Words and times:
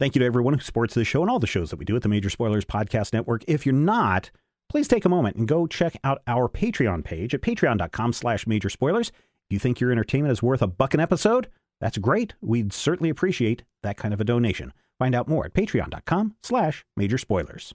Thank 0.00 0.14
you 0.14 0.20
to 0.20 0.26
everyone 0.26 0.54
who 0.54 0.60
supports 0.60 0.94
this 0.94 1.06
show 1.06 1.22
and 1.22 1.30
all 1.30 1.38
the 1.38 1.46
shows 1.46 1.70
that 1.70 1.78
we 1.78 1.84
do 1.84 1.94
at 1.94 2.02
the 2.02 2.08
Major 2.08 2.28
Spoilers 2.28 2.64
Podcast 2.64 3.12
Network. 3.12 3.44
If 3.46 3.64
you're 3.64 3.74
not, 3.74 4.30
please 4.68 4.88
take 4.88 5.04
a 5.04 5.08
moment 5.08 5.36
and 5.36 5.46
go 5.46 5.66
check 5.68 5.96
out 6.02 6.20
our 6.26 6.48
Patreon 6.48 7.04
page 7.04 7.32
at 7.32 7.42
patreon.com 7.42 8.12
slash 8.12 8.46
major 8.46 8.68
spoilers. 8.68 9.10
If 9.10 9.50
you 9.50 9.58
think 9.60 9.78
your 9.78 9.92
entertainment 9.92 10.32
is 10.32 10.42
worth 10.42 10.62
a 10.62 10.66
buck 10.66 10.94
an 10.94 11.00
episode, 11.00 11.48
that's 11.80 11.98
great. 11.98 12.34
We'd 12.40 12.72
certainly 12.72 13.10
appreciate 13.10 13.62
that 13.82 13.96
kind 13.96 14.12
of 14.12 14.20
a 14.20 14.24
donation. 14.24 14.72
Find 14.98 15.14
out 15.14 15.28
more 15.28 15.44
at 15.44 15.54
patreon.com 15.54 16.34
slash 16.42 16.84
major 16.96 17.18
spoilers. 17.18 17.74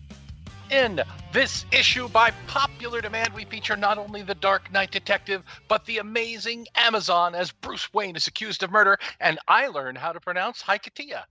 In 0.71 1.01
this 1.33 1.65
issue, 1.73 2.07
by 2.07 2.31
popular 2.47 3.01
demand, 3.01 3.33
we 3.33 3.43
feature 3.43 3.75
not 3.75 3.97
only 3.97 4.21
the 4.21 4.35
Dark 4.35 4.71
Knight 4.71 4.89
detective, 4.89 5.43
but 5.67 5.83
the 5.83 5.97
amazing 5.97 6.65
Amazon 6.75 7.35
as 7.35 7.51
Bruce 7.51 7.93
Wayne 7.93 8.15
is 8.15 8.25
accused 8.25 8.63
of 8.63 8.71
murder, 8.71 8.97
and 9.19 9.37
I 9.49 9.67
learn 9.67 9.97
how 9.97 10.13
to 10.13 10.21
pronounce 10.21 10.63
Hikatia. 10.63 11.23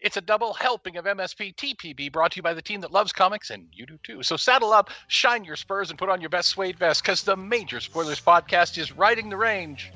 It's 0.00 0.16
a 0.16 0.20
double 0.20 0.52
helping 0.52 0.96
of 0.96 1.04
MSP 1.04 1.54
TPB 1.54 2.10
brought 2.10 2.32
to 2.32 2.38
you 2.38 2.42
by 2.42 2.54
the 2.54 2.60
team 2.60 2.80
that 2.80 2.90
loves 2.90 3.12
comics, 3.12 3.50
and 3.50 3.68
you 3.72 3.86
do 3.86 4.00
too. 4.02 4.24
So 4.24 4.36
saddle 4.36 4.72
up, 4.72 4.90
shine 5.06 5.44
your 5.44 5.54
spurs, 5.54 5.90
and 5.90 5.98
put 5.98 6.08
on 6.08 6.20
your 6.20 6.30
best 6.30 6.48
suede 6.48 6.76
vest, 6.76 7.04
because 7.04 7.22
the 7.22 7.36
Major 7.36 7.78
Spoilers 7.78 8.20
Podcast 8.20 8.78
is 8.78 8.90
riding 8.90 9.28
the 9.28 9.36
range, 9.36 9.92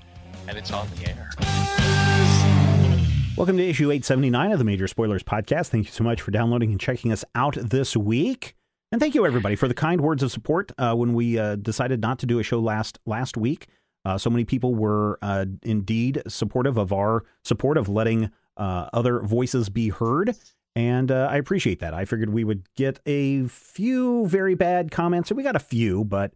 and 0.47 0.57
it's 0.57 0.71
on 0.71 0.89
the 0.95 1.09
air. 1.09 1.29
Welcome 3.37 3.57
to 3.57 3.69
issue 3.69 3.91
879 3.91 4.53
of 4.53 4.61
the 4.61 4.65
Major 4.65 4.87
Spoilers 4.87 5.25
Podcast. 5.25 5.71
Thank 5.71 5.87
you 5.87 5.93
so 5.93 6.05
much 6.05 6.23
for 6.23 6.31
downloading 6.31 6.71
and 6.71 6.79
checking 6.79 7.11
us 7.11 7.25
out 7.35 7.57
this 7.61 7.97
week. 7.97 8.56
And 8.93 9.01
thank 9.01 9.17
you, 9.17 9.27
everybody, 9.27 9.57
for 9.57 9.67
the 9.67 9.75
kind 9.75 10.01
words 10.01 10.23
of 10.23 10.31
support 10.31 10.71
uh, 10.79 10.95
when 10.95 11.13
we 11.13 11.39
uh, 11.39 11.57
decided 11.57 12.01
not 12.01 12.21
to 12.21 12.27
do 12.27 12.39
a 12.39 12.43
show 12.45 12.61
last 12.61 13.01
last 13.05 13.37
week. 13.37 13.67
Uh, 14.05 14.17
so 14.17 14.31
many 14.31 14.45
people 14.45 14.77
were 14.77 15.19
uh, 15.23 15.45
indeed 15.65 16.23
supportive 16.29 16.77
of 16.77 16.93
our 16.93 17.25
support 17.43 17.77
of 17.77 17.89
letting 17.89 18.31
uh, 18.57 18.89
other 18.93 19.21
voices 19.21 19.69
be 19.69 19.89
heard. 19.89 20.37
And 20.77 21.11
uh, 21.11 21.27
I 21.29 21.37
appreciate 21.37 21.81
that. 21.81 21.95
I 21.95 22.05
figured 22.05 22.31
we 22.31 22.45
would 22.45 22.73
get 22.77 23.01
a 23.07 23.49
few 23.49 24.27
very 24.29 24.55
bad 24.55 24.93
comments, 24.93 25.31
and 25.31 25.37
we 25.37 25.43
got 25.43 25.57
a 25.57 25.61
few, 25.61 26.05
but 26.05 26.33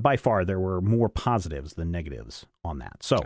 by 0.00 0.16
far 0.16 0.44
there 0.44 0.60
were 0.60 0.80
more 0.80 1.08
positives 1.08 1.74
than 1.74 1.90
negatives 1.90 2.46
on 2.64 2.78
that. 2.78 3.02
So 3.02 3.18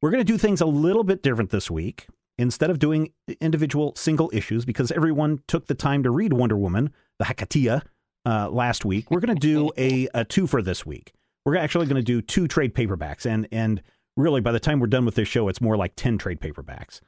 we're 0.00 0.10
going 0.10 0.24
to 0.24 0.32
do 0.32 0.38
things 0.38 0.60
a 0.60 0.66
little 0.66 1.02
bit 1.02 1.22
different 1.22 1.50
this 1.50 1.70
week. 1.70 2.06
Instead 2.38 2.70
of 2.70 2.78
doing 2.78 3.12
individual 3.40 3.94
single 3.94 4.30
issues, 4.32 4.64
because 4.64 4.90
everyone 4.92 5.40
took 5.48 5.66
the 5.66 5.74
time 5.74 6.02
to 6.02 6.10
read 6.10 6.32
Wonder 6.32 6.56
Woman, 6.56 6.92
the 7.18 7.26
Hakatia, 7.26 7.82
uh, 8.24 8.50
last 8.50 8.84
week. 8.84 9.10
We're 9.10 9.20
going 9.20 9.36
to 9.36 9.40
do 9.40 9.70
a, 9.76 10.08
a 10.14 10.24
two 10.24 10.46
for 10.46 10.62
this 10.62 10.86
week. 10.86 11.12
We're 11.44 11.56
actually 11.56 11.86
going 11.86 11.96
to 11.96 12.02
do 12.02 12.22
two 12.22 12.46
trade 12.46 12.74
paperbacks, 12.74 13.26
and 13.26 13.48
and 13.50 13.82
really 14.16 14.40
by 14.40 14.52
the 14.52 14.60
time 14.60 14.80
we're 14.80 14.86
done 14.86 15.04
with 15.04 15.16
this 15.16 15.28
show, 15.28 15.48
it's 15.48 15.60
more 15.60 15.76
like 15.76 15.94
ten 15.96 16.18
trade 16.18 16.40
paperbacks. 16.40 17.00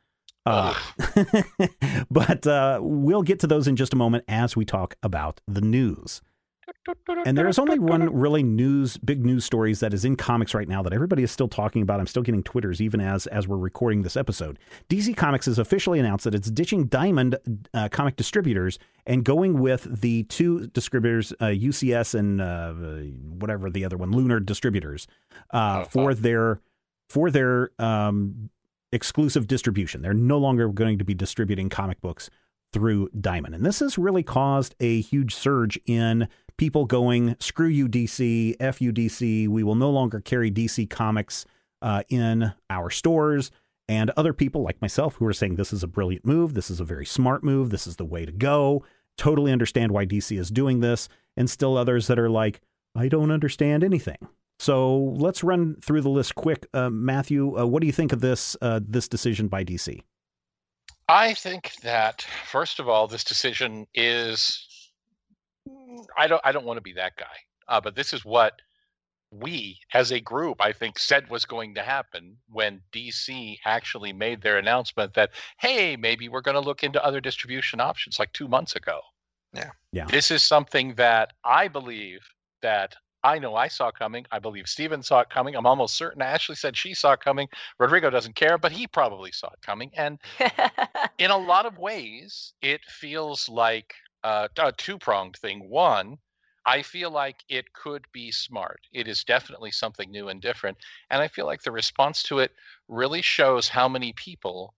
Uh, 0.47 0.75
but 2.11 2.47
uh, 2.47 2.79
we'll 2.83 3.23
get 3.23 3.41
to 3.41 3.47
those 3.47 3.67
in 3.67 3.77
just 3.77 3.95
a 3.95 3.97
moment 3.97 4.25
as 4.29 4.57
we 4.57 4.65
talk 4.65 4.97
about 5.03 5.41
the 5.47 5.61
news. 5.61 6.21
And 7.27 7.37
there 7.37 7.49
is 7.49 7.59
only 7.59 7.79
one 7.79 8.13
really 8.19 8.43
news, 8.43 8.97
big 8.99 9.25
news 9.25 9.45
stories 9.45 9.81
that 9.81 9.95
is 9.95 10.05
in 10.05 10.17
comics 10.17 10.55
right 10.55 10.69
now 10.69 10.83
that 10.83 10.93
everybody 10.93 11.23
is 11.23 11.31
still 11.31 11.49
talking 11.49 11.83
about. 11.83 12.01
I'm 12.01 12.07
still 12.07 12.23
getting 12.23 12.43
Twitters 12.43 12.81
even 12.81 13.01
as 13.01 13.27
as 13.27 13.49
we're 13.49 13.57
recording 13.57 14.03
this 14.03 14.17
episode. 14.17 14.59
DC 14.89 15.17
Comics 15.17 15.47
has 15.47 15.59
officially 15.59 15.99
announced 15.99 16.25
that 16.25 16.35
it's 16.35 16.51
ditching 16.51 16.87
Diamond 16.87 17.37
uh, 17.73 17.89
comic 17.89 18.17
distributors 18.17 18.79
and 19.07 19.25
going 19.25 19.61
with 19.61 20.01
the 20.01 20.25
two 20.25 20.67
distributors, 20.69 21.33
uh, 21.41 21.47
UCS 21.47 22.15
and 22.15 22.41
uh, 22.41 22.73
whatever 23.39 23.71
the 23.71 23.85
other 23.85 23.97
one, 23.97 24.11
Lunar 24.13 24.41
Distributors, 24.41 25.07
uh, 25.53 25.83
oh, 25.83 25.89
for 25.89 26.15
their 26.15 26.61
for 27.09 27.31
their 27.31 27.71
um, 27.79 28.51
exclusive 28.93 29.47
distribution. 29.47 30.03
They're 30.03 30.15
no 30.15 30.39
longer 30.39 30.69
going 30.69 30.99
to 30.99 31.05
be 31.05 31.15
distributing 31.15 31.69
comic 31.69 32.01
books 32.01 32.31
through 32.73 33.09
Diamond, 33.21 33.55
and 33.55 33.65
this 33.65 33.81
has 33.81 33.99
really 33.99 34.23
caused 34.23 34.75
a 34.81 35.01
huge 35.01 35.35
surge 35.35 35.79
in 35.87 36.29
people 36.57 36.85
going, 36.85 37.37
screw 37.41 37.69
you, 37.69 37.89
DC, 37.89 38.57
F 38.61 38.81
you, 38.81 38.93
DC. 38.93 39.49
We 39.49 39.63
will 39.63 39.75
no 39.75 39.91
longer 39.91 40.21
carry 40.21 40.51
DC 40.51 40.89
comics 40.89 41.45
uh, 41.83 42.03
in 42.09 42.53
our 42.71 42.91
stores. 42.91 43.51
And 43.89 44.11
other 44.17 44.33
people 44.33 44.63
like 44.63 44.81
myself 44.81 45.17
who 45.17 45.27
are 45.27 45.33
saying 45.33 45.57
this 45.57 45.73
is 45.73 45.83
a 45.83 45.89
brilliant 45.89 46.25
move. 46.25 46.55
This 46.55 46.71
is 46.71 46.81
a 46.81 46.85
very 46.85 47.05
smart 47.05 47.45
move. 47.45 47.71
This 47.71 47.87
is 47.87 47.97
the 47.97 48.05
way 48.05 48.25
to 48.25 48.33
go. 48.33 48.85
Totally 49.17 49.53
understand 49.53 49.93
why 49.93 50.07
DC 50.07 50.39
is 50.39 50.51
doing 50.51 50.81
this. 50.81 51.09
And 51.37 51.51
still 51.51 51.77
others 51.77 52.07
that 52.07 52.19
are 52.19 52.31
like, 52.31 52.61
I 52.97 53.09
don't 53.09 53.31
understand 53.31 53.85
anything. 53.85 54.17
So 54.59 55.15
let's 55.17 55.45
run 55.45 55.77
through 55.83 56.01
the 56.01 56.09
list 56.09 56.37
quick. 56.37 56.67
Uh, 56.73 56.89
Matthew, 56.89 57.59
uh, 57.59 57.67
what 57.67 57.81
do 57.81 57.87
you 57.87 57.93
think 57.93 58.13
of 58.13 58.21
this 58.21 58.57
uh, 58.63 58.81
this 58.87 59.09
decision 59.09 59.49
by 59.49 59.65
DC? 59.65 60.01
I 61.09 61.35
think 61.35 61.73
that 61.83 62.23
first 62.47 62.79
of 62.79 62.89
all, 62.89 63.07
this 63.07 63.25
decision 63.25 63.87
is 63.95 64.67
I 66.17 66.27
don't 66.27 66.41
I 66.45 66.53
don't 66.53 66.65
want 66.65 66.77
to 66.77 66.83
be 66.83 66.93
that 66.95 67.17
guy. 67.17 67.37
Uh, 67.69 67.81
but 67.81 67.95
this 67.95 68.13
is 68.13 68.25
what 68.25 68.61
we 69.31 69.79
as 69.93 70.13
a 70.13 70.21
group 70.21 70.61
I 70.61 70.73
think 70.73 70.99
said 70.99 71.29
was 71.29 71.45
going 71.45 71.75
to 71.75 71.83
happen 71.83 72.37
when 72.49 72.81
DC 72.93 73.59
actually 73.65 74.13
made 74.13 74.43
their 74.43 74.59
announcement 74.59 75.15
that 75.15 75.31
hey 75.59 75.97
maybe 75.97 76.29
we're 76.29 76.41
going 76.41 76.55
to 76.55 76.61
look 76.61 76.85
into 76.85 77.05
other 77.05 77.21
distribution 77.21 77.81
options 77.81 78.19
like 78.19 78.33
2 78.33 78.47
months 78.49 78.77
ago. 78.77 79.01
Yeah. 79.53 79.71
Yeah. 79.93 80.07
This 80.07 80.31
is 80.31 80.43
something 80.43 80.95
that 80.97 81.33
I 81.45 81.69
believe 81.69 82.21
that 82.63 82.95
I 83.25 83.39
know 83.39 83.57
I 83.57 83.69
saw 83.69 83.91
coming. 83.91 84.27
I 84.31 84.39
believe 84.39 84.69
Steven 84.69 85.03
saw 85.03 85.21
it 85.21 85.31
coming. 85.31 85.57
I'm 85.57 85.65
almost 85.65 85.97
certain 85.97 86.21
Ashley 86.21 86.57
said 86.57 86.77
she 86.77 86.93
saw 86.93 87.13
it 87.13 87.21
coming. 87.21 87.49
Rodrigo 87.79 88.11
doesn't 88.11 88.37
care, 88.37 88.59
but 88.59 88.71
he 88.71 88.87
probably 88.87 89.33
saw 89.33 89.47
it 89.47 89.63
coming. 89.63 89.91
And 89.95 90.19
in 91.19 91.31
a 91.31 91.37
lot 91.37 91.65
of 91.65 91.79
ways, 91.79 92.53
it 92.61 92.83
feels 92.85 93.49
like 93.49 93.95
uh, 94.25 94.49
a 94.59 94.73
two 94.73 94.99
pronged 94.99 95.37
thing. 95.37 95.69
One, 95.69 96.19
I 96.67 96.83
feel 96.83 97.11
like 97.11 97.37
it 97.49 97.73
could 97.75 98.07
be 98.13 98.33
smart. 98.33 98.81
It 98.93 99.07
is 99.07 99.23
definitely 99.23 99.71
something 99.71 100.11
new 100.11 100.29
and 100.29 100.41
different. 100.41 100.79
And 101.11 101.21
I 101.23 101.29
feel 101.29 101.47
like 101.47 101.63
the 101.63 101.71
response 101.71 102.23
to 102.25 102.39
it 102.39 102.53
really 102.89 103.23
shows 103.23 103.69
how 103.69 103.89
many 103.89 104.15
people 104.15 104.75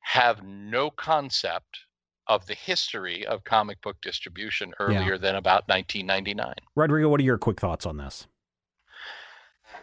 have 0.00 0.42
no 0.42 0.90
concept 0.90 1.78
of 2.26 2.46
the 2.46 2.54
history 2.54 3.24
of 3.26 3.44
comic 3.44 3.80
book 3.80 3.96
distribution 4.02 4.72
earlier 4.80 5.12
yeah. 5.12 5.18
than 5.18 5.36
about 5.36 5.68
1999. 5.68 6.54
Rodrigo, 6.74 7.08
what 7.08 7.20
are 7.20 7.24
your 7.24 7.38
quick 7.38 7.60
thoughts 7.60 7.86
on 7.86 7.96
this? 7.96 8.26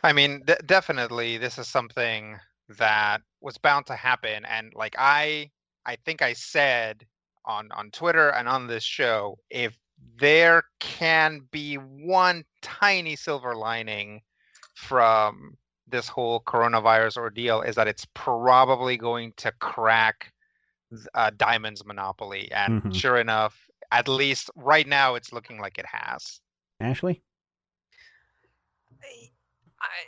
I 0.03 0.11
mean, 0.11 0.41
d- 0.45 0.55
definitely 0.65 1.37
this 1.37 1.57
is 1.57 1.67
something 1.67 2.37
that 2.77 3.21
was 3.41 3.57
bound 3.57 3.85
to 3.85 3.95
happen 3.95 4.45
and 4.45 4.73
like 4.73 4.95
I 4.97 5.51
I 5.85 5.97
think 5.97 6.21
I 6.21 6.33
said 6.33 7.05
on 7.45 7.71
on 7.71 7.91
Twitter 7.91 8.29
and 8.29 8.47
on 8.47 8.67
this 8.67 8.83
show, 8.83 9.37
if 9.49 9.77
there 10.19 10.63
can 10.79 11.41
be 11.51 11.75
one 11.75 12.43
tiny 12.61 13.15
silver 13.15 13.55
lining 13.55 14.21
from 14.73 15.57
this 15.87 16.07
whole 16.07 16.39
coronavirus 16.41 17.17
ordeal 17.17 17.61
is 17.61 17.75
that 17.75 17.87
it's 17.87 18.07
probably 18.13 18.97
going 18.97 19.33
to 19.37 19.51
crack 19.59 20.31
uh, 21.13 21.31
Diamond's 21.35 21.85
monopoly, 21.85 22.51
and 22.51 22.81
mm-hmm. 22.81 22.91
sure 22.91 23.17
enough, 23.17 23.69
at 23.91 24.07
least 24.07 24.49
right 24.55 24.87
now, 24.87 25.15
it's 25.15 25.33
looking 25.33 25.59
like 25.59 25.77
it 25.77 25.85
has. 25.85 26.39
Ashley, 26.79 27.21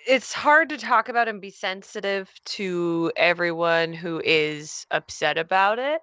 it's 0.08 0.34
hard 0.34 0.70
to 0.70 0.78
talk 0.78 1.10
about 1.10 1.28
and 1.28 1.42
be 1.42 1.50
sensitive 1.50 2.30
to 2.46 3.12
everyone 3.16 3.94
who 3.94 4.22
is 4.24 4.86
upset 4.92 5.38
about 5.38 5.80
it 5.80 6.02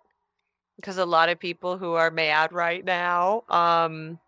because 0.80 0.98
a 0.98 1.04
lot 1.04 1.28
of 1.28 1.38
people 1.38 1.76
who 1.76 1.92
are 1.92 2.10
mad 2.10 2.52
right 2.52 2.84
now 2.84 3.44
um, 3.48 4.18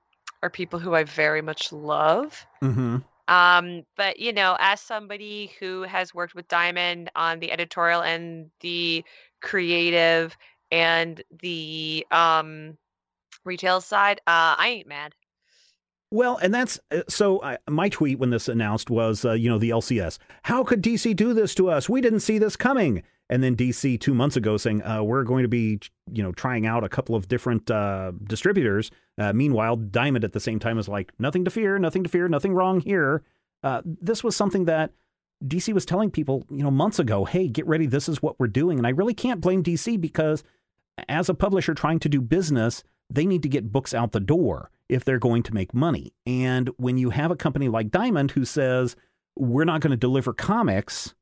are 0.43 0.50
people 0.50 0.78
who 0.78 0.94
I 0.94 1.04
very 1.04 1.43
much 1.43 1.72
love. 1.72 2.46
Mm-hmm. 2.62 2.99
Um, 3.28 3.87
but 3.96 4.19
you 4.19 4.32
know, 4.32 4.56
as 4.60 4.81
somebody 4.81 5.52
who 5.58 5.82
has 5.82 6.14
worked 6.14 6.34
with 6.34 6.49
Diamond 6.49 7.10
on 7.16 7.40
the 7.40 7.50
editorial 7.50 8.02
and 8.02 8.50
the 8.60 9.04
creative 9.40 10.37
and 10.70 11.22
the 11.40 12.06
um, 12.10 12.76
retail 13.44 13.81
side, 13.81 14.20
uh, 14.26 14.56
I 14.58 14.69
ain't 14.69 14.88
mad. 14.88 15.14
Well, 16.10 16.37
and 16.37 16.52
that's 16.52 16.78
uh, 16.90 17.02
so. 17.08 17.43
I, 17.43 17.56
my 17.70 17.88
tweet 17.88 18.19
when 18.19 18.28
this 18.28 18.48
announced 18.48 18.90
was, 18.90 19.25
uh, 19.25 19.32
you 19.32 19.48
know, 19.48 19.58
the 19.58 19.70
LCS. 19.70 20.19
How 20.43 20.62
could 20.62 20.82
DC 20.82 21.16
do 21.16 21.32
this 21.32 21.55
to 21.55 21.70
us? 21.70 21.88
We 21.88 22.02
didn't 22.02 22.20
see 22.20 22.37
this 22.37 22.55
coming 22.55 23.02
and 23.32 23.43
then 23.43 23.56
DC 23.56 23.99
two 23.99 24.12
months 24.12 24.37
ago 24.37 24.58
saying 24.58 24.82
uh, 24.82 25.02
we're 25.02 25.25
going 25.25 25.43
to 25.43 25.49
be 25.49 25.81
you 26.12 26.23
know 26.23 26.32
trying 26.32 26.67
out 26.67 26.84
a 26.84 26.88
couple 26.88 27.14
of 27.14 27.29
different 27.29 27.70
uh, 27.70 28.12
distributors. 28.25 28.90
Uh, 29.19 29.32
meanwhile, 29.32 29.75
Diamond 29.75 30.23
at 30.23 30.34
the 30.34 30.40
same 30.40 30.58
time 30.58 30.79
is 30.79 30.87
like 30.87 31.12
nothing 31.19 31.43
to 31.46 31.50
fear, 31.50 31.79
nothing 31.79 32.05
to 32.05 32.11
fear, 32.11 32.29
nothing 32.29 32.52
wrong 32.52 32.81
here. 32.81 33.23
Uh, 33.62 33.81
this 33.84 34.23
was 34.23 34.37
something 34.37 34.67
that 34.67 34.90
DC 35.46 35.73
was 35.73 35.87
telling 35.87 36.11
people, 36.11 36.44
you 36.50 36.62
know, 36.62 36.70
months 36.70 36.99
ago, 36.99 37.25
hey, 37.25 37.49
get 37.49 37.67
ready, 37.67 37.87
this 37.87 38.06
is 38.06 38.20
what 38.20 38.38
we're 38.38 38.49
doing. 38.49 38.76
And 38.76 38.87
I 38.87 38.90
really 38.90 39.14
can't 39.14 39.40
blame 39.40 39.62
DC 39.62 39.99
because 39.99 40.44
as 41.08 41.31
a 41.31 41.34
publisher 41.34 41.73
trying 41.73 42.00
to 42.00 42.11
do 42.11 42.20
business, 42.20 42.84
they 43.08 43.25
need 43.25 43.43
to 43.44 43.49
get 43.49 43.73
books 43.73 43.94
out 43.94 44.12
the 44.12 44.20
door 44.20 44.70
if 44.90 45.06
they're 45.06 45.19
going 45.19 45.43
to 45.44 45.55
make 45.55 45.73
money. 45.73 46.12
And 46.26 46.69
when 46.76 46.99
you 46.99 47.08
have 47.11 47.31
a 47.31 47.37
company 47.37 47.70
like 47.70 47.90
Diamond 47.90 48.32
who 48.32 48.44
says, 48.44 48.94
we're 49.37 49.64
not 49.64 49.81
going 49.81 49.93
to 49.93 49.96
deliver 49.96 50.34
comics 50.34 51.14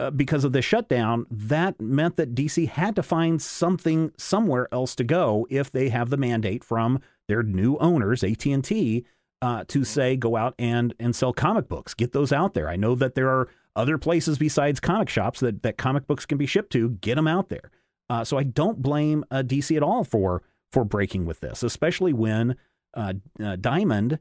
uh, 0.00 0.10
because 0.10 0.44
of 0.44 0.52
the 0.52 0.62
shutdown, 0.62 1.26
that 1.30 1.78
meant 1.78 2.16
that 2.16 2.34
DC 2.34 2.66
had 2.66 2.96
to 2.96 3.02
find 3.02 3.40
something 3.42 4.10
somewhere 4.16 4.66
else 4.72 4.94
to 4.94 5.04
go 5.04 5.46
if 5.50 5.70
they 5.70 5.90
have 5.90 6.08
the 6.08 6.16
mandate 6.16 6.64
from 6.64 7.00
their 7.28 7.42
new 7.42 7.76
owners, 7.76 8.24
AT&T, 8.24 9.04
uh, 9.42 9.64
to 9.64 9.78
mm-hmm. 9.78 9.84
say 9.84 10.16
go 10.16 10.36
out 10.36 10.54
and 10.58 10.94
and 10.98 11.14
sell 11.14 11.32
comic 11.32 11.68
books, 11.68 11.92
get 11.92 12.12
those 12.12 12.32
out 12.32 12.54
there. 12.54 12.68
I 12.68 12.76
know 12.76 12.94
that 12.94 13.14
there 13.14 13.28
are 13.28 13.48
other 13.76 13.98
places 13.98 14.38
besides 14.38 14.80
comic 14.80 15.08
shops 15.10 15.40
that 15.40 15.62
that 15.62 15.76
comic 15.76 16.06
books 16.06 16.24
can 16.24 16.38
be 16.38 16.46
shipped 16.46 16.72
to. 16.72 16.90
Get 16.90 17.16
them 17.16 17.28
out 17.28 17.50
there. 17.50 17.70
Uh, 18.08 18.24
so 18.24 18.38
I 18.38 18.42
don't 18.42 18.82
blame 18.82 19.24
uh, 19.30 19.42
DC 19.46 19.76
at 19.76 19.82
all 19.82 20.04
for 20.04 20.42
for 20.72 20.84
breaking 20.84 21.26
with 21.26 21.40
this, 21.40 21.62
especially 21.62 22.12
when 22.12 22.56
uh, 22.94 23.14
uh, 23.42 23.56
Diamond 23.56 24.18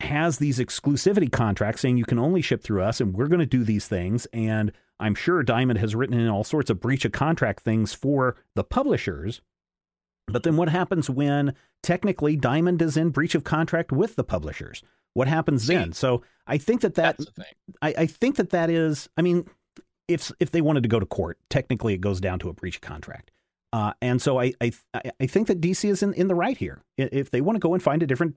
has 0.00 0.38
these 0.38 0.58
exclusivity 0.58 1.30
contracts 1.30 1.82
saying 1.82 1.96
you 1.96 2.04
can 2.04 2.18
only 2.18 2.42
ship 2.42 2.62
through 2.62 2.82
us, 2.82 3.00
and 3.00 3.14
we're 3.14 3.28
going 3.28 3.40
to 3.40 3.46
do 3.46 3.64
these 3.64 3.86
things. 3.86 4.26
And 4.32 4.72
I'm 4.98 5.14
sure 5.14 5.42
Diamond 5.42 5.78
has 5.78 5.94
written 5.94 6.18
in 6.18 6.28
all 6.28 6.44
sorts 6.44 6.70
of 6.70 6.80
breach 6.80 7.04
of 7.04 7.12
contract 7.12 7.60
things 7.60 7.94
for 7.94 8.36
the 8.54 8.64
publishers 8.64 9.40
but 10.32 10.42
then 10.42 10.56
what 10.56 10.68
happens 10.68 11.10
when 11.10 11.54
technically 11.82 12.36
Diamond 12.36 12.80
is 12.82 12.96
in 12.96 13.10
breach 13.10 13.34
of 13.34 13.44
contract 13.44 13.92
with 13.92 14.16
the 14.16 14.24
publishers? 14.24 14.82
What 15.14 15.28
happens 15.28 15.66
See, 15.66 15.74
then? 15.74 15.92
So 15.92 16.22
I 16.46 16.58
think 16.58 16.82
that 16.82 16.94
that 16.94 17.18
I, 17.82 17.94
I 17.98 18.06
think 18.06 18.36
that 18.36 18.50
that 18.50 18.70
is. 18.70 19.08
I 19.16 19.22
mean, 19.22 19.46
if 20.08 20.30
if 20.38 20.50
they 20.50 20.60
wanted 20.60 20.82
to 20.84 20.88
go 20.88 21.00
to 21.00 21.06
court, 21.06 21.38
technically 21.48 21.94
it 21.94 22.00
goes 22.00 22.20
down 22.20 22.38
to 22.40 22.48
a 22.48 22.52
breach 22.52 22.76
of 22.76 22.82
contract. 22.82 23.30
Uh, 23.72 23.92
and 24.00 24.20
so 24.20 24.40
I, 24.40 24.52
I 24.60 24.72
I 25.20 25.26
think 25.26 25.46
that 25.48 25.60
DC 25.60 25.88
is 25.88 26.02
in, 26.02 26.12
in 26.14 26.28
the 26.28 26.34
right 26.34 26.56
here. 26.56 26.82
If 26.96 27.30
they 27.30 27.40
want 27.40 27.56
to 27.56 27.60
go 27.60 27.74
and 27.74 27.82
find 27.82 28.02
a 28.02 28.06
different 28.06 28.36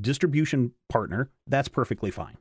distribution 0.00 0.72
partner, 0.88 1.30
that's 1.46 1.68
perfectly 1.68 2.10
fine. 2.10 2.36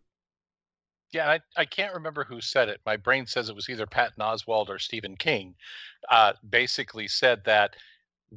Yeah, 1.12 1.30
I, 1.30 1.40
I 1.56 1.66
can't 1.66 1.94
remember 1.94 2.24
who 2.24 2.42
said 2.42 2.70
it. 2.70 2.82
My 2.86 2.98
brain 2.98 3.28
says 3.28 3.48
it 3.48 3.56
was 3.56 3.70
either 3.70 3.86
Patton 3.86 4.24
Oswalt 4.24 4.70
or 4.70 4.80
Stephen 4.80 5.16
King. 5.16 5.54
Uh, 6.10 6.34
basically 6.50 7.08
said 7.08 7.44
that 7.46 7.76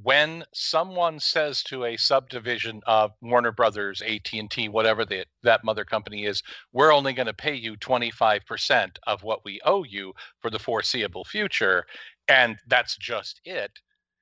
when 0.02 0.44
someone 0.52 1.19
says 1.19 1.62
to 1.62 1.84
a 1.84 1.96
subdivision 1.96 2.82
of 2.87 3.12
Warner 3.22 3.52
Brothers, 3.52 4.02
AT&T, 4.02 4.69
whatever 4.69 5.06
the, 5.06 5.25
that 5.43 5.64
mother 5.64 5.84
company 5.87 6.26
is, 6.26 6.43
we're 6.72 6.93
only 6.93 7.14
going 7.14 7.26
to 7.26 7.32
pay 7.32 7.54
you 7.54 7.76
25% 7.76 8.90
of 9.06 9.22
what 9.22 9.43
we 9.44 9.58
owe 9.64 9.84
you 9.84 10.12
for 10.40 10.50
the 10.50 10.58
foreseeable 10.58 11.25
future, 11.25 11.87
and 12.28 12.58
that's 12.69 12.96
just 12.96 13.40
it. 13.46 13.72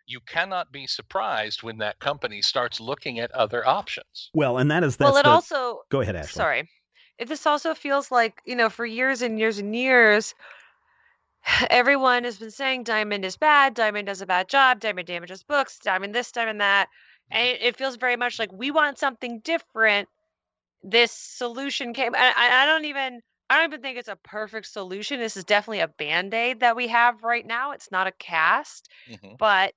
You 0.06 0.21
cannot 0.21 0.71
be 0.71 0.87
surprised 0.87 1.62
when 1.62 1.79
that 1.79 1.99
company 1.99 2.43
starts 2.43 2.81
looking 2.81 3.19
at 3.19 3.31
other 3.33 3.67
options. 3.67 4.31
Well, 4.35 4.59
and 4.59 4.71
that 4.71 4.85
is 4.85 4.97
that's 4.97 5.11
well. 5.11 5.17
It 5.19 5.25
the... 5.25 5.31
also 5.31 5.81
go 5.91 6.01
ahead, 6.01 6.17
Ashley. 6.17 6.39
Sorry, 6.39 6.69
this 7.19 7.47
also 7.47 7.75
feels 7.75 8.11
like 8.11 8.41
you 8.45 8.56
know 8.56 8.69
for 8.69 8.85
years 8.85 9.23
and 9.23 9.39
years 9.39 9.59
and 9.59 9.75
years 9.75 10.35
everyone 11.71 12.25
has 12.25 12.39
been 12.39 12.51
saying 12.51 12.85
Diamond 12.85 13.25
is 13.25 13.37
bad, 13.37 13.75
Diamond 13.75 14.06
does 14.06 14.21
a 14.21 14.27
bad 14.27 14.49
job, 14.49 14.81
Diamond 14.81 15.06
damages 15.06 15.43
books, 15.43 15.79
Diamond 15.79 16.15
this, 16.15 16.33
Diamond 16.33 16.61
that. 16.61 16.89
Mm-hmm. 17.33 17.37
And 17.37 17.49
it, 17.49 17.62
it 17.62 17.77
feels 17.77 17.97
very 17.97 18.17
much 18.17 18.39
like 18.39 18.53
we 18.53 18.71
want 18.71 18.99
something 18.99 19.41
different. 19.41 20.09
This 20.83 21.12
solution 21.12 21.95
came. 21.95 22.15
I, 22.15 22.33
I 22.37 22.67
don't 22.67 22.85
even. 22.85 23.21
I 23.50 23.58
don't 23.58 23.70
even 23.70 23.82
think 23.82 23.99
it's 23.99 24.08
a 24.08 24.17
perfect 24.17 24.67
solution. 24.67 25.20
This 25.20 25.37
is 25.37 25.44
definitely 25.44 25.81
a 25.81 25.88
band 25.88 26.32
aid 26.32 26.61
that 26.61 26.76
we 26.76 26.88
have 26.88 27.23
right 27.23 27.46
now. 27.46 27.73
It's 27.73 27.91
not 27.91 28.06
a 28.06 28.12
cast, 28.12 28.88
mm-hmm. 29.08 29.35
but 29.38 29.75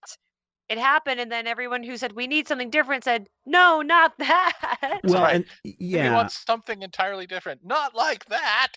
it 0.70 0.78
happened. 0.78 1.20
And 1.20 1.32
then 1.32 1.48
everyone 1.48 1.84
who 1.84 1.98
said 1.98 2.14
we 2.14 2.28
need 2.28 2.48
something 2.48 2.70
different 2.70 3.04
said, 3.04 3.28
no, 3.46 3.82
not 3.82 4.14
that. 4.20 5.00
Well, 5.04 5.24
right. 5.24 5.36
and, 5.36 5.46
yeah. 5.64 6.10
We 6.10 6.16
want 6.16 6.32
something 6.32 6.82
entirely 6.82 7.28
different. 7.28 7.62
Not 7.64 7.94
like 7.94 8.26
that. 8.26 8.74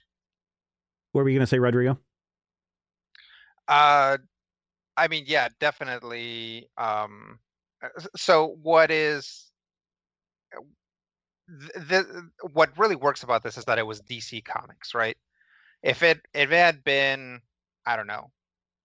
What 1.12 1.22
were 1.22 1.28
you 1.28 1.38
going 1.38 1.46
to 1.46 1.50
say, 1.50 1.58
Rodrigo? 1.58 1.98
Uh, 3.68 4.18
I 4.96 5.08
mean, 5.08 5.24
yeah, 5.26 5.48
definitely. 5.60 6.68
Um, 6.76 7.38
uh, 7.82 7.88
so 8.16 8.56
what 8.62 8.90
is 8.90 9.49
the, 11.74 12.30
what 12.52 12.76
really 12.78 12.96
works 12.96 13.22
about 13.22 13.42
this 13.42 13.58
is 13.58 13.64
that 13.64 13.78
it 13.78 13.86
was 13.86 14.00
DC 14.02 14.44
Comics, 14.44 14.94
right? 14.94 15.16
If 15.82 16.02
it 16.02 16.20
if 16.34 16.50
it 16.50 16.56
had 16.56 16.84
been, 16.84 17.40
I 17.86 17.96
don't 17.96 18.06
know, 18.06 18.30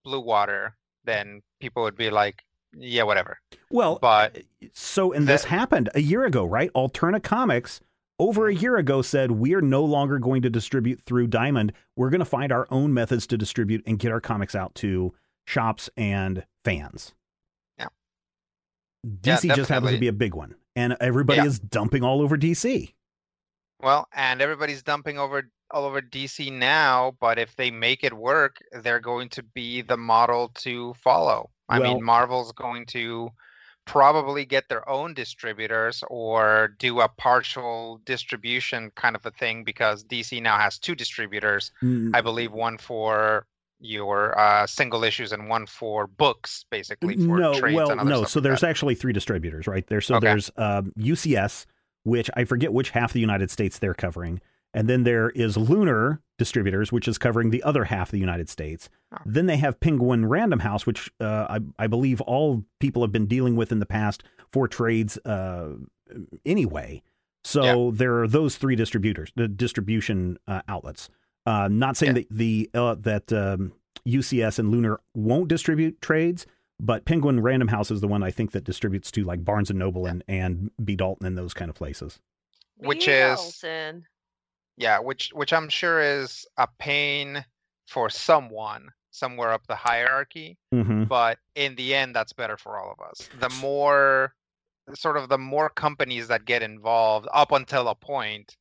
Blue 0.04 0.20
Water, 0.20 0.76
then 1.04 1.42
people 1.60 1.82
would 1.84 1.96
be 1.96 2.10
like, 2.10 2.42
yeah, 2.76 3.04
whatever. 3.04 3.38
Well, 3.70 3.98
but 4.00 4.42
so 4.72 5.12
and 5.12 5.26
the, 5.26 5.32
this 5.32 5.44
happened 5.44 5.90
a 5.94 6.00
year 6.00 6.24
ago, 6.24 6.44
right? 6.44 6.70
Alterna 6.74 7.22
Comics 7.22 7.80
over 8.18 8.48
a 8.48 8.52
mm-hmm. 8.52 8.62
year 8.62 8.76
ago 8.76 9.02
said 9.02 9.30
we 9.32 9.54
are 9.54 9.60
no 9.60 9.84
longer 9.84 10.18
going 10.18 10.42
to 10.42 10.50
distribute 10.50 11.02
through 11.06 11.28
Diamond. 11.28 11.72
We're 11.96 12.10
going 12.10 12.20
to 12.20 12.24
find 12.24 12.52
our 12.52 12.66
own 12.70 12.94
methods 12.94 13.26
to 13.28 13.38
distribute 13.38 13.82
and 13.86 13.98
get 13.98 14.12
our 14.12 14.20
comics 14.20 14.54
out 14.54 14.74
to 14.76 15.14
shops 15.46 15.90
and 15.96 16.44
fans. 16.64 17.14
Yeah. 17.78 17.88
DC 19.06 19.44
yeah, 19.44 19.54
just 19.54 19.70
happens 19.70 19.92
to 19.92 19.98
be 19.98 20.08
a 20.08 20.12
big 20.12 20.34
one, 20.34 20.54
and 20.76 20.96
everybody 21.00 21.40
yeah. 21.40 21.46
is 21.46 21.58
dumping 21.58 22.04
all 22.04 22.20
over 22.20 22.36
DC. 22.36 22.92
Well, 23.80 24.06
and 24.14 24.40
everybody's 24.40 24.82
dumping 24.82 25.18
over 25.18 25.50
all 25.72 25.84
over 25.84 26.00
DC 26.00 26.52
now, 26.52 27.16
but 27.20 27.38
if 27.38 27.56
they 27.56 27.70
make 27.70 28.04
it 28.04 28.12
work, 28.12 28.58
they're 28.82 29.00
going 29.00 29.28
to 29.30 29.42
be 29.42 29.82
the 29.82 29.96
model 29.96 30.50
to 30.54 30.94
follow. 30.94 31.50
I 31.68 31.80
well, 31.80 31.94
mean, 31.94 32.04
Marvel's 32.04 32.52
going 32.52 32.86
to 32.86 33.30
probably 33.84 34.44
get 34.44 34.68
their 34.68 34.88
own 34.88 35.14
distributors 35.14 36.02
or 36.08 36.74
do 36.78 37.00
a 37.00 37.08
partial 37.08 38.00
distribution 38.04 38.90
kind 38.94 39.16
of 39.16 39.24
a 39.26 39.30
thing 39.30 39.64
because 39.64 40.04
DC 40.04 40.40
now 40.42 40.58
has 40.58 40.78
two 40.78 40.94
distributors. 40.94 41.72
Mm. 41.82 42.10
I 42.14 42.20
believe 42.20 42.52
one 42.52 42.78
for 42.78 43.46
your 43.78 44.38
uh, 44.38 44.66
single 44.66 45.04
issues 45.04 45.32
and 45.32 45.48
one 45.48 45.66
for 45.66 46.06
books, 46.06 46.64
basically 46.70 47.16
for 47.16 47.38
no, 47.38 47.52
well, 47.60 47.94
no. 48.04 48.24
so 48.24 48.38
like 48.38 48.44
there's 48.44 48.60
that. 48.60 48.70
actually 48.70 48.94
three 48.94 49.12
distributors, 49.12 49.66
right 49.66 49.86
there. 49.86 50.00
So 50.00 50.16
okay. 50.16 50.28
there's 50.28 50.50
um, 50.56 50.92
UCS, 50.98 51.66
which 52.04 52.30
I 52.34 52.44
forget 52.44 52.72
which 52.72 52.90
half 52.90 53.10
of 53.10 53.14
the 53.14 53.20
United 53.20 53.50
States 53.50 53.78
they're 53.78 53.94
covering. 53.94 54.40
And 54.74 54.88
then 54.88 55.04
there 55.04 55.30
is 55.30 55.56
Lunar 55.56 56.20
Distributors, 56.38 56.92
which 56.92 57.08
is 57.08 57.16
covering 57.16 57.48
the 57.48 57.62
other 57.62 57.84
half 57.84 58.08
of 58.08 58.12
the 58.12 58.18
United 58.18 58.50
States. 58.50 58.90
Oh. 59.12 59.18
Then 59.24 59.46
they 59.46 59.56
have 59.56 59.80
Penguin 59.80 60.26
Random 60.26 60.60
House, 60.60 60.84
which 60.84 61.10
uh, 61.18 61.46
I, 61.48 61.60
I, 61.78 61.86
believe 61.86 62.20
all 62.20 62.62
people 62.78 63.00
have 63.02 63.10
been 63.10 63.26
dealing 63.26 63.56
with 63.56 63.72
in 63.72 63.78
the 63.78 63.86
past 63.86 64.22
for 64.52 64.68
trades 64.68 65.16
uh, 65.24 65.68
anyway. 66.44 67.02
So 67.42 67.86
yeah. 67.86 67.90
there 67.94 68.22
are 68.22 68.28
those 68.28 68.56
three 68.56 68.76
distributors, 68.76 69.32
the 69.34 69.48
distribution 69.48 70.36
uh, 70.46 70.60
outlets. 70.68 71.08
Uh, 71.46 71.68
not 71.70 71.96
saying 71.96 72.16
yeah. 72.16 72.22
that 72.22 72.28
the 72.30 72.70
uh, 72.74 72.96
that 72.98 73.32
um, 73.32 73.72
UCS 74.06 74.58
and 74.58 74.70
Lunar 74.70 75.00
won't 75.14 75.48
distribute 75.48 76.00
trades, 76.00 76.46
but 76.80 77.04
Penguin 77.04 77.40
Random 77.40 77.68
House 77.68 77.90
is 77.90 78.00
the 78.00 78.08
one 78.08 78.22
I 78.22 78.30
think 78.30 78.52
that 78.52 78.64
distributes 78.64 79.10
to 79.12 79.24
like 79.24 79.44
Barnes 79.44 79.70
and 79.70 79.78
Noble 79.78 80.04
yeah. 80.04 80.10
and 80.10 80.24
and 80.28 80.70
B 80.84 80.96
Dalton 80.96 81.26
and 81.26 81.38
those 81.38 81.54
kind 81.54 81.68
of 81.68 81.76
places. 81.76 82.18
Which 82.78 83.08
is 83.08 83.64
yeah, 84.76 84.98
which 84.98 85.30
which 85.32 85.52
I'm 85.52 85.68
sure 85.68 86.00
is 86.00 86.46
a 86.58 86.68
pain 86.78 87.44
for 87.86 88.10
someone 88.10 88.88
somewhere 89.10 89.52
up 89.52 89.66
the 89.66 89.76
hierarchy, 89.76 90.58
mm-hmm. 90.74 91.04
but 91.04 91.38
in 91.54 91.74
the 91.76 91.94
end 91.94 92.14
that's 92.14 92.32
better 92.32 92.56
for 92.56 92.78
all 92.78 92.92
of 92.92 93.08
us. 93.08 93.28
The 93.40 93.48
more 93.60 94.34
sort 94.94 95.16
of 95.16 95.28
the 95.28 95.38
more 95.38 95.70
companies 95.70 96.28
that 96.28 96.44
get 96.44 96.62
involved 96.62 97.28
up 97.32 97.52
until 97.52 97.88
a 97.88 97.94
point, 97.94 98.56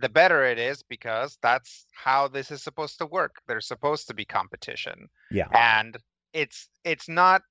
the 0.00 0.08
better 0.08 0.44
it 0.44 0.58
is 0.58 0.82
because 0.82 1.38
that's 1.42 1.86
how 1.92 2.28
this 2.28 2.50
is 2.50 2.62
supposed 2.62 2.98
to 2.98 3.06
work. 3.06 3.36
There's 3.46 3.66
supposed 3.66 4.08
to 4.08 4.14
be 4.14 4.24
competition. 4.24 5.08
Yeah. 5.30 5.48
And 5.52 5.96
it's 6.32 6.68
it's 6.84 7.08
not 7.08 7.42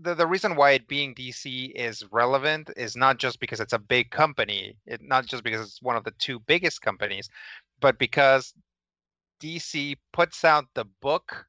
the, 0.00 0.14
the 0.14 0.26
reason 0.26 0.56
why 0.56 0.72
it 0.72 0.88
being 0.88 1.14
DC 1.14 1.72
is 1.74 2.04
relevant 2.10 2.70
is 2.76 2.96
not 2.96 3.18
just 3.18 3.40
because 3.40 3.60
it's 3.60 3.72
a 3.72 3.78
big 3.78 4.10
company, 4.10 4.76
it, 4.86 5.00
not 5.02 5.26
just 5.26 5.44
because 5.44 5.60
it's 5.60 5.82
one 5.82 5.96
of 5.96 6.04
the 6.04 6.14
two 6.18 6.38
biggest 6.40 6.80
companies, 6.80 7.28
but 7.80 7.98
because 7.98 8.54
DC 9.42 9.96
puts 10.12 10.44
out 10.44 10.64
the 10.74 10.86
book 11.00 11.46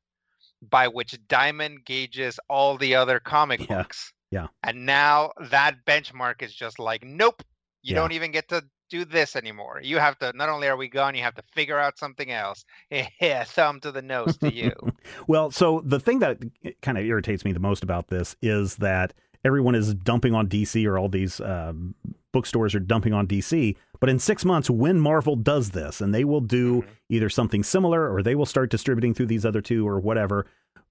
by 0.61 0.87
which 0.87 1.17
Diamond 1.27 1.85
gauges 1.85 2.39
all 2.49 2.77
the 2.77 2.95
other 2.95 3.19
comic 3.19 3.61
yeah. 3.61 3.77
books. 3.77 4.13
Yeah. 4.29 4.47
And 4.63 4.85
now 4.85 5.31
that 5.49 5.85
benchmark 5.85 6.41
is 6.41 6.53
just 6.53 6.79
like, 6.79 7.03
nope, 7.03 7.43
you 7.81 7.95
yeah. 7.95 8.01
don't 8.01 8.13
even 8.13 8.31
get 8.31 8.47
to 8.49 8.63
do 8.91 9.05
this 9.05 9.35
anymore. 9.35 9.79
You 9.81 9.97
have 9.97 10.19
to 10.19 10.31
not 10.35 10.49
only 10.49 10.67
are 10.67 10.77
we 10.77 10.87
gone, 10.89 11.15
you 11.15 11.23
have 11.23 11.33
to 11.35 11.43
figure 11.53 11.79
out 11.79 11.97
something 11.97 12.29
else. 12.29 12.63
Yeah, 13.21 13.43
thumb 13.45 13.79
to 13.81 13.91
the 13.91 14.01
nose 14.03 14.37
to 14.37 14.53
you. 14.53 14.73
well, 15.27 15.49
so 15.49 15.81
the 15.83 15.99
thing 15.99 16.19
that 16.19 16.37
kind 16.81 16.97
of 16.97 17.05
irritates 17.05 17.43
me 17.45 17.51
the 17.53 17.59
most 17.59 17.83
about 17.83 18.09
this 18.09 18.35
is 18.41 18.75
that 18.77 19.13
everyone 19.43 19.73
is 19.75 19.93
dumping 19.95 20.35
on 20.35 20.47
DC 20.47 20.85
or 20.85 20.99
all 20.99 21.09
these 21.09 21.39
um, 21.41 21.95
bookstores 22.31 22.75
are 22.75 22.79
dumping 22.79 23.13
on 23.13 23.25
DC, 23.27 23.75
But 23.99 24.09
in 24.09 24.19
six 24.19 24.43
months, 24.45 24.69
when 24.69 24.99
Marvel 24.99 25.35
does 25.35 25.71
this, 25.71 26.01
and 26.01 26.13
they 26.13 26.23
will 26.23 26.41
do 26.41 26.81
Mhm. 26.81 26.85
either 27.09 27.29
something 27.29 27.63
similar 27.63 28.11
or 28.13 28.21
they 28.23 28.35
will 28.35 28.45
start 28.47 28.69
distributing 28.71 29.13
through 29.13 29.27
these 29.27 29.45
other 29.45 29.61
two 29.61 29.87
or 29.87 29.99
whatever, 29.99 30.45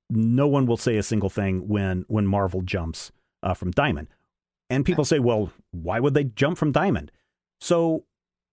no 0.08 0.46
one 0.46 0.66
will 0.66 0.76
say 0.76 0.96
a 0.96 1.02
single 1.02 1.30
thing 1.30 1.66
when 1.68 2.04
when 2.08 2.26
Marvel 2.26 2.62
jumps 2.62 3.10
uh, 3.42 3.54
from 3.54 3.70
Diamond. 3.72 4.08
And 4.68 4.84
people 4.84 5.04
say, 5.04 5.18
well, 5.18 5.50
why 5.72 5.98
would 5.98 6.14
they 6.14 6.24
jump 6.24 6.56
from 6.58 6.70
Diamond? 6.72 7.10
So 7.60 8.04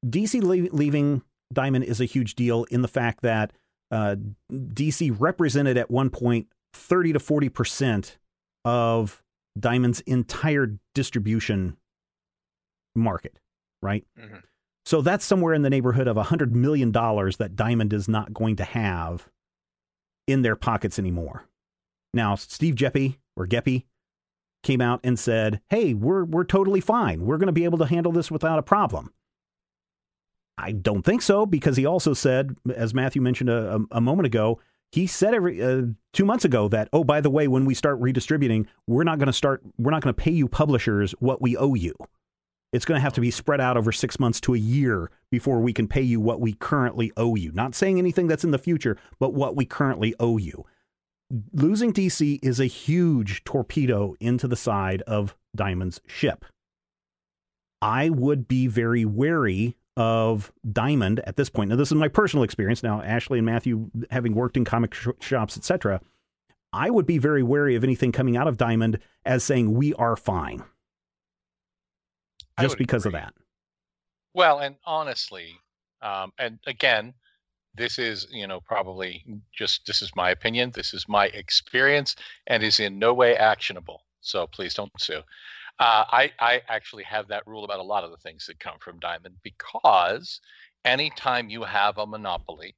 DC 0.06 0.42
le- 0.42 0.76
leaving 0.76 1.22
Diamond 1.54 1.86
is 1.86 2.02
a 2.02 2.06
huge 2.06 2.36
deal 2.36 2.66
in 2.66 2.82
the 2.82 2.88
fact 2.88 3.22
that 3.22 3.54
uh, 3.92 4.18
DC 4.52 5.16
represented 5.18 5.78
at 5.78 5.90
one 5.90 6.10
point 6.10 6.48
30 6.74 7.14
to 7.14 7.20
40 7.20 7.50
percent 7.50 8.18
of 8.66 9.24
Diamond's 9.58 10.02
entire 10.02 10.78
distribution 10.94 11.78
market, 12.96 13.40
right? 13.82 14.06
Mhm. 14.20 14.44
So 14.86 15.02
that's 15.02 15.26
somewhere 15.26 15.54
in 15.54 15.64
the 15.64 15.70
neighborhood 15.70 16.08
of 16.08 16.16
$100 16.16 16.52
million 16.52 16.92
that 16.94 17.52
Diamond 17.56 17.92
is 17.92 18.08
not 18.08 18.34
going 18.34 18.56
to 18.56 18.64
have 18.64 19.28
in 20.28 20.44
their 20.44 20.56
pockets 20.56 20.98
anymore. 20.98 21.46
Now, 22.14 22.36
Steve 22.36 22.76
Geppi 22.76 23.18
or 23.36 23.46
Geppi 23.48 23.84
came 24.64 24.82
out 24.82 25.00
and 25.04 25.18
said, 25.18 25.62
"Hey, 25.70 25.94
we're 25.94 26.24
we're 26.24 26.44
totally 26.44 26.82
fine. 26.82 27.26
We're 27.26 27.38
going 27.38 27.48
to 27.48 27.54
be 27.54 27.66
able 27.66 27.78
to 27.80 27.86
handle 27.86 28.12
this 28.12 28.32
without 28.32 28.60
a 28.60 28.64
problem." 28.64 29.14
I 30.58 30.72
don't 30.72 31.04
think 31.04 31.22
so 31.22 31.46
because 31.46 31.78
he 31.78 31.86
also 31.86 32.14
said, 32.14 32.56
as 32.76 32.94
Matthew 32.94 33.22
mentioned 33.22 33.50
a, 33.50 33.76
a, 33.76 33.80
a 33.92 34.02
moment 34.02 34.26
ago, 34.26 34.60
he 34.92 35.06
said 35.06 35.34
every 35.34 35.62
uh, 35.62 35.84
two 36.14 36.26
months 36.26 36.46
ago 36.46 36.68
that, 36.70 36.90
oh, 36.94 37.04
by 37.04 37.22
the 37.22 37.30
way, 37.30 37.48
when 37.48 37.66
we 37.66 37.74
start 37.74 38.00
redistributing, 38.00 38.68
we're 38.88 39.04
not 39.04 39.20
going 39.20 39.28
to 39.28 39.34
start, 39.34 39.62
we're 39.78 39.92
not 39.92 40.02
going 40.02 40.16
to 40.16 40.22
pay 40.22 40.32
you 40.32 40.48
publishers 40.48 41.14
what 41.20 41.42
we 41.42 41.56
owe 41.58 41.76
you. 41.76 41.94
It's 42.74 42.86
going 42.86 42.98
to 42.98 43.04
have 43.04 43.14
to 43.14 43.22
be 43.22 43.32
spread 43.32 43.62
out 43.62 43.78
over 43.78 43.92
six 43.92 44.20
months 44.20 44.42
to 44.42 44.54
a 44.54 44.58
year 44.58 45.10
before 45.30 45.60
we 45.60 45.74
can 45.74 45.88
pay 45.88 46.02
you 46.02 46.20
what 46.20 46.42
we 46.42 46.54
currently 46.54 47.12
owe 47.16 47.36
you. 47.36 47.52
Not 47.54 47.76
saying 47.76 47.98
anything 47.98 48.28
that's 48.28 48.44
in 48.44 48.52
the 48.52 48.58
future, 48.58 48.98
but 49.20 49.34
what 49.34 49.56
we 49.56 49.66
currently 49.66 50.16
owe 50.20 50.38
you. 50.38 50.66
Losing 51.52 51.92
DC 51.92 52.40
is 52.42 52.60
a 52.60 52.66
huge 52.66 53.44
torpedo 53.44 54.16
into 54.20 54.48
the 54.48 54.56
side 54.56 55.02
of 55.04 55.36
Diamond's 55.56 56.00
ship. 56.08 56.46
I 57.82 58.10
would 58.10 58.48
be 58.48 58.68
very 58.68 59.04
wary 59.04 59.76
of 59.98 60.52
Diamond 60.72 61.20
at 61.22 61.36
this 61.36 61.50
point. 61.50 61.70
Now, 61.70 61.76
this 61.76 61.92
is 61.92 61.96
my 61.96 62.08
personal 62.08 62.44
experience. 62.44 62.82
Now, 62.82 63.02
Ashley 63.02 63.40
and 63.40 63.46
Matthew, 63.46 63.90
having 64.10 64.36
worked 64.36 64.56
in 64.56 64.64
comic 64.64 64.94
sh- 64.94 65.08
shops, 65.20 65.58
etc., 65.58 66.02
I 66.72 66.90
would 66.90 67.06
be 67.06 67.18
very 67.18 67.44
wary 67.44 67.76
of 67.76 67.84
anything 67.84 68.12
coming 68.12 68.38
out 68.38 68.48
of 68.48 68.58
Diamond 68.58 69.00
as 69.26 69.44
saying 69.44 69.74
we 69.74 69.94
are 69.96 70.16
fine, 70.16 70.64
just 72.60 72.78
because 72.78 73.06
agree. 73.06 73.20
of 73.20 73.26
that. 73.26 73.34
Well, 74.34 74.60
and 74.60 74.76
honestly, 74.86 75.60
um, 76.02 76.32
and 76.38 76.60
again, 76.68 77.14
this 77.78 78.00
is 78.00 78.28
you 78.32 78.48
know 78.48 78.60
probably 78.62 79.24
just 79.54 79.86
this 79.86 80.02
is 80.02 80.12
my 80.16 80.32
opinion. 80.32 80.72
This 80.74 80.94
is 80.94 81.08
my 81.08 81.28
experience, 81.28 82.16
and 82.48 82.64
is 82.64 82.80
in 82.80 83.00
no 83.00 83.14
way 83.14 83.36
actionable. 83.38 84.04
So 84.22 84.48
please 84.48 84.74
don't 84.74 84.92
sue. 85.00 85.22
Uh, 85.80 86.06
I 86.10 86.32
I 86.40 86.62
actually 86.68 87.04
have 87.04 87.28
that 87.28 87.46
rule 87.48 87.64
about 87.64 87.80
a 87.80 87.84
lot 87.84 88.04
of 88.04 88.12
the 88.12 88.18
things 88.18 88.46
that 88.48 88.60
come 88.60 88.78
from 88.80 89.00
Diamond 89.00 89.36
because 89.44 90.42
anytime 90.86 91.50
you 91.50 91.64
have 91.64 91.98
a 91.98 92.08
monopoly, 92.08 92.76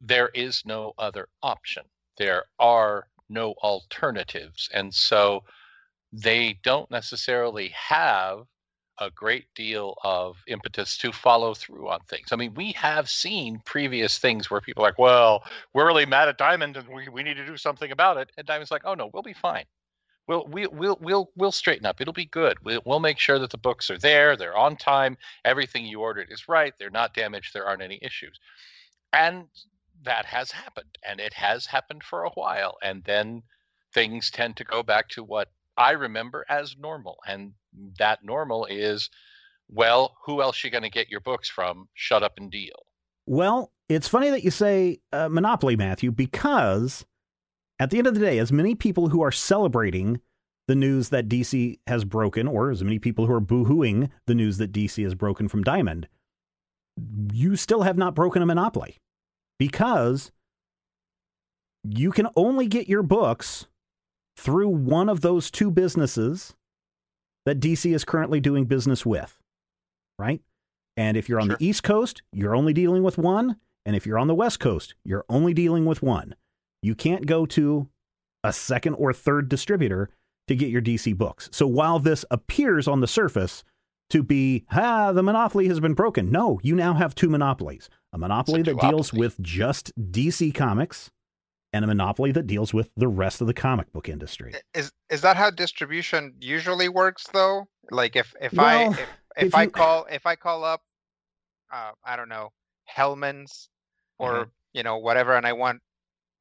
there 0.00 0.30
is 0.34 0.62
no 0.64 0.94
other 0.98 1.28
option. 1.42 1.84
There 2.18 2.44
are 2.58 3.06
no 3.28 3.52
alternatives, 3.62 4.68
and 4.72 4.92
so 4.94 5.44
they 6.12 6.58
don't 6.62 6.90
necessarily 6.90 7.68
have 7.68 8.44
a 9.06 9.10
great 9.10 9.46
deal 9.54 9.94
of 10.04 10.36
impetus 10.46 10.96
to 10.98 11.12
follow 11.12 11.54
through 11.54 11.88
on 11.88 12.00
things. 12.08 12.28
I 12.32 12.36
mean, 12.36 12.54
we 12.54 12.72
have 12.72 13.08
seen 13.08 13.60
previous 13.64 14.18
things 14.18 14.50
where 14.50 14.60
people 14.60 14.84
are 14.84 14.88
like, 14.88 14.98
well, 14.98 15.44
we're 15.74 15.86
really 15.86 16.06
mad 16.06 16.28
at 16.28 16.38
Diamond 16.38 16.76
and 16.76 16.88
we, 16.88 17.08
we 17.08 17.22
need 17.22 17.36
to 17.36 17.46
do 17.46 17.56
something 17.56 17.90
about 17.90 18.16
it. 18.16 18.30
And 18.36 18.46
Diamond's 18.46 18.70
like, 18.70 18.82
oh 18.84 18.94
no, 18.94 19.10
we'll 19.12 19.22
be 19.22 19.32
fine. 19.32 19.64
We'll 20.28 20.46
we, 20.46 20.68
we'll 20.68 20.98
we'll 21.00 21.30
we'll 21.36 21.52
straighten 21.52 21.84
up. 21.84 22.00
It'll 22.00 22.12
be 22.12 22.26
good. 22.26 22.56
We'll, 22.62 22.80
we'll 22.84 23.00
make 23.00 23.18
sure 23.18 23.40
that 23.40 23.50
the 23.50 23.58
books 23.58 23.90
are 23.90 23.98
there, 23.98 24.36
they're 24.36 24.56
on 24.56 24.76
time, 24.76 25.18
everything 25.44 25.84
you 25.84 26.00
ordered 26.00 26.28
is 26.30 26.48
right, 26.48 26.72
they're 26.78 26.90
not 26.90 27.14
damaged, 27.14 27.52
there 27.52 27.66
aren't 27.66 27.82
any 27.82 27.98
issues. 28.02 28.38
And 29.12 29.46
that 30.04 30.24
has 30.26 30.50
happened 30.50 30.98
and 31.06 31.20
it 31.20 31.34
has 31.34 31.66
happened 31.66 32.02
for 32.02 32.24
a 32.24 32.30
while 32.30 32.76
and 32.82 33.04
then 33.04 33.42
things 33.92 34.30
tend 34.30 34.56
to 34.56 34.64
go 34.64 34.82
back 34.82 35.08
to 35.10 35.22
what 35.22 35.48
I 35.76 35.92
remember 35.92 36.44
as 36.48 36.76
normal. 36.78 37.18
And 37.26 37.52
that 37.98 38.24
normal 38.24 38.66
is, 38.66 39.10
well, 39.68 40.16
who 40.24 40.42
else 40.42 40.62
are 40.62 40.66
you 40.66 40.70
going 40.70 40.82
to 40.82 40.90
get 40.90 41.10
your 41.10 41.20
books 41.20 41.48
from? 41.48 41.88
Shut 41.94 42.22
up 42.22 42.34
and 42.36 42.50
deal. 42.50 42.86
Well, 43.26 43.72
it's 43.88 44.08
funny 44.08 44.30
that 44.30 44.44
you 44.44 44.50
say 44.50 45.00
uh, 45.12 45.28
monopoly, 45.28 45.76
Matthew, 45.76 46.10
because 46.10 47.04
at 47.78 47.90
the 47.90 47.98
end 47.98 48.06
of 48.06 48.14
the 48.14 48.20
day, 48.20 48.38
as 48.38 48.52
many 48.52 48.74
people 48.74 49.08
who 49.08 49.22
are 49.22 49.32
celebrating 49.32 50.20
the 50.68 50.74
news 50.74 51.08
that 51.08 51.28
DC 51.28 51.78
has 51.86 52.04
broken, 52.04 52.46
or 52.46 52.70
as 52.70 52.84
many 52.84 52.98
people 52.98 53.26
who 53.26 53.32
are 53.32 53.40
boohooing 53.40 54.10
the 54.26 54.34
news 54.34 54.58
that 54.58 54.72
DC 54.72 55.02
has 55.02 55.14
broken 55.14 55.48
from 55.48 55.62
Diamond, 55.62 56.08
you 57.32 57.56
still 57.56 57.82
have 57.82 57.96
not 57.96 58.14
broken 58.14 58.42
a 58.42 58.46
monopoly 58.46 59.00
because 59.58 60.30
you 61.82 62.12
can 62.12 62.28
only 62.36 62.66
get 62.66 62.88
your 62.88 63.02
books 63.02 63.66
through 64.36 64.68
one 64.68 65.08
of 65.08 65.20
those 65.20 65.50
two 65.50 65.70
businesses 65.70 66.54
that 67.44 67.60
DC 67.60 67.94
is 67.94 68.04
currently 68.04 68.40
doing 68.40 68.64
business 68.64 69.04
with, 69.04 69.38
right? 70.18 70.40
And 70.96 71.16
if 71.16 71.28
you're 71.28 71.40
on 71.40 71.48
Sure. 71.48 71.56
the 71.56 71.66
East 71.66 71.82
Coast, 71.82 72.22
you're 72.32 72.54
only 72.54 72.72
dealing 72.72 73.02
with 73.02 73.18
one. 73.18 73.56
And 73.84 73.96
if 73.96 74.06
you're 74.06 74.18
on 74.18 74.28
the 74.28 74.34
West 74.34 74.60
Coast, 74.60 74.94
you're 75.04 75.24
only 75.28 75.52
dealing 75.54 75.86
with 75.86 76.02
one. 76.02 76.34
You 76.82 76.94
can't 76.94 77.26
go 77.26 77.46
to 77.46 77.88
a 78.44 78.52
second 78.52 78.94
or 78.94 79.12
third 79.12 79.48
distributor 79.48 80.10
to 80.48 80.54
get 80.56 80.70
your 80.70 80.82
DC 80.82 81.16
books. 81.16 81.48
So 81.52 81.66
while 81.66 81.98
this 81.98 82.24
appears 82.30 82.86
on 82.86 83.00
the 83.00 83.06
surface 83.06 83.64
to 84.10 84.22
be, 84.22 84.64
ah, 84.72 85.12
the 85.12 85.22
monopoly 85.22 85.68
has 85.68 85.80
been 85.80 85.94
broken, 85.94 86.30
no, 86.30 86.60
you 86.62 86.74
now 86.74 86.94
have 86.94 87.14
two 87.14 87.28
monopolies 87.28 87.88
a 88.12 88.18
monopoly 88.18 88.62
that 88.62 88.78
deals 88.78 89.12
with 89.12 89.40
just 89.40 89.90
DC 90.12 90.54
comics 90.54 91.10
and 91.72 91.84
a 91.84 91.88
monopoly 91.88 92.32
that 92.32 92.46
deals 92.46 92.74
with 92.74 92.90
the 92.96 93.08
rest 93.08 93.40
of 93.40 93.46
the 93.46 93.54
comic 93.54 93.92
book 93.92 94.08
industry. 94.08 94.54
Is 94.74 94.92
is 95.10 95.20
that 95.22 95.36
how 95.36 95.50
distribution 95.50 96.34
usually 96.40 96.88
works 96.88 97.26
though? 97.32 97.66
Like 97.90 98.16
if 98.16 98.34
if 98.40 98.58
I 98.58 98.84
if, 98.88 98.98
if, 99.00 99.08
if 99.48 99.54
I 99.54 99.62
you- 99.64 99.70
call 99.70 100.06
if 100.10 100.26
I 100.26 100.36
call 100.36 100.64
up 100.64 100.82
uh 101.72 101.92
I 102.04 102.16
don't 102.16 102.28
know, 102.28 102.50
Hellmann's 102.84 103.68
or 104.18 104.32
Mm-hmm. 104.32 104.50
you 104.74 104.82
know 104.82 104.98
whatever 104.98 105.34
and 105.36 105.46
I 105.46 105.52
want 105.54 105.80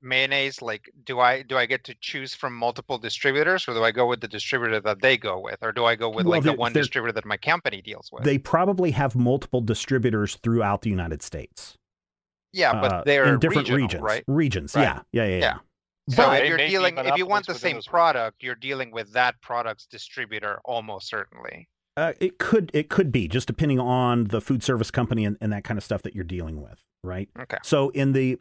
mayonnaise 0.04 0.62
like 0.64 0.90
do 1.06 1.20
I 1.20 1.44
do 1.44 1.58
I 1.58 1.68
get 1.68 1.84
to 1.86 1.96
choose 2.02 2.34
from 2.34 2.56
multiple 2.56 2.98
distributors 2.98 3.68
or 3.68 3.74
do 3.76 3.84
I 3.84 3.92
go 3.92 4.08
with 4.08 4.20
the 4.20 4.28
distributor 4.28 4.80
that 4.82 5.00
they 5.02 5.16
go 5.16 5.40
with 5.40 5.60
or 5.62 5.72
do 5.72 5.86
I 5.86 5.96
go 5.96 6.10
with 6.10 6.26
Well, 6.26 6.38
like 6.40 6.44
the 6.44 6.54
one 6.54 6.74
distributor 6.74 7.14
that 7.14 7.26
my 7.26 7.38
company 7.38 7.82
deals 7.84 8.10
with? 8.12 8.24
They 8.24 8.40
probably 8.40 8.92
have 8.92 9.16
multiple 9.16 9.62
distributors 9.62 10.38
throughout 10.38 10.82
the 10.82 10.90
United 10.90 11.22
States. 11.22 11.78
Yeah, 12.54 12.74
but 12.74 12.92
uh, 12.92 13.04
they're 13.06 13.34
in 13.34 13.40
different 13.40 13.68
regional, 13.70 13.78
regions, 13.88 14.02
right? 14.04 14.24
Regions, 14.28 14.76
Right. 14.76 14.84
yeah, 14.84 15.02
yeah, 15.12 15.24
yeah, 15.26 15.30
yeah. 15.38 15.40
Yeah. 15.40 16.16
So 16.16 16.30
they 16.30 16.42
if 16.44 16.50
you're 16.50 16.58
dealing 16.58 16.98
if 16.98 17.18
you 17.18 17.26
want 17.26 17.46
the 17.48 17.54
same 17.56 17.82
product, 17.82 18.44
you're 18.44 18.56
dealing 18.56 18.92
with 18.92 19.14
that 19.14 19.40
product's 19.42 19.86
distributor 19.86 20.60
almost 20.66 21.08
certainly. 21.08 21.68
Uh, 21.98 22.14
it 22.20 22.38
could 22.40 22.72
it 22.74 22.90
could 22.90 23.12
be 23.12 23.28
just 23.28 23.48
depending 23.48 23.80
on 23.80 24.26
the 24.26 24.42
food 24.42 24.64
service 24.64 24.90
company 24.92 25.26
and, 25.26 25.38
and 25.42 25.52
that 25.54 25.64
kind 25.64 25.78
of 25.78 25.84
stuff 25.84 26.02
that 26.02 26.16
you're 26.16 26.24
dealing 26.24 26.62
with, 26.62 26.84
right? 27.04 27.30
Okay. 27.40 27.58
So 27.64 27.90
in 27.90 28.14
the 28.14 28.40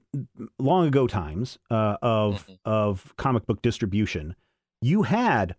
long 0.59 0.87
ago 0.87 1.07
times 1.07 1.59
uh, 1.71 1.97
of 2.01 2.47
Mhm. 2.47 2.59
of 2.65 3.13
comic 3.17 3.47
book 3.47 3.61
distribution, 3.61 4.35
you 4.81 5.03
had 5.03 5.57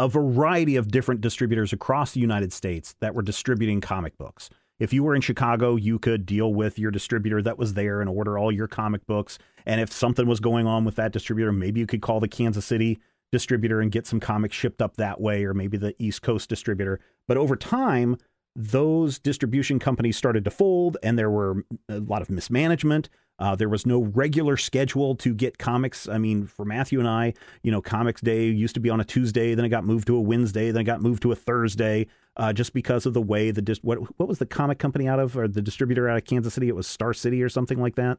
a 0.00 0.08
variety 0.08 0.76
of 0.76 0.88
different 0.90 1.20
distributors 1.20 1.72
across 1.72 2.12
the 2.12 2.20
United 2.20 2.52
States 2.52 2.96
that 3.00 3.14
were 3.14 3.22
distributing 3.22 3.80
comic 3.80 4.18
books. 4.18 4.50
If 4.78 4.92
you 4.92 5.04
were 5.04 5.14
in 5.14 5.20
Chicago, 5.20 5.76
you 5.76 5.98
could 5.98 6.26
deal 6.26 6.52
with 6.52 6.78
your 6.78 6.90
distributor 6.90 7.40
that 7.42 7.58
was 7.58 7.74
there 7.74 8.00
and 8.00 8.10
order 8.10 8.38
all 8.38 8.50
your 8.50 8.66
comic 8.66 9.06
books. 9.06 9.38
And 9.66 9.80
if 9.80 9.92
something 9.92 10.26
was 10.26 10.40
going 10.40 10.66
on 10.66 10.84
with 10.84 10.96
that 10.96 11.12
distributor, 11.12 11.52
maybe 11.52 11.80
you 11.80 11.86
could 11.86 12.02
call 12.02 12.20
the 12.20 12.28
Kansas 12.28 12.66
City 12.66 12.98
distributor 13.30 13.80
and 13.80 13.92
get 13.92 14.06
some 14.06 14.20
comics 14.20 14.56
shipped 14.56 14.82
up 14.82 14.96
that 14.96 15.20
way, 15.20 15.44
or 15.44 15.54
maybe 15.54 15.76
the 15.76 15.94
East 15.98 16.22
Coast 16.22 16.48
distributor. 16.48 17.00
But 17.28 17.36
over 17.36 17.56
time, 17.56 18.16
those 18.56 19.18
distribution 19.18 19.78
companies 19.78 20.16
started 20.16 20.44
to 20.44 20.50
fold, 20.50 20.96
and 21.02 21.18
there 21.18 21.30
were 21.30 21.64
a 21.88 22.00
lot 22.00 22.22
of 22.22 22.30
mismanagement. 22.30 23.08
Uh, 23.38 23.56
there 23.56 23.68
was 23.68 23.84
no 23.84 24.02
regular 24.02 24.56
schedule 24.56 25.16
to 25.16 25.34
get 25.34 25.58
comics. 25.58 26.08
I 26.08 26.18
mean, 26.18 26.46
for 26.46 26.64
Matthew 26.64 27.00
and 27.00 27.08
I, 27.08 27.34
you 27.62 27.72
know, 27.72 27.82
Comics 27.82 28.20
Day 28.20 28.46
used 28.46 28.74
to 28.74 28.80
be 28.80 28.90
on 28.90 29.00
a 29.00 29.04
Tuesday, 29.04 29.54
then 29.54 29.64
it 29.64 29.70
got 29.70 29.84
moved 29.84 30.06
to 30.06 30.16
a 30.16 30.20
Wednesday, 30.20 30.70
then 30.70 30.82
it 30.82 30.84
got 30.84 31.02
moved 31.02 31.22
to 31.22 31.32
a 31.32 31.36
Thursday, 31.36 32.06
uh, 32.36 32.52
just 32.52 32.72
because 32.72 33.06
of 33.06 33.14
the 33.14 33.22
way 33.22 33.50
the 33.50 33.62
dis- 33.62 33.82
what 33.82 33.98
what 34.18 34.28
was 34.28 34.38
the 34.38 34.46
comic 34.46 34.78
company 34.78 35.06
out 35.08 35.18
of 35.20 35.36
or 35.36 35.46
the 35.48 35.62
distributor 35.62 36.08
out 36.08 36.16
of 36.16 36.24
Kansas 36.24 36.54
City? 36.54 36.68
It 36.68 36.76
was 36.76 36.86
Star 36.86 37.12
City 37.14 37.42
or 37.42 37.48
something 37.48 37.80
like 37.80 37.94
that. 37.96 38.18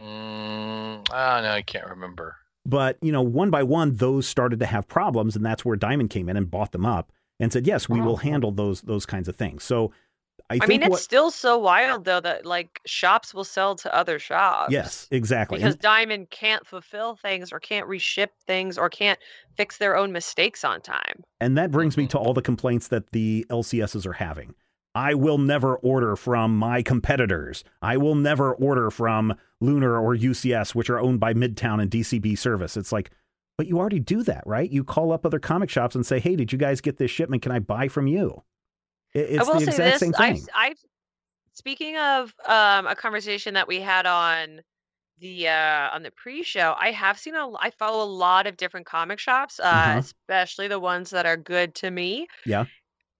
Mm, 0.00 1.06
ah, 1.10 1.40
no, 1.42 1.50
I 1.50 1.62
can't 1.62 1.86
remember. 1.88 2.36
But, 2.64 2.96
you 3.02 3.10
know, 3.12 3.22
one 3.22 3.50
by 3.50 3.62
one, 3.62 3.96
those 3.96 4.26
started 4.26 4.60
to 4.60 4.66
have 4.66 4.86
problems. 4.88 5.34
And 5.36 5.44
that's 5.44 5.64
where 5.64 5.76
Diamond 5.76 6.10
came 6.10 6.28
in 6.28 6.36
and 6.36 6.50
bought 6.50 6.72
them 6.72 6.86
up 6.86 7.12
and 7.40 7.52
said, 7.52 7.66
yes, 7.66 7.88
we 7.88 8.00
will 8.00 8.12
Oh. 8.14 8.16
handle 8.16 8.52
those, 8.52 8.82
those 8.82 9.04
kinds 9.04 9.28
of 9.28 9.36
things. 9.36 9.64
So 9.64 9.92
I, 10.50 10.58
I, 10.60 10.66
mean, 10.66 10.82
it's 10.82 10.90
what, 10.90 11.00
still 11.00 11.30
so 11.30 11.56
wild 11.56 12.04
though 12.04 12.20
that 12.20 12.44
like 12.44 12.80
shops 12.84 13.32
will 13.32 13.44
sell 13.44 13.74
to 13.76 13.94
other 13.94 14.18
shops. 14.18 14.70
yes, 14.70 15.08
exactly. 15.10 15.58
Because 15.58 15.74
And- 15.74 15.82
Diamond 15.82 16.30
can't 16.30 16.66
fulfill 16.66 17.16
things 17.16 17.52
or 17.52 17.60
can't 17.60 17.86
reship 17.88 18.28
things 18.46 18.76
or 18.76 18.90
can't 18.90 19.18
fix 19.56 19.78
their 19.78 19.96
own 19.96 20.12
mistakes 20.12 20.62
on 20.62 20.80
time. 20.82 21.22
And 21.40 21.56
that 21.56 21.70
brings 21.70 21.96
me 21.96 22.04
Mhm. 22.04 22.10
to 22.10 22.18
all 22.18 22.34
the 22.34 22.42
complaints 22.42 22.88
that 22.88 23.12
the 23.12 23.46
LCSs 23.48 24.04
are 24.06 24.12
having. 24.14 24.54
I 24.94 25.14
will 25.14 25.38
never 25.38 25.76
order 25.76 26.16
from 26.16 26.58
my 26.58 26.82
competitors. 26.82 27.64
I 27.80 27.96
will 27.96 28.14
never 28.14 28.52
order 28.54 28.90
from 28.90 29.34
Lunar 29.62 29.98
or 29.98 30.14
UCS, 30.14 30.74
which 30.74 30.90
are 30.90 31.00
owned 31.00 31.18
by 31.18 31.32
Midtown 31.32 31.80
and 31.80 31.90
DCB 31.90 32.36
Service. 32.36 32.76
It's 32.76 32.92
like, 32.92 33.10
but 33.56 33.66
you 33.68 33.78
already 33.78 34.00
do 34.00 34.22
that, 34.24 34.42
right? 34.44 34.70
You 34.70 34.84
call 34.84 35.12
up 35.12 35.24
other 35.24 35.38
comic 35.38 35.70
shops 35.70 35.94
and 35.94 36.04
say, 36.04 36.20
hey, 36.20 36.36
did 36.36 36.52
you 36.52 36.58
guys 36.58 36.82
get 36.82 36.98
this 36.98 37.10
shipment? 37.10 37.40
Can 37.42 37.52
I 37.52 37.58
buy 37.58 37.88
from 37.88 38.06
you? 38.06 38.42
It- 39.14 39.30
It's 39.30 39.48
I 39.48 39.52
will 39.52 39.60
the 39.60 39.72
say 39.72 39.90
this. 39.90 40.00
same 40.00 40.14
I've, 40.18 40.36
thing. 40.36 40.46
I've 40.54 40.78
speaking 41.52 41.96
of 41.98 42.34
um, 42.46 42.86
a 42.86 42.94
conversation 42.94 43.54
that 43.54 43.68
we 43.68 43.80
had 43.80 44.06
on 44.06 44.60
the 45.18 45.48
uh, 45.48 45.90
on 45.94 46.02
the 46.02 46.10
pre-show. 46.10 46.74
I 46.78 46.90
have 46.90 47.18
seen 47.18 47.34
a. 47.34 47.50
I 47.58 47.70
follow 47.70 48.04
a 48.04 48.10
lot 48.10 48.46
of 48.46 48.56
different 48.56 48.86
comic 48.86 49.18
shops, 49.18 49.60
uh, 49.60 49.64
Uh-huh. 49.64 49.98
especially 49.98 50.68
the 50.68 50.80
ones 50.80 51.10
that 51.10 51.26
are 51.26 51.36
good 51.36 51.74
to 51.76 51.90
me. 51.90 52.26
Yeah. 52.46 52.64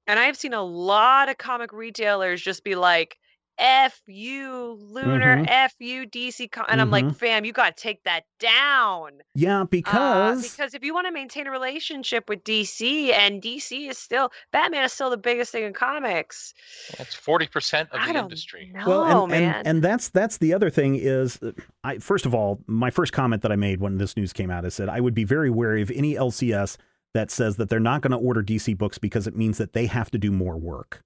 And 0.06 0.18
I've 0.18 0.36
seen 0.36 0.52
a 0.52 0.62
lot 0.62 1.28
of 1.28 1.38
comic 1.38 1.72
retailers 1.72 2.42
just 2.42 2.64
be 2.64 2.74
like, 2.74 3.16
"F 3.62 4.02
you, 4.06 4.76
Lunar. 4.80 5.36
Mhm. 5.38 5.46
F 5.48 5.74
you, 5.78 6.04
DC." 6.06 6.48
Com-. 6.50 6.66
And 6.68 6.80
I'm 6.80 6.90
like, 6.90 7.04
Mhm. 7.04 7.16
"Fam, 7.16 7.44
you 7.44 7.52
got 7.52 7.76
to 7.76 7.82
take 7.82 8.02
that 8.02 8.24
down." 8.40 9.12
Yeah, 9.34 9.60
Uh, 9.60 9.64
because, 9.64 10.50
because 10.50 10.74
if 10.74 10.82
you 10.84 10.92
want 10.92 11.06
to 11.06 11.12
maintain 11.12 11.46
a 11.46 11.50
relationship 11.50 12.28
with 12.28 12.42
DC, 12.44 13.12
and 13.12 13.40
DC 13.40 13.88
is 13.88 13.96
still 13.98 14.30
Batman 14.52 14.84
is 14.84 14.92
still 14.92 15.10
the 15.10 15.16
biggest 15.16 15.52
thing 15.52 15.62
in 15.64 15.72
comics. 15.72 16.52
That's 16.98 17.14
forty 17.14 17.46
percent 17.46 17.88
of 17.92 18.00
I 18.00 18.08
the 18.08 18.12
don't 18.14 18.24
industry. 18.24 18.70
know, 18.74 18.84
well, 18.86 19.22
and, 19.22 19.30
man. 19.30 19.54
and 19.54 19.66
and 19.68 19.82
that's 19.82 20.08
that's 20.08 20.38
the 20.38 20.52
other 20.52 20.68
thing 20.68 20.96
is, 20.96 21.38
uh, 21.42 21.52
I 21.84 21.98
first 21.98 22.26
of 22.26 22.34
all, 22.34 22.60
my 22.66 22.90
first 22.90 23.12
comment 23.12 23.42
that 23.42 23.52
I 23.52 23.56
made 23.56 23.80
when 23.80 23.98
this 23.98 24.16
news 24.16 24.32
came 24.32 24.50
out 24.50 24.64
is 24.64 24.76
that 24.78 24.88
I 24.88 25.00
would 25.00 25.14
be 25.14 25.24
very 25.24 25.50
wary 25.50 25.82
of 25.82 25.90
any 25.92 26.14
LCS 26.14 26.76
that 27.14 27.30
says 27.30 27.56
that 27.56 27.68
they're 27.68 27.78
not 27.78 28.00
going 28.00 28.10
to 28.12 28.16
order 28.16 28.42
DC 28.42 28.76
books 28.76 28.98
because 28.98 29.26
it 29.26 29.36
means 29.36 29.58
that 29.58 29.72
they 29.74 29.86
have 29.86 30.10
to 30.10 30.18
do 30.18 30.30
more 30.32 30.56
work. 30.56 31.02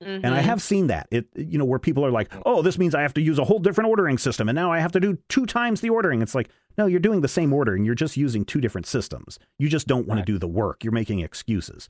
And 0.00 0.26
I 0.26 0.40
Mhm. 0.40 0.44
have 0.44 0.62
seen 0.62 0.86
that. 0.88 1.08
It 1.10 1.26
you 1.34 1.58
know 1.58 1.64
where 1.64 1.78
people 1.80 2.04
are 2.06 2.10
like, 2.10 2.32
"Oh, 2.46 2.62
this 2.62 2.78
means 2.78 2.94
I 2.94 3.02
have 3.02 3.14
to 3.14 3.20
use 3.20 3.38
a 3.38 3.44
whole 3.44 3.58
different 3.58 3.90
ordering 3.90 4.16
system 4.18 4.48
and 4.48 4.54
now 4.54 4.70
I 4.70 4.78
have 4.78 4.92
to 4.92 5.00
do 5.00 5.18
two 5.28 5.44
times 5.46 5.80
the 5.80 5.90
ordering." 5.90 6.22
It's 6.22 6.34
like, 6.34 6.50
"No, 6.76 6.86
you're 6.86 7.00
doing 7.00 7.20
the 7.20 7.28
same 7.28 7.52
ordering. 7.52 7.84
You're 7.84 7.94
just 7.96 8.16
using 8.16 8.44
two 8.44 8.60
different 8.60 8.86
systems. 8.86 9.38
You 9.58 9.68
just 9.68 9.86
don't 9.88 10.06
want 10.06 10.18
Right. 10.18 10.26
to 10.26 10.32
do 10.32 10.38
the 10.38 10.46
work. 10.48 10.84
You're 10.84 10.92
making 10.92 11.20
excuses." 11.20 11.88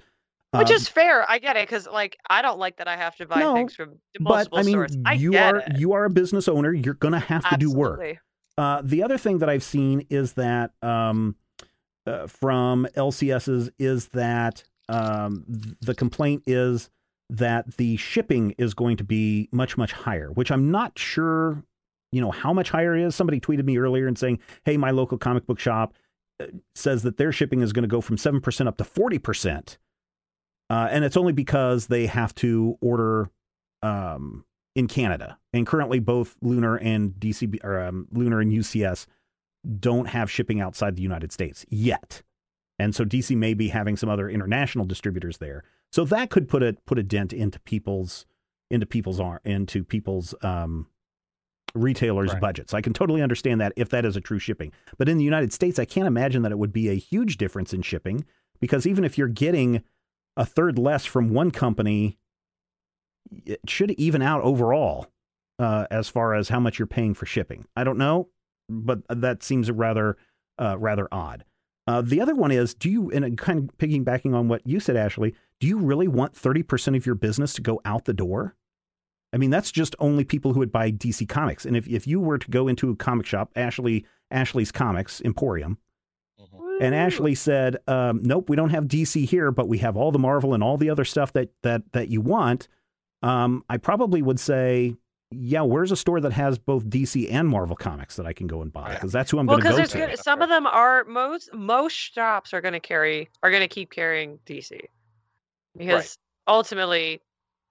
Which 0.56 0.68
Um, 0.70 0.76
is 0.76 0.88
fair. 0.88 1.30
I 1.30 1.38
get 1.38 1.56
it 1.56 1.68
because, 1.68 1.86
like, 1.86 2.16
I 2.30 2.40
don't 2.40 2.58
like 2.58 2.78
that 2.78 2.88
I 2.88 2.96
have 2.96 3.14
to 3.16 3.26
buy 3.26 3.40
No, 3.40 3.52
things 3.54 3.74
from 3.74 3.98
but 4.18 4.48
I 4.54 4.62
mean, 4.62 4.72
stores. 4.72 4.96
I 5.04 5.12
you 5.12 5.36
are 5.36 5.56
it. 5.58 5.78
you 5.78 5.92
are 5.92 6.06
a 6.06 6.10
business 6.10 6.48
owner. 6.48 6.72
You're 6.72 6.94
going 6.94 7.12
to 7.12 7.18
have 7.20 7.46
to 7.50 7.58
do 7.58 7.70
work. 7.70 8.00
Uh, 8.56 8.80
the 8.82 9.02
other 9.02 9.18
thing 9.18 9.38
that 9.40 9.50
I've 9.50 9.62
seen 9.62 10.06
is 10.08 10.32
that 10.32 10.72
um, 10.82 11.36
uh, 12.06 12.26
from 12.26 12.86
LCSs 12.96 13.68
is 13.78 14.08
that 14.08 14.64
um, 14.88 15.44
th- 15.46 15.76
the 15.82 15.94
complaint 15.94 16.42
is 16.46 16.88
that 17.30 17.76
the 17.76 17.96
shipping 17.96 18.54
is 18.58 18.74
going 18.74 18.96
to 18.96 19.04
be 19.04 19.48
much 19.52 19.76
much 19.76 19.92
higher, 19.92 20.30
which 20.32 20.50
I'm 20.50 20.70
not 20.70 20.98
sure. 20.98 21.62
You 22.10 22.20
know 22.20 22.30
how 22.30 22.52
much 22.52 22.70
higher 22.70 22.96
it 22.96 23.02
is. 23.02 23.14
Somebody 23.14 23.40
tweeted 23.40 23.64
me 23.64 23.78
earlier 23.78 24.06
and 24.06 24.18
saying, 24.18 24.38
"Hey, 24.64 24.76
my 24.76 24.90
local 24.90 25.18
comic 25.18 25.46
book 25.46 25.58
shop 25.58 25.94
uh, 26.40 26.46
says 26.74 27.02
that 27.02 27.18
their 27.18 27.32
shipping 27.32 27.60
is 27.60 27.72
going 27.72 27.82
to 27.82 27.88
go 27.88 28.00
from 28.00 28.16
seven 28.16 28.40
percent 28.40 28.68
up 28.68 28.78
to 28.78 28.84
forty 28.84 29.18
percent, 29.18 29.78
uh, 30.70 30.88
and 30.90 31.04
it's 31.04 31.16
only 31.16 31.32
because 31.34 31.88
they 31.88 32.06
have 32.06 32.34
to 32.36 32.78
order 32.80 33.30
um, 33.82 34.44
in 34.74 34.88
Canada. 34.88 35.38
And 35.52 35.66
currently, 35.66 35.98
both 35.98 36.36
Lunar 36.40 36.76
and 36.76 37.12
DCB 37.12 37.62
or 37.62 37.80
um, 37.80 38.08
Lunar 38.10 38.40
and 38.40 38.52
UCS 38.52 39.06
don't 39.78 40.06
have 40.06 40.30
shipping 40.30 40.60
outside 40.60 40.96
the 40.96 41.02
United 41.02 41.32
States 41.32 41.66
yet. 41.68 42.22
And 42.78 42.94
so 42.94 43.04
DC 43.04 43.36
may 43.36 43.54
be 43.54 43.68
having 43.68 43.96
some 43.96 44.08
other 44.08 44.30
international 44.30 44.84
distributors 44.84 45.38
there. 45.38 45.64
So 45.92 46.04
that 46.04 46.30
could 46.30 46.48
put 46.48 46.62
a 46.62 46.76
put 46.86 46.98
a 46.98 47.02
dent 47.02 47.32
into 47.32 47.58
people's 47.60 48.26
into 48.70 48.86
people's 48.86 49.18
ar- 49.20 49.40
into 49.44 49.82
people's 49.84 50.34
um, 50.42 50.86
retailers' 51.74 52.32
Right. 52.32 52.40
budgets. 52.40 52.74
I 52.74 52.80
can 52.82 52.92
totally 52.92 53.22
understand 53.22 53.60
that 53.60 53.72
if 53.76 53.88
that 53.90 54.04
is 54.04 54.16
a 54.16 54.20
true 54.20 54.38
shipping. 54.38 54.72
But 54.98 55.08
in 55.08 55.16
the 55.18 55.24
United 55.24 55.52
States, 55.52 55.78
I 55.78 55.84
can't 55.86 56.06
imagine 56.06 56.42
that 56.42 56.52
it 56.52 56.58
would 56.58 56.72
be 56.72 56.88
a 56.90 56.94
huge 56.94 57.36
difference 57.38 57.72
in 57.72 57.82
shipping 57.82 58.24
because 58.60 58.86
even 58.86 59.04
if 59.04 59.16
you're 59.16 59.28
getting 59.28 59.82
a 60.36 60.44
third 60.44 60.78
less 60.78 61.04
from 61.06 61.30
one 61.30 61.50
company, 61.50 62.18
it 63.46 63.60
should 63.66 63.90
even 63.92 64.22
out 64.22 64.42
overall 64.42 65.06
uh, 65.58 65.86
as 65.90 66.08
far 66.08 66.34
as 66.34 66.48
how 66.48 66.60
much 66.60 66.78
you're 66.78 66.86
paying 66.86 67.14
for 67.14 67.26
shipping. 67.26 67.66
I 67.76 67.84
don't 67.84 67.98
know, 67.98 68.28
but 68.68 69.00
that 69.08 69.42
seems 69.42 69.70
rather 69.70 70.16
uh, 70.58 70.76
rather 70.78 71.08
odd. 71.12 71.44
Uh, 71.86 72.02
the 72.02 72.20
other 72.20 72.34
one 72.34 72.50
is, 72.50 72.74
do 72.74 72.90
you, 72.90 73.10
and 73.10 73.38
kind 73.38 73.58
of 73.70 73.78
piggybacking 73.78 74.34
on 74.34 74.48
what 74.48 74.66
you 74.66 74.78
said, 74.78 74.96
Ashley, 74.96 75.34
do 75.60 75.66
you 75.66 75.78
really 75.78 76.08
want 76.08 76.34
30% 76.34 76.96
of 76.96 77.04
your 77.06 77.14
business 77.14 77.52
to 77.54 77.62
go 77.62 77.80
out 77.84 78.04
the 78.04 78.12
door? 78.14 78.54
I 79.32 79.36
mean, 79.36 79.50
that's 79.50 79.70
just 79.70 79.94
only 79.98 80.24
people 80.24 80.52
who 80.52 80.60
would 80.60 80.72
buy 80.72 80.90
DC 80.90 81.28
Comics. 81.28 81.66
And 81.66 81.76
if, 81.76 81.86
if 81.86 82.06
you 82.06 82.20
were 82.20 82.38
to 82.38 82.50
go 82.50 82.66
into 82.68 82.90
a 82.90 82.96
comic 82.96 83.26
shop, 83.26 83.50
Ashley 83.56 84.06
Ashley's 84.30 84.72
Comics 84.72 85.20
Emporium, 85.22 85.78
Mhm. 86.40 86.78
and 86.80 86.94
Ashley 86.94 87.34
said, 87.34 87.76
um, 87.88 88.20
"Nope, 88.22 88.48
we 88.48 88.56
don't 88.56 88.70
have 88.70 88.84
DC 88.88 89.24
here, 89.26 89.50
but 89.50 89.68
we 89.68 89.78
have 89.78 89.96
all 89.96 90.12
the 90.12 90.18
Marvel 90.18 90.54
and 90.54 90.62
all 90.62 90.76
the 90.76 90.88
other 90.90 91.04
stuff 91.04 91.32
that 91.34 91.50
that 91.62 91.82
that 91.92 92.08
you 92.08 92.20
want." 92.20 92.68
Um, 93.22 93.64
I 93.68 93.76
probably 93.78 94.22
would 94.22 94.38
say, 94.38 94.94
"Yeah, 95.30 95.62
where's 95.62 95.90
a 95.92 95.96
store 95.96 96.20
that 96.20 96.32
has 96.32 96.58
both 96.58 96.88
DC 96.88 97.28
and 97.30 97.48
Marvel 97.48 97.74
comics 97.76 98.16
that 98.16 98.26
I 98.26 98.32
can 98.32 98.46
go 98.46 98.62
and 98.62 98.72
buy?" 98.72 98.94
Because 98.94 99.12
that's 99.12 99.30
who 99.30 99.38
I'm 99.38 99.46
Well, 99.46 99.58
going 99.58 99.74
because 99.76 99.90
to 99.92 99.98
go 99.98 100.06
there's 100.06 100.18
to. 100.18 100.22
some 100.22 100.40
of 100.40 100.48
them 100.48 100.66
are 100.66 101.04
most 101.04 101.52
most 101.52 101.94
shops 101.94 102.54
are 102.54 102.60
going 102.60 102.74
to 102.74 102.80
carry 102.80 103.28
are 103.42 103.50
going 103.50 103.62
to 103.62 103.68
keep 103.68 103.90
carrying 103.90 104.38
DC 104.46 104.78
because 105.76 106.18
ultimately 106.46 107.20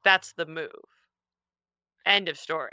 that's 0.04 0.34
the 0.34 0.46
move. 0.46 0.70
End 2.06 2.30
of 2.30 2.38
story. 2.38 2.72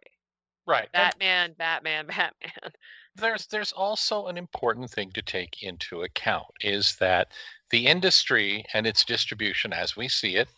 Right. 0.67 0.89
And 0.95 1.11
Batman, 1.11 1.55
Batman, 1.59 2.07
Batman. 2.09 2.73
there's 3.17 3.47
there's 3.47 3.73
also 3.73 4.27
an 4.27 4.37
important 4.37 4.91
thing 4.91 5.11
to 5.13 5.23
take 5.23 5.63
into 5.63 6.03
account 6.03 6.47
is 6.61 6.97
that 6.97 7.29
the 7.71 7.87
industry 7.87 8.65
and 8.73 8.87
its 8.87 9.05
distribution 9.05 9.73
as 9.73 9.97
we 9.97 10.09
see 10.09 10.37
it 10.37 10.49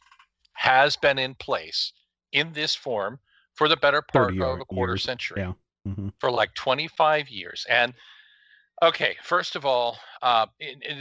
has 0.53 0.97
been 0.97 1.19
in 1.19 1.35
place 1.35 1.93
in 2.33 2.53
this 2.53 2.75
form 2.75 3.19
for 3.55 3.69
the 3.69 3.77
better 3.77 4.03
part 4.03 4.39
of 4.39 4.61
a 4.61 4.65
quarter 4.65 4.93
years, 4.93 5.03
century 5.03 5.41
yeah. 5.41 5.53
Mhm. 5.87 6.13
for 6.19 6.31
like 6.31 6.55
25 6.55 7.29
years 7.29 7.67
and 7.69 7.95
okay 8.83 9.17
first 9.23 9.57
of 9.57 9.65
all 9.65 9.99
uh, 10.21 10.45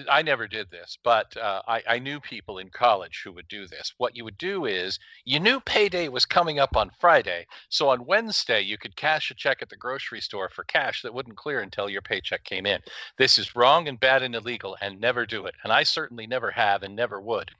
i 0.09 0.21
never 0.21 0.47
did 0.47 0.71
this 0.71 0.97
but 1.03 1.35
uh, 1.35 1.61
I, 1.67 1.83
I 1.89 1.99
knew 1.99 2.21
people 2.21 2.59
in 2.59 2.69
college 2.69 3.21
who 3.23 3.33
would 3.33 3.47
do 3.49 3.67
this. 3.67 3.93
What 3.97 4.15
you 4.15 4.23
would 4.23 4.37
do 4.37 4.65
is 4.65 4.97
you 5.25 5.41
knew 5.41 5.59
payday 5.59 6.07
was 6.07 6.25
coming 6.25 6.57
up 6.57 6.77
on 6.77 6.91
friday 6.99 7.45
so 7.67 7.89
on 7.89 8.05
wednesday 8.05 8.61
you 8.61 8.77
could 8.77 8.95
cash 8.95 9.29
a 9.29 9.35
check 9.35 9.61
at 9.61 9.69
the 9.69 9.75
grocery 9.75 10.21
store 10.21 10.49
for 10.49 10.63
cash 10.63 11.01
that 11.01 11.13
wouldn't 11.13 11.35
clear 11.35 11.59
until 11.59 11.89
your 11.89 12.01
paycheck 12.01 12.43
came 12.45 12.65
in. 12.65 12.79
This 13.17 13.37
is 13.37 13.55
wrong 13.57 13.89
and 13.89 13.99
bad 13.99 14.23
and 14.23 14.35
illegal 14.35 14.77
and 14.81 14.99
never 15.01 15.25
do 15.25 15.45
it 15.45 15.55
and 15.63 15.73
i 15.73 15.83
certainly 15.83 16.27
never 16.27 16.51
have 16.51 16.83
and 16.83 16.95
never 16.95 17.19
would. 17.19 17.51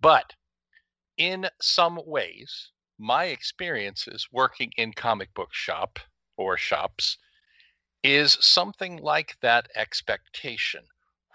But 0.00 0.32
in 1.16 1.48
some 1.60 2.00
ways 2.04 2.72
my 2.98 3.26
experiences 3.26 4.26
working 4.32 4.72
in 4.76 4.92
comic 4.92 5.32
book 5.32 5.52
shop 5.52 6.00
or 6.36 6.56
shops 6.56 7.18
is 8.04 8.38
something 8.40 8.98
like 8.98 9.36
that 9.40 9.68
expectation. 9.74 10.84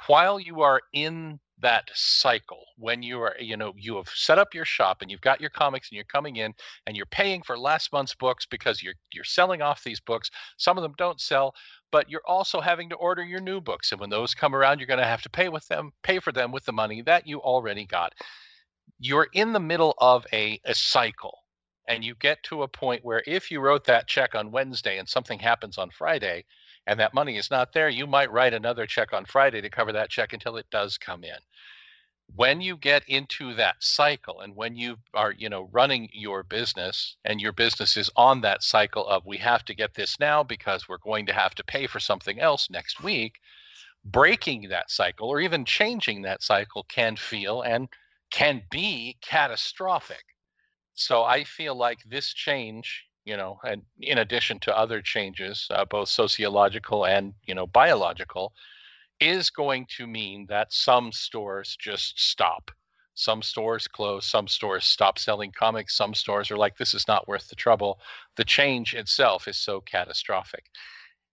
While 0.08 0.40
you 0.40 0.62
are 0.62 0.82
in 0.94 1.40
that 1.62 1.90
cycle 1.94 2.64
when 2.78 3.04
you 3.04 3.20
are 3.20 3.36
you 3.40 3.58
know 3.58 3.74
you 3.76 3.98
have 3.98 4.08
set 4.10 4.40
up 4.40 4.54
your 4.54 4.66
shop 4.66 5.02
and 5.02 5.12
you've 5.12 5.22
got 5.22 5.42
your 5.42 5.50
comics 5.50 5.90
and 5.90 5.96
you're 5.96 6.06
coming 6.06 6.38
in 6.38 6.54
and 6.88 6.96
you're 6.96 7.06
paying 7.08 7.42
for 7.42 7.58
last 7.58 7.92
month's 7.92 8.16
books 8.16 8.46
because 8.46 8.82
you're 8.82 8.94
you're 9.14 9.24
selling 9.24 9.62
off 9.62 9.84
these 9.84 10.00
books 10.00 10.32
some 10.58 10.78
of 10.78 10.84
them 10.84 10.94
don't 10.98 11.20
sell 11.20 11.54
but 11.92 12.10
you're 12.10 12.26
also 12.26 12.62
having 12.62 12.88
to 12.88 12.96
order 12.96 13.24
your 13.24 13.42
new 13.42 13.60
books. 13.60 13.92
And 13.92 14.00
when 14.00 14.10
those 14.10 14.34
come 14.34 14.56
around 14.56 14.80
you're 14.80 14.88
going 14.88 15.00
to 15.00 15.06
have 15.06 15.24
to 15.24 15.30
pay 15.30 15.50
with 15.50 15.68
them 15.68 15.92
pay 16.04 16.20
for 16.20 16.32
them 16.32 16.52
with 16.52 16.66
the 16.66 16.72
money 16.72 17.02
that 17.02 17.28
you 17.28 17.40
already 17.40 17.86
got. 17.86 18.14
You're 19.00 19.28
in 19.34 19.54
the 19.54 19.60
middle 19.60 19.96
of 19.98 20.26
a, 20.34 20.60
a 20.66 20.74
cycle 20.74 21.40
and 21.88 22.04
you 22.04 22.16
get 22.16 22.42
to 22.44 22.64
a 22.64 22.68
point 22.68 23.04
where 23.04 23.24
if 23.26 23.50
you 23.50 23.60
wrote 23.60 23.86
that 23.86 24.08
check 24.08 24.36
on 24.36 24.52
Wednesday 24.52 24.98
and 24.98 25.10
something 25.10 25.40
happens 25.40 25.78
on 25.78 25.90
Friday 25.90 26.46
and 26.90 27.00
that 27.00 27.14
money 27.14 27.38
is 27.38 27.52
not 27.52 27.72
there, 27.72 27.88
you 27.88 28.08
might 28.08 28.32
write 28.32 28.52
another 28.52 28.88
check 28.88 29.14
on 29.14 29.24
Friday 29.24 29.62
to 29.62 29.70
cover 29.70 29.92
that 29.92 30.10
check 30.10 30.34
until 30.34 30.58
it 30.58 30.66
does 30.72 30.98
come 30.98 31.24
in. 31.24 31.38
When 32.36 32.62
you 32.62 32.78
get 32.78 33.08
into 33.08 33.54
that 33.54 33.76
cycle 33.80 34.40
and 34.40 34.56
when 34.56 34.76
you 34.76 34.98
are, 35.14 35.32
you 35.32 35.50
know, 35.50 35.70
running 35.72 36.10
your 36.14 36.42
business 36.42 37.16
and 37.24 37.40
your 37.40 37.52
business 37.52 37.96
is 37.96 38.10
on 38.16 38.42
that 38.42 38.64
cycle 38.64 39.08
of 39.08 39.28
we 39.28 39.38
have 39.38 39.64
to 39.66 39.76
get 39.76 39.94
this 39.94 40.20
now 40.20 40.42
because 40.42 40.90
we're 40.90 40.98
going 40.98 41.28
to 41.28 41.34
have 41.34 41.54
to 41.56 41.64
pay 41.64 41.86
for 41.86 42.00
something 42.00 42.40
else 42.40 42.72
next 42.72 43.04
week, 43.04 43.36
breaking 44.04 44.70
that 44.70 44.90
cycle 44.90 45.30
or 45.30 45.40
even 45.40 45.66
changing 45.66 46.24
that 46.24 46.42
cycle 46.42 46.86
can 46.90 47.16
feel 47.16 47.62
and 47.62 47.88
can 48.32 48.64
be 48.72 49.16
catastrophic. 49.22 50.24
So 50.96 51.24
I 51.24 51.44
feel 51.44 51.76
like 51.76 52.00
this 52.10 52.34
change, 52.34 53.06
you 53.30 53.38
know, 53.38 53.60
and 53.64 53.84
in 54.02 54.18
addition 54.18 54.58
to 54.62 54.76
other 54.76 55.04
changes, 55.04 55.68
uh, 55.70 55.86
both 55.86 56.10
sociological 56.10 57.06
and 57.06 57.34
you 57.46 57.54
know 57.54 57.68
biological, 57.68 58.54
is 59.20 59.52
going 59.52 59.86
to 59.98 60.08
mean 60.08 60.48
that 60.50 60.74
some 60.74 61.12
stores 61.12 61.78
just 61.80 62.20
stop. 62.20 62.72
Some 63.14 63.44
stores 63.44 63.88
close, 63.88 64.26
some 64.26 64.48
stores 64.48 64.86
stop 64.86 65.20
selling 65.20 65.52
comics, 65.52 65.96
some 65.96 66.16
stores 66.16 66.50
are 66.50 66.58
like, 66.58 66.78
this 66.78 66.94
is 66.96 67.08
not 67.08 67.28
worth 67.28 67.50
the 67.50 67.56
trouble. 67.56 68.00
The 68.36 68.46
change 68.46 68.96
itself 68.96 69.48
is 69.48 69.58
so 69.58 69.82
catastrophic. 69.82 70.66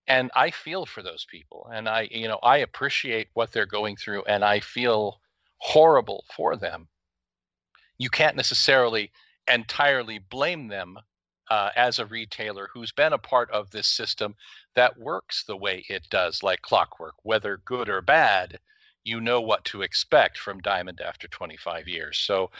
And 0.06 0.30
I 0.34 0.50
feel 0.50 0.84
for 0.84 1.02
those 1.02 1.24
people. 1.30 1.70
And 1.72 1.88
I, 1.88 2.08
you 2.10 2.28
know, 2.28 2.40
I 2.42 2.58
appreciate 2.58 3.28
what 3.34 3.52
they're 3.52 3.66
going 3.78 3.96
through 3.96 4.24
and 4.24 4.44
I 4.44 4.60
feel 4.60 5.20
horrible 5.58 6.24
for 6.36 6.56
them. 6.56 6.88
You 7.98 8.10
can't 8.10 8.36
necessarily 8.36 9.12
entirely 9.48 10.18
blame 10.18 10.68
them 10.68 10.98
uh, 11.50 11.70
as 11.76 11.98
a 11.98 12.06
retailer 12.06 12.68
who's 12.72 12.92
been 12.92 13.12
a 13.12 13.18
part 13.18 13.50
of 13.50 13.70
this 13.70 13.86
system 13.86 14.34
that 14.74 14.98
works 14.98 15.44
the 15.44 15.56
way 15.56 15.84
it 15.88 16.06
does, 16.10 16.42
like 16.42 16.62
clockwork, 16.62 17.14
whether 17.22 17.58
good 17.64 17.88
or 17.88 18.02
bad, 18.02 18.58
you 19.04 19.20
know 19.20 19.40
what 19.40 19.64
to 19.64 19.82
expect 19.82 20.38
from 20.38 20.60
Diamond 20.60 21.00
after 21.00 21.28
25 21.28 21.86
years. 21.88 22.18
So 22.18 22.50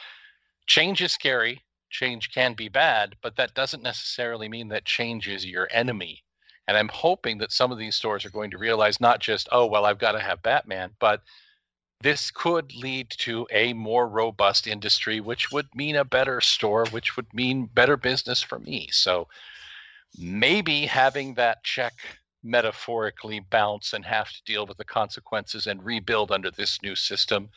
change 0.67 1.03
is 1.03 1.13
scary, 1.13 1.63
change 1.91 2.33
can 2.33 2.55
be 2.55 2.69
bad, 2.69 3.17
but 3.23 3.37
that 3.37 3.55
doesn't 3.55 3.83
necessarily 3.83 4.49
mean 4.49 4.69
that 4.69 4.85
change 4.85 5.29
is 5.29 5.45
your 5.45 5.69
enemy. 5.71 6.23
And 6.69 6.77
I'm 6.77 6.89
hoping 6.89 7.39
that 7.39 7.53
some 7.53 7.71
of 7.71 7.79
these 7.79 7.95
stores 7.95 8.25
are 8.25 8.31
going 8.31 8.51
to 8.51 8.59
realize 8.59 9.01
not 9.01 9.21
just, 9.21 9.49
oh, 9.53 9.67
well, 9.67 9.85
I've 9.85 9.99
got 9.99 10.13
to 10.13 10.21
have 10.21 10.43
Batman, 10.43 10.91
but 10.99 11.23
this 12.01 12.31
could 12.31 12.75
lead 12.75 13.11
to 13.11 13.47
a 13.51 13.73
more 13.73 14.09
robust 14.09 14.67
industry, 14.67 15.21
which 15.21 15.51
would 15.51 15.67
mean 15.75 15.97
a 15.97 16.05
better 16.05 16.41
store, 16.41 16.87
which 16.87 17.17
would 17.17 17.33
mean 17.33 17.67
better 17.67 17.97
business 17.97 18.43
for 18.43 18.59
me. 18.59 18.89
So 18.93 19.29
maybe 20.19 20.87
having 20.87 21.35
that 21.35 21.65
check 21.65 21.95
metaphorically 22.43 23.41
bounce 23.41 23.93
and 23.93 24.05
have 24.05 24.31
to 24.31 24.43
deal 24.45 24.67
with 24.67 24.77
the 24.77 24.85
consequences 24.85 25.67
and 25.67 25.85
rebuild 25.85 26.31
under 26.31 26.51
this 26.51 26.81
new 26.83 26.95
system. 26.95 27.49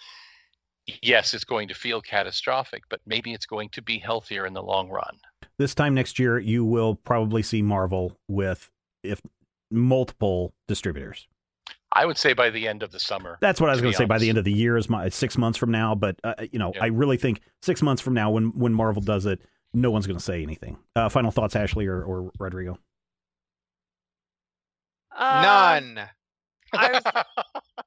Yes, 1.03 1.33
it's 1.33 1.43
going 1.43 1.67
to 1.67 1.75
feel 1.75 2.01
catastrophic, 2.01 2.83
but 2.89 3.01
maybe 3.05 3.33
it's 3.33 3.45
going 3.45 3.69
to 3.69 3.81
be 3.81 3.99
healthier 3.99 4.47
in 4.47 4.53
the 4.53 4.63
long 4.63 4.89
run. 4.89 5.19
This 5.59 5.75
time 5.75 5.93
next 5.93 6.17
year, 6.17 6.39
you 6.39 6.65
will 6.65 6.95
probably 6.95 7.43
see 7.43 7.61
Marvel 7.61 8.17
with 8.27 8.71
if 9.03 9.21
multiple 9.69 10.53
distributors. 10.67 11.27
I 11.91 12.05
would 12.05 12.17
say 12.17 12.33
by 12.33 12.49
the 12.49 12.67
end 12.67 12.83
of 12.83 12.91
the 12.91 12.99
summer. 12.99 13.37
That's 13.41 13.59
what 13.59 13.69
I 13.69 13.73
was 13.73 13.81
going 13.81 13.93
to 13.93 13.97
say. 13.97 14.05
By 14.05 14.19
the 14.19 14.29
end 14.29 14.37
of 14.37 14.43
the 14.43 14.53
year 14.53 14.77
is 14.77 14.89
my 14.89 15.09
six 15.09 15.37
months 15.37 15.57
from 15.57 15.71
now. 15.71 15.95
But 15.95 16.19
uh, 16.23 16.35
you 16.51 16.59
know, 16.59 16.71
yeah. 16.75 16.83
I 16.83 16.87
really 16.87 17.17
think 17.17 17.41
six 17.61 17.81
months 17.81 18.01
from 18.01 18.13
now, 18.13 18.29
when 18.31 18.57
when 18.57 18.73
Marvel 18.73 19.01
does 19.01 19.25
it, 19.25 19.41
no 19.73 19.91
one's 19.91 20.07
going 20.07 20.17
to 20.17 20.23
say 20.23 20.43
anything. 20.43 20.77
Uh, 20.95 21.09
final 21.09 21.31
thoughts, 21.31 21.55
Ashley 21.55 21.87
or, 21.87 22.03
or 22.03 22.31
Rodrigo? 22.39 22.77
Uh, 25.15 25.41
None. 25.41 26.09
I 26.73 26.91
was, 26.91 27.03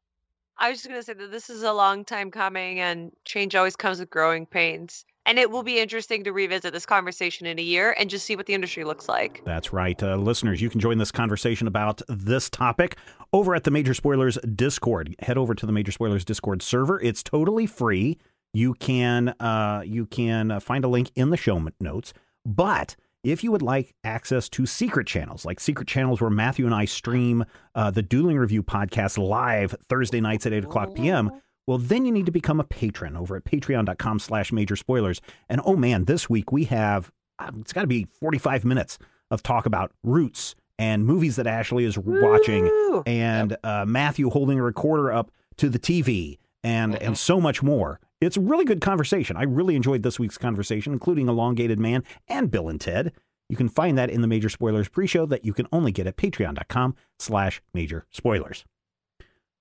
I 0.58 0.70
was 0.70 0.78
just 0.78 0.88
going 0.88 1.00
to 1.00 1.04
say 1.04 1.14
that 1.14 1.30
this 1.30 1.50
is 1.50 1.62
a 1.62 1.72
long 1.72 2.04
time 2.04 2.30
coming, 2.30 2.80
and 2.80 3.12
change 3.24 3.54
always 3.54 3.76
comes 3.76 4.00
with 4.00 4.10
growing 4.10 4.46
pains. 4.46 5.04
And 5.24 5.38
it 5.38 5.50
will 5.50 5.62
be 5.62 5.78
interesting 5.78 6.24
to 6.24 6.32
revisit 6.32 6.72
this 6.72 6.84
conversation 6.84 7.46
in 7.46 7.58
a 7.58 7.62
year 7.62 7.94
and 7.98 8.10
just 8.10 8.26
see 8.26 8.34
what 8.34 8.46
the 8.46 8.54
industry 8.54 8.84
looks 8.84 9.08
like. 9.08 9.42
That's 9.44 9.72
right. 9.72 10.00
Uh, 10.02 10.16
listeners, 10.16 10.60
you 10.60 10.68
can 10.68 10.80
join 10.80 10.98
this 10.98 11.12
conversation 11.12 11.68
about 11.68 12.02
this 12.08 12.50
topic 12.50 12.96
over 13.32 13.54
at 13.54 13.64
the 13.64 13.70
Major 13.70 13.94
Spoilers 13.94 14.36
Discord. 14.54 15.14
Head 15.20 15.38
over 15.38 15.54
to 15.54 15.64
the 15.64 15.72
Major 15.72 15.92
Spoilers 15.92 16.24
Discord 16.24 16.60
server. 16.60 17.00
It's 17.00 17.22
totally 17.22 17.66
free. 17.66 18.18
You 18.52 18.74
can 18.74 19.28
uh, 19.40 19.82
you 19.86 20.06
can 20.06 20.50
uh, 20.50 20.60
find 20.60 20.84
a 20.84 20.88
link 20.88 21.10
in 21.14 21.30
the 21.30 21.36
show 21.36 21.68
notes. 21.80 22.12
But 22.44 22.96
if 23.24 23.44
you 23.44 23.52
would 23.52 23.62
like 23.62 23.94
access 24.02 24.48
to 24.50 24.66
secret 24.66 25.06
channels, 25.06 25.44
like 25.44 25.60
secret 25.60 25.86
channels 25.86 26.20
where 26.20 26.30
Matthew 26.30 26.66
and 26.66 26.74
I 26.74 26.84
stream 26.84 27.44
uh, 27.74 27.90
the 27.90 28.02
Dueling 28.02 28.36
Review 28.36 28.62
podcast 28.62 29.16
live 29.16 29.74
Thursday 29.88 30.20
nights 30.20 30.44
at 30.44 30.52
8 30.52 30.64
o'clock 30.64 30.94
p.m., 30.94 31.30
well, 31.66 31.78
then 31.78 32.04
you 32.04 32.12
need 32.12 32.26
to 32.26 32.32
become 32.32 32.60
a 32.60 32.64
patron 32.64 33.16
over 33.16 33.36
at 33.36 33.44
patreon.com 33.44 34.18
slash 34.18 34.52
major 34.52 34.76
spoilers. 34.76 35.20
And 35.48 35.60
oh 35.64 35.76
man, 35.76 36.04
this 36.04 36.28
week 36.28 36.52
we 36.52 36.64
have, 36.64 37.12
um, 37.38 37.58
it's 37.60 37.72
got 37.72 37.82
to 37.82 37.86
be 37.86 38.06
45 38.20 38.64
minutes 38.64 38.98
of 39.30 39.42
talk 39.42 39.66
about 39.66 39.92
roots 40.02 40.54
and 40.78 41.04
movies 41.04 41.36
that 41.36 41.46
Ashley 41.46 41.84
is 41.84 41.98
watching 41.98 42.64
Woo! 42.64 43.02
and 43.06 43.56
uh, 43.62 43.84
Matthew 43.86 44.30
holding 44.30 44.58
a 44.58 44.62
recorder 44.62 45.12
up 45.12 45.30
to 45.58 45.68
the 45.68 45.78
TV 45.78 46.38
and, 46.64 46.94
mm-hmm. 46.94 47.04
and 47.04 47.18
so 47.18 47.40
much 47.40 47.62
more. 47.62 48.00
It's 48.20 48.36
a 48.36 48.40
really 48.40 48.64
good 48.64 48.80
conversation. 48.80 49.36
I 49.36 49.42
really 49.42 49.74
enjoyed 49.74 50.02
this 50.02 50.18
week's 50.18 50.38
conversation, 50.38 50.92
including 50.92 51.28
Elongated 51.28 51.80
Man 51.80 52.04
and 52.28 52.50
Bill 52.50 52.68
and 52.68 52.80
Ted. 52.80 53.12
You 53.48 53.56
can 53.56 53.68
find 53.68 53.98
that 53.98 54.10
in 54.10 54.20
the 54.22 54.28
Major 54.28 54.48
Spoilers 54.48 54.88
pre-show 54.88 55.26
that 55.26 55.44
you 55.44 55.52
can 55.52 55.66
only 55.72 55.92
get 55.92 56.06
at 56.06 56.16
patreon.com 56.16 56.94
slash 57.18 57.60
major 57.74 58.06
spoilers. 58.10 58.64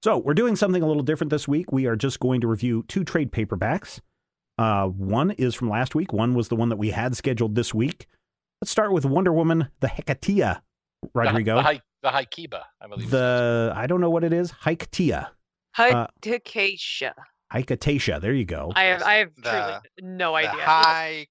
So 0.04 0.18
we're 0.18 0.34
doing 0.34 0.56
something 0.56 0.82
a 0.82 0.88
little 0.88 1.04
different 1.04 1.30
this 1.30 1.48
week. 1.48 1.72
We 1.72 1.86
are 1.86 1.96
just 1.96 2.20
going 2.20 2.42
to 2.42 2.48
review 2.48 2.84
two 2.88 3.04
trade 3.04 3.32
paperbacks. 3.32 4.00
Uh, 4.58 4.88
one 4.88 5.32
is 5.32 5.56
from 5.56 5.70
last 5.70 5.96
week. 5.96 6.12
One 6.12 6.34
was 6.34 6.48
the 6.48 6.56
one 6.56 6.70
that 6.70 6.78
we 6.78 6.90
had 6.90 7.16
scheduled 7.16 7.56
this 7.56 7.74
week. 7.74 8.08
Let's 8.62 8.72
start 8.72 8.92
with 8.94 9.06
Wonder 9.06 9.34
Woman: 9.34 9.70
The 9.80 9.88
Hecatea. 9.88 10.62
Rodrigo, 11.14 11.58
the, 11.58 11.64
the, 11.64 11.82
the 12.04 12.10
Haikiba, 12.10 12.62
I 12.80 12.88
believe. 12.88 13.10
The 13.10 13.74
I 13.76 13.88
don't 13.88 14.02
know 14.02 14.10
what 14.10 14.24
it 14.24 14.34
is. 14.34 14.52
Hiketia. 14.52 15.30
Hycatia. 15.74 17.16
Uh, 17.18 17.24
Hycatia. 17.52 18.20
There 18.20 18.34
you 18.34 18.46
go. 18.46 18.72
I 18.76 18.84
have 18.86 19.04
I 19.04 19.14
have 19.16 19.32
the, 19.38 19.82
truly 20.00 20.16
no 20.16 20.36
idea. 20.36 20.52
Hykeisha. 20.62 21.28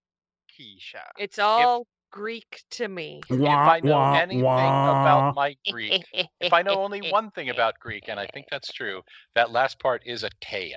It's 1.18 1.38
all 1.38 1.86
Greek 2.10 2.62
to 2.70 2.88
me. 2.88 3.20
If 3.28 3.40
I 3.40 3.80
know 3.80 3.92
wah, 3.92 4.14
anything 4.14 4.42
wah. 4.42 4.90
about 4.90 5.34
my 5.34 5.56
Greek, 5.70 6.04
if 6.40 6.52
I 6.52 6.62
know 6.62 6.74
only 6.82 7.10
one 7.10 7.30
thing 7.30 7.50
about 7.50 7.78
Greek, 7.78 8.08
and 8.08 8.18
I 8.18 8.26
think 8.26 8.46
that's 8.50 8.72
true, 8.72 9.02
that 9.34 9.50
last 9.50 9.78
part 9.78 10.02
is 10.04 10.24
a 10.24 10.30
teia. 10.42 10.74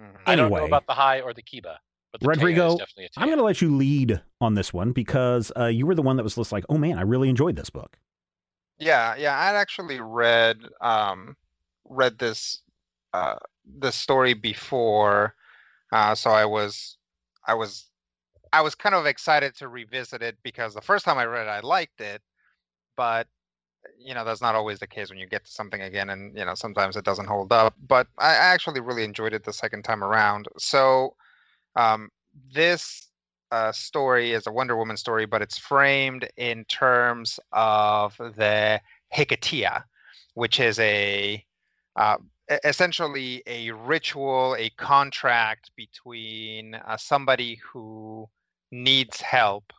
Mm-hmm. 0.00 0.16
I 0.26 0.36
don't 0.36 0.50
know 0.50 0.64
about 0.64 0.86
the 0.86 0.94
high 0.94 1.20
or 1.20 1.32
the 1.32 1.42
kiba. 1.42 1.76
But 2.12 2.20
the 2.20 2.28
Rodrigo, 2.28 2.76
I'm 3.16 3.28
going 3.28 3.38
to 3.38 3.44
let 3.44 3.62
you 3.62 3.74
lead 3.74 4.20
on 4.40 4.54
this 4.54 4.72
one 4.72 4.92
because 4.92 5.50
uh, 5.56 5.66
you 5.66 5.86
were 5.86 5.94
the 5.94 6.02
one 6.02 6.16
that 6.16 6.22
was 6.22 6.34
just 6.34 6.52
like, 6.52 6.64
"Oh 6.68 6.76
man, 6.76 6.98
I 6.98 7.02
really 7.02 7.30
enjoyed 7.30 7.56
this 7.56 7.70
book." 7.70 7.98
Yeah, 8.78 9.14
yeah, 9.16 9.38
I'd 9.38 9.56
actually 9.56 9.98
read 9.98 10.58
um, 10.82 11.36
read 11.88 12.18
this 12.18 12.60
uh, 13.14 13.36
this 13.64 13.96
story 13.96 14.34
before, 14.34 15.34
uh, 15.90 16.14
so 16.14 16.30
I 16.30 16.44
was 16.44 16.98
I 17.46 17.54
was 17.54 17.86
I 18.52 18.60
was 18.60 18.74
kind 18.74 18.94
of 18.94 19.06
excited 19.06 19.56
to 19.56 19.68
revisit 19.68 20.22
it 20.22 20.36
because 20.42 20.74
the 20.74 20.80
first 20.80 21.04
time 21.04 21.18
I 21.18 21.24
read 21.24 21.46
it, 21.46 21.50
I 21.50 21.60
liked 21.60 22.00
it, 22.00 22.20
but 22.96 23.26
you 23.98 24.14
know 24.14 24.24
that's 24.24 24.42
not 24.42 24.54
always 24.54 24.78
the 24.78 24.86
case 24.86 25.10
when 25.10 25.18
you 25.18 25.26
get 25.26 25.44
to 25.44 25.50
something 25.50 25.82
again, 25.82 26.10
and 26.10 26.36
you 26.36 26.44
know 26.44 26.54
sometimes 26.54 26.96
it 26.96 27.04
doesn't 27.04 27.26
hold 27.26 27.52
up. 27.52 27.74
But 27.88 28.06
I 28.18 28.34
actually 28.34 28.80
really 28.80 29.04
enjoyed 29.04 29.32
it 29.32 29.44
the 29.44 29.52
second 29.52 29.82
time 29.82 30.04
around. 30.04 30.48
So 30.58 31.14
um, 31.76 32.10
this 32.54 33.08
uh, 33.50 33.72
story 33.72 34.32
is 34.32 34.46
a 34.46 34.52
Wonder 34.52 34.76
Woman 34.76 34.96
story, 34.96 35.26
but 35.26 35.42
it's 35.42 35.58
framed 35.58 36.28
in 36.36 36.64
terms 36.66 37.40
of 37.52 38.16
the 38.18 38.80
Hecatea, 39.14 39.82
which 40.34 40.60
is 40.60 40.78
a 40.78 41.44
uh, 41.96 42.16
essentially 42.64 43.42
a 43.46 43.70
ritual, 43.70 44.56
a 44.58 44.70
contract 44.70 45.70
between 45.76 46.74
uh, 46.74 46.96
somebody 46.96 47.60
who 47.64 48.28
needs 48.72 49.20
help 49.20 49.72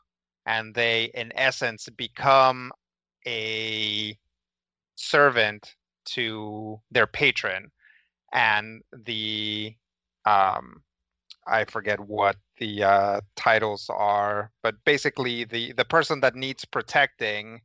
and 0.46 0.74
they 0.76 1.06
in 1.16 1.34
essence 1.36 1.90
become 1.98 2.72
a 3.28 4.18
servant 4.96 5.76
to 6.06 6.80
their 6.92 7.08
patron. 7.08 7.72
And 8.34 8.82
the 9.06 9.76
um 10.26 10.82
i 11.48 11.66
forget 11.66 12.00
what 12.00 12.38
the 12.60 12.84
uh 12.84 13.22
titles 13.36 13.90
are 13.90 14.52
but 14.62 14.76
basically 14.86 15.44
the 15.44 15.74
the 15.74 15.86
person 15.86 16.22
that 16.22 16.36
needs 16.36 16.66
protecting 16.66 17.60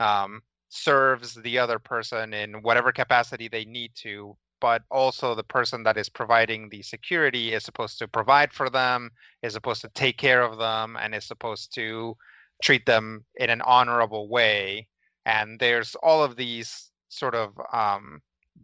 um 0.00 0.42
serves 0.68 1.34
the 1.34 1.58
other 1.58 1.78
person 1.78 2.34
in 2.34 2.62
whatever 2.62 2.92
capacity 2.92 3.48
they 3.48 3.64
need 3.64 3.90
to 3.94 4.36
but 4.60 4.82
also 4.90 5.34
the 5.34 5.44
person 5.44 5.82
that 5.84 5.96
is 5.96 6.08
providing 6.08 6.68
the 6.68 6.82
security 6.82 7.54
is 7.54 7.64
supposed 7.64 7.98
to 7.98 8.08
provide 8.08 8.52
for 8.52 8.70
them, 8.70 9.10
is 9.42 9.52
supposed 9.52 9.80
to 9.82 9.88
take 9.94 10.18
care 10.18 10.42
of 10.42 10.58
them, 10.58 10.96
and 11.00 11.14
is 11.14 11.24
supposed 11.24 11.74
to 11.74 12.16
treat 12.62 12.86
them 12.86 13.24
in 13.36 13.50
an 13.50 13.62
honorable 13.62 14.28
way. 14.28 14.88
And 15.26 15.58
there's 15.60 15.94
all 15.96 16.22
of 16.22 16.36
these 16.36 16.90
sort 17.08 17.34
of 17.34 17.52
um, 17.72 18.20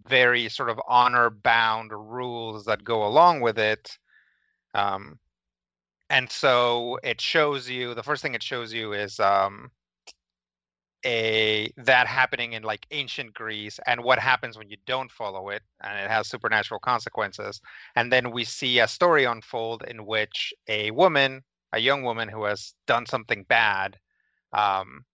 very 0.07 0.49
sort 0.49 0.71
of 0.71 0.81
honor 0.89 1.31
bound 1.31 1.93
rules 1.93 2.65
that 2.65 2.85
go 2.85 3.07
along 3.07 3.41
with 3.41 3.59
it. 3.59 3.97
Um, 4.75 5.19
and 6.11 6.31
so 6.31 6.99
it 7.03 7.21
shows 7.21 7.69
you 7.69 7.95
the 7.95 8.03
first 8.03 8.23
thing 8.23 8.35
it 8.35 8.43
shows 8.43 8.73
you 8.73 8.93
is 8.93 9.21
um, 9.21 9.71
a 11.05 11.73
that 11.77 12.07
happening 12.07 12.55
in 12.55 12.63
like 12.63 12.87
ancient 12.91 13.35
Greece 13.35 13.79
and 13.87 14.03
what 14.03 14.19
happens 14.19 14.57
when 14.57 14.71
you 14.71 14.77
don't 14.87 15.11
follow 15.11 15.51
it 15.51 15.63
and 15.83 15.99
it 15.99 16.11
has 16.11 16.29
supernatural 16.29 16.81
consequences. 16.81 17.61
And 17.97 18.11
then 18.11 18.31
we 18.31 18.45
see 18.45 18.79
a 18.81 18.89
story 18.89 19.25
unfold 19.25 19.85
in 19.87 20.07
which 20.07 20.53
a 20.69 20.91
woman, 20.93 21.43
a 21.73 21.79
young 21.79 22.03
woman 22.03 22.29
who 22.29 22.45
has 22.45 22.75
done 22.87 23.07
something 23.07 23.45
bad, 23.49 23.99
um, 24.53 25.05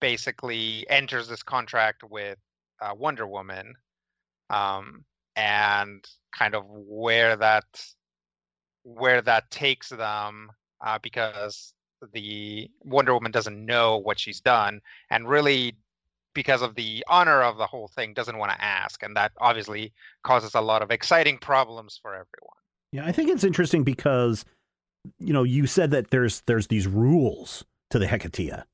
basically 0.00 0.86
enters 0.88 1.28
this 1.28 1.42
contract 1.42 2.02
with 2.02 2.38
uh, 2.80 2.94
Wonder 2.94 3.26
Woman, 3.26 3.74
um, 4.50 5.04
and 5.36 6.04
kind 6.36 6.54
of 6.54 6.64
where 6.66 7.36
that 7.36 7.64
where 8.84 9.22
that 9.22 9.50
takes 9.50 9.88
them, 9.88 10.50
uh, 10.84 10.98
because 11.02 11.72
the 12.12 12.70
Wonder 12.82 13.14
Woman 13.14 13.32
doesn't 13.32 13.64
know 13.64 13.98
what 13.98 14.18
she's 14.18 14.40
done, 14.40 14.80
and 15.10 15.28
really 15.28 15.76
because 16.34 16.62
of 16.62 16.74
the 16.74 17.04
honor 17.08 17.42
of 17.42 17.58
the 17.58 17.66
whole 17.66 17.88
thing 17.88 18.14
doesn't 18.14 18.38
want 18.38 18.50
to 18.52 18.64
ask 18.64 19.02
and 19.02 19.16
that 19.16 19.32
obviously 19.38 19.92
causes 20.22 20.54
a 20.54 20.60
lot 20.60 20.82
of 20.82 20.90
exciting 20.90 21.38
problems 21.38 21.98
for 22.00 22.10
everyone. 22.12 22.56
Yeah 22.92 23.06
i 23.06 23.12
think 23.12 23.30
it's 23.30 23.44
interesting 23.44 23.84
because 23.84 24.44
you 25.18 25.32
know 25.32 25.42
you 25.42 25.66
said 25.66 25.90
that 25.90 26.10
there's 26.10 26.42
there's 26.46 26.68
these 26.68 26.86
rules 26.86 27.64
to 27.90 27.98
the 27.98 28.06
hecatea 28.06 28.64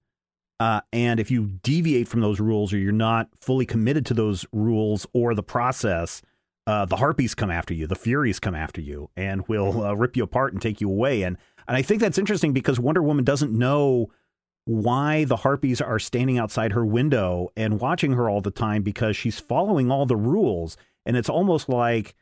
uh, 0.60 0.80
and 0.92 1.20
if 1.20 1.30
you 1.30 1.46
deviate 1.62 2.08
from 2.08 2.20
those 2.20 2.40
rules 2.40 2.72
or 2.72 2.78
you're 2.78 2.90
not 2.90 3.28
fully 3.40 3.64
committed 3.64 4.04
to 4.06 4.14
those 4.14 4.44
rules 4.52 5.06
or 5.12 5.34
the 5.34 5.42
process 5.42 6.20
uh, 6.66 6.84
the 6.84 6.96
harpies 6.96 7.34
come 7.34 7.50
after 7.50 7.72
you 7.72 7.86
the 7.86 7.96
furies 7.96 8.40
come 8.40 8.54
after 8.54 8.80
you 8.80 9.08
and 9.16 9.46
will 9.48 9.84
uh, 9.84 9.94
rip 9.94 10.16
you 10.16 10.22
apart 10.22 10.52
and 10.52 10.60
take 10.60 10.80
you 10.80 10.90
away 10.90 11.22
and 11.22 11.38
and 11.68 11.76
i 11.76 11.83
think 11.83 12.00
that's 12.00 12.18
interesting 12.18 12.52
because 12.52 12.81
wonder 12.81 13.02
woman 13.02 13.24
doesn't 13.24 13.52
know 13.52 14.11
why 14.68 15.24
the 15.24 15.37
harpies 15.37 15.81
are 15.81 15.98
standing 15.98 16.38
outside 16.38 16.72
her 16.72 16.85
window 16.85 17.48
and 17.57 17.81
watching 17.81 18.12
her 18.12 18.28
all 18.28 18.42
the 18.42 18.50
time 18.50 18.83
because 18.83 19.16
she's 19.16 19.40
following 19.40 19.90
all 19.90 20.04
the 20.04 20.14
rules. 20.14 20.76
And 21.07 21.16
it's 21.16 21.31
almost 21.31 21.70
like 21.70 22.14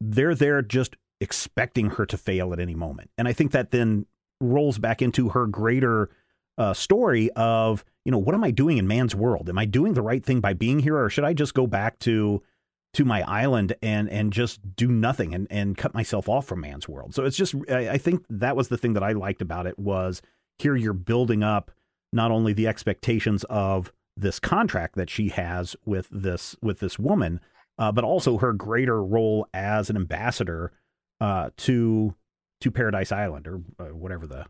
they're 0.00 0.36
there 0.36 0.62
just 0.62 0.94
expecting 1.20 1.90
her 1.90 2.06
to 2.06 2.16
fail 2.16 2.52
at 2.52 2.60
any 2.60 2.76
moment. 2.76 3.10
And 3.18 3.26
I 3.26 3.32
think 3.32 3.50
that 3.50 3.72
then 3.72 4.06
rolls 4.40 4.78
back 4.78 5.02
into 5.02 5.30
her 5.30 5.48
greater 5.48 6.10
uh, 6.56 6.72
story 6.72 7.30
of, 7.34 7.84
you 8.04 8.12
know, 8.12 8.18
what 8.18 8.36
am 8.36 8.44
I 8.44 8.52
doing 8.52 8.78
in 8.78 8.86
man's 8.86 9.16
world? 9.16 9.48
Am 9.48 9.58
I 9.58 9.64
doing 9.64 9.94
the 9.94 10.02
right 10.02 10.24
thing 10.24 10.38
by 10.38 10.52
being 10.52 10.78
here, 10.78 10.96
or 10.96 11.10
should 11.10 11.24
I 11.24 11.32
just 11.32 11.54
go 11.54 11.66
back 11.66 11.98
to 12.00 12.44
to 12.94 13.04
my 13.04 13.22
island 13.22 13.74
and 13.82 14.08
and 14.10 14.32
just 14.32 14.76
do 14.76 14.88
nothing 14.88 15.34
and 15.34 15.46
and 15.50 15.76
cut 15.76 15.94
myself 15.94 16.28
off 16.28 16.46
from 16.46 16.60
man's 16.60 16.88
world? 16.88 17.14
So 17.14 17.24
it's 17.24 17.36
just, 17.36 17.54
I, 17.70 17.90
I 17.90 17.98
think 17.98 18.24
that 18.28 18.56
was 18.56 18.68
the 18.68 18.78
thing 18.78 18.94
that 18.94 19.02
I 19.02 19.12
liked 19.12 19.42
about 19.42 19.66
it 19.66 19.78
was 19.78 20.22
here 20.58 20.76
you're 20.76 20.92
building 20.92 21.42
up 21.42 21.70
not 22.12 22.30
only 22.30 22.52
the 22.52 22.66
expectations 22.66 23.44
of 23.44 23.92
this 24.16 24.38
contract 24.38 24.96
that 24.96 25.08
she 25.08 25.28
has 25.28 25.76
with 25.84 26.08
this 26.10 26.56
with 26.60 26.80
this 26.80 26.98
woman, 26.98 27.40
uh, 27.78 27.92
but 27.92 28.04
also 28.04 28.38
her 28.38 28.52
greater 28.52 29.02
role 29.02 29.46
as 29.54 29.88
an 29.88 29.96
ambassador 29.96 30.72
uh, 31.20 31.50
to 31.56 32.14
to 32.60 32.70
Paradise 32.70 33.12
Island 33.12 33.46
or 33.46 33.60
uh, 33.78 33.94
whatever 33.94 34.26
the 34.26 34.46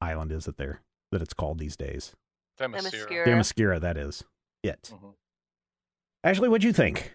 island 0.00 0.32
is 0.32 0.46
that 0.46 0.56
they're 0.56 0.80
that 1.12 1.22
it's 1.22 1.34
called 1.34 1.58
these 1.58 1.76
days. 1.76 2.14
Themyscira. 2.58 3.26
Themyscira, 3.26 3.80
that 3.80 3.96
is 3.96 4.24
it. 4.62 4.90
Mm-hmm. 4.92 5.08
Ashley, 6.24 6.48
what'd 6.48 6.64
you 6.64 6.72
think? 6.72 7.14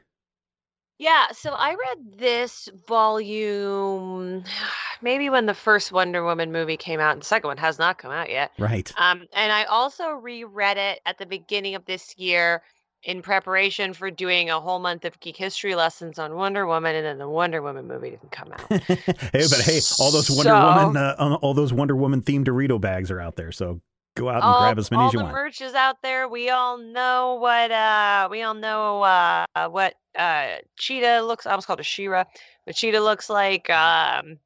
Yeah, 0.99 1.27
so 1.31 1.51
I 1.51 1.71
read 1.71 2.17
this 2.17 2.69
volume 2.87 4.43
maybe 5.01 5.29
when 5.29 5.45
the 5.45 5.53
first 5.53 5.91
Wonder 5.91 6.23
Woman 6.23 6.51
movie 6.51 6.77
came 6.77 6.99
out, 6.99 7.13
and 7.13 7.21
the 7.21 7.25
second 7.25 7.47
one 7.47 7.57
has 7.57 7.77
not 7.77 7.97
come 7.97 8.11
out 8.11 8.29
yet. 8.29 8.51
Right. 8.57 8.91
Um, 8.97 9.25
and 9.33 9.51
I 9.51 9.65
also 9.65 10.09
reread 10.09 10.77
it 10.77 10.99
at 11.05 11.17
the 11.17 11.25
beginning 11.25 11.75
of 11.75 11.85
this 11.85 12.17
year 12.17 12.63
in 13.03 13.21
preparation 13.21 13.93
for 13.93 14.09
doing 14.09 14.49
a 14.49 14.59
whole 14.59 14.79
month 14.79 15.05
of 15.05 15.19
geek 15.19 15.37
history 15.37 15.75
lessons 15.75 16.17
on 16.17 16.35
Wonder 16.35 16.65
Woman, 16.65 16.95
and 16.95 17.05
then 17.05 17.17
the 17.19 17.29
Wonder 17.29 17.61
Woman 17.61 17.87
movie 17.87 18.09
didn't 18.09 18.31
come 18.31 18.51
out. 18.51 18.61
hey, 18.71 19.45
but 19.49 19.61
hey, 19.63 19.79
all 19.99 20.11
those 20.11 20.29
Wonder 20.29 20.49
so, 20.49 20.83
Woman, 20.83 20.97
uh, 20.97 21.37
all 21.41 21.53
those 21.53 21.71
Wonder 21.71 21.95
Woman 21.95 22.21
themed 22.21 22.45
Dorito 22.45 22.81
bags 22.81 23.11
are 23.11 23.21
out 23.21 23.35
there, 23.35 23.51
so 23.51 23.81
go 24.17 24.29
out 24.29 24.35
and 24.35 24.43
all, 24.43 24.59
grab 24.59 24.77
as 24.79 24.91
many 24.91 25.05
as 25.05 25.13
you 25.13 25.19
want. 25.19 25.29
All 25.29 25.33
the 25.33 25.43
merch 25.43 25.61
is 25.61 25.73
out 25.73 26.01
there. 26.01 26.27
We 26.27 26.49
all 26.49 26.77
know 26.77 27.37
what 27.39 27.71
uh 27.71 28.27
we 28.29 28.41
all 28.41 28.53
know 28.53 29.01
uh 29.03 29.45
what 29.69 29.95
uh 30.17 30.57
Cheetah 30.77 31.21
looks 31.21 31.45
I 31.45 31.51
almost 31.51 31.67
called 31.67 31.79
a 31.79 31.83
She-Ra, 31.83 32.25
but 32.65 32.75
Cheetah 32.75 32.99
looks 32.99 33.29
like 33.29 33.69
um 33.69 34.37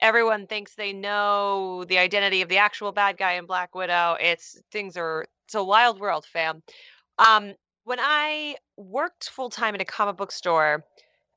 everyone 0.00 0.46
thinks 0.46 0.74
they 0.74 0.92
know 0.92 1.84
the 1.84 1.98
identity 1.98 2.42
of 2.42 2.48
the 2.48 2.58
actual 2.58 2.92
bad 2.92 3.16
guy 3.16 3.32
in 3.34 3.46
Black 3.46 3.74
Widow. 3.74 4.16
It's 4.20 4.60
things 4.70 4.96
are 4.96 5.26
it's 5.46 5.54
a 5.54 5.64
wild 5.64 6.00
world, 6.00 6.26
fam. 6.26 6.62
Um 7.18 7.54
when 7.84 7.98
I 8.00 8.56
worked 8.76 9.28
full 9.30 9.50
time 9.50 9.74
in 9.74 9.80
a 9.80 9.84
comic 9.84 10.16
book 10.16 10.32
store, 10.32 10.84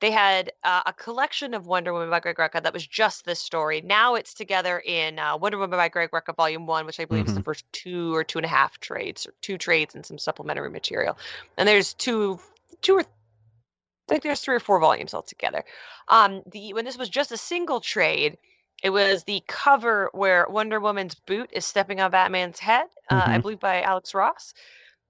they 0.00 0.10
had 0.10 0.52
uh, 0.62 0.82
a 0.86 0.92
collection 0.92 1.54
of 1.54 1.66
Wonder 1.66 1.92
Woman 1.92 2.10
by 2.10 2.20
Greg 2.20 2.36
Rucka 2.36 2.62
that 2.62 2.74
was 2.74 2.86
just 2.86 3.24
this 3.24 3.40
story. 3.40 3.80
Now 3.80 4.14
it's 4.14 4.34
together 4.34 4.78
in 4.78 5.18
uh, 5.18 5.36
Wonder 5.36 5.58
Woman 5.58 5.78
by 5.78 5.88
Greg 5.88 6.10
Rucka 6.10 6.36
Volume 6.36 6.66
One, 6.66 6.84
which 6.86 7.00
I 7.00 7.06
believe 7.06 7.24
mm-hmm. 7.24 7.30
is 7.30 7.34
the 7.34 7.40
mm-hmm. 7.40 7.44
first 7.44 7.64
two 7.72 8.14
or 8.14 8.22
two 8.22 8.38
and 8.38 8.44
a 8.44 8.48
half 8.48 8.78
trades, 8.78 9.26
or 9.26 9.32
two 9.40 9.56
trades 9.56 9.94
and 9.94 10.04
some 10.04 10.18
supplementary 10.18 10.70
material. 10.70 11.16
And 11.56 11.66
there's 11.66 11.94
two, 11.94 12.38
two 12.82 12.96
or 12.96 13.00
I 13.00 14.12
think 14.12 14.22
there's 14.22 14.40
three 14.40 14.54
or 14.54 14.60
four 14.60 14.78
volumes 14.78 15.14
altogether. 15.14 15.64
Um, 16.08 16.42
the 16.46 16.74
when 16.74 16.84
this 16.84 16.98
was 16.98 17.08
just 17.08 17.32
a 17.32 17.36
single 17.36 17.80
trade, 17.80 18.38
it 18.82 18.90
was 18.90 19.24
the 19.24 19.42
cover 19.48 20.10
where 20.12 20.46
Wonder 20.48 20.78
Woman's 20.78 21.14
boot 21.14 21.50
is 21.52 21.66
stepping 21.66 22.00
on 22.00 22.10
Batman's 22.10 22.58
head, 22.58 22.86
uh, 23.10 23.20
mm-hmm. 23.20 23.32
I 23.32 23.38
believe 23.38 23.60
by 23.60 23.82
Alex 23.82 24.14
Ross. 24.14 24.54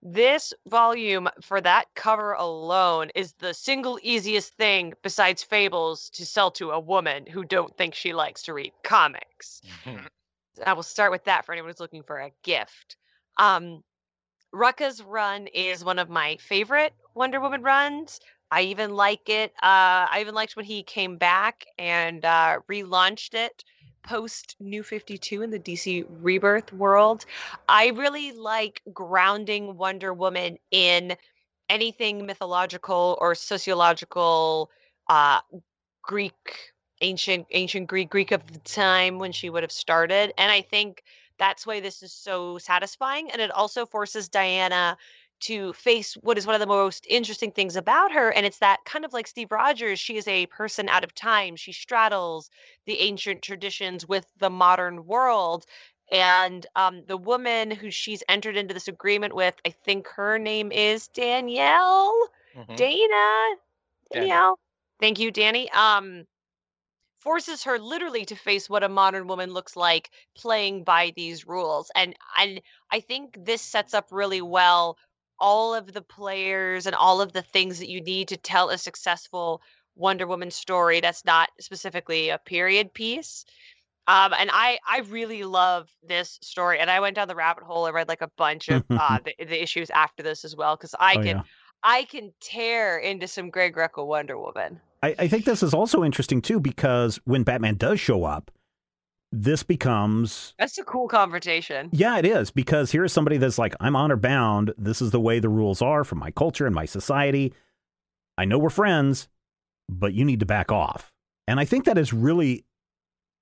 This 0.02 0.52
volume 0.68 1.28
for 1.40 1.60
that 1.60 1.86
cover 1.94 2.32
alone 2.32 3.10
is 3.14 3.32
the 3.34 3.54
single 3.54 3.98
easiest 4.02 4.52
thing 4.54 4.94
besides 5.02 5.42
Fables 5.42 6.10
to 6.10 6.26
sell 6.26 6.50
to 6.52 6.70
a 6.70 6.80
woman 6.80 7.26
who 7.26 7.44
don't 7.44 7.76
think 7.76 7.94
she 7.94 8.12
likes 8.12 8.42
to 8.42 8.54
read 8.54 8.72
comics. 8.84 9.62
Mm-hmm. 9.84 10.06
I 10.64 10.72
will 10.74 10.82
start 10.82 11.10
with 11.10 11.24
that 11.24 11.44
for 11.44 11.52
anyone 11.52 11.70
who's 11.70 11.80
looking 11.80 12.02
for 12.02 12.18
a 12.18 12.32
gift. 12.42 12.96
Um, 13.36 13.82
Rucka's 14.52 15.02
run 15.02 15.48
is 15.48 15.84
one 15.84 15.98
of 15.98 16.08
my 16.08 16.36
favorite 16.36 16.94
Wonder 17.14 17.40
Woman 17.40 17.62
runs. 17.62 18.20
I 18.50 18.62
even 18.62 18.94
like 18.94 19.28
it. 19.28 19.50
Uh, 19.62 20.06
I 20.10 20.18
even 20.20 20.34
liked 20.34 20.56
when 20.56 20.64
he 20.64 20.82
came 20.82 21.16
back 21.16 21.66
and 21.78 22.24
uh, 22.24 22.60
relaunched 22.70 23.34
it 23.34 23.64
post 24.06 24.56
New 24.60 24.82
52 24.82 25.42
in 25.42 25.50
the 25.50 25.58
DC 25.58 26.06
Rebirth 26.08 26.72
world. 26.72 27.26
I 27.68 27.88
really 27.88 28.32
like 28.32 28.80
grounding 28.92 29.76
Wonder 29.76 30.14
Woman 30.14 30.58
in 30.70 31.16
anything 31.68 32.24
mythological 32.24 33.18
or 33.20 33.34
sociological 33.34 34.70
uh, 35.08 35.40
Greek 36.02 36.72
ancient 37.02 37.46
ancient 37.50 37.88
Greek 37.88 38.08
Greek 38.08 38.32
of 38.32 38.46
the 38.50 38.58
time 38.60 39.18
when 39.18 39.32
she 39.32 39.50
would 39.50 39.62
have 39.62 39.72
started 39.72 40.32
and 40.38 40.50
I 40.50 40.62
think 40.62 41.02
that's 41.38 41.66
why 41.66 41.80
this 41.80 42.02
is 42.02 42.10
so 42.10 42.56
satisfying 42.56 43.30
and 43.30 43.42
it 43.42 43.50
also 43.50 43.84
forces 43.84 44.30
Diana 44.30 44.96
to 45.40 45.72
face 45.74 46.14
what 46.14 46.38
is 46.38 46.46
one 46.46 46.54
of 46.54 46.60
the 46.60 46.66
most 46.66 47.06
interesting 47.08 47.50
things 47.50 47.76
about 47.76 48.12
her. 48.12 48.30
And 48.30 48.46
it's 48.46 48.58
that 48.58 48.84
kind 48.84 49.04
of 49.04 49.12
like 49.12 49.26
Steve 49.26 49.52
Rogers, 49.52 49.98
she 49.98 50.16
is 50.16 50.26
a 50.28 50.46
person 50.46 50.88
out 50.88 51.04
of 51.04 51.14
time. 51.14 51.56
She 51.56 51.72
straddles 51.72 52.50
the 52.86 53.00
ancient 53.00 53.42
traditions 53.42 54.08
with 54.08 54.26
the 54.38 54.50
modern 54.50 55.06
world. 55.06 55.66
And 56.10 56.64
um, 56.76 57.02
the 57.06 57.16
woman 57.16 57.70
who 57.70 57.90
she's 57.90 58.22
entered 58.28 58.56
into 58.56 58.74
this 58.74 58.88
agreement 58.88 59.34
with, 59.34 59.54
I 59.66 59.70
think 59.70 60.06
her 60.08 60.38
name 60.38 60.72
is 60.72 61.08
Danielle. 61.08 62.14
Mm-hmm. 62.56 62.74
Dana. 62.76 63.56
Danielle. 64.12 64.58
Thank 65.00 65.18
you, 65.18 65.30
Danny. 65.30 65.70
Um, 65.72 66.26
forces 67.26 67.64
her 67.64 67.76
literally 67.80 68.24
to 68.24 68.36
face 68.36 68.70
what 68.70 68.84
a 68.84 68.88
modern 68.88 69.26
woman 69.26 69.52
looks 69.52 69.74
like 69.74 70.10
playing 70.36 70.84
by 70.84 71.12
these 71.16 71.44
rules 71.44 71.90
and 71.96 72.14
and 72.38 72.60
i 72.92 73.00
think 73.00 73.36
this 73.44 73.60
sets 73.60 73.94
up 73.94 74.06
really 74.12 74.40
well 74.40 74.96
all 75.38 75.74
of 75.74 75.92
the 75.92 76.02
players 76.02 76.86
and 76.86 76.94
all 76.94 77.20
of 77.20 77.32
the 77.32 77.42
things 77.42 77.78
that 77.78 77.88
you 77.88 78.00
need 78.00 78.28
to 78.28 78.36
tell 78.36 78.70
a 78.70 78.78
successful 78.78 79.62
Wonder 79.96 80.26
Woman 80.26 80.50
story 80.50 81.00
that's 81.00 81.24
not 81.24 81.48
specifically 81.60 82.28
a 82.28 82.38
period 82.38 82.92
piece. 82.92 83.44
Um, 84.08 84.32
and 84.38 84.50
I 84.52 84.78
I 84.86 85.00
really 85.08 85.42
love 85.42 85.88
this 86.06 86.38
story, 86.42 86.78
and 86.78 86.90
I 86.90 87.00
went 87.00 87.16
down 87.16 87.26
the 87.26 87.34
rabbit 87.34 87.64
hole. 87.64 87.86
I 87.86 87.90
read 87.90 88.08
like 88.08 88.20
a 88.20 88.30
bunch 88.36 88.68
of 88.68 88.84
uh, 88.90 89.18
the, 89.24 89.34
the 89.44 89.60
issues 89.60 89.90
after 89.90 90.22
this 90.22 90.44
as 90.44 90.54
well 90.54 90.76
because 90.76 90.94
I 91.00 91.14
oh, 91.14 91.22
can 91.22 91.26
yeah. 91.26 91.42
I 91.82 92.04
can 92.04 92.32
tear 92.40 92.98
into 92.98 93.26
some 93.26 93.50
Greg 93.50 93.74
Rucka 93.74 94.06
Wonder 94.06 94.38
Woman. 94.38 94.80
I, 95.02 95.14
I 95.18 95.28
think 95.28 95.44
this 95.44 95.62
is 95.62 95.74
also 95.74 96.04
interesting 96.04 96.40
too 96.40 96.60
because 96.60 97.18
when 97.24 97.42
Batman 97.42 97.76
does 97.76 97.98
show 97.98 98.24
up, 98.24 98.50
this 99.32 99.62
becomes 99.62 100.54
that's 100.58 100.78
a 100.78 100.84
cool 100.84 101.08
conversation. 101.08 101.88
Yeah, 101.92 102.18
it 102.18 102.24
is 102.24 102.50
because 102.50 102.92
here's 102.92 103.12
somebody 103.12 103.36
that's 103.36 103.58
like, 103.58 103.74
I'm 103.80 103.96
honor 103.96 104.16
bound. 104.16 104.72
This 104.78 105.02
is 105.02 105.10
the 105.10 105.20
way 105.20 105.38
the 105.38 105.48
rules 105.48 105.82
are 105.82 106.04
for 106.04 106.14
my 106.14 106.30
culture 106.30 106.66
and 106.66 106.74
my 106.74 106.86
society. 106.86 107.52
I 108.38 108.44
know 108.44 108.58
we're 108.58 108.70
friends, 108.70 109.28
but 109.88 110.14
you 110.14 110.24
need 110.24 110.40
to 110.40 110.46
back 110.46 110.70
off. 110.70 111.12
And 111.48 111.60
I 111.60 111.64
think 111.64 111.84
that 111.84 111.98
is 111.98 112.12
really 112.12 112.64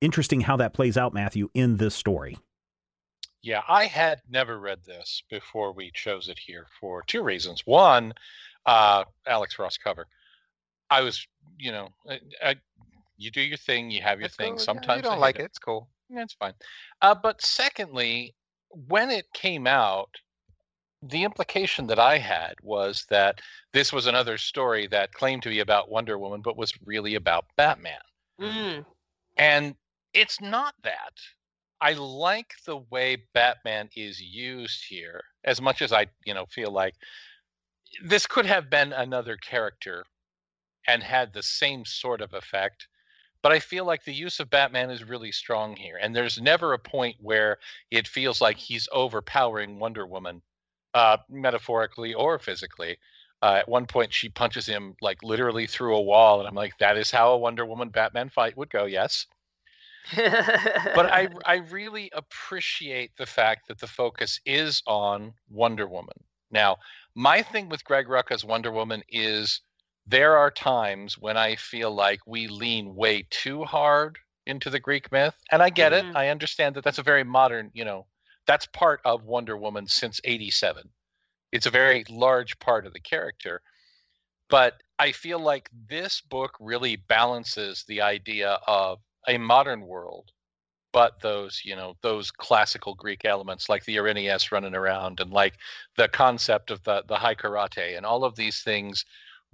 interesting 0.01 0.43
how 0.43 0.57
that 0.59 0.75
plays 0.75 0.97
out, 0.97 1.15
Matthew, 1.15 1.49
in 1.55 1.77
this 1.77 1.95
story. 1.95 2.39
Yeah, 3.43 3.63
I 3.69 3.87
had 3.87 4.23
never 4.29 4.59
read 4.59 4.79
this 4.87 5.23
before 5.31 5.73
we 5.73 5.91
chose 5.93 6.29
it 6.29 6.39
here 6.39 6.67
for 6.81 7.03
two 7.03 7.23
reasons. 7.23 7.63
One, 7.67 8.15
uh, 8.65 9.05
Alex 9.27 9.59
Ross 9.59 9.77
cover. 9.77 10.07
I 10.89 11.03
was, 11.03 11.27
you 11.59 11.73
know, 11.73 11.89
I, 12.09 12.21
I 12.43 12.55
you 13.17 13.31
do 13.31 13.41
your 13.41 13.57
thing, 13.57 13.91
you 13.91 14.03
have 14.03 14.21
your 14.21 14.29
thing. 14.29 14.53
cool. 14.53 14.59
Yeah, 14.59 14.65
Sometimes 14.65 14.97
you 14.99 15.03
don't 15.03 15.19
I 15.19 15.21
like 15.21 15.37
hate 15.37 15.45
it. 15.45 15.47
It's 15.47 15.59
cool. 15.59 15.89
That's 16.11 16.35
fine. 16.35 16.55
Uh, 17.03 17.15
but 17.15 17.43
secondly, 17.43 18.35
when 18.71 19.11
it 19.11 19.27
came 19.33 19.67
out, 19.67 20.11
the 21.03 21.25
implication 21.25 21.87
that 21.89 21.99
I 21.99 22.19
had 22.19 22.55
was 22.63 23.05
that 23.11 23.41
this 23.73 23.93
was 23.93 24.07
another 24.07 24.39
story 24.39 24.87
that 24.89 25.13
claimed 25.13 25.43
to 25.43 25.51
be 25.51 25.61
about 25.61 25.91
Wonder 25.91 26.19
Woman, 26.19 26.41
but 26.43 26.57
was 26.57 26.73
really 26.85 27.15
about 27.15 27.45
Batman. 27.57 28.01
Mm. 28.41 28.87
And 29.37 29.75
it's 30.15 30.41
not 30.41 30.75
that. 30.83 31.13
I 31.81 31.93
like 31.93 32.55
the 32.65 32.79
way 32.91 33.19
Batman 33.35 33.91
is 33.95 34.21
used 34.21 34.85
here, 34.89 35.23
as 35.45 35.61
much 35.61 35.83
as 35.83 35.93
I, 35.93 36.07
you 36.25 36.33
know, 36.33 36.47
feel 36.47 36.71
like 36.71 36.95
this 38.03 38.27
could 38.27 38.47
have 38.47 38.71
been 38.71 38.93
another 38.93 39.37
character 39.37 40.05
and 40.87 41.03
had 41.03 41.33
the 41.33 41.43
same 41.43 41.85
sort 41.85 42.21
of 42.21 42.33
effect. 42.33 42.89
But 43.45 43.53
I 43.53 43.61
feel 43.61 43.85
like 43.85 44.05
the 44.05 44.13
use 44.13 44.41
of 44.41 44.51
Batman 44.51 44.91
is 44.91 45.05
really 45.05 45.31
strong 45.31 45.77
here. 45.77 45.99
And 46.03 46.17
there's 46.17 46.41
never 46.41 46.73
a 46.73 46.79
point 46.79 47.15
where 47.21 47.59
it 47.93 48.09
feels 48.09 48.41
like 48.41 48.57
he's 48.57 48.89
overpowering 48.91 49.79
Wonder 49.79 50.07
Woman, 50.07 50.43
uh, 50.95 51.19
metaphorically 51.31 52.15
or 52.15 52.41
physically. 52.41 52.99
Uh, 53.43 53.57
at 53.59 53.69
one 53.69 53.87
point, 53.87 54.13
she 54.13 54.29
punches 54.31 54.67
him 54.67 54.97
like 55.01 55.23
literally 55.23 55.69
through 55.69 55.95
a 55.95 56.03
wall. 56.03 56.41
And 56.41 56.49
I'm 56.49 56.57
like, 56.57 56.77
that 56.79 56.97
is 56.97 57.13
how 57.13 57.33
a 57.33 57.39
Wonder 57.39 57.65
Woman 57.65 57.91
Batman 57.91 58.31
fight 58.31 58.57
would 58.57 58.71
go. 58.71 58.87
Yes 58.87 59.27
but 60.17 61.07
I 61.07 61.29
I 61.45 61.57
really 61.71 62.11
appreciate 62.13 63.17
the 63.17 63.27
fact 63.27 63.69
that 63.69 63.79
the 63.79 63.87
focus 63.87 64.41
is 64.45 64.83
on 64.87 65.33
Wonder 65.51 65.87
Woman. 65.87 66.17
Now, 66.51 66.77
my 67.15 67.43
thing 67.43 67.69
with 67.69 67.85
Greg 67.85 68.09
Rucka's 68.09 68.45
Wonder 68.45 68.71
Woman 68.71 69.03
is 69.09 69.61
there 70.07 70.37
are 70.37 70.51
times 70.51 71.19
when 71.19 71.37
I 71.37 71.57
feel 71.57 71.93
like 71.95 72.21
we 72.27 72.47
lean 72.49 72.95
way 72.95 73.27
too 73.31 73.65
hard 73.65 74.19
into 74.47 74.71
the 74.71 74.81
Greek 74.81 75.11
myth, 75.13 75.37
and 75.51 75.63
I 75.63 75.71
get 75.71 75.93
Mhm. 75.93 75.95
it. 75.95 76.07
I 76.15 76.29
understand 76.29 76.77
that 76.77 76.85
that's 76.85 76.99
a 76.99 77.03
very 77.03 77.25
modern, 77.25 77.71
you 77.75 77.85
know, 77.85 78.07
that's 78.47 78.67
part 78.67 79.01
of 79.05 79.25
Wonder 79.25 79.57
Woman 79.57 79.87
since 79.89 80.21
87. 80.25 80.93
It's 81.53 81.67
a 81.67 81.71
very 81.71 82.05
large 82.11 82.59
part 82.59 82.87
of 82.87 82.93
the 82.93 83.01
character. 83.01 83.63
But 84.49 84.83
I 84.99 85.13
feel 85.13 85.39
like 85.41 85.71
this 85.73 86.21
book 86.23 86.57
really 86.61 86.97
balances 86.97 87.85
the 87.89 88.01
idea 88.03 88.59
of 88.67 89.01
a 89.29 89.39
modern 89.39 89.83
world, 89.83 90.33
but 90.93 91.21
those, 91.21 91.63
you 91.65 91.77
know, 91.77 91.97
those 92.03 92.31
classical 92.31 92.95
Greek 92.95 93.25
elements 93.25 93.69
like 93.69 93.85
the 93.85 93.97
Erinyes 93.97 94.53
running 94.53 94.75
around 94.77 95.21
and 95.21 95.33
like 95.33 95.57
the 95.97 96.09
concept 96.09 96.71
of 96.71 96.83
the 96.85 97.03
the 97.09 97.17
Hiketeia 97.17 97.97
and 97.97 98.07
all 98.07 98.25
of 98.25 98.37
these 98.37 98.63
things 98.63 99.05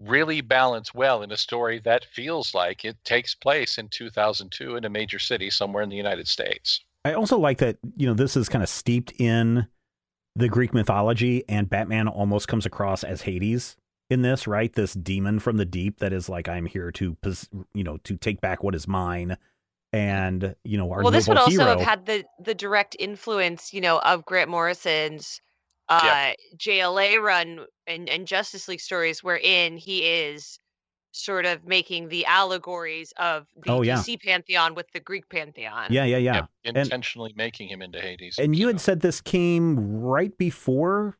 really 0.00 0.40
balance 0.40 0.94
well 0.94 1.22
in 1.22 1.30
a 1.30 1.36
story 1.36 1.78
that 1.80 2.06
feels 2.06 2.54
like 2.54 2.84
it 2.84 2.96
takes 3.04 3.34
place 3.34 3.78
in 3.78 3.88
2002 3.88 4.76
in 4.76 4.84
a 4.84 4.88
major 4.88 5.18
city 5.18 5.50
somewhere 5.50 5.82
in 5.82 5.90
the 5.90 5.96
United 5.96 6.26
States. 6.26 6.80
I 7.04 7.12
also 7.12 7.38
like 7.38 7.58
that, 7.58 7.78
you 7.96 8.06
know, 8.06 8.14
this 8.14 8.36
is 8.36 8.48
kind 8.48 8.62
of 8.62 8.68
steeped 8.68 9.12
in 9.18 9.66
the 10.36 10.48
Greek 10.48 10.72
mythology, 10.72 11.44
and 11.48 11.68
Batman 11.68 12.08
almost 12.08 12.48
comes 12.48 12.66
across 12.66 13.04
as 13.04 13.22
Hades 13.22 13.76
in 14.10 14.22
this, 14.22 14.46
right? 14.46 14.72
This 14.72 14.94
demon 14.94 15.38
from 15.38 15.56
the 15.56 15.64
deep 15.64 15.98
that 15.98 16.12
is 16.12 16.28
like, 16.28 16.48
I'm 16.48 16.66
here 16.66 16.90
to, 16.92 17.14
pos- 17.22 17.48
you 17.74 17.84
know, 17.84 17.98
to 18.04 18.16
take 18.16 18.40
back 18.40 18.62
what 18.62 18.74
is 18.74 18.86
mine. 18.86 19.36
And, 19.92 20.54
you 20.64 20.78
know, 20.78 20.92
our 20.92 21.02
well, 21.02 21.10
this 21.10 21.26
would 21.26 21.36
also 21.36 21.50
hero. 21.50 21.66
have 21.66 21.80
had 21.80 22.06
the 22.06 22.24
the 22.38 22.54
direct 22.54 22.94
influence, 22.98 23.74
you 23.74 23.80
know, 23.80 23.98
of 23.98 24.24
Grant 24.24 24.48
Morrison's 24.48 25.40
uh, 25.90 26.00
Yeah. 26.02 26.32
JLA 26.56 27.20
run 27.22 27.66
and, 27.86 28.08
and 28.08 28.26
Justice 28.26 28.68
League 28.68 28.80
stories, 28.80 29.22
wherein 29.22 29.76
he 29.76 30.04
is 30.04 30.58
sort 31.12 31.44
of 31.44 31.66
making 31.66 32.08
the 32.08 32.24
allegories 32.26 33.12
of 33.18 33.46
the 33.64 33.72
Oh, 33.72 33.82
yeah. 33.82 33.96
DC 33.96 34.22
pantheon 34.22 34.74
with 34.76 34.86
the 34.92 35.00
Greek 35.00 35.28
pantheon. 35.28 35.88
yeah, 35.90 36.04
yeah, 36.04 36.16
yeah. 36.18 36.34
Yep, 36.34 36.48
intentionally 36.76 37.32
making 37.36 37.68
him 37.68 37.82
into 37.82 38.00
Hades. 38.00 38.38
And 38.38 38.54
you 38.56 38.64
so. 38.64 38.68
had 38.68 38.80
said 38.80 39.00
this 39.00 39.20
came 39.20 39.76
right 40.00 40.36
before 40.38 41.18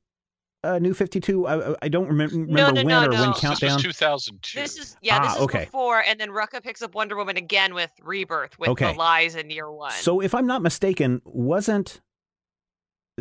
uh, 0.62 0.78
New 0.78 0.92
52. 0.94 1.46
I, 1.46 1.70
I- 1.72 1.76
I 1.82 1.88
don't 1.88 2.06
remember, 2.06 2.36
remember 2.36 2.54
no, 2.54 2.72
when 2.74 2.86
no, 2.86 2.98
or 3.06 3.08
when 3.10 3.20
no. 3.20 3.30
this 3.32 3.40
Countdown. 3.40 3.72
was 3.74 3.82
2002. 3.82 4.60
This 4.60 4.78
is 4.78 4.96
yeah, 5.02 5.18
this 5.20 5.32
Ah, 5.32 5.36
is 5.36 5.42
okay. 5.42 5.64
before, 5.64 6.04
and 6.06 6.20
then 6.20 6.28
Rucka 6.28 6.62
picks 6.62 6.82
up 6.82 6.94
Wonder 6.94 7.16
Woman 7.16 7.36
again 7.38 7.74
with 7.74 7.90
Rebirth 8.02 8.58
with 8.58 8.68
Okay. 8.68 8.92
the 8.92 8.98
lies 8.98 9.34
in 9.34 9.48
year 9.50 9.72
one. 9.72 9.90
So 9.92 10.20
if 10.20 10.34
I'm 10.34 10.46
not 10.46 10.60
mistaken, 10.62 11.22
wasn't 11.24 12.00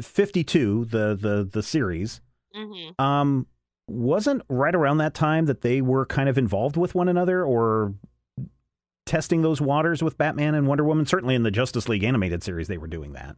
52 0.01 0.85
the 0.85 1.15
the 1.19 1.47
the 1.51 1.63
series 1.63 2.21
Mhm. 2.55 2.99
um 2.99 3.47
wasn't 3.87 4.41
right 4.49 4.75
around 4.75 4.97
that 4.99 5.13
time 5.13 5.45
that 5.47 5.61
they 5.61 5.81
were 5.81 6.05
kind 6.05 6.29
of 6.29 6.37
involved 6.37 6.77
with 6.77 6.93
one 6.95 7.07
another 7.07 7.43
or 7.43 7.93
testing 9.05 9.41
those 9.41 9.59
waters 9.59 10.03
with 10.03 10.17
Batman 10.17 10.53
and 10.53 10.67
Wonder 10.67 10.83
Woman 10.83 11.05
certainly 11.05 11.33
in 11.35 11.43
the 11.43 11.51
Justice 11.51 11.89
League 11.89 12.03
animated 12.03 12.43
series 12.43 12.67
they 12.67 12.77
were 12.77 12.87
doing 12.87 13.13
that. 13.13 13.35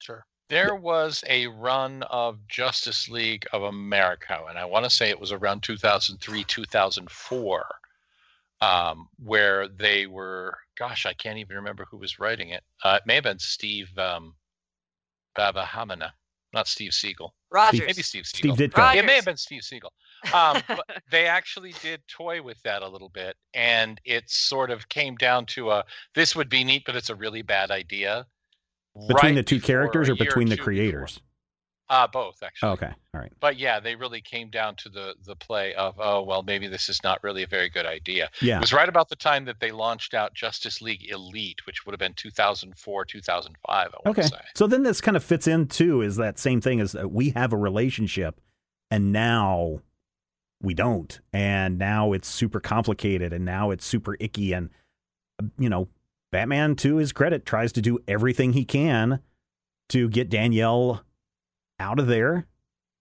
Sure. 0.00 0.26
There 0.50 0.74
was 0.74 1.22
a 1.28 1.46
run 1.46 2.02
of 2.04 2.46
Justice 2.48 3.08
League 3.08 3.46
of 3.52 3.62
America, 3.62 4.40
and 4.48 4.58
I 4.58 4.64
want 4.64 4.84
to 4.84 4.90
say 4.90 5.08
it 5.08 5.18
was 5.20 5.32
around 5.32 5.62
2003, 5.62 6.44
2004, 6.44 7.64
um, 8.60 9.08
where 9.24 9.68
they 9.68 10.06
were, 10.06 10.58
gosh, 10.76 11.06
I 11.06 11.14
can't 11.14 11.38
even 11.38 11.56
remember 11.56 11.86
who 11.90 11.96
was 11.96 12.18
writing 12.18 12.50
it. 12.50 12.62
Uh, 12.82 12.98
it 13.00 13.06
may 13.06 13.14
have 13.14 13.24
been 13.24 13.38
Steve 13.38 13.96
um, 13.98 14.34
Babahamana, 15.36 16.10
not 16.52 16.68
Steve 16.68 16.92
Siegel. 16.92 17.34
Rogers. 17.50 17.80
Maybe 17.80 18.02
Steve 18.02 18.26
Siegel. 18.26 18.56
Steve 18.56 18.70
Ditko. 18.70 18.78
Right. 18.78 18.98
It 18.98 19.06
may 19.06 19.14
have 19.14 19.24
been 19.24 19.36
Steve 19.36 19.62
Siegel. 19.62 19.92
Um, 20.32 20.60
but 20.68 20.84
they 21.10 21.26
actually 21.26 21.74
did 21.82 22.02
toy 22.08 22.42
with 22.42 22.60
that 22.62 22.82
a 22.82 22.88
little 22.88 23.10
bit, 23.10 23.36
and 23.54 24.00
it 24.04 24.28
sort 24.28 24.70
of 24.70 24.88
came 24.88 25.16
down 25.16 25.46
to 25.46 25.70
a 25.70 25.84
this 26.14 26.34
would 26.34 26.48
be 26.48 26.64
neat, 26.64 26.82
but 26.86 26.96
it's 26.96 27.10
a 27.10 27.14
really 27.14 27.42
bad 27.42 27.70
idea. 27.70 28.26
Between 28.94 29.16
right 29.16 29.34
the 29.34 29.42
two 29.42 29.60
characters 29.60 30.08
or 30.08 30.14
between 30.14 30.48
the 30.48 30.56
creators? 30.56 31.14
before. 31.14 31.33
Uh, 31.90 32.06
both 32.06 32.42
actually. 32.42 32.70
Okay. 32.70 32.90
All 33.12 33.20
right. 33.20 33.32
But 33.40 33.58
yeah, 33.58 33.78
they 33.78 33.94
really 33.94 34.22
came 34.22 34.48
down 34.48 34.74
to 34.76 34.88
the 34.88 35.14
the 35.26 35.36
play 35.36 35.74
of 35.74 35.94
oh 35.98 36.22
well 36.22 36.42
maybe 36.42 36.66
this 36.66 36.88
is 36.88 37.02
not 37.04 37.22
really 37.22 37.42
a 37.42 37.46
very 37.46 37.68
good 37.68 37.84
idea. 37.84 38.30
Yeah. 38.40 38.56
It 38.56 38.60
was 38.60 38.72
right 38.72 38.88
about 38.88 39.10
the 39.10 39.16
time 39.16 39.44
that 39.44 39.60
they 39.60 39.70
launched 39.70 40.14
out 40.14 40.32
Justice 40.32 40.80
League 40.80 41.10
Elite, 41.10 41.66
which 41.66 41.84
would 41.84 41.92
have 41.92 41.98
been 41.98 42.14
2004 42.14 43.04
2005. 43.04 43.54
I 43.68 43.96
want 44.04 44.18
Okay. 44.18 44.28
So 44.54 44.66
then 44.66 44.82
this 44.82 45.02
kind 45.02 45.16
of 45.16 45.22
fits 45.22 45.46
in 45.46 45.66
too 45.66 46.00
is 46.00 46.16
that 46.16 46.38
same 46.38 46.60
thing 46.62 46.80
as 46.80 46.92
that 46.92 47.12
we 47.12 47.30
have 47.30 47.52
a 47.52 47.58
relationship 47.58 48.40
and 48.90 49.12
now 49.12 49.80
we 50.62 50.72
don't. 50.72 51.20
And 51.34 51.78
now 51.78 52.12
it's 52.12 52.28
super 52.28 52.60
complicated 52.60 53.34
and 53.34 53.44
now 53.44 53.70
it's 53.70 53.84
super 53.84 54.16
icky 54.20 54.54
and 54.54 54.70
you 55.58 55.68
know, 55.68 55.88
Batman 56.32 56.76
to 56.76 56.96
his 56.96 57.12
credit 57.12 57.44
tries 57.44 57.72
to 57.72 57.82
do 57.82 57.98
everything 58.08 58.54
he 58.54 58.64
can 58.64 59.20
to 59.90 60.08
get 60.08 60.30
Danielle 60.30 61.04
out 61.78 61.98
of 61.98 62.06
there 62.06 62.46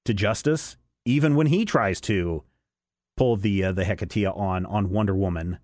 to 0.06 0.14
justice 0.14 0.78
even 1.06 1.36
when 1.36 1.48
he 1.48 1.66
tries 1.66 2.00
to 2.02 2.44
pull 3.18 3.36
the 3.38 3.64
uh, 3.66 3.72
the 3.72 3.84
Hiketeia 3.84 4.36
on 4.36 4.66
on 4.66 4.90
Wonder 4.90 5.16
Woman 5.16 5.60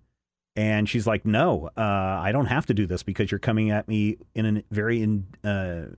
and 0.56 0.88
she's 0.88 1.06
like, 1.06 1.24
"No, 1.24 1.70
uh, 1.76 1.80
I 1.80 2.32
don't 2.32 2.46
have 2.46 2.66
to 2.66 2.74
do 2.74 2.86
this 2.86 3.02
because 3.02 3.30
you're 3.30 3.38
coming 3.38 3.70
at 3.70 3.86
me 3.88 4.16
in 4.34 4.58
a 4.58 4.62
very 4.70 5.00
in, 5.00 5.26
uh, 5.44 5.94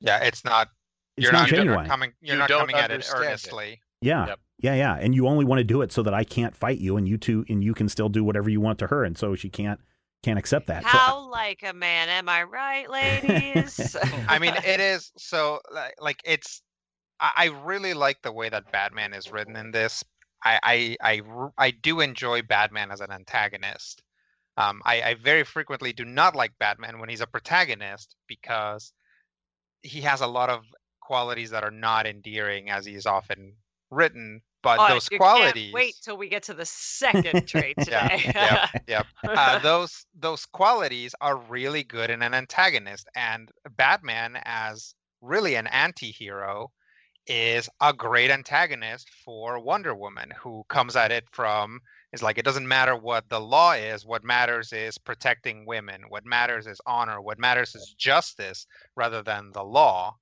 Yeah, 0.00 0.18
it's 0.24 0.44
not. 0.44 0.68
it's 1.16 1.24
you're 1.24 1.32
not 1.32 1.40
not, 1.40 1.48
genuine. 1.50 1.74
not 1.84 1.86
coming. 1.88 2.12
You're 2.20 2.34
You 2.36 2.38
not 2.40 2.48
don't 2.48 2.60
coming 2.60 2.76
at 2.76 2.90
it 2.90 2.94
understand 2.94 3.22
it. 3.24 3.26
earnestly. 3.28 3.80
yeah, 4.00 4.26
Yep. 4.28 4.40
yeah, 4.60 4.74
yeah, 4.74 4.94
and 4.94 5.14
you 5.14 5.26
only 5.28 5.44
want 5.44 5.58
to 5.58 5.64
do 5.64 5.82
it 5.82 5.92
so 5.92 6.02
that 6.02 6.14
I 6.14 6.24
can't 6.24 6.56
fight 6.56 6.78
you, 6.78 6.96
and 6.96 7.06
you 7.06 7.18
two, 7.18 7.44
and 7.48 7.62
you 7.62 7.74
can 7.74 7.88
still 7.88 8.08
do 8.08 8.24
whatever 8.24 8.48
you 8.48 8.60
want 8.60 8.78
to 8.80 8.86
her, 8.88 9.04
and 9.04 9.16
so 9.18 9.34
she 9.34 9.50
can't 9.50 9.80
can't 10.22 10.38
accept 10.38 10.66
that. 10.66 10.82
So- 10.82 10.88
How 10.88 11.30
like 11.30 11.62
a 11.62 11.72
man, 11.72 12.08
am 12.08 12.28
I 12.28 12.42
right, 12.44 12.88
ladies? 12.90 13.96
I 14.28 14.38
mean, 14.38 14.54
it 14.64 14.80
is 14.80 15.12
so 15.16 15.60
like, 15.72 15.94
like 16.00 16.20
it's. 16.24 16.62
I, 17.20 17.32
I 17.36 17.44
really 17.64 17.94
like 17.94 18.22
the 18.22 18.32
way 18.32 18.48
that 18.48 18.70
Batman 18.72 19.12
is 19.14 19.30
written 19.30 19.56
in 19.56 19.70
this. 19.70 20.04
I, 20.44 20.96
I, 21.02 21.20
I 21.58 21.70
do 21.72 21.98
enjoy 22.00 22.42
Batman 22.42 22.92
as 22.92 23.00
an 23.00 23.10
antagonist. 23.10 24.02
Um, 24.56 24.80
I, 24.84 25.02
I 25.02 25.14
very 25.14 25.42
frequently 25.44 25.92
do 25.92 26.04
not 26.04 26.36
like 26.36 26.52
Batman 26.60 27.00
when 27.00 27.08
he's 27.08 27.20
a 27.20 27.26
protagonist 27.26 28.14
because 28.28 28.92
he 29.82 30.00
has 30.02 30.20
a 30.20 30.26
lot 30.28 30.48
of 30.48 30.62
qualities 31.00 31.50
that 31.50 31.64
are 31.64 31.72
not 31.72 32.06
endearing 32.06 32.70
as 32.70 32.84
he's 32.84 33.06
often 33.06 33.54
written. 33.90 34.42
But 34.62 34.78
Oh, 34.80 34.88
those 34.88 35.08
qualities. 35.08 35.72
Wait 35.72 35.94
till 36.02 36.16
we 36.16 36.28
get 36.28 36.42
to 36.44 36.54
the 36.54 36.66
second 36.66 37.46
trait 37.46 37.76
Yeah, 37.88 38.08
today. 38.08 38.32
yeah. 38.34 38.68
yep. 38.88 39.06
uh, 39.22 39.58
those 39.60 40.04
those 40.18 40.46
qualities 40.46 41.14
are 41.20 41.36
really 41.36 41.84
good 41.84 42.10
in 42.10 42.22
an 42.22 42.34
antagonist, 42.34 43.08
and 43.14 43.50
Batman 43.76 44.40
as 44.44 44.94
really 45.20 45.54
an 45.54 45.66
anti-hero 45.68 46.70
is 47.26 47.68
a 47.80 47.92
great 47.92 48.30
antagonist 48.30 49.08
for 49.24 49.60
Wonder 49.60 49.94
Woman, 49.94 50.32
who 50.42 50.64
comes 50.68 50.96
at 50.96 51.12
it 51.12 51.24
from 51.30 51.80
is 52.12 52.22
like 52.22 52.38
it 52.38 52.44
doesn't 52.44 52.66
matter 52.66 52.96
what 52.96 53.28
the 53.28 53.40
law 53.40 53.72
is. 53.72 54.06
What 54.06 54.24
matters 54.24 54.72
is 54.72 54.96
protecting 54.96 55.66
women. 55.66 56.02
What 56.08 56.24
matters 56.24 56.66
is 56.66 56.80
honor. 56.86 57.20
What 57.20 57.38
matters 57.38 57.74
is 57.74 57.94
justice 57.98 58.66
rather 58.96 59.22
than 59.22 59.52
the 59.52 59.62
law. 59.62 60.16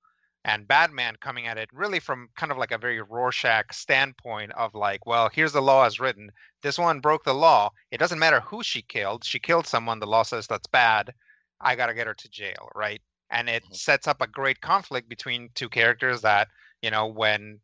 And 0.47 0.69
Batman 0.69 1.17
coming 1.21 1.49
at 1.49 1.59
it 1.59 1.69
really 1.73 1.99
from 1.99 2.31
kind 2.37 2.53
of 2.53 2.59
like 2.59 2.71
a 2.71 2.79
very 2.79 3.03
Rorschach 3.03 3.73
standpoint 3.73 4.53
of 4.53 4.77
like, 4.77 5.05
well, 5.05 5.29
here's 5.29 5.53
the 5.53 5.61
law 5.61 5.85
as 5.85 5.99
written 5.99 6.31
this 6.63 6.79
one 6.79 7.01
broke 7.01 7.25
the 7.25 7.35
law. 7.35 7.71
It 7.91 7.99
doesn't 7.99 8.21
matter 8.21 8.41
who 8.41 8.63
she 8.63 8.83
killed. 8.83 9.25
She 9.25 9.41
killed 9.41 9.67
someone. 9.67 9.99
The 9.99 10.07
law 10.07 10.23
says 10.23 10.47
that's 10.47 10.69
bad. 10.69 11.13
I 11.61 11.75
got 11.75 11.87
to 11.89 11.95
get 11.95 12.07
her 12.07 12.15
to 12.15 12.29
jail, 12.31 12.71
right? 12.77 13.03
And 13.31 13.49
it 13.49 13.65
Mhm. 13.65 13.75
sets 13.75 14.07
up 14.07 14.21
a 14.23 14.29
great 14.29 14.61
conflict 14.61 15.09
between 15.09 15.51
two 15.55 15.69
characters 15.69 16.23
that, 16.23 16.49
you 16.81 16.91
know, 16.93 17.07
when, 17.09 17.61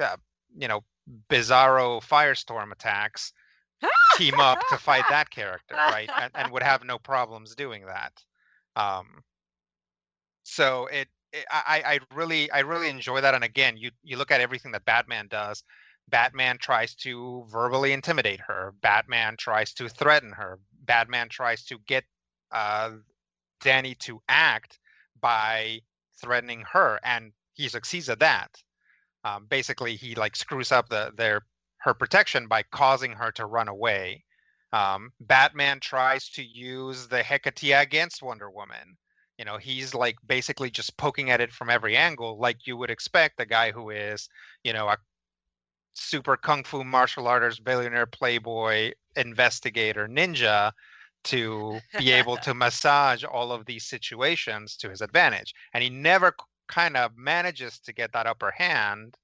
uh, 0.00 0.16
you 0.56 0.68
know, 0.68 0.84
bizarro 1.28 2.02
firestorm 2.02 2.72
attacks, 2.72 3.34
team 4.08 4.40
up 4.40 4.64
to 4.66 4.78
fight 4.78 5.08
that 5.08 5.30
character, 5.30 5.82
right? 5.84 6.10
And, 6.16 6.32
and 6.36 6.50
would 6.52 6.62
have 6.62 6.84
no 6.84 6.98
problems 7.12 7.54
doing 7.54 7.86
that. 7.86 8.24
Um, 8.76 9.24
so 10.44 10.86
it 10.86 11.08
I, 11.50 11.82
I 11.86 12.00
really 12.14 12.50
I 12.50 12.60
really 12.60 12.88
enjoy 12.88 13.20
that. 13.20 13.34
And 13.34 13.44
again, 13.44 13.76
you 13.76 13.90
you 14.02 14.16
look 14.16 14.30
at 14.30 14.40
everything 14.40 14.72
that 14.72 14.84
Batman 14.84 15.28
does. 15.28 15.62
Batman 16.08 16.58
tries 16.58 16.94
to 16.96 17.44
verbally 17.48 17.92
intimidate 17.92 18.40
her. 18.40 18.74
Batman 18.82 19.36
tries 19.38 19.72
to 19.74 19.88
threaten 19.88 20.32
her. 20.32 20.58
Batman 20.82 21.28
tries 21.28 21.64
to 21.64 21.78
get 21.86 22.04
uh, 22.52 22.90
Danny 23.62 23.94
to 24.00 24.20
act 24.28 24.78
by 25.20 25.80
threatening 26.20 26.62
her, 26.70 27.00
and 27.02 27.32
he 27.54 27.68
succeeds 27.68 28.08
at 28.08 28.20
that. 28.20 28.50
Um, 29.24 29.46
basically, 29.46 29.96
he 29.96 30.14
like 30.14 30.36
screws 30.36 30.72
up 30.72 30.88
the 30.88 31.12
their 31.16 31.46
her 31.78 31.94
protection 31.94 32.48
by 32.48 32.62
causing 32.62 33.12
her 33.12 33.32
to 33.32 33.46
run 33.46 33.68
away. 33.68 34.24
Um, 34.72 35.12
Batman 35.20 35.80
tries 35.80 36.28
to 36.30 36.42
use 36.42 37.06
the 37.08 37.22
Hiketeia 37.22 37.80
against 37.82 38.22
Wonder 38.22 38.50
Woman. 38.50 38.96
You 39.38 39.44
know, 39.44 39.56
he's 39.58 39.94
like 39.94 40.16
basically 40.26 40.70
just 40.70 40.96
poking 40.96 41.30
at 41.30 41.40
it 41.40 41.52
from 41.52 41.70
every 41.70 41.96
angle, 41.96 42.38
like 42.38 42.66
you 42.66 42.76
would 42.76 42.90
expect 42.90 43.40
a 43.40 43.46
guy 43.46 43.72
who 43.72 43.90
is, 43.90 44.28
you 44.62 44.72
know, 44.72 44.88
a 44.88 44.98
super 45.94 46.36
kung 46.36 46.64
fu 46.64 46.84
martial 46.84 47.26
artist, 47.26 47.64
billionaire 47.64 48.06
playboy, 48.06 48.92
investigator, 49.16 50.08
ninja 50.08 50.72
to 51.24 51.80
be 51.98 52.12
able 52.12 52.36
to 52.36 52.54
massage 52.54 53.24
all 53.24 53.50
of 53.50 53.66
these 53.66 53.86
situations 53.86 54.76
to 54.76 54.90
his 54.90 55.00
advantage. 55.00 55.54
And 55.72 55.82
he 55.82 55.90
never 55.90 56.34
kind 56.68 56.96
of 56.96 57.16
manages 57.16 57.78
to 57.80 57.92
get 57.92 58.12
that 58.12 58.26
upper 58.26 58.50
hand, 58.50 59.16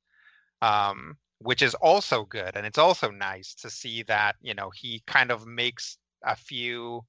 um, 0.63 1.17
which 1.39 1.63
is 1.63 1.75
also 1.75 2.25
good. 2.25 2.57
And 2.57 2.67
it's 2.67 2.79
also 2.79 3.11
nice 3.11 3.55
to 3.57 3.71
see 3.71 4.03
that, 4.05 4.37
you 4.41 4.55
know, 4.55 4.71
he 4.71 5.03
kind 5.07 5.31
of 5.31 5.47
makes 5.47 5.99
a 6.25 6.37
few 6.37 7.05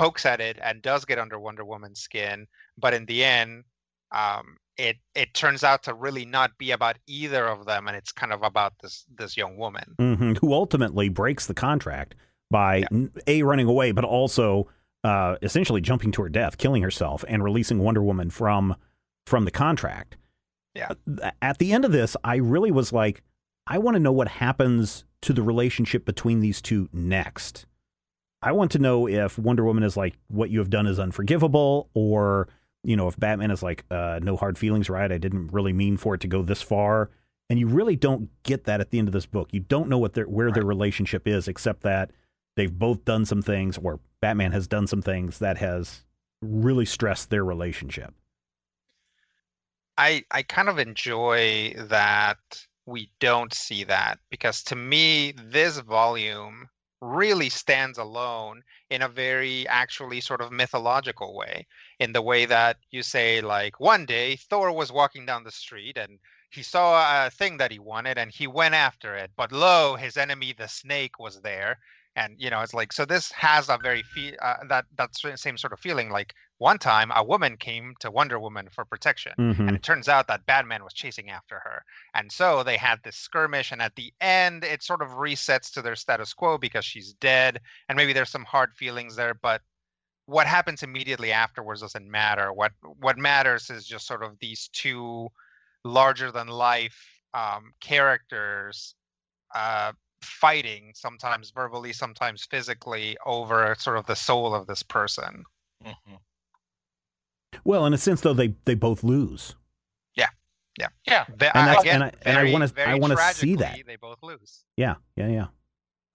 pokes 0.00 0.24
at 0.24 0.40
it 0.40 0.58
and 0.62 0.80
does 0.80 1.04
get 1.04 1.18
under 1.18 1.38
Wonder 1.38 1.64
Woman's 1.64 2.00
skin. 2.00 2.46
But 2.78 2.94
in 2.94 3.04
the 3.04 3.22
end, 3.22 3.64
um, 4.12 4.56
it 4.76 4.96
it 5.14 5.34
turns 5.34 5.62
out 5.62 5.82
to 5.84 5.94
really 5.94 6.24
not 6.24 6.56
be 6.56 6.70
about 6.70 6.96
either 7.06 7.46
of 7.46 7.66
them, 7.66 7.86
and 7.86 7.96
it's 7.96 8.12
kind 8.12 8.32
of 8.32 8.42
about 8.42 8.72
this 8.82 9.04
this 9.14 9.36
young 9.36 9.58
woman. 9.58 9.94
hmm 9.98 10.32
who 10.40 10.54
ultimately 10.54 11.08
breaks 11.10 11.46
the 11.46 11.54
contract 11.54 12.14
by 12.50 12.84
n 12.90 13.10
a 13.26 13.42
running 13.42 13.66
away, 13.66 13.92
but 13.92 14.04
also 14.04 14.68
uh, 15.04 15.36
essentially 15.42 15.80
jumping 15.80 16.12
to 16.12 16.22
her 16.22 16.28
death, 16.28 16.56
killing 16.56 16.82
herself, 16.82 17.24
and 17.28 17.44
releasing 17.44 17.78
Wonder 17.78 18.02
Woman 18.02 18.30
from 18.30 18.74
from 19.26 19.44
the 19.44 19.50
contract. 19.50 20.16
Yeah. 20.74 20.92
Uh, 21.22 21.30
At 21.42 21.58
the 21.58 21.72
end 21.72 21.84
of 21.84 21.92
this, 21.92 22.16
I 22.24 22.36
really 22.36 22.70
was 22.70 22.92
like, 22.92 23.22
I 23.66 23.78
want 23.78 23.96
to 23.96 24.00
know 24.00 24.12
what 24.12 24.28
happens 24.28 25.04
to 25.22 25.32
the 25.32 25.42
relationship 25.42 26.04
between 26.06 26.40
these 26.40 26.62
two 26.62 26.88
next. 26.92 27.66
I 28.42 28.52
want 28.52 28.70
to 28.72 28.78
know 28.78 29.06
if 29.06 29.38
Wonder 29.38 29.64
Woman 29.64 29.82
is 29.82 29.96
like, 29.96 30.16
what 30.28 30.50
you 30.50 30.58
have 30.60 30.70
done 30.70 30.86
is 30.86 30.98
unforgivable, 30.98 31.90
or 31.94 32.48
you 32.82 32.96
know, 32.96 33.08
if 33.08 33.18
Batman 33.18 33.50
is 33.50 33.62
like, 33.62 33.84
uh, 33.90 34.20
no 34.22 34.36
hard 34.36 34.56
feelings, 34.56 34.88
right? 34.88 35.12
I 35.12 35.18
didn't 35.18 35.48
really 35.52 35.74
mean 35.74 35.98
for 35.98 36.14
it 36.14 36.22
to 36.22 36.28
go 36.28 36.42
this 36.42 36.62
far 36.62 37.10
and 37.50 37.58
you 37.58 37.66
really 37.66 37.96
don't 37.96 38.30
get 38.44 38.64
that 38.64 38.80
at 38.80 38.90
the 38.90 38.98
end 38.98 39.08
of 39.08 39.12
this 39.12 39.26
book. 39.26 39.48
You 39.50 39.60
don't 39.60 39.88
know 39.88 39.98
what 39.98 40.14
their 40.14 40.24
where 40.26 40.52
their 40.52 40.64
relationship 40.64 41.26
is, 41.26 41.48
except 41.48 41.82
that 41.82 42.12
they've 42.56 42.72
both 42.72 43.04
done 43.04 43.26
some 43.26 43.42
things, 43.42 43.76
or 43.76 43.98
Batman 44.22 44.52
has 44.52 44.68
done 44.68 44.86
some 44.86 45.02
things 45.02 45.40
that 45.40 45.58
has 45.58 46.04
really 46.40 46.86
stressed 46.86 47.28
their 47.28 47.44
relationship. 47.44 48.14
I 49.98 50.24
I 50.30 50.44
kind 50.44 50.68
of 50.68 50.78
enjoy 50.78 51.74
that 51.76 52.38
we 52.86 53.10
don't 53.18 53.52
see 53.52 53.82
that 53.84 54.20
because 54.30 54.62
to 54.64 54.76
me 54.76 55.32
this 55.36 55.78
volume 55.80 56.68
really 57.00 57.48
stands 57.48 57.98
alone 57.98 58.62
in 58.90 59.02
a 59.02 59.08
very 59.08 59.66
actually 59.68 60.20
sort 60.20 60.40
of 60.40 60.52
mythological 60.52 61.34
way 61.34 61.66
in 61.98 62.12
the 62.12 62.22
way 62.22 62.44
that 62.46 62.76
you 62.90 63.02
say 63.02 63.40
like 63.40 63.80
one 63.80 64.04
day 64.06 64.36
Thor 64.36 64.72
was 64.72 64.92
walking 64.92 65.24
down 65.26 65.44
the 65.44 65.50
street 65.50 65.96
and 65.96 66.18
he 66.50 66.62
saw 66.62 67.26
a 67.26 67.30
thing 67.30 67.56
that 67.58 67.70
he 67.72 67.78
wanted 67.78 68.18
and 68.18 68.30
he 68.30 68.46
went 68.46 68.74
after 68.74 69.14
it 69.16 69.30
but 69.36 69.52
lo 69.52 69.96
his 69.96 70.16
enemy 70.16 70.54
the 70.56 70.68
snake 70.68 71.18
was 71.18 71.40
there. 71.40 71.78
And 72.16 72.34
you 72.38 72.50
know 72.50 72.60
it's 72.60 72.74
like 72.74 72.92
so 72.92 73.04
this 73.04 73.30
has 73.32 73.68
a 73.68 73.78
very 73.78 74.02
fe- 74.02 74.36
uh, 74.42 74.56
that 74.68 74.84
that 74.96 75.10
same 75.36 75.56
sort 75.56 75.72
of 75.72 75.80
feeling 75.80 76.10
like 76.10 76.34
one 76.60 76.78
time 76.78 77.10
a 77.14 77.24
woman 77.24 77.56
came 77.56 77.94
to 78.00 78.10
Wonder 78.10 78.38
Woman 78.38 78.68
for 78.70 78.84
protection 78.84 79.32
Mhm. 79.38 79.66
and 79.66 79.76
it 79.76 79.82
turns 79.82 80.08
out 80.08 80.26
that 80.28 80.46
Batman 80.46 80.84
was 80.84 80.92
chasing 80.94 81.30
after 81.30 81.58
her. 81.60 81.84
And 82.14 82.30
so 82.30 82.62
they 82.62 82.76
had 82.76 83.02
this 83.02 83.16
skirmish, 83.16 83.72
and 83.72 83.82
at 83.82 83.96
the 83.96 84.12
end, 84.20 84.62
it 84.64 84.82
sort 84.82 85.02
of 85.02 85.08
resets 85.10 85.72
to 85.72 85.82
their 85.82 85.96
status 85.96 86.34
quo 86.34 86.58
because 86.58 86.84
she's 86.84 87.14
dead, 87.14 87.60
and 87.88 87.96
maybe 87.96 88.12
there's 88.12 88.30
some 88.30 88.44
hard 88.44 88.74
feelings 88.74 89.16
there, 89.16 89.34
but 89.34 89.62
what 90.26 90.46
happens 90.46 90.82
immediately 90.82 91.32
afterwards 91.32 91.80
doesn't 91.80 92.08
matter. 92.10 92.52
What 92.52 92.72
what 92.82 93.18
matters 93.18 93.70
is 93.70 93.86
just 93.86 94.06
sort 94.06 94.22
of 94.22 94.38
these 94.40 94.68
two 94.68 95.30
larger 95.84 96.30
than 96.32 96.48
life 96.48 97.20
um, 97.34 97.72
characters 97.80 98.94
uh, 99.54 99.92
fighting, 100.22 100.92
sometimes 100.94 101.50
verbally, 101.50 101.92
sometimes 101.92 102.44
physically, 102.44 103.16
over 103.26 103.74
sort 103.78 103.98
of 103.98 104.06
the 104.06 104.16
soul 104.16 104.54
of 104.54 104.66
this 104.66 104.82
person. 104.82 105.44
Mhm. 105.84 106.20
Well, 107.64 107.86
in 107.86 107.92
a 107.94 107.98
sense, 107.98 108.20
though, 108.20 108.32
they 108.34 108.54
they 108.64 108.74
both 108.74 109.02
lose. 109.04 109.54
Yeah, 110.78 110.88
And 111.28 111.66
that's- 111.68 111.76
uh, 111.78 111.80
again, 111.80 111.94
and 111.96 112.04
I- 112.04 112.12
and 112.22 112.38
I 112.38 112.52
wanna- 112.52 112.72
I 112.86 112.94
wanna 112.94 113.16
see 113.34 113.54
that. 113.56 113.84
They 113.84 113.96
both 113.96 114.22
lose. 114.22 114.64
Yeah, 114.76 114.94
yeah, 115.16 115.26
yeah. 115.28 115.48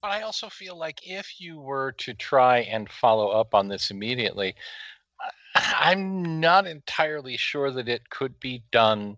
But 0.01 0.11
I 0.11 0.21
also 0.21 0.49
feel 0.49 0.75
like 0.75 1.05
if 1.05 1.39
you 1.39 1.59
were 1.59 1.91
to 1.99 2.13
try 2.15 2.59
and 2.59 2.89
follow 2.89 3.29
up 3.29 3.53
on 3.53 3.67
this 3.67 3.91
immediately, 3.91 4.55
I'm 5.55 6.39
not 6.39 6.65
entirely 6.65 7.37
sure 7.37 7.69
that 7.71 7.87
it 7.87 8.09
could 8.09 8.39
be 8.39 8.63
done 8.71 9.17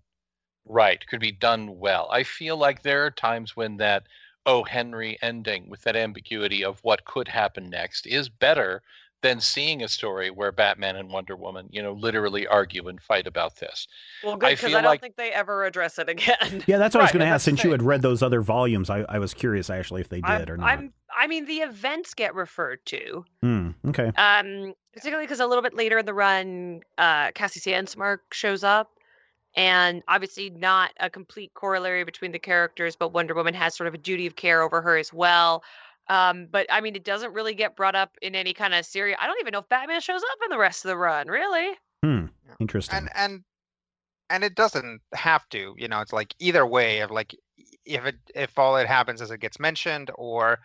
right, 0.66 1.06
could 1.08 1.22
be 1.22 1.32
done 1.32 1.80
well. 1.80 2.10
I 2.12 2.24
feel 2.24 2.58
like 2.58 2.82
there 2.82 3.06
are 3.06 3.12
times 3.12 3.56
when 3.56 3.78
that 3.78 4.04
oh 4.46 4.64
Henry 4.64 5.18
ending 5.22 5.70
with 5.70 5.82
that 5.84 5.96
ambiguity 5.96 6.64
of 6.64 6.80
what 6.84 7.06
could 7.06 7.28
happen 7.30 7.70
next 7.70 8.06
is 8.06 8.28
better 8.28 8.82
than 9.24 9.40
seeing 9.42 9.82
a 9.84 9.88
story 9.88 10.30
where 10.30 10.52
Batman 10.52 10.96
and 10.96 11.10
Wonder 11.10 11.36
Woman, 11.36 11.68
you 11.72 11.82
know, 11.82 11.94
literally 11.94 12.46
argue 12.46 12.88
and 12.88 13.02
fight 13.02 13.26
about 13.26 13.56
this. 13.56 13.88
Well, 14.24 14.38
good 14.38 14.50
because 14.52 14.70
feel 14.70 14.78
I 14.78 14.82
don't 14.82 14.92
like- 14.92 15.02
think 15.02 15.16
they 15.16 15.32
ever 15.32 15.66
address 15.66 15.98
it 15.98 16.08
again. 16.08 16.64
Yeah, 16.68 16.78
that's 16.78 16.94
what 16.96 17.02
I 17.02 17.06
was 17.06 17.12
going 17.12 17.26
to 17.26 17.32
ask. 17.32 17.44
Since 17.44 17.64
you 17.64 17.72
had 17.72 17.82
read 17.82 18.02
those 18.04 18.22
other 18.22 18.42
volumes, 18.42 18.90
I, 18.92 19.00
I 19.10 19.18
was 19.20 19.34
curious 19.34 19.70
actually 19.72 20.02
if 20.02 20.10
they 20.10 20.22
did 20.22 20.26
I'm, 20.30 20.50
or 20.50 20.58
not. 20.58 20.68
I'm, 20.70 20.94
I 21.18 21.26
mean, 21.26 21.46
the 21.46 21.58
events 21.58 22.14
get 22.14 22.36
referred 22.36 22.86
to, 22.88 23.26
Hmm, 23.42 23.70
okay. 23.88 24.12
um, 24.18 24.76
particularly 24.94 25.26
because 25.26 25.40
a 25.40 25.48
little 25.48 25.64
bit 25.64 25.74
later 25.74 25.98
in 25.98 26.06
the 26.06 26.14
run, 26.14 26.82
uh, 27.00 27.32
Cassie 27.32 27.60
Sandsmark 27.60 28.20
shows 28.32 28.64
up, 28.64 28.92
and 29.56 30.04
obviously 30.08 30.52
not 30.52 30.92
a 31.00 31.10
complete 31.10 31.52
corollary 31.56 32.04
between 32.04 32.32
the 32.32 32.40
characters, 32.40 32.96
but 32.96 33.14
Wonder 33.14 33.34
Woman 33.34 33.56
has 33.56 33.74
sort 33.76 33.88
of 33.88 33.96
a 33.96 33.98
duty 33.98 34.28
of 34.28 34.36
care 34.36 34.62
over 34.62 34.80
her 34.82 34.96
as 34.96 35.12
well. 35.12 35.64
Um, 36.10 36.48
but 36.50 36.68
I 36.70 36.82
mean, 36.82 36.96
it 36.96 37.04
doesn't 37.04 37.34
really 37.34 37.54
get 37.54 37.76
brought 37.76 37.96
up 37.96 38.18
in 38.22 38.36
any 38.36 38.54
kind 38.54 38.74
of 38.74 38.86
serious. 38.86 39.18
I 39.22 39.28
don't 39.28 39.40
even 39.42 39.52
know 39.52 39.60
if 39.60 39.70
Batman 39.70 40.00
shows 40.02 40.22
up 40.22 40.40
in 40.46 40.50
the 40.50 40.58
rest 40.58 40.86
of 40.86 40.90
the 40.90 40.98
run, 40.98 41.28
really. 41.28 41.74
Hmm. 42.04 42.26
Yeah. 42.46 42.54
Interesting. 42.60 42.98
and 42.98 43.10
and 43.16 43.44
and 44.30 44.44
it 44.44 44.56
doesn't 44.56 45.02
have 45.14 45.48
to 45.50 45.74
you 45.78 45.88
know 45.88 46.02
it's 46.02 46.14
like 46.14 46.34
either 46.40 46.66
way 46.66 47.00
of 47.00 47.12
like 47.12 47.36
if 47.86 48.06
it 48.06 48.16
if 48.36 48.58
all 48.58 48.78
it 48.78 48.88
happens 48.88 49.22
is 49.22 49.32
it 49.32 49.40
gets 49.40 49.60
mentioned 49.60 50.12
or 50.16 50.60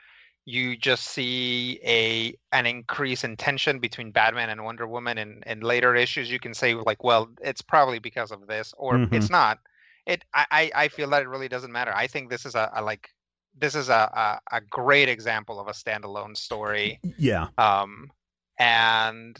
you 0.44 0.76
just 0.76 1.04
see 1.04 1.78
a 1.84 2.34
an 2.52 2.66
increase 2.66 3.22
in 3.24 3.36
tension 3.36 3.78
between 3.78 4.10
batman 4.10 4.50
and 4.50 4.64
wonder 4.64 4.86
woman 4.86 5.18
in 5.18 5.42
in 5.46 5.60
later 5.60 5.94
issues 5.94 6.30
you 6.30 6.40
can 6.40 6.52
say 6.52 6.74
like 6.74 7.04
well 7.04 7.28
it's 7.40 7.62
probably 7.62 7.98
because 7.98 8.32
of 8.32 8.46
this 8.48 8.74
or 8.76 9.06
it's 9.12 9.30
not 9.30 9.58
it 10.06 10.24
I, 10.34 10.46
I 10.50 10.70
i 10.74 10.88
feel 10.88 11.08
that 11.10 11.22
it 11.22 11.28
really 11.28 11.48
doesn't 11.48 11.70
matter 11.70 11.92
i 11.94 12.08
think 12.08 12.28
this 12.28 12.44
is 12.44 12.56
a, 12.56 12.70
a 12.74 12.82
like 12.82 13.08
this 13.58 13.74
is 13.74 13.88
a, 13.88 14.40
a 14.52 14.56
a 14.56 14.60
great 14.60 15.08
example 15.08 15.60
of 15.60 15.68
a 15.68 15.72
standalone 15.72 16.36
story 16.36 16.98
yeah. 17.18 17.48
um 17.58 18.10
and 18.58 19.38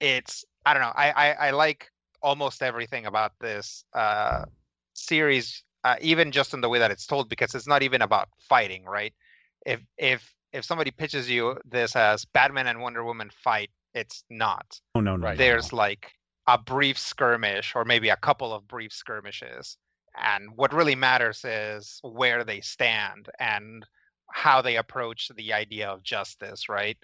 it's 0.00 0.44
i 0.66 0.72
don't 0.72 0.82
know 0.82 0.92
i 0.94 1.10
i, 1.10 1.48
I 1.48 1.50
like 1.50 1.90
almost 2.22 2.62
everything 2.62 3.06
about 3.06 3.32
this 3.40 3.84
uh 3.94 4.44
series 4.94 5.62
uh, 5.84 5.94
even 6.00 6.32
just 6.32 6.54
in 6.54 6.60
the 6.60 6.68
way 6.68 6.80
that 6.80 6.90
it's 6.90 7.06
told 7.06 7.28
because 7.28 7.54
it's 7.54 7.68
not 7.68 7.82
even 7.82 8.02
about 8.02 8.28
fighting 8.40 8.84
right 8.84 9.14
if 9.64 9.80
if 9.96 10.34
if 10.52 10.64
somebody 10.64 10.90
pitches 10.90 11.30
you 11.30 11.56
this 11.64 11.94
as 11.94 12.24
batman 12.24 12.66
and 12.66 12.80
wonder 12.80 13.04
woman 13.04 13.30
fight 13.30 13.70
it's 13.94 14.24
not 14.28 14.80
Oh 14.94 15.00
no, 15.00 15.16
no. 15.16 15.26
Right. 15.28 15.38
there's 15.38 15.72
no. 15.72 15.78
like 15.78 16.12
a 16.48 16.58
brief 16.58 16.98
skirmish 16.98 17.74
or 17.76 17.84
maybe 17.84 18.08
a 18.08 18.16
couple 18.16 18.52
of 18.52 18.66
brief 18.66 18.92
skirmishes 18.92 19.76
and 20.16 20.48
what 20.56 20.72
really 20.72 20.94
matters 20.96 21.44
is 21.44 22.00
where 22.02 22.44
they 22.44 22.60
stand 22.60 23.28
and 23.38 23.84
how 24.32 24.62
they 24.62 24.76
approach 24.76 25.30
the 25.36 25.52
idea 25.52 25.88
of 25.88 26.02
justice 26.02 26.68
right 26.68 26.98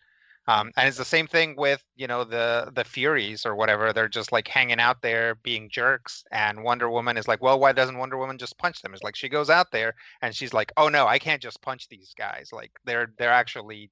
Um, 0.46 0.72
and 0.76 0.88
it's 0.88 0.98
the 0.98 1.04
same 1.06 1.26
thing 1.26 1.56
with 1.56 1.82
you 1.96 2.06
know 2.06 2.24
the 2.24 2.70
the 2.74 2.84
Furies 2.84 3.46
or 3.46 3.54
whatever. 3.56 3.92
They're 3.92 4.08
just 4.08 4.30
like 4.30 4.46
hanging 4.46 4.78
out 4.80 5.00
there 5.00 5.36
being 5.36 5.70
jerks, 5.70 6.22
and 6.30 6.62
Wonder 6.62 6.90
Woman 6.90 7.16
is 7.16 7.26
like, 7.28 7.40
well, 7.42 7.58
why 7.58 7.72
doesn't 7.72 7.96
Wonder 7.96 8.18
Woman 8.18 8.36
just 8.38 8.58
punch 8.58 8.82
them? 8.82 8.92
It's 8.92 9.02
like 9.02 9.16
she 9.16 9.28
goes 9.30 9.48
out 9.48 9.70
there 9.72 9.94
and 10.20 10.34
she's 10.34 10.52
like, 10.52 10.70
oh 10.76 10.88
no, 10.90 11.06
I 11.06 11.18
can't 11.18 11.42
just 11.42 11.62
punch 11.62 11.88
these 11.88 12.12
guys. 12.18 12.50
Like 12.52 12.72
they're 12.84 13.14
they're 13.18 13.32
actually 13.32 13.90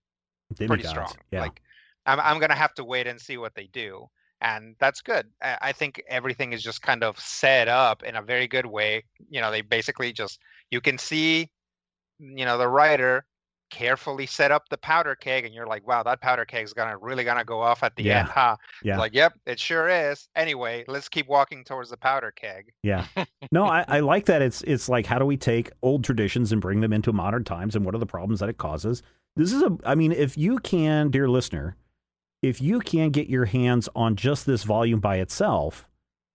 pretty 0.67 0.85
strong. 0.85 1.13
Yeah. 1.31 1.41
Like 1.41 1.63
I'm 2.05 2.21
I'm 2.21 2.39
gonna 2.39 2.55
have 2.55 2.75
to 2.75 2.85
wait 2.85 3.07
and 3.07 3.19
see 3.21 3.39
what 3.39 3.55
they 3.55 3.69
do, 3.73 4.09
and 4.43 4.75
that's 4.81 5.01
good. 5.01 5.27
I, 5.41 5.73
think 5.73 6.03
everything 6.09 6.53
is 6.53 6.63
just 6.63 6.83
kind 6.83 7.05
of 7.05 7.19
set 7.19 7.69
up 7.69 8.03
in 8.03 8.17
a 8.17 8.23
very 8.23 8.49
good 8.49 8.67
way. 8.67 9.05
You 9.31 9.41
know, 9.41 9.53
they 9.53 9.61
basically 9.63 10.13
just 10.13 10.41
you 10.71 10.81
can 10.81 10.99
see, 10.99 11.49
mm, 12.21 12.39
you 12.39 12.45
know, 12.45 12.59
the 12.59 12.69
writer 12.69 13.25
carefully 13.71 14.27
set 14.27 14.51
up 14.51 14.69
the 14.69 14.77
powder 14.77 15.15
keg, 15.15 15.47
and 15.47 15.55
you're 15.55 15.67
like, 15.67 15.87
wow, 15.87 16.03
that 16.03 16.21
powder 16.21 16.45
keg 16.45 16.65
is 16.65 16.73
gonna 16.75 16.99
really 16.99 17.23
gonna 17.23 17.45
go 17.45 17.61
off 17.61 17.85
at 17.85 17.95
the 17.95 18.03
Yeah. 18.03 18.21
end, 18.21 18.29
huh? 18.29 18.57
Yeah. 18.83 18.99
Like, 18.99 19.15
yep, 19.15 19.33
it 19.47 19.61
sure 19.61 19.89
is. 19.89 20.29
Anyway, 20.35 20.85
let's 20.89 21.09
keep 21.09 21.29
walking 21.29 21.65
towards 21.65 21.89
the 21.89 21.97
powder 21.97 22.33
keg. 22.33 22.73
Yeah. 22.83 23.07
No, 23.51 23.65
I, 23.65 23.85
I 23.87 24.01
like 24.01 24.25
that. 24.27 24.41
It's 24.41 24.63
it's 24.63 24.89
like 24.89 25.05
how 25.05 25.19
do 25.19 25.27
we 25.27 25.37
take 25.37 25.71
old 25.83 26.05
traditions 26.05 26.53
and 26.53 26.61
bring 26.61 26.81
them 26.81 26.93
into 26.93 27.13
modern 27.13 27.45
times, 27.45 27.77
and 27.77 27.85
what 27.85 27.95
are 27.95 27.99
the 27.99 28.07
problems 28.07 28.41
that 28.41 28.49
it 28.49 28.57
causes? 28.57 29.03
This 29.37 29.53
is 29.53 29.63
a. 29.63 29.77
I 29.85 29.95
mean, 29.95 30.11
if 30.11 30.39
you 30.39 30.59
can, 30.59 31.11
dear 31.11 31.29
listener, 31.29 31.77
if 32.43 32.61
you 32.61 32.81
can 32.81 33.11
get 33.11 33.29
your 33.29 33.45
hands 33.47 33.89
on 33.95 34.17
just 34.17 34.47
this 34.47 34.65
volume 34.65 35.01
by 35.01 35.17
itself, 35.17 35.89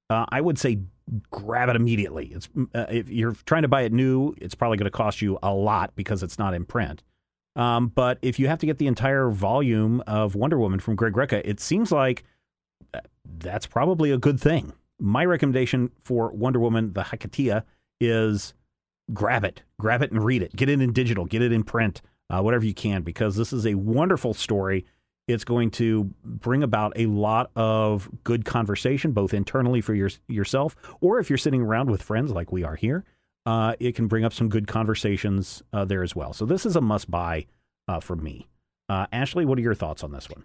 uh, 0.09 0.25
I 0.29 0.41
would 0.41 0.57
say 0.57 0.79
grab 1.31 1.69
it 1.69 1.75
immediately. 1.75 2.27
It's 2.27 2.49
uh, 2.73 2.85
if 2.89 3.09
you're 3.09 3.35
trying 3.45 3.63
to 3.63 3.67
buy 3.67 3.81
it 3.83 3.93
new, 3.93 4.33
it's 4.39 4.55
probably 4.55 4.77
going 4.77 4.85
to 4.85 4.97
cost 4.97 5.21
you 5.21 5.37
a 5.43 5.53
lot 5.53 5.95
because 5.95 6.23
it's 6.23 6.39
not 6.39 6.53
in 6.53 6.65
print. 6.65 7.03
Um, 7.55 7.87
but 7.87 8.19
if 8.21 8.39
you 8.39 8.47
have 8.47 8.59
to 8.59 8.65
get 8.65 8.77
the 8.77 8.87
entire 8.87 9.29
volume 9.29 10.01
of 10.05 10.35
Wonder 10.35 10.59
Woman 10.59 10.79
from 10.79 10.95
Greg 10.95 11.13
Rucka, 11.13 11.41
it 11.43 11.59
seems 11.59 11.91
like 11.91 12.23
uh, 12.93 12.99
that's 13.39 13.65
probably 13.65 14.11
a 14.11 14.17
good 14.17 14.39
thing. 14.39 14.73
My 14.99 15.25
recommendation 15.25 15.91
for 16.03 16.31
Wonder 16.31 16.59
Woman, 16.59 16.93
the 16.93 17.01
Hiketeia, 17.01 17.63
is 17.99 18.53
grab 19.13 19.43
it, 19.43 19.63
grab 19.79 20.01
it 20.01 20.11
and 20.11 20.23
read 20.23 20.43
it. 20.43 20.55
Get 20.55 20.69
it 20.69 20.81
in 20.81 20.93
digital, 20.93 21.25
get 21.25 21.41
it 21.41 21.51
in 21.51 21.63
print, 21.63 22.01
uh, 22.29 22.41
whatever 22.41 22.65
you 22.65 22.73
can, 22.73 23.01
because 23.01 23.35
this 23.35 23.51
is 23.51 23.65
a 23.65 23.73
wonderful 23.75 24.33
story. 24.33 24.85
It's 25.27 25.43
going 25.43 25.71
to 25.71 26.05
bring 26.23 26.63
about 26.63 26.93
a 26.95 27.05
lot 27.05 27.51
of 27.55 28.09
good 28.23 28.45
conversation, 28.45 29.11
both 29.11 29.33
internally 29.33 29.81
for 29.81 29.93
your, 29.93 30.09
yourself, 30.27 30.75
or 31.01 31.19
if 31.19 31.29
you're 31.29 31.37
sitting 31.37 31.61
around 31.61 31.91
with 31.91 32.01
friends 32.01 32.31
like 32.31 32.51
we 32.51 32.63
are 32.63 32.75
here, 32.75 33.03
uh, 33.45 33.75
it 33.79 33.95
can 33.95 34.07
bring 34.07 34.23
up 34.23 34.33
some 34.33 34.49
good 34.49 34.67
conversations 34.67 35.63
uh, 35.73 35.85
there 35.85 36.03
as 36.03 36.15
well. 36.15 36.33
So 36.33 36.45
this 36.45 36.65
is 36.65 36.75
a 36.75 36.81
must 36.81 37.11
buy 37.11 37.45
uh, 37.87 37.99
for 37.99 38.15
me. 38.15 38.47
Uh, 38.89 39.05
Ashley, 39.11 39.45
what 39.45 39.57
are 39.57 39.61
your 39.61 39.75
thoughts 39.75 40.03
on 40.03 40.11
this 40.11 40.29
one? 40.29 40.43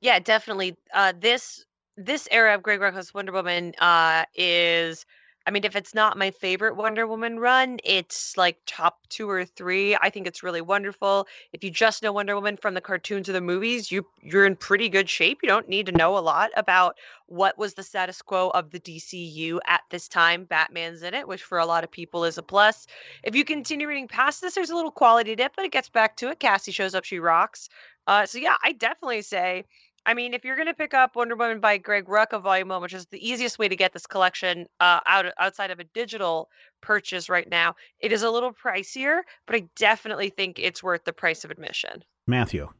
Yeah, 0.00 0.18
definitely. 0.18 0.76
Uh, 0.92 1.12
this 1.18 1.64
this 1.96 2.28
era 2.30 2.54
of 2.54 2.62
Greg 2.62 2.80
Rucka's 2.80 3.12
Wonder 3.12 3.32
Woman 3.32 3.74
uh, 3.80 4.24
is, 4.34 5.04
I 5.48 5.50
mean, 5.50 5.64
if 5.64 5.76
it's 5.76 5.94
not 5.94 6.18
my 6.18 6.30
favorite 6.30 6.76
Wonder 6.76 7.06
Woman 7.06 7.40
run, 7.40 7.78
it's 7.82 8.36
like 8.36 8.58
top 8.66 8.98
two 9.08 9.30
or 9.30 9.46
three. 9.46 9.96
I 9.96 10.10
think 10.10 10.26
it's 10.26 10.42
really 10.42 10.60
wonderful. 10.60 11.26
If 11.54 11.64
you 11.64 11.70
just 11.70 12.02
know 12.02 12.12
Wonder 12.12 12.34
Woman 12.34 12.58
from 12.58 12.74
the 12.74 12.82
cartoons 12.82 13.30
or 13.30 13.32
the 13.32 13.40
movies, 13.40 13.90
you 13.90 14.04
you're 14.20 14.44
in 14.44 14.56
pretty 14.56 14.90
good 14.90 15.08
shape. 15.08 15.38
You 15.42 15.48
don't 15.48 15.66
need 15.66 15.86
to 15.86 15.92
know 15.92 16.18
a 16.18 16.20
lot 16.20 16.50
about 16.54 16.98
what 17.28 17.56
was 17.56 17.72
the 17.72 17.82
status 17.82 18.20
quo 18.20 18.50
of 18.50 18.70
the 18.70 18.78
DCU 18.78 19.58
at 19.66 19.80
this 19.88 20.06
time. 20.06 20.44
Batman's 20.44 21.02
in 21.02 21.14
it, 21.14 21.26
which 21.26 21.42
for 21.42 21.56
a 21.56 21.64
lot 21.64 21.82
of 21.82 21.90
people 21.90 22.26
is 22.26 22.36
a 22.36 22.42
plus. 22.42 22.86
If 23.22 23.34
you 23.34 23.46
continue 23.46 23.88
reading 23.88 24.06
past 24.06 24.42
this, 24.42 24.54
there's 24.54 24.68
a 24.68 24.76
little 24.76 24.90
quality 24.90 25.34
dip, 25.34 25.56
but 25.56 25.64
it 25.64 25.72
gets 25.72 25.88
back 25.88 26.18
to 26.18 26.28
it. 26.28 26.40
Cassie 26.40 26.72
shows 26.72 26.94
up, 26.94 27.04
she 27.04 27.20
rocks. 27.20 27.70
Uh, 28.06 28.26
so 28.26 28.36
yeah, 28.36 28.56
I 28.62 28.72
definitely 28.72 29.22
say 29.22 29.64
I 30.08 30.14
mean, 30.14 30.32
if 30.32 30.42
you're 30.42 30.56
going 30.56 30.68
to 30.68 30.74
pick 30.74 30.94
up 30.94 31.16
Wonder 31.16 31.36
Woman 31.36 31.60
by 31.60 31.76
Greg 31.76 32.06
Rucka 32.06 32.40
Volume 32.40 32.68
1, 32.68 32.80
which 32.80 32.94
is 32.94 33.04
the 33.04 33.28
easiest 33.28 33.58
way 33.58 33.68
to 33.68 33.76
get 33.76 33.92
this 33.92 34.06
collection 34.06 34.66
uh, 34.80 35.00
out 35.04 35.26
outside 35.38 35.70
of 35.70 35.80
a 35.80 35.84
digital 35.84 36.48
purchase 36.80 37.28
right 37.28 37.46
now, 37.46 37.76
it 38.00 38.10
is 38.10 38.22
a 38.22 38.30
little 38.30 38.54
pricier, 38.54 39.20
but 39.46 39.54
I 39.54 39.68
definitely 39.76 40.30
think 40.30 40.58
it's 40.58 40.82
worth 40.82 41.04
the 41.04 41.12
price 41.12 41.44
of 41.44 41.50
admission. 41.50 42.02
Matthew. 42.26 42.70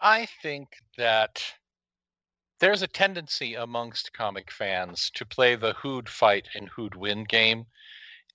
I 0.00 0.28
think 0.42 0.68
that 0.96 1.42
there's 2.60 2.82
a 2.82 2.86
tendency 2.86 3.56
amongst 3.56 4.12
comic 4.12 4.52
fans 4.52 5.10
to 5.16 5.26
play 5.26 5.56
the 5.56 5.72
who'd 5.72 6.08
fight 6.08 6.46
and 6.54 6.68
who'd 6.68 6.94
win 6.94 7.24
game. 7.24 7.66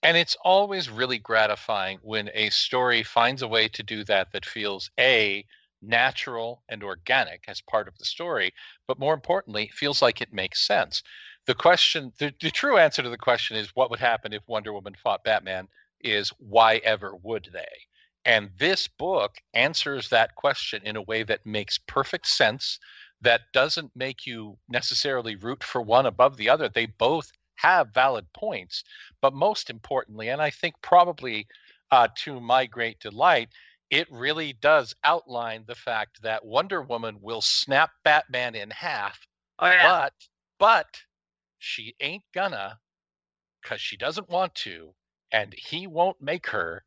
And 0.03 0.17
it's 0.17 0.35
always 0.43 0.89
really 0.89 1.19
gratifying 1.19 1.99
when 2.01 2.31
a 2.33 2.49
story 2.49 3.01
finds 3.03 3.41
a 3.41 3.47
way 3.47 3.69
to 3.69 3.81
do 3.81 4.03
that 4.03 4.33
that 4.33 4.45
feels 4.45 4.91
A, 4.99 5.45
natural 5.81 6.63
and 6.69 6.83
organic 6.83 7.43
as 7.47 7.61
part 7.61 7.87
of 7.87 7.97
the 7.97 8.05
story, 8.05 8.53
but 8.87 8.99
more 8.99 9.13
importantly, 9.13 9.69
feels 9.73 10.01
like 10.01 10.21
it 10.21 10.33
makes 10.33 10.65
sense. 10.65 11.01
The 11.47 11.55
question, 11.55 12.11
the, 12.19 12.33
the 12.39 12.51
true 12.51 12.77
answer 12.77 13.01
to 13.01 13.09
the 13.09 13.17
question 13.17 13.57
is 13.57 13.75
what 13.75 13.89
would 13.89 13.99
happen 13.99 14.33
if 14.33 14.47
Wonder 14.47 14.73
Woman 14.73 14.95
fought 15.01 15.23
Batman 15.23 15.67
is 16.01 16.29
why 16.37 16.77
ever 16.77 17.15
would 17.15 17.49
they? 17.51 17.87
And 18.25 18.51
this 18.57 18.87
book 18.87 19.37
answers 19.53 20.09
that 20.09 20.35
question 20.35 20.81
in 20.85 20.95
a 20.95 21.01
way 21.01 21.23
that 21.23 21.45
makes 21.45 21.79
perfect 21.79 22.27
sense, 22.27 22.77
that 23.21 23.41
doesn't 23.53 23.91
make 23.95 24.25
you 24.27 24.57
necessarily 24.69 25.35
root 25.35 25.63
for 25.63 25.81
one 25.81 26.05
above 26.05 26.37
the 26.37 26.49
other. 26.49 26.69
They 26.69 26.85
both 26.85 27.31
have 27.55 27.93
valid 27.93 28.25
points. 28.33 28.83
But 29.21 29.33
most 29.33 29.69
importantly, 29.69 30.29
and 30.29 30.41
I 30.41 30.49
think 30.49 30.75
probably 30.81 31.47
uh, 31.91 32.07
to 32.15 32.39
my 32.39 32.65
great 32.65 32.99
delight, 32.99 33.49
it 33.91 34.07
really 34.09 34.53
does 34.53 34.95
outline 35.03 35.65
the 35.67 35.75
fact 35.75 36.21
that 36.23 36.45
Wonder 36.45 36.81
Woman 36.81 37.19
will 37.21 37.41
snap 37.41 37.91
Batman 38.03 38.55
in 38.55 38.71
half, 38.71 39.27
Oh, 39.59 39.67
yeah. 39.67 39.83
but 39.83 40.13
but 40.57 41.01
she 41.59 41.95
ain't 41.99 42.23
gonna 42.33 42.79
because 43.61 43.81
she 43.81 43.97
doesn't 43.97 44.29
want 44.29 44.55
to, 44.55 44.93
and 45.31 45.53
he 45.53 45.87
won't 45.87 46.21
make 46.21 46.47
her. 46.47 46.83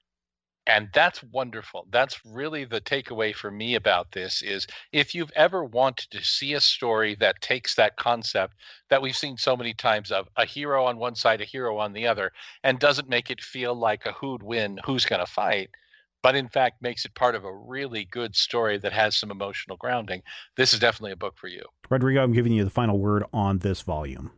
And 0.67 0.89
that's 0.95 1.23
wonderful. 1.25 1.87
That's 1.91 2.25
really 2.25 2.65
the 2.65 2.81
takeaway 2.81 3.35
for 3.35 3.51
me 3.51 3.75
about 3.75 4.11
this 4.13 4.41
is 4.41 4.67
if 4.93 5.15
you've 5.15 5.31
ever 5.37 5.63
wanted 5.63 6.11
to 6.13 6.25
see 6.25 6.55
a 6.55 6.61
story 6.61 7.15
that 7.17 7.43
takes 7.43 7.75
that 7.75 7.97
concept 7.97 8.55
that 8.89 9.03
we've 9.03 9.15
seen 9.15 9.37
so 9.37 9.59
many 9.59 9.75
times 9.75 10.11
of 10.11 10.27
a 10.37 10.47
hero 10.47 10.87
on 10.87 10.97
one 10.97 11.17
side, 11.17 11.43
a 11.43 11.45
hero 11.45 11.77
on 11.77 11.93
the 11.93 12.07
other, 12.07 12.33
and 12.63 12.79
doesn't 12.79 13.11
make 13.11 13.31
it 13.31 13.43
feel 13.43 13.75
like 13.75 14.07
a 14.07 14.13
who'd 14.13 14.43
win, 14.43 14.81
who's 14.87 15.05
to 15.05 15.27
fight, 15.27 15.69
but 16.25 16.35
in 16.35 16.49
fact 16.49 16.81
makes 16.81 17.05
it 17.05 17.15
part 17.15 17.35
of 17.35 17.45
a 17.45 17.53
really 17.55 18.07
good 18.07 18.35
story 18.35 18.79
that 18.79 18.95
has 18.95 19.15
some 19.15 19.31
emotional 19.31 19.77
grounding, 19.77 20.23
this 20.57 20.73
is 20.73 20.79
definitely 20.79 21.13
a 21.13 21.17
book 21.17 21.35
for 21.37 21.49
you. 21.49 21.63
Rodrigo, 21.91 22.23
I'm 22.25 22.33
giving 22.33 22.53
you 22.53 22.65
the 22.65 22.71
final 22.71 22.99
word 22.99 23.25
on 23.35 23.59
this 23.59 23.83
volume. 23.83 24.31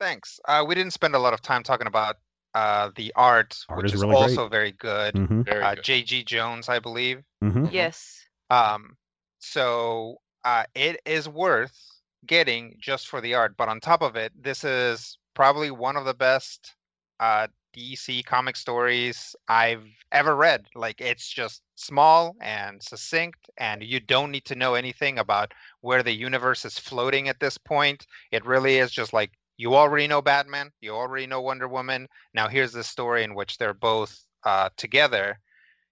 Thanks. 0.00 0.38
Uh, 0.46 0.64
we 0.66 0.76
didn't 0.76 0.92
spend 0.92 1.16
a 1.16 1.18
lot 1.18 1.34
of 1.34 1.42
time 1.42 1.64
talking 1.64 1.88
about 1.88 2.18
uh, 2.54 2.90
the 2.94 3.12
art, 3.16 3.58
Art 3.68 3.78
which 3.82 3.86
is 3.86 3.94
is, 3.94 4.02
really 4.02 4.14
great. 4.14 4.22
also 4.22 4.48
very 4.48 4.70
good. 4.70 5.14
Mm-hmm. 5.16 5.42
Very 5.42 5.64
Uh, 5.64 5.74
good. 5.74 5.84
J.G. 5.84 6.22
Jones, 6.22 6.68
I 6.68 6.78
believe. 6.78 7.24
Mm-hmm. 7.42 7.66
Yes. 7.72 8.24
Um, 8.48 8.96
so 9.40 10.18
uh, 10.44 10.64
it 10.76 11.00
is 11.04 11.28
worth 11.28 11.76
getting 12.24 12.76
just 12.80 13.08
for 13.08 13.20
the 13.20 13.34
art. 13.34 13.56
But 13.56 13.68
on 13.68 13.80
top 13.80 14.02
of 14.02 14.14
it, 14.14 14.32
this 14.40 14.62
is 14.62 15.18
probably 15.34 15.72
one 15.72 15.96
of 15.96 16.04
the 16.04 16.14
best 16.14 16.76
uh, 17.18 17.48
DC 17.74 18.22
comic 18.22 18.56
stories 18.56 19.34
I've 19.48 19.84
ever 20.12 20.34
read. 20.36 20.66
Like 20.74 21.00
it's 21.00 21.28
just 21.28 21.62
small 21.76 22.36
and 22.40 22.82
succinct, 22.82 23.50
and 23.58 23.82
you 23.82 24.00
don't 24.00 24.30
need 24.30 24.44
to 24.46 24.54
know 24.56 24.74
anything 24.74 25.18
about 25.18 25.52
where 25.80 26.02
the 26.02 26.12
universe 26.12 26.64
is 26.64 26.78
floating 26.78 27.28
at 27.28 27.40
this 27.40 27.58
point. 27.58 28.06
It 28.32 28.46
really 28.46 28.78
is 28.78 28.90
just 28.90 29.12
like 29.12 29.32
you 29.56 29.74
already 29.74 30.06
know 30.06 30.22
Batman, 30.22 30.70
you 30.80 30.92
already 30.94 31.26
know 31.26 31.40
Wonder 31.40 31.68
Woman. 31.68 32.08
Now 32.34 32.48
here's 32.48 32.72
the 32.72 32.84
story 32.84 33.24
in 33.24 33.34
which 33.34 33.58
they're 33.58 33.74
both 33.74 34.18
uh, 34.44 34.70
together, 34.76 35.38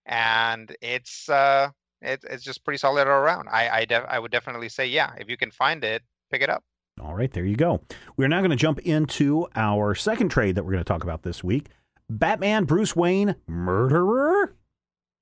and 0.07 0.75
it's 0.83 1.29
uh, 1.29 1.71
it, 2.03 2.25
it's 2.31 2.45
just 2.45 2.65
pretty 2.65 2.79
solid 2.79 3.07
all 3.09 3.21
around. 3.21 3.49
I 3.51 3.69
I, 3.71 3.85
def- 3.85 4.07
I 4.09 4.19
would 4.19 4.33
definitely 4.33 4.69
say 4.69 4.87
yeah, 4.87 5.13
if 5.19 5.29
you 5.29 5.37
can 5.37 5.51
find 5.51 5.85
it, 5.85 6.03
pick 6.31 6.43
it 6.43 6.51
up. 6.51 6.65
All 7.01 7.15
right, 7.15 7.31
there 7.31 7.45
you 7.45 7.57
go. 7.57 7.83
We're 8.17 8.29
now 8.29 8.41
going 8.41 8.51
to 8.51 8.57
jump 8.57 8.79
into 8.81 9.47
our 9.55 9.95
second 9.95 10.31
trade 10.31 10.55
that 10.55 10.65
we're 10.65 10.73
going 10.73 10.85
to 10.85 10.89
talk 10.89 11.05
about 11.05 11.23
this 11.23 11.45
week 11.45 11.69
Batman 12.09 12.65
Bruce 12.65 12.97
Wayne 12.97 13.37
Murderer. 13.47 14.55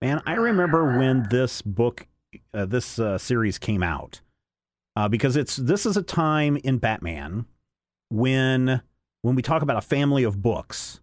Man, 0.01 0.23
I 0.27 0.35
remember 0.35 0.99
when 0.99 1.27
this 1.31 1.63
book, 1.63 2.07
uh, 2.53 2.67
this 2.67 2.99
uh, 2.99 3.19
series 3.19 3.59
came 3.59 3.83
out, 3.83 4.21
uh, 4.97 5.09
because 5.09 5.37
it's 5.37 5.57
this 5.57 5.87
is 5.87 5.97
a 5.97 6.03
time 6.03 6.57
in 6.59 6.79
Batman 6.79 7.47
when 8.11 8.83
when 9.23 9.35
we 9.35 9.43
talk 9.43 9.63
about 9.63 9.77
a 9.77 9.83
family 9.83 10.23
of 10.23 10.43
books. 10.43 11.01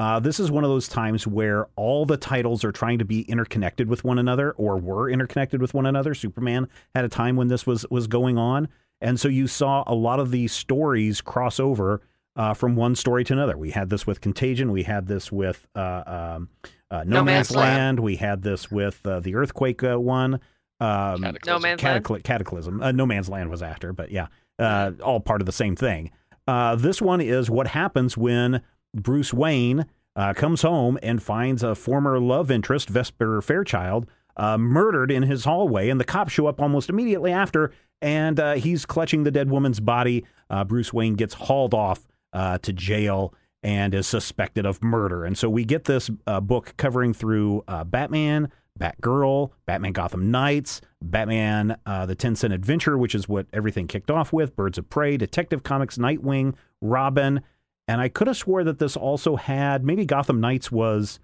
Uh, 0.00 0.18
this 0.18 0.40
is 0.40 0.50
one 0.50 0.64
of 0.64 0.70
those 0.70 0.88
times 0.88 1.26
where 1.26 1.68
all 1.76 2.06
the 2.06 2.16
titles 2.16 2.64
are 2.64 2.72
trying 2.72 2.98
to 2.98 3.04
be 3.04 3.20
interconnected 3.22 3.86
with 3.86 4.02
one 4.02 4.18
another, 4.18 4.52
or 4.52 4.78
were 4.78 5.10
interconnected 5.10 5.60
with 5.60 5.74
one 5.74 5.84
another. 5.84 6.14
Superman 6.14 6.66
had 6.94 7.04
a 7.04 7.08
time 7.08 7.36
when 7.36 7.48
this 7.48 7.66
was 7.66 7.84
was 7.90 8.06
going 8.06 8.38
on, 8.38 8.68
and 9.00 9.18
so 9.18 9.28
you 9.28 9.46
saw 9.46 9.84
a 9.86 9.94
lot 9.94 10.20
of 10.20 10.30
these 10.30 10.52
stories 10.52 11.20
cross 11.20 11.58
over 11.60 12.02
uh, 12.36 12.54
from 12.54 12.76
one 12.76 12.94
story 12.94 13.24
to 13.24 13.32
another. 13.32 13.56
We 13.56 13.70
had 13.70 13.90
this 13.90 14.06
with 14.06 14.20
Contagion. 14.20 14.72
We 14.72 14.82
had 14.84 15.06
this 15.06 15.32
with 15.32 15.66
uh, 15.74 16.02
um, 16.36 16.48
uh, 16.90 17.04
No, 17.04 17.18
No 17.18 17.24
Man's 17.24 17.50
Man's 17.50 17.56
Land. 17.56 17.76
Land. 17.76 18.00
We 18.00 18.16
had 18.16 18.42
this 18.42 18.70
with 18.70 19.04
uh, 19.06 19.20
the 19.20 19.34
Earthquake 19.34 19.82
uh, 19.82 19.98
one. 19.98 20.34
Um, 20.80 21.22
Cataclysm. 21.22 21.40
No 21.46 21.58
Man's 21.58 21.82
Land. 21.82 22.24
Cataclysm. 22.24 22.82
Uh, 22.82 22.92
no 22.92 23.06
Man's 23.06 23.28
Land 23.28 23.50
was 23.50 23.62
after, 23.62 23.92
but 23.92 24.10
yeah, 24.10 24.28
uh, 24.58 24.92
all 25.02 25.20
part 25.20 25.42
of 25.42 25.46
the 25.46 25.52
same 25.52 25.76
thing. 25.76 26.10
Uh, 26.46 26.74
this 26.76 27.02
one 27.02 27.20
is 27.20 27.50
what 27.50 27.68
happens 27.68 28.16
when 28.16 28.62
Bruce 28.94 29.32
Wayne 29.32 29.86
uh, 30.16 30.32
comes 30.34 30.62
home 30.62 30.98
and 31.02 31.22
finds 31.22 31.62
a 31.62 31.74
former 31.74 32.18
love 32.18 32.50
interest, 32.50 32.88
Vesper 32.88 33.40
Fairchild, 33.42 34.06
uh, 34.36 34.56
murdered 34.58 35.10
in 35.10 35.24
his 35.24 35.44
hallway, 35.44 35.90
and 35.90 36.00
the 36.00 36.04
cops 36.04 36.32
show 36.32 36.46
up 36.46 36.60
almost 36.60 36.88
immediately 36.88 37.30
after, 37.30 37.72
and 38.02 38.40
uh, 38.40 38.54
he's 38.54 38.86
clutching 38.86 39.24
the 39.24 39.30
dead 39.30 39.50
woman's 39.50 39.80
body. 39.80 40.24
Uh, 40.48 40.64
Bruce 40.64 40.92
Wayne 40.92 41.14
gets 41.14 41.34
hauled 41.34 41.74
off 41.74 42.06
uh, 42.32 42.58
to 42.58 42.72
jail 42.72 43.34
and 43.62 43.94
is 43.94 44.06
suspected 44.06 44.64
of 44.64 44.82
murder. 44.82 45.24
And 45.24 45.36
so 45.36 45.50
we 45.50 45.64
get 45.64 45.84
this 45.84 46.10
uh, 46.26 46.40
book 46.40 46.74
covering 46.76 47.12
through 47.12 47.62
uh, 47.68 47.84
Batman, 47.84 48.50
Batgirl, 48.78 49.50
Batman 49.66 49.92
Gotham 49.92 50.30
Knights, 50.30 50.80
Batman 51.02 51.76
uh, 51.84 52.06
The 52.06 52.14
10 52.14 52.36
Cent 52.36 52.52
Adventure, 52.54 52.96
which 52.96 53.14
is 53.14 53.28
what 53.28 53.46
everything 53.52 53.86
kicked 53.86 54.10
off 54.10 54.32
with, 54.32 54.56
Birds 54.56 54.78
of 54.78 54.88
Prey, 54.88 55.16
Detective 55.16 55.62
Comics, 55.62 55.98
Nightwing, 55.98 56.54
Robin. 56.80 57.42
And 57.86 58.00
I 58.00 58.08
could 58.08 58.28
have 58.28 58.36
swore 58.36 58.64
that 58.64 58.78
this 58.78 58.96
also 58.96 59.36
had 59.36 59.84
maybe 59.84 60.06
Gotham 60.06 60.40
Knights 60.40 60.72
was 60.72 61.20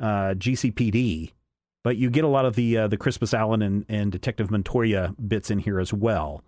GCPD, 0.00 1.32
but 1.84 1.96
you 1.96 2.10
get 2.10 2.24
a 2.24 2.28
lot 2.28 2.44
of 2.44 2.54
the 2.56 2.76
uh, 2.78 2.88
the 2.88 2.96
Crispus 2.96 3.34
Allen 3.34 3.62
and, 3.62 3.84
and 3.88 4.12
Detective 4.12 4.50
Montoya 4.50 5.14
bits 5.26 5.50
in 5.50 5.58
here 5.58 5.80
as 5.80 5.92
well. 5.92 6.42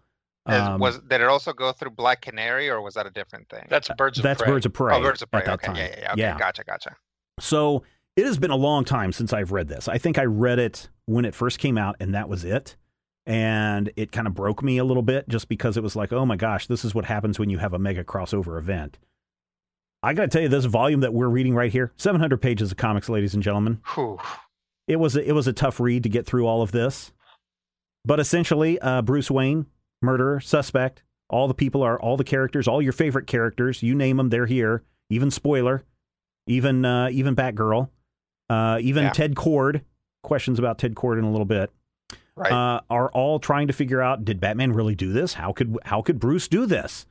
Um, 0.46 0.78
was 0.78 0.98
did 0.98 1.20
it 1.22 1.26
also 1.26 1.52
go 1.54 1.72
through 1.72 1.90
Black 1.90 2.20
Canary 2.20 2.68
or 2.68 2.82
was 2.82 2.94
that 2.94 3.06
a 3.06 3.10
different 3.10 3.48
thing? 3.48 3.66
That's 3.70 3.88
Birds 3.96 4.18
of 4.18 4.22
that's 4.24 4.42
Prey. 4.42 4.50
Birds 4.52 4.66
of 4.66 4.72
Prey. 4.74 4.94
oh, 4.94 5.00
Birds 5.00 5.22
of 5.22 5.30
Prey. 5.30 5.40
at 5.40 5.46
that 5.46 5.54
Okay, 5.54 5.66
time. 5.68 5.76
yeah, 5.76 5.82
yeah, 5.88 5.98
yeah. 6.00 6.12
Okay, 6.12 6.20
yeah. 6.20 6.38
gotcha, 6.38 6.64
gotcha. 6.64 6.96
So 7.40 7.82
it 8.16 8.26
has 8.26 8.38
been 8.38 8.50
a 8.50 8.56
long 8.56 8.84
time 8.84 9.10
since 9.12 9.32
I've 9.32 9.52
read 9.52 9.68
this. 9.68 9.88
I 9.88 9.96
think 9.98 10.18
I 10.18 10.24
read 10.24 10.58
it 10.58 10.88
when 11.06 11.24
it 11.24 11.34
first 11.34 11.58
came 11.58 11.78
out, 11.78 11.96
and 11.98 12.14
that 12.14 12.28
was 12.28 12.44
it. 12.44 12.76
And 13.26 13.90
it 13.96 14.12
kind 14.12 14.26
of 14.26 14.34
broke 14.34 14.62
me 14.62 14.76
a 14.76 14.84
little 14.84 15.02
bit 15.02 15.26
just 15.30 15.48
because 15.48 15.78
it 15.78 15.82
was 15.82 15.96
like, 15.96 16.12
oh 16.12 16.26
my 16.26 16.36
gosh, 16.36 16.66
this 16.66 16.84
is 16.84 16.94
what 16.94 17.06
happens 17.06 17.38
when 17.38 17.48
you 17.48 17.56
have 17.58 17.72
a 17.72 17.78
mega 17.78 18.04
crossover 18.04 18.58
event. 18.58 18.98
I 20.02 20.12
got 20.12 20.22
to 20.22 20.28
tell 20.28 20.42
you, 20.42 20.48
this 20.48 20.66
volume 20.66 21.00
that 21.00 21.14
we're 21.14 21.28
reading 21.30 21.54
right 21.54 21.72
here, 21.72 21.90
700 21.96 22.36
pages 22.36 22.70
of 22.70 22.76
comics, 22.76 23.08
ladies 23.08 23.32
and 23.32 23.42
gentlemen. 23.42 23.80
Whew. 23.94 24.18
It 24.86 24.96
was 24.96 25.16
a, 25.16 25.26
it 25.26 25.32
was 25.32 25.46
a 25.46 25.52
tough 25.52 25.80
read 25.80 26.02
to 26.02 26.08
get 26.08 26.26
through 26.26 26.46
all 26.46 26.62
of 26.62 26.72
this, 26.72 27.12
but 28.04 28.20
essentially, 28.20 28.78
uh, 28.80 29.02
Bruce 29.02 29.30
Wayne, 29.30 29.66
murderer, 30.02 30.40
suspect. 30.40 31.02
All 31.30 31.48
the 31.48 31.54
people 31.54 31.82
are 31.82 31.98
all 31.98 32.16
the 32.18 32.24
characters, 32.24 32.68
all 32.68 32.82
your 32.82 32.92
favorite 32.92 33.26
characters. 33.26 33.82
You 33.82 33.94
name 33.94 34.18
them, 34.18 34.28
they're 34.28 34.46
here. 34.46 34.82
Even 35.08 35.30
spoiler, 35.30 35.84
even 36.46 36.84
uh, 36.84 37.08
even 37.10 37.34
Batgirl, 37.34 37.88
uh, 38.50 38.78
even 38.82 39.04
Yeah. 39.04 39.10
Ted 39.10 39.34
Kord. 39.34 39.82
Questions 40.22 40.58
about 40.58 40.78
Ted 40.78 40.94
Kord 40.94 41.18
in 41.18 41.24
a 41.24 41.30
little 41.30 41.44
bit. 41.46 41.70
Right. 42.36 42.52
Uh, 42.52 42.80
are 42.90 43.10
all 43.12 43.38
trying 43.38 43.68
to 43.68 43.72
figure 43.72 44.02
out 44.02 44.24
did 44.24 44.40
Batman 44.40 44.72
really 44.72 44.94
do 44.94 45.12
this? 45.12 45.34
How 45.34 45.52
could 45.52 45.78
how 45.84 46.02
could 46.02 46.18
Bruce 46.18 46.48
do 46.48 46.66
this? 46.66 47.06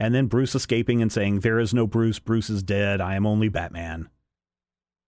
And 0.00 0.14
then 0.14 0.26
Bruce 0.26 0.54
escaping 0.54 1.00
and 1.00 1.12
saying, 1.12 1.40
"There 1.40 1.60
is 1.60 1.72
no 1.72 1.86
Bruce. 1.86 2.18
Bruce 2.18 2.50
is 2.50 2.62
dead. 2.62 3.00
I 3.00 3.14
am 3.14 3.26
only 3.26 3.48
Batman." 3.48 4.08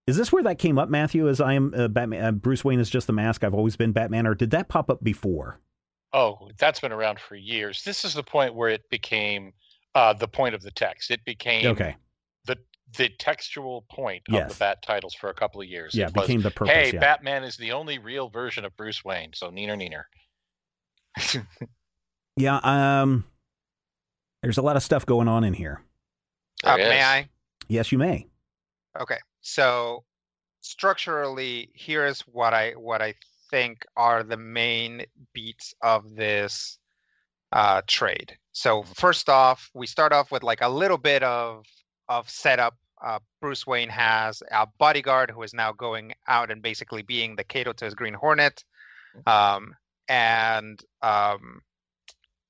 Is 0.07 0.17
this 0.17 0.31
where 0.31 0.43
that 0.45 0.59
came 0.59 0.79
up, 0.79 0.89
Matthew? 0.89 1.29
As 1.29 1.41
I 1.41 1.55
am 1.55 1.75
uh, 1.77 1.89
Batman, 1.89 2.25
uh, 2.25 2.33
Bruce 2.33 2.65
Wayne 2.65 2.79
is 2.79 2.89
just 2.89 3.07
the 3.09 3.13
mask. 3.13 3.43
I've 3.43 3.55
always 3.55 3.77
been 3.77 3.93
Batman, 3.93 4.27
or 4.27 4.35
did 4.35 4.51
that 4.53 4.69
pop 4.69 4.89
up 4.91 5.03
before? 5.03 5.61
Oh, 6.13 6.49
that's 6.59 6.79
been 6.81 6.93
around 6.93 7.19
for 7.19 7.35
years. 7.35 7.83
This 7.83 8.05
is 8.05 8.15
the 8.15 8.23
point 8.23 8.55
where 8.55 8.69
it 8.69 8.89
became 8.89 9.53
uh, 9.95 10.13
the 10.13 10.29
point 10.29 10.55
of 10.55 10.63
the 10.63 10.71
text. 10.71 11.11
It 11.11 11.25
became 11.25 11.67
Okay, 11.67 11.97
the 12.45 12.57
the 12.97 13.09
textual 13.19 13.85
point 13.91 14.23
of 14.31 14.49
the 14.49 14.55
Bat 14.55 14.83
titles 14.83 15.13
for 15.15 15.29
a 15.31 15.35
couple 15.35 15.61
of 15.61 15.67
years. 15.67 15.93
yeah, 15.95 16.05
It 16.05 16.11
it 16.11 16.17
was, 16.17 16.27
became 16.27 16.41
the 16.43 16.53
purpose. 16.53 16.73
hey, 16.73 16.93
yeah. 16.93 17.01
Batman 17.01 17.43
is 17.43 17.57
the 17.57 17.73
only 17.73 17.99
real 17.99 18.29
version 18.29 18.65
of 18.65 18.77
Bruce 18.77 19.05
Wayne. 19.05 19.33
So 19.35 19.51
neener 19.51 19.77
neener. 19.77 20.05
yeah. 22.37 22.61
Um, 22.63 23.25
there's 24.43 24.59
a 24.59 24.63
lot 24.63 24.77
of 24.77 24.85
stuff 24.85 25.05
going 25.05 25.27
on 25.27 25.43
in 25.43 25.53
here. 25.53 25.83
Uh, 26.63 26.77
may. 26.77 27.03
I? 27.03 27.29
Yes, 27.69 27.91
you 27.91 27.99
may. 27.99 28.29
Okay, 28.99 29.19
so 29.47 30.03
structurally, 30.61 31.71
here 31.73 32.05
is 32.05 32.21
what 32.23 32.53
I 32.53 32.73
what 32.73 33.01
I 33.01 33.15
think 33.49 33.87
are 33.97 34.25
the 34.25 34.37
main 34.37 35.07
beats 35.33 35.73
of 35.81 36.17
this 36.17 36.79
uh, 37.53 37.83
trade. 37.87 38.37
So 38.51 38.83
first 38.83 39.29
off, 39.29 39.71
we 39.73 39.87
start 39.87 40.13
off 40.13 40.33
with 40.33 40.43
like 40.43 40.63
a 40.63 40.69
little 40.69 40.99
bit 40.99 41.23
of 41.23 41.65
of 42.09 42.29
setup. 42.29 42.75
Uh, 43.01 43.21
Bruce 43.41 43.65
Wayne 43.65 43.89
has 43.89 44.43
a 44.51 44.67
bodyguard 44.79 45.31
who 45.31 45.45
is 45.45 45.55
now 45.55 45.71
going 45.71 46.13
out 46.27 46.51
and 46.51 46.61
basically 46.61 47.03
being 47.03 47.37
the 47.37 47.45
Kato 47.45 47.73
to 47.73 47.85
his 47.85 47.95
Green 47.95 48.15
Hornet, 48.15 48.65
um, 49.29 49.77
and 50.09 50.83
um, 51.03 51.61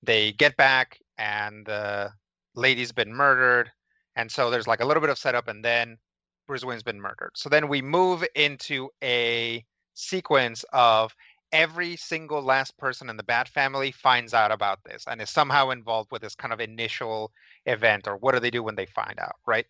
they 0.03 0.33
get 0.33 0.57
back 0.57 0.99
and 1.19 1.67
the 1.67 2.11
lady's 2.55 2.93
been 2.93 3.13
murdered, 3.13 3.71
and 4.15 4.31
so 4.33 4.51
there's 4.51 4.67
like 4.67 4.81
a 4.81 4.87
little 4.87 5.03
bit 5.03 5.11
of 5.11 5.19
setup, 5.19 5.49
and 5.49 5.63
then 5.63 5.99
Bruce 6.47 6.65
Wayne's 6.65 6.83
been 6.83 7.01
murdered. 7.01 7.33
So 7.35 7.49
then 7.49 7.69
we 7.69 7.83
move 7.83 8.25
into 8.35 8.91
a 9.03 9.65
sequence 9.95 10.65
of 10.73 11.15
every 11.53 11.97
single 11.97 12.43
last 12.43 12.77
person 12.77 13.09
in 13.09 13.17
the 13.17 13.23
Bat 13.23 13.49
family 13.49 13.91
finds 13.93 14.35
out 14.35 14.53
about 14.53 14.81
this 14.85 15.05
and 15.09 15.21
is 15.21 15.31
somehow 15.31 15.71
involved 15.71 16.11
with 16.11 16.23
this 16.23 16.35
kind 16.35 16.53
of 16.53 16.61
initial 16.61 17.33
event 17.67 18.07
or 18.07 18.17
what 18.17 18.35
do 18.35 18.41
they 18.41 18.51
do 18.51 18.63
when 18.63 18.75
they 18.75 18.87
find 18.87 19.19
out, 19.19 19.37
right? 19.47 19.67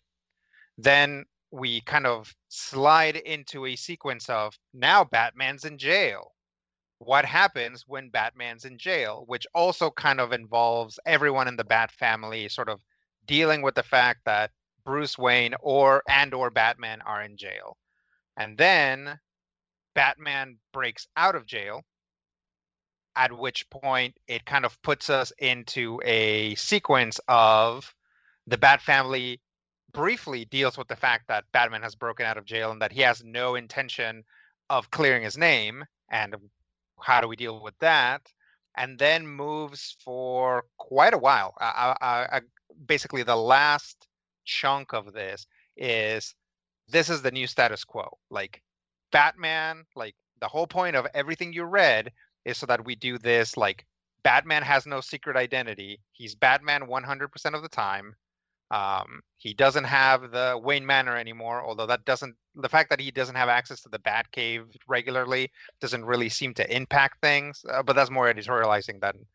Then 0.77 1.25
we 1.51 1.81
kind 1.81 2.05
of 2.05 2.35
slide 2.49 3.15
into 3.15 3.65
a 3.65 3.75
sequence 3.75 4.29
of 4.29 4.57
now 4.73 5.03
Batman's 5.03 5.65
in 5.65 5.77
jail. 5.77 6.33
What 6.99 7.25
happens 7.25 7.85
when 7.87 8.09
Batman's 8.09 8.65
in 8.65 8.77
jail, 8.77 9.23
which 9.27 9.45
also 9.53 9.91
kind 9.91 10.19
of 10.19 10.33
involves 10.33 10.99
everyone 11.05 11.47
in 11.47 11.55
the 11.55 11.63
Bat 11.63 11.91
family 11.91 12.49
sort 12.49 12.69
of 12.69 12.81
dealing 13.27 13.61
with 13.61 13.75
the 13.75 13.83
fact 13.83 14.21
that 14.25 14.51
Bruce 14.87 15.17
Wayne 15.17 15.53
or 15.59 16.01
and 16.07 16.33
or 16.33 16.49
Batman 16.49 17.01
are 17.01 17.21
in 17.21 17.35
jail. 17.35 17.75
And 18.37 18.57
then 18.57 19.19
Batman 19.93 20.59
breaks 20.71 21.07
out 21.17 21.35
of 21.35 21.45
jail 21.45 21.81
at 23.13 23.37
which 23.37 23.69
point 23.69 24.15
it 24.29 24.45
kind 24.45 24.63
of 24.63 24.81
puts 24.83 25.09
us 25.09 25.33
into 25.39 25.99
a 26.05 26.55
sequence 26.55 27.19
of 27.27 27.93
the 28.45 28.57
Bat 28.57 28.81
family 28.81 29.41
briefly 29.91 30.45
deals 30.45 30.77
with 30.77 30.87
the 30.87 30.95
fact 30.95 31.27
that 31.27 31.43
Batman 31.51 31.81
has 31.81 31.95
broken 31.95 32.25
out 32.25 32.37
of 32.37 32.45
jail 32.45 32.71
and 32.71 32.81
that 32.81 32.93
he 32.93 33.01
has 33.01 33.21
no 33.25 33.55
intention 33.55 34.23
of 34.69 34.89
clearing 34.89 35.23
his 35.23 35.37
name 35.37 35.83
and 36.09 36.33
how 37.01 37.19
do 37.19 37.27
we 37.27 37.35
deal 37.35 37.61
with 37.61 37.77
that 37.79 38.21
and 38.77 38.97
then 38.97 39.27
moves 39.27 39.97
for 39.99 40.63
quite 40.77 41.13
a 41.13 41.17
while 41.17 41.53
basically 42.85 43.23
the 43.23 43.35
last 43.35 44.07
chunk 44.47 44.93
of 44.93 45.13
this 45.13 45.45
is 45.75 46.33
this 46.89 47.09
is 47.09 47.21
the 47.21 47.31
new 47.31 47.45
status 47.45 47.83
quo. 47.83 48.17
Like 48.31 48.63
batman 49.11 49.85
like 49.95 50.15
the 50.41 50.47
whole 50.47 50.67
point 50.67 50.95
of 50.95 51.07
everything 51.13 51.53
you 51.53 51.63
read 51.63 52.11
is 52.45 52.57
so 52.57 52.65
that 52.65 52.83
we 52.85 52.95
do 52.95 53.17
this 53.17 53.55
like 53.55 53.85
batman 54.23 54.63
has 54.63 54.85
no 54.85 55.01
secret 55.01 55.37
identity. 55.37 55.99
He's 56.13 56.35
batman 56.35 56.87
100% 56.87 57.53
of 57.53 57.61
the 57.61 57.69
time. 57.69 58.15
Um, 58.69 59.21
he 59.37 59.53
doesn't 59.53 59.85
have 59.85 60.31
the 60.31 60.59
wayne 60.61 60.85
manor 60.85 61.15
anymore 61.15 61.63
although 61.65 61.85
that 61.85 62.03
doesn't 62.03 62.35
the 62.55 62.67
fact 62.67 62.89
that 62.89 62.99
he 62.99 63.11
doesn't 63.11 63.35
have 63.35 63.47
access 63.47 63.81
to 63.83 63.89
the 63.89 63.99
bat 63.99 64.29
cave 64.31 64.65
regularly 64.89 65.49
doesn't 65.79 66.03
really 66.03 66.27
seem 66.27 66.53
to 66.55 66.75
impact 66.75 67.21
things 67.21 67.63
uh, 67.69 67.81
but 67.81 67.95
that's 67.95 68.11
more 68.11 68.33
editorializing 68.33 68.99
than 68.99 69.25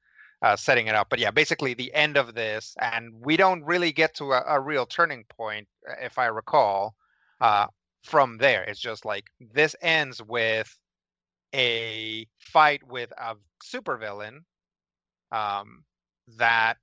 uh, 0.42 0.56
setting 0.56 0.88
it 0.88 0.94
up. 0.94 1.08
But 1.08 1.18
yeah, 1.18 1.30
basically 1.30 1.74
the 1.74 1.92
end 1.94 2.16
of 2.16 2.34
this, 2.34 2.74
and 2.80 3.12
we 3.20 3.36
don't 3.36 3.62
really 3.64 3.92
get 3.92 4.14
to 4.16 4.32
a, 4.32 4.42
a 4.46 4.60
real 4.60 4.86
turning 4.86 5.24
point, 5.24 5.68
uh, 5.88 5.94
if 6.00 6.18
I 6.18 6.26
recall, 6.26 6.94
uh, 7.40 7.66
from 8.02 8.38
there. 8.38 8.64
It's 8.64 8.80
just 8.80 9.04
like 9.04 9.26
this 9.40 9.76
ends 9.80 10.22
with 10.22 10.76
a 11.54 12.26
fight 12.38 12.82
with 12.86 13.12
a 13.16 13.36
supervillain 13.62 14.40
um, 15.30 15.84
that 16.38 16.78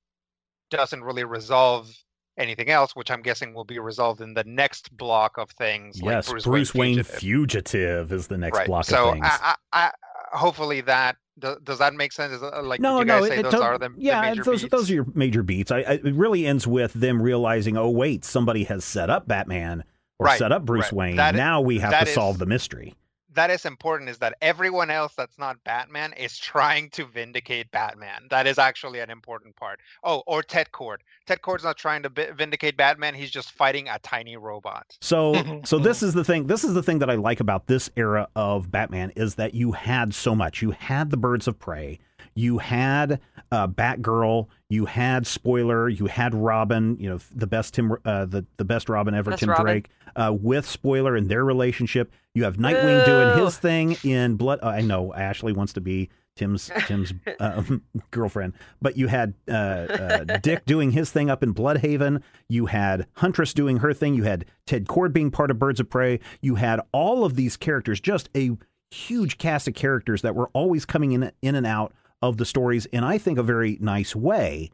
doesn't 0.72 1.04
really 1.04 1.24
resolve 1.24 1.92
anything 2.38 2.70
else, 2.70 2.96
which 2.96 3.12
I'm 3.12 3.22
guessing 3.22 3.54
will 3.54 3.66
be 3.66 3.80
resolved 3.80 4.22
in 4.22 4.34
the 4.34 4.44
next 4.46 4.96
block 4.96 5.38
of 5.38 5.50
things. 5.52 6.00
yes, 6.02 6.28
like 6.28 6.32
Bruce, 6.32 6.46
Bruce, 6.46 6.74
Wayne, 6.74 6.96
Fugitive. 6.96 7.20
fugitive 7.20 8.14
is 8.14 8.28
the 8.28 8.38
next 8.38 8.58
right. 8.58 8.68
block 8.68 8.86
so 8.86 9.10
of 9.10 9.14
things. 9.16 9.26
I, 9.30 9.56
I, 9.74 9.92
I, 10.32 10.38
hopefully 10.38 10.82
that 10.82 11.18
does, 11.40 11.58
does 11.64 11.80
that 11.80 11.94
make 11.94 12.12
sense? 12.12 12.34
Is, 12.34 12.44
uh, 12.44 12.62
like 12.64 12.80
no, 12.80 13.00
no, 13.00 13.20
guys 13.22 13.30
say 13.30 13.40
it 13.40 13.44
those 13.44 13.54
to- 13.54 13.62
are 13.62 13.78
the, 13.78 13.90
the 13.90 13.96
yeah, 13.98 14.22
major 14.22 14.44
those 14.44 14.62
beats? 14.64 14.72
those 14.72 14.92
are 14.92 14.94
your 14.94 15.06
major 15.14 15.44
beats. 15.44 15.72
I, 15.72 15.78
I, 15.80 15.92
it 15.94 16.14
really 16.16 16.46
ends 16.46 16.66
with 16.68 16.94
them 16.94 17.22
realizing, 17.22 17.78
oh 17.78 17.90
wait, 17.90 18.24
somebody 18.26 18.66
has 18.66 18.84
set 18.86 19.10
up 19.10 19.28
Batman 19.28 19.84
or 20.20 20.26
Right, 20.28 20.38
set 20.40 20.52
up 20.52 20.66
Bruce 20.66 20.86
right. 20.86 20.94
Wayne. 20.94 21.16
That 21.16 21.36
now 21.36 21.62
we 21.62 21.80
have 21.80 21.92
that 21.92 22.06
to 22.08 22.12
solve 22.14 22.36
is- 22.36 22.40
the 22.40 22.46
mystery. 22.46 22.94
That 23.34 23.52
is 23.52 23.66
important 23.66 24.10
is 24.10 24.18
that 24.20 24.36
everyone 24.42 24.90
else 24.90 25.14
that's 25.16 25.38
not 25.38 25.64
Batman 25.64 26.14
is 26.14 26.38
trying 26.38 26.90
to 26.92 27.06
vindicate 27.06 27.72
Batman. 27.72 28.28
That 28.30 28.48
is 28.48 28.58
actually 28.58 29.00
an 29.00 29.10
important 29.10 29.56
part. 29.56 29.80
Oh, 30.04 30.24
or 30.26 30.42
Ted 30.42 30.70
Kord. 30.72 30.98
Ted 31.26 31.42
Kord's 31.42 31.64
not 31.64 31.78
trying 31.78 32.04
to 32.04 32.10
bi- 32.10 32.32
vindicate 32.32 32.76
Batman. 32.76 33.14
He's 33.14 33.32
just 33.32 33.52
fighting 33.52 33.88
a 33.88 34.00
tiny 34.00 34.36
robot. 34.38 34.98
So, 35.02 35.34
mm-hmm. 35.34 35.64
so 35.64 35.78
this 35.78 35.98
mm-hmm. 35.98 36.08
is 36.08 36.14
the 36.14 36.24
thing. 36.24 36.48
This 36.48 36.64
is 36.64 36.74
the 36.74 36.84
thing 36.84 37.00
that 37.00 37.10
I 37.10 37.16
like 37.16 37.40
about 37.40 37.68
this 37.68 37.90
era 37.96 38.28
of 38.36 38.72
Batman 38.72 39.12
is 39.16 39.36
that 39.36 39.54
you 39.54 39.74
had 39.74 40.14
so 40.14 40.34
much. 40.36 40.62
You 40.62 40.72
had 40.72 41.12
the 41.12 41.18
Birds 41.18 41.48
of 41.48 41.60
Prey. 41.60 42.00
You 42.36 42.58
had 42.58 43.20
uh, 43.52 43.68
Batgirl. 43.68 44.48
You 44.70 44.86
had 44.86 45.26
Spoiler. 45.26 45.90
You 45.90 46.06
had 46.08 46.34
Robin. 46.34 46.98
You 47.00 47.10
know 47.10 47.20
the 47.34 47.48
best 47.48 47.74
Tim, 47.74 47.92
uh, 48.06 48.26
the 48.26 48.46
the 48.58 48.66
best 48.66 48.90
Robin 48.90 49.14
ever, 49.14 49.32
Best 49.32 49.42
Tim 49.42 49.50
Robin. 49.50 49.66
Drake. 49.66 49.90
Uh, 50.16 50.34
with 50.40 50.66
Spoiler 50.66 51.16
and 51.16 51.30
their 51.30 51.46
relationship. 51.46 52.12
You 52.36 52.44
have 52.44 52.58
Nightwing 52.58 53.06
doing 53.06 53.44
his 53.44 53.58
thing 53.58 53.98
in 54.04 54.36
Blood. 54.36 54.60
I 54.64 54.82
know 54.82 55.14
Ashley 55.14 55.54
wants 55.54 55.74
to 55.74 55.82
be 55.82 56.10
Tim's 56.36 56.72
Tim's 56.88 57.14
um, 57.40 57.84
girlfriend, 58.12 58.54
but 58.82 58.98
you 58.98 59.08
had 59.08 59.34
uh, 59.48 59.52
uh, 59.52 60.24
Dick 60.42 60.66
doing 60.66 60.92
his 60.92 61.12
thing 61.12 61.30
up 61.30 61.44
in 61.44 61.54
Blüdhaven. 61.54 62.22
You 62.48 62.68
had 62.68 63.08
Huntress 63.16 63.54
doing 63.54 63.78
her 63.78 63.94
thing. 63.94 64.16
You 64.16 64.24
had 64.24 64.46
Ted 64.66 64.86
Kord 64.86 65.12
being 65.12 65.32
part 65.32 65.52
of 65.52 65.60
Birds 65.60 65.80
of 65.80 65.90
Prey. 65.90 66.20
You 66.42 66.56
had 66.56 66.80
all 66.92 67.26
of 67.26 67.36
these 67.36 67.58
characters, 67.58 68.00
just 68.00 68.30
a 68.36 68.52
huge 68.92 69.38
cast 69.38 69.68
of 69.68 69.74
characters 69.74 70.22
that 70.22 70.36
were 70.36 70.50
always 70.54 70.86
coming 70.86 71.12
in 71.12 71.32
in 71.42 71.56
and 71.56 71.68
out 71.68 71.94
of 72.22 72.38
the 72.38 72.46
stories 72.46 72.86
in 72.88 73.04
I 73.04 73.18
think 73.18 73.38
a 73.38 73.44
very 73.44 73.78
nice 73.80 74.16
way. 74.16 74.72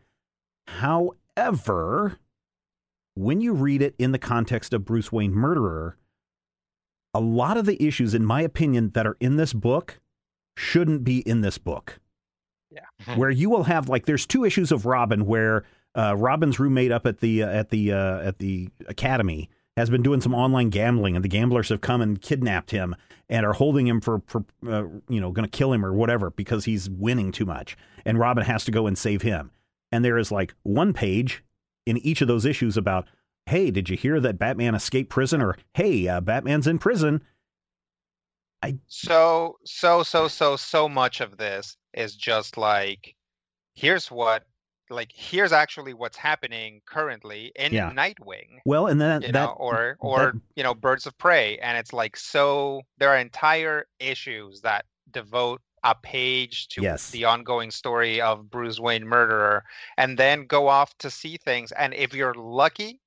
However, 0.68 2.20
when 3.14 3.42
you 3.42 3.54
read 3.54 3.82
it 3.82 3.96
in 3.98 4.12
the 4.12 4.20
context 4.20 4.74
of 4.74 4.86
Bruce 4.86 5.12
Wayne 5.12 5.34
murderer, 5.34 5.98
a 7.14 7.20
lot 7.20 7.58
of 7.58 7.66
the 7.66 7.82
issues, 7.82 8.14
in 8.14 8.26
my 8.26 8.42
opinion, 8.42 8.92
that 8.92 9.08
are 9.08 9.18
in 9.20 9.38
this 9.38 9.54
book 9.54 10.00
shouldn't 10.58 11.04
be 11.04 11.20
in 11.20 11.42
this 11.42 11.58
book. 11.58 12.00
Yeah. 12.72 12.82
Where 13.16 13.30
you 13.30 13.50
will 13.50 13.64
have 13.64 13.88
like 13.88 14.06
there's 14.06 14.26
two 14.26 14.44
issues 14.44 14.72
of 14.72 14.86
Robin 14.86 15.26
where 15.26 15.64
uh, 15.96 16.16
Robin's 16.18 16.60
roommate 16.60 16.92
up 16.92 17.06
at 17.06 17.20
the 17.20 17.44
uh, 17.44 17.48
at 17.48 17.70
the 17.70 17.94
uh, 17.94 18.20
at 18.20 18.40
the 18.40 18.70
academy 18.88 19.50
has 19.78 19.90
been 19.90 20.02
doing 20.02 20.22
some 20.22 20.34
online 20.34 20.70
gambling, 20.70 21.16
and 21.16 21.24
the 21.24 21.30
gamblers 21.30 21.70
have 21.70 21.82
come 21.82 22.02
and 22.02 22.22
kidnapped 22.22 22.72
him 22.72 22.96
and 23.30 23.46
are 23.46 23.54
holding 23.54 23.88
him 23.88 24.02
for, 24.02 24.22
for 24.28 24.46
uh, 24.68 24.84
you 25.10 25.20
know, 25.20 25.32
going 25.32 25.50
to 25.50 25.58
kill 25.58 25.74
him 25.74 25.86
or 25.86 25.94
whatever 25.94 26.30
because 26.30 26.66
he's 26.66 26.90
winning 26.90 27.32
too 27.32 27.46
much, 27.46 27.78
and 28.06 28.20
Robin 28.20 28.44
has 28.44 28.66
to 28.66 28.72
go 28.72 28.88
and 28.88 28.98
save 28.98 29.22
him. 29.22 29.52
And 29.92 30.04
there 30.04 30.18
is 30.18 30.32
like 30.32 30.54
one 30.64 30.94
page 30.94 31.44
in 31.86 31.98
each 31.98 32.22
of 32.22 32.28
those 32.28 32.46
issues 32.46 32.78
about, 32.78 33.08
hey, 33.46 33.72
did 33.72 33.90
you 33.90 33.98
hear 33.98 34.20
that 34.20 34.40
Batman 34.40 34.76
escaped 34.76 35.10
prison? 35.10 35.42
Or 35.42 35.58
hey, 35.74 36.08
uh, 36.08 36.22
Batman's 36.22 36.68
in 36.68 36.80
prison. 36.80 37.24
I 38.62 38.78
So, 38.88 39.58
so, 39.64 40.04
so, 40.04 40.28
so, 40.28 40.56
so 40.56 40.90
much 40.90 41.22
of 41.22 41.38
this 41.38 41.78
is 41.94 42.16
just 42.16 42.58
like, 42.58 43.16
here's 43.76 44.10
what, 44.10 44.46
like, 44.90 45.12
here's 45.14 45.52
actually 45.52 45.94
what's 45.94 46.18
happening 46.18 46.82
currently 46.86 47.52
in 47.56 47.74
Yeah. 47.74 47.92
Nightwing. 47.92 48.60
Well, 48.66 48.88
and 48.88 49.00
then 49.00 49.22
that 49.22 49.32
know, 49.32 49.56
or 49.58 49.98
or 50.00 50.36
you 50.56 50.64
know, 50.64 50.74
Birds 50.74 51.06
of 51.06 51.18
Prey, 51.18 51.58
and 51.60 51.78
it's 51.78 51.94
like 51.94 52.18
so. 52.18 52.82
There 52.98 53.10
are 53.10 53.18
entire 53.18 53.88
issues 54.00 54.62
that 54.62 54.86
devote 55.12 55.62
a 55.84 55.96
page 55.96 56.68
to 56.70 56.82
Yes. 56.82 57.12
the 57.12 57.26
ongoing 57.26 57.70
story 57.72 58.20
of 58.20 58.50
Bruce 58.50 58.80
Wayne 58.80 59.08
murderer, 59.08 59.64
and 59.98 60.18
then 60.18 60.46
go 60.46 60.68
off 60.68 60.98
to 61.00 61.10
see 61.10 61.38
things. 61.38 61.72
And 61.72 61.94
if 61.94 62.14
you're 62.14 62.34
lucky, 62.34 63.00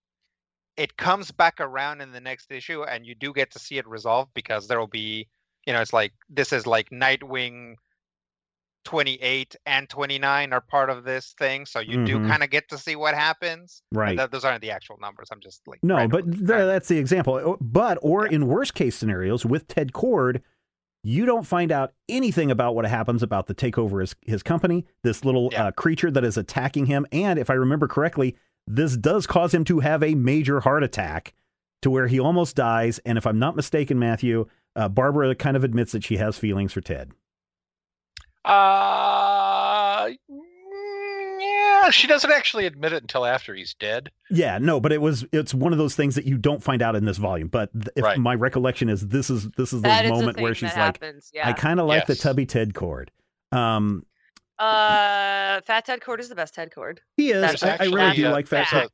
it 0.76 0.96
comes 0.96 1.32
back 1.32 1.60
around 1.60 2.00
in 2.00 2.12
the 2.12 2.20
next 2.20 2.52
issue, 2.52 2.84
and 2.84 3.04
you 3.04 3.14
do 3.14 3.32
get 3.32 3.50
to 3.52 3.58
see 3.58 3.78
it 3.78 3.86
resolved 3.86 4.32
because 4.32 4.68
there 4.68 4.78
will 4.78 4.86
be, 4.86 5.26
you 5.66 5.72
know, 5.72 5.80
it's 5.80 5.92
like 5.92 6.12
this 6.28 6.52
is 6.52 6.66
like 6.66 6.90
Nightwing. 6.90 7.74
28 8.88 9.54
and 9.66 9.86
29 9.90 10.52
are 10.54 10.62
part 10.62 10.88
of 10.88 11.04
this 11.04 11.34
thing 11.38 11.66
so 11.66 11.78
you 11.78 12.06
do 12.06 12.16
Mhm. 12.18 12.26
kind 12.28 12.42
of 12.42 12.48
get 12.48 12.70
to 12.70 12.78
see 12.78 12.96
what 12.96 13.14
happens 13.14 13.82
right. 13.92 14.16
that, 14.16 14.30
those 14.30 14.46
aren't 14.46 14.62
the 14.62 14.70
actual 14.70 14.96
numbers 14.98 15.28
i'm 15.30 15.40
just 15.40 15.60
like 15.68 15.78
No, 15.82 16.08
but 16.08 16.24
th- 16.24 16.46
that's 16.46 16.88
the 16.88 16.96
example. 16.96 17.58
But 17.60 17.98
or 18.00 18.26
in 18.26 18.46
worst 18.46 18.72
case 18.74 18.96
scenarios 18.96 19.44
with 19.44 19.68
Ted 19.68 19.92
Kord, 19.92 20.40
you 21.04 21.26
don't 21.26 21.46
find 21.46 21.70
out 21.70 21.92
anything 22.08 22.50
about 22.50 22.74
what 22.74 22.86
happens 22.86 23.22
about 23.22 23.46
the 23.46 23.54
takeover 23.54 24.00
his 24.00 24.16
his 24.22 24.42
company, 24.42 24.86
this 25.02 25.22
little 25.22 25.50
Yeah. 25.52 25.66
uh, 25.66 25.70
creature 25.72 26.10
that 26.10 26.24
is 26.24 26.38
attacking 26.38 26.86
him, 26.86 27.04
and 27.12 27.38
if 27.38 27.50
I 27.50 27.54
remember 27.54 27.88
correctly, 27.88 28.36
this 28.66 28.96
does 28.96 29.26
cause 29.26 29.52
him 29.52 29.64
to 29.64 29.80
have 29.80 30.02
a 30.02 30.14
major 30.14 30.60
heart 30.60 30.82
attack 30.82 31.34
to 31.82 31.90
where 31.90 32.06
he 32.06 32.18
almost 32.18 32.56
dies. 32.56 32.98
And 33.00 33.18
if 33.18 33.26
I'm 33.26 33.38
not 33.38 33.54
mistaken, 33.54 33.98
Matthew, 33.98 34.46
uh, 34.76 34.88
Barbara 34.88 35.34
kind 35.34 35.56
of 35.58 35.62
admits 35.64 35.92
that 35.92 36.04
she 36.04 36.16
has 36.16 36.38
feelings 36.38 36.72
for 36.72 36.80
Ted. 36.80 37.12
Uh, 38.48 40.08
yeah, 41.40 41.90
she 41.90 42.06
doesn't 42.06 42.30
actually 42.32 42.66
admit 42.66 42.92
it 42.92 43.02
until 43.02 43.24
after 43.24 43.54
he's 43.54 43.74
dead. 43.74 44.10
Yeah, 44.30 44.58
no, 44.58 44.80
but 44.80 44.92
it 44.92 45.00
was 45.00 45.24
it's 45.32 45.54
one 45.54 45.72
of 45.72 45.78
those 45.78 45.94
things 45.94 46.14
that 46.14 46.24
you 46.24 46.36
don't 46.38 46.62
find 46.62 46.82
out 46.82 46.96
in 46.96 47.04
this 47.04 47.18
volume. 47.18 47.48
But 47.48 47.70
th- 47.72 47.88
if 47.96 48.04
Right. 48.04 48.18
my 48.18 48.34
recollection 48.34 48.88
is 48.88 49.06
this 49.08 49.30
is 49.30 49.48
this 49.56 49.72
is 49.72 49.82
That 49.82 50.02
the 50.02 50.06
is 50.06 50.10
a 50.10 50.14
moment 50.14 50.40
where 50.40 50.54
she's 50.54 50.68
like, 50.70 50.74
happens. 50.76 51.30
I 51.42 51.52
kind 51.52 51.80
of 51.80 51.86
like 51.86 52.06
the 52.06 52.14
tubby 52.16 52.46
Ted 52.46 52.74
Kord. 52.74 53.08
Um, 53.52 54.04
Uh, 54.58 55.60
Fat 55.66 55.84
Ted 55.86 56.00
Kord 56.00 56.18
is 56.20 56.28
the 56.28 56.34
best 56.34 56.54
Ted 56.54 56.70
Kord. 56.76 56.98
he 57.16 57.30
is. 57.30 57.40
There's 57.40 57.62
I, 57.62 57.76
I 57.80 57.84
really 57.86 58.16
do 58.16 58.26
uh, 58.26 58.32
like 58.32 58.46
Fat 58.48 58.66
Ted. 58.68 58.84
a- 58.86 58.90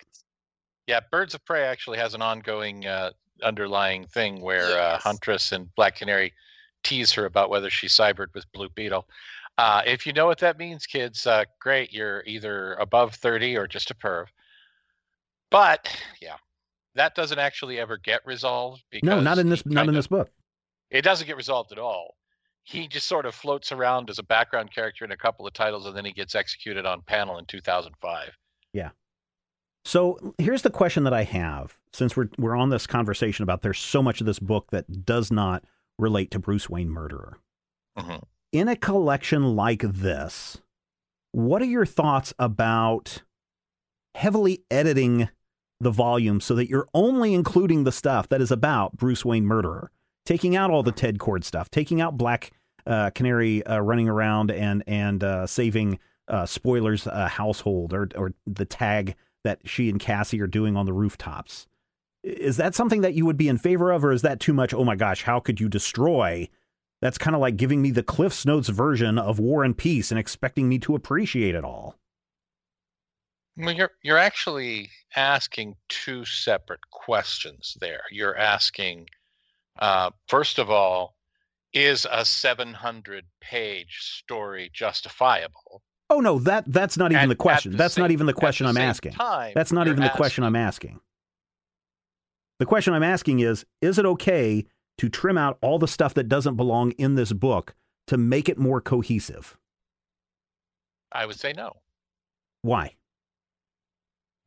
Yeah, 0.86 1.00
Birds 1.10 1.34
of 1.34 1.44
Prey 1.44 1.62
actually 1.64 1.98
has 1.98 2.14
an 2.14 2.20
ongoing 2.22 2.86
uh, 2.86 3.10
underlying 3.42 4.06
thing 4.06 4.40
where 4.42 4.78
uh, 4.78 4.98
Huntress 4.98 5.52
and 5.52 5.74
Black 5.74 5.96
Canary 5.96 6.32
tease 6.82 7.12
her 7.12 7.24
about 7.24 7.48
whether 7.48 7.70
she 7.70 7.86
cybered 7.88 8.28
with 8.34 8.44
Blue 8.52 8.68
Beetle. 8.68 9.06
Uh, 9.56 9.82
if 9.86 10.06
you 10.06 10.12
know 10.12 10.26
what 10.26 10.38
that 10.38 10.58
means, 10.58 10.86
kids, 10.86 11.26
uh, 11.26 11.44
great. 11.60 11.92
You're 11.92 12.22
either 12.26 12.74
above 12.74 13.14
30 13.14 13.56
or 13.56 13.66
just 13.68 13.90
a 13.90 13.94
perv. 13.94 14.26
But 15.50 15.88
yeah, 16.20 16.36
that 16.94 17.14
doesn't 17.14 17.38
actually 17.38 17.78
ever 17.78 17.96
get 17.96 18.20
resolved 18.26 18.82
because 18.90 19.06
No, 19.06 19.20
not 19.20 19.38
in 19.38 19.48
this. 19.48 19.64
Not 19.64 19.82
in 19.82 19.86
kinda- 19.86 19.92
this 19.98 20.06
book. 20.08 20.30
It 20.90 21.02
doesn't 21.02 21.26
get 21.26 21.36
resolved 21.36 21.72
at 21.72 21.78
all. 21.78 22.14
He 22.62 22.86
just 22.88 23.06
sort 23.08 23.26
of 23.26 23.34
floats 23.34 23.72
around 23.72 24.08
as 24.10 24.18
a 24.18 24.22
background 24.22 24.72
character 24.74 25.04
in 25.04 25.10
a 25.12 25.16
couple 25.16 25.46
of 25.46 25.52
titles, 25.52 25.86
and 25.86 25.96
then 25.96 26.04
he 26.04 26.12
gets 26.12 26.34
executed 26.34 26.86
on 26.86 27.02
panel 27.02 27.36
in 27.38 27.44
2005. 27.46 28.30
Yeah. 28.72 28.90
So 29.84 30.34
here's 30.38 30.62
the 30.62 30.70
question 30.70 31.04
that 31.04 31.12
I 31.12 31.24
have, 31.24 31.78
since 31.92 32.16
we're 32.16 32.30
we're 32.38 32.56
on 32.56 32.70
this 32.70 32.86
conversation 32.86 33.42
about 33.42 33.62
there's 33.62 33.78
so 33.78 34.02
much 34.02 34.20
of 34.20 34.26
this 34.26 34.38
book 34.38 34.70
that 34.70 35.04
does 35.04 35.30
not 35.30 35.62
relate 35.98 36.30
to 36.32 36.38
Bruce 36.38 36.70
Wayne 36.70 36.88
murderer. 36.88 37.38
Mhm. 37.98 38.22
In 38.54 38.68
a 38.68 38.76
collection 38.76 39.56
like 39.56 39.80
this, 39.80 40.58
what 41.32 41.60
are 41.60 41.64
your 41.64 41.84
thoughts 41.84 42.32
about 42.38 43.24
heavily 44.14 44.62
editing 44.70 45.28
the 45.80 45.90
volume 45.90 46.40
so 46.40 46.54
that 46.54 46.68
you're 46.68 46.86
only 46.94 47.34
including 47.34 47.82
the 47.82 47.90
stuff 47.90 48.28
that 48.28 48.40
is 48.40 48.52
about 48.52 48.96
Bruce 48.96 49.24
Wayne 49.24 49.44
murderer, 49.44 49.90
taking 50.24 50.54
out 50.54 50.70
all 50.70 50.84
the 50.84 50.92
Ted 50.92 51.18
Kord 51.18 51.42
stuff, 51.42 51.68
taking 51.68 52.00
out 52.00 52.16
Black 52.16 52.52
uh, 52.86 53.10
Canary 53.10 53.66
uh, 53.66 53.80
running 53.80 54.08
around 54.08 54.52
and 54.52 54.84
and 54.86 55.24
uh, 55.24 55.48
saving 55.48 55.98
uh, 56.28 56.46
spoilers 56.46 57.08
uh, 57.08 57.26
household 57.26 57.92
or 57.92 58.08
or 58.14 58.34
the 58.46 58.64
tag 58.64 59.16
that 59.42 59.62
she 59.64 59.90
and 59.90 59.98
Cassie 59.98 60.40
are 60.40 60.46
doing 60.46 60.76
on 60.76 60.86
the 60.86 60.92
rooftops. 60.92 61.66
Is 62.22 62.56
that 62.58 62.76
something 62.76 63.00
that 63.00 63.14
you 63.14 63.26
would 63.26 63.36
be 63.36 63.48
in 63.48 63.58
favor 63.58 63.90
of, 63.90 64.04
or 64.04 64.12
is 64.12 64.22
that 64.22 64.38
too 64.38 64.54
much? 64.54 64.72
Oh 64.72 64.84
my 64.84 64.94
gosh, 64.94 65.24
how 65.24 65.40
could 65.40 65.58
you 65.58 65.68
destroy? 65.68 66.48
That's 67.04 67.18
kind 67.18 67.34
of 67.34 67.42
like 67.42 67.58
giving 67.58 67.82
me 67.82 67.90
the 67.90 68.02
Cliff's 68.02 68.46
Notes 68.46 68.70
version 68.70 69.18
of 69.18 69.38
War 69.38 69.62
and 69.62 69.76
Peace 69.76 70.10
and 70.10 70.18
expecting 70.18 70.70
me 70.70 70.78
to 70.78 70.94
appreciate 70.94 71.54
it 71.54 71.62
all. 71.62 71.96
Well, 73.58 73.74
you're 73.74 73.90
you're 74.02 74.16
actually 74.16 74.88
asking 75.14 75.76
two 75.90 76.24
separate 76.24 76.80
questions 76.90 77.76
there. 77.78 78.00
You're 78.10 78.38
asking, 78.38 79.08
uh, 79.78 80.12
first 80.28 80.58
of 80.58 80.70
all, 80.70 81.14
is 81.74 82.06
a 82.10 82.24
700 82.24 83.26
page 83.38 83.98
story 84.00 84.70
justifiable? 84.72 85.82
Oh 86.08 86.20
no, 86.20 86.38
that 86.38 86.64
that's 86.72 86.96
not 86.96 87.12
even 87.12 87.24
And 87.24 87.30
the 87.30 87.36
question. 87.36 87.72
the 87.72 87.76
that's 87.76 87.98
not 87.98 88.12
even 88.12 88.24
the 88.24 88.32
question 88.32 88.64
the 88.64 88.70
I'm 88.70 88.78
asking. 88.78 89.12
time, 89.12 89.52
That's 89.54 89.72
not 89.72 89.88
even 89.88 90.02
the 90.02 90.08
question 90.08 90.42
I'm 90.42 90.56
asking. 90.56 91.00
The 92.60 92.66
question 92.66 92.94
I'm 92.94 93.02
asking 93.02 93.40
is 93.40 93.66
is 93.82 93.98
it 93.98 94.06
okay 94.06 94.64
to 94.98 95.08
trim 95.08 95.38
out 95.38 95.58
all 95.60 95.78
the 95.78 95.88
stuff 95.88 96.14
that 96.14 96.28
doesn't 96.28 96.56
belong 96.56 96.92
in 96.92 97.14
this 97.14 97.32
book 97.32 97.74
to 98.06 98.16
make 98.16 98.48
it 98.48 98.58
more 98.58 98.80
cohesive? 98.80 99.56
I 101.12 101.26
would 101.26 101.38
say 101.38 101.52
no. 101.52 101.76
Why? 102.62 102.94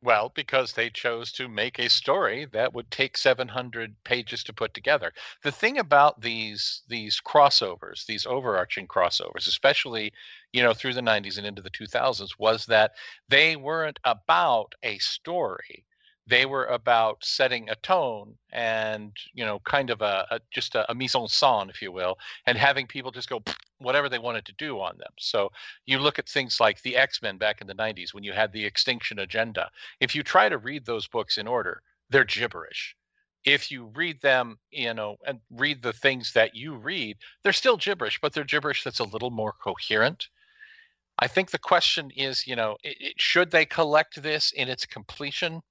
Well, 0.00 0.30
because 0.32 0.72
they 0.72 0.90
chose 0.90 1.32
to 1.32 1.48
make 1.48 1.80
a 1.80 1.90
story 1.90 2.44
that 2.52 2.72
would 2.72 2.88
take 2.92 3.16
700 3.16 3.96
pages 4.04 4.44
to 4.44 4.52
put 4.52 4.72
together. 4.72 5.12
The 5.42 5.50
thing 5.50 5.78
about 5.78 6.20
these 6.20 6.82
these 6.86 7.20
crossovers, 7.20 8.06
these 8.06 8.24
overarching 8.24 8.86
crossovers, 8.86 9.48
especially 9.48 10.12
you 10.52 10.62
know 10.62 10.72
through 10.72 10.94
the 10.94 11.00
90s 11.00 11.36
and 11.36 11.46
into 11.46 11.62
the 11.62 11.70
2000s, 11.70 12.38
was 12.38 12.66
that 12.66 12.92
they 13.28 13.56
weren't 13.56 13.98
about 14.04 14.74
a 14.84 14.98
story. 14.98 15.84
They 16.28 16.46
were 16.46 16.66
about 16.66 17.24
setting 17.24 17.68
a 17.70 17.74
tone 17.76 18.34
and 18.52 19.12
you 19.34 19.44
know, 19.44 19.60
kind 19.60 19.90
of 19.90 20.02
a, 20.02 20.26
a 20.30 20.40
just 20.50 20.74
a, 20.74 20.90
a 20.90 20.94
mise 20.94 21.14
en 21.14 21.22
scène, 21.22 21.70
if 21.70 21.80
you 21.82 21.90
will, 21.92 22.18
and 22.46 22.58
having 22.58 22.86
people 22.86 23.10
just 23.10 23.28
go 23.28 23.42
whatever 23.78 24.08
they 24.08 24.18
wanted 24.18 24.44
to 24.46 24.54
do 24.58 24.80
on 24.80 24.96
them. 24.98 25.12
So 25.18 25.50
you 25.86 25.98
look 25.98 26.18
at 26.18 26.28
things 26.28 26.60
like 26.60 26.82
the 26.82 26.96
X 26.96 27.22
Men 27.22 27.38
back 27.38 27.60
in 27.60 27.66
the 27.66 27.74
'90s 27.74 28.14
when 28.14 28.24
you 28.24 28.32
had 28.32 28.52
the 28.52 28.66
X-Tinction 28.66 29.18
Agenda. 29.20 29.70
If 30.00 30.14
you 30.14 30.22
try 30.22 30.48
to 30.48 30.58
read 30.58 30.84
those 30.84 31.08
books 31.08 31.38
in 31.38 31.46
order, 31.46 31.82
they're 32.10 32.24
gibberish 32.24 32.96
if 33.44 33.70
you 33.70 33.90
read 33.94 34.20
them, 34.20 34.58
you 34.70 34.92
know, 34.92 35.16
and 35.26 35.40
read 35.50 35.82
the 35.82 35.92
things 35.92 36.32
that 36.32 36.54
you 36.54 36.74
read, 36.74 37.16
they're 37.42 37.52
still 37.52 37.76
gibberish, 37.76 38.18
but 38.20 38.32
they're 38.32 38.44
gibberish 38.44 38.84
that's 38.84 38.98
a 38.98 39.04
little 39.04 39.30
more 39.30 39.52
coherent. 39.52 40.28
I 41.18 41.26
think 41.26 41.50
the 41.50 41.58
question 41.58 42.10
is, 42.14 42.46
you 42.46 42.56
know, 42.56 42.76
it, 42.84 42.96
it, 43.00 43.14
should 43.20 43.50
they 43.50 43.64
collect 43.64 44.22
this 44.22 44.52
in 44.52 44.68
its 44.68 44.86
completion? 44.86 45.62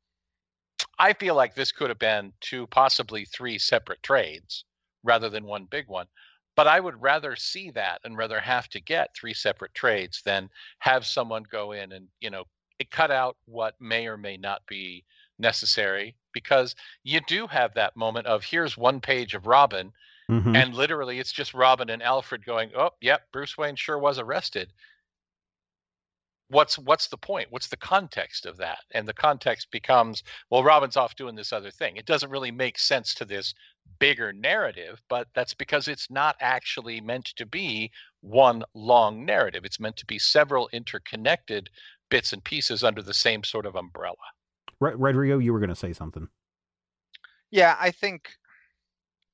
I 0.99 1.13
feel 1.13 1.35
like 1.35 1.53
this 1.53 1.71
could 1.71 1.89
have 1.89 1.99
been 1.99 2.33
two, 2.41 2.67
possibly 2.67 3.25
three 3.25 3.57
separate 3.57 4.01
trades 4.03 4.65
rather 5.03 5.29
than 5.29 5.45
one 5.45 5.65
big 5.65 5.87
one. 5.87 6.07
But 6.55 6.67
I 6.67 6.79
would 6.79 6.99
rather 7.01 7.35
see 7.35 7.69
that 7.71 8.01
and 8.03 8.17
rather 8.17 8.39
have 8.39 8.67
to 8.69 8.81
get 8.81 9.15
three 9.15 9.33
separate 9.33 9.75
trades 9.75 10.21
than 10.25 10.49
have 10.79 11.05
someone 11.05 11.43
go 11.43 11.71
in 11.71 11.91
and, 11.91 12.07
you 12.19 12.31
know, 12.31 12.45
cut 12.91 13.11
out 13.11 13.37
what 13.45 13.75
may 13.79 14.07
or 14.07 14.17
may 14.17 14.37
not 14.37 14.61
be 14.67 15.03
necessary 15.39 16.15
because 16.33 16.75
you 17.03 17.19
do 17.27 17.47
have 17.47 17.73
that 17.73 17.95
moment 17.95 18.27
of 18.27 18.43
here's 18.43 18.77
one 18.77 18.99
page 18.99 19.33
of 19.33 19.47
Robin, 19.47 19.91
mm-hmm. 20.29 20.55
and 20.55 20.73
literally 20.73 21.19
it's 21.19 21.31
just 21.31 21.53
Robin 21.53 21.89
and 21.89 22.03
Alfred 22.03 22.45
going, 22.45 22.71
"Oh, 22.75 22.91
yep, 23.01 23.23
Bruce 23.31 23.57
Wayne 23.57 23.75
sure 23.75 23.97
was 23.97 24.19
arrested." 24.19 24.71
What's 26.49 26.77
what's 26.77 27.07
the 27.07 27.17
point? 27.17 27.47
What's 27.49 27.67
the 27.67 27.77
context 27.77 28.45
of 28.45 28.57
that? 28.57 28.79
And 28.93 29.07
the 29.07 29.13
context 29.13 29.69
becomes, 29.71 30.23
well, 30.49 30.63
Robin's 30.63 30.95
off 30.95 31.15
doing 31.15 31.35
this 31.35 31.51
other 31.51 31.71
thing. 31.71 31.97
It 31.97 32.05
doesn't 32.05 32.29
really 32.29 32.51
make 32.51 32.79
sense 32.79 33.13
to 33.15 33.25
this 33.25 33.53
bigger 33.99 34.31
narrative, 34.31 35.01
but 35.09 35.27
that's 35.33 35.53
because 35.53 35.87
it's 35.87 36.09
not 36.09 36.35
actually 36.39 37.01
meant 37.01 37.25
to 37.35 37.45
be 37.45 37.91
one 38.21 38.63
long 38.73 39.25
narrative. 39.25 39.65
It's 39.65 39.79
meant 39.79 39.97
to 39.97 40.05
be 40.05 40.19
several 40.19 40.69
interconnected 40.71 41.69
bits 42.09 42.31
and 42.31 42.43
pieces 42.43 42.83
under 42.83 43.01
the 43.01 43.13
same 43.13 43.43
sort 43.43 43.65
of 43.65 43.75
umbrella. 43.75 44.15
Rodrigo, 44.79 45.39
you 45.39 45.51
were 45.51 45.59
going 45.59 45.69
to 45.69 45.75
say 45.75 45.93
something. 45.93 46.27
Yeah, 47.51 47.75
I 47.79 47.91
think. 47.91 48.29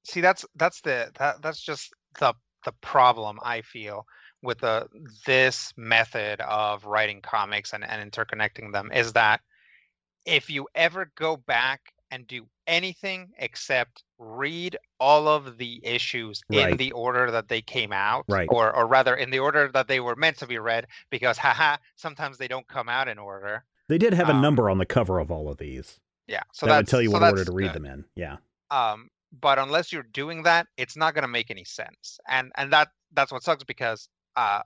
See, 0.05 0.21
that's 0.21 0.45
that's 0.55 0.81
the 0.81 1.11
that, 1.19 1.41
that's 1.41 1.61
just 1.61 1.93
the 2.19 2.33
the 2.65 2.73
problem 2.81 3.39
I 3.43 3.61
feel 3.61 4.05
with 4.43 4.59
the 4.59 4.87
this 5.25 5.73
method 5.77 6.41
of 6.41 6.85
writing 6.85 7.21
comics 7.21 7.73
and, 7.73 7.83
and 7.83 8.11
interconnecting 8.11 8.71
them 8.71 8.91
is 8.91 9.13
that 9.13 9.41
if 10.25 10.49
you 10.49 10.67
ever 10.75 11.11
go 11.15 11.35
back 11.35 11.81
and 12.11 12.27
do 12.27 12.45
anything 12.67 13.29
except 13.39 14.03
read 14.19 14.77
all 14.99 15.27
of 15.27 15.57
the 15.57 15.81
issues 15.83 16.41
right. 16.49 16.69
in 16.69 16.77
the 16.77 16.91
order 16.91 17.31
that 17.31 17.47
they 17.47 17.61
came 17.61 17.91
out 17.91 18.23
right. 18.29 18.47
or 18.51 18.73
or 18.75 18.85
rather 18.87 19.15
in 19.15 19.31
the 19.31 19.39
order 19.39 19.69
that 19.73 19.87
they 19.87 19.99
were 19.99 20.15
meant 20.15 20.37
to 20.37 20.47
be 20.47 20.57
read 20.59 20.85
because 21.09 21.37
haha 21.37 21.77
sometimes 21.95 22.37
they 22.37 22.47
don't 22.47 22.67
come 22.67 22.87
out 22.87 23.07
in 23.07 23.17
order 23.17 23.63
they 23.89 23.97
did 23.97 24.13
have 24.13 24.29
a 24.29 24.33
um, 24.33 24.41
number 24.41 24.69
on 24.69 24.77
the 24.77 24.85
cover 24.85 25.19
of 25.19 25.31
all 25.31 25.49
of 25.49 25.57
these. 25.57 25.99
Yeah, 26.27 26.43
so 26.53 26.65
that 26.65 26.77
would 26.77 26.87
tell 26.87 27.01
you 27.01 27.09
so 27.09 27.19
what 27.19 27.23
order 27.23 27.45
to 27.45 27.51
read 27.51 27.73
good. 27.73 27.83
them 27.83 27.85
in. 27.85 28.05
Yeah. 28.15 28.37
Um, 28.71 29.09
but 29.39 29.59
unless 29.59 29.91
you're 29.91 30.03
doing 30.03 30.43
that, 30.43 30.67
it's 30.77 30.95
not 30.95 31.13
going 31.13 31.23
to 31.23 31.27
make 31.27 31.51
any 31.51 31.65
sense, 31.65 32.19
and 32.27 32.51
and 32.55 32.71
that 32.71 32.89
that's 33.13 33.31
what 33.31 33.43
sucks 33.43 33.63
because 33.63 34.07
uh, 34.35 34.61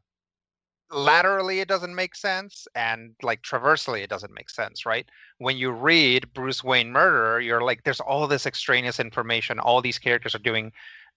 laterally 0.92 1.60
it 1.60 1.68
doesn't 1.68 1.96
make 1.96 2.16
sense, 2.16 2.68
and 2.76 3.14
like 3.22 3.42
traversely 3.42 4.02
it 4.02 4.10
doesn't 4.10 4.34
make 4.34 4.50
sense, 4.50 4.86
right? 4.86 5.08
When 5.40 5.58
you 5.58 5.72
read 5.72 6.32
Bruce 6.34 6.64
Wayne 6.64 6.92
Murderer, 6.92 7.40
you're 7.40 7.64
like, 7.64 7.84
there's 7.84 8.00
all 8.00 8.28
this 8.28 8.46
extraneous 8.46 9.00
information. 9.00 9.60
All 9.60 9.82
these 9.82 10.00
characters 10.00 10.36
are 10.36 10.40
doing 10.40 10.72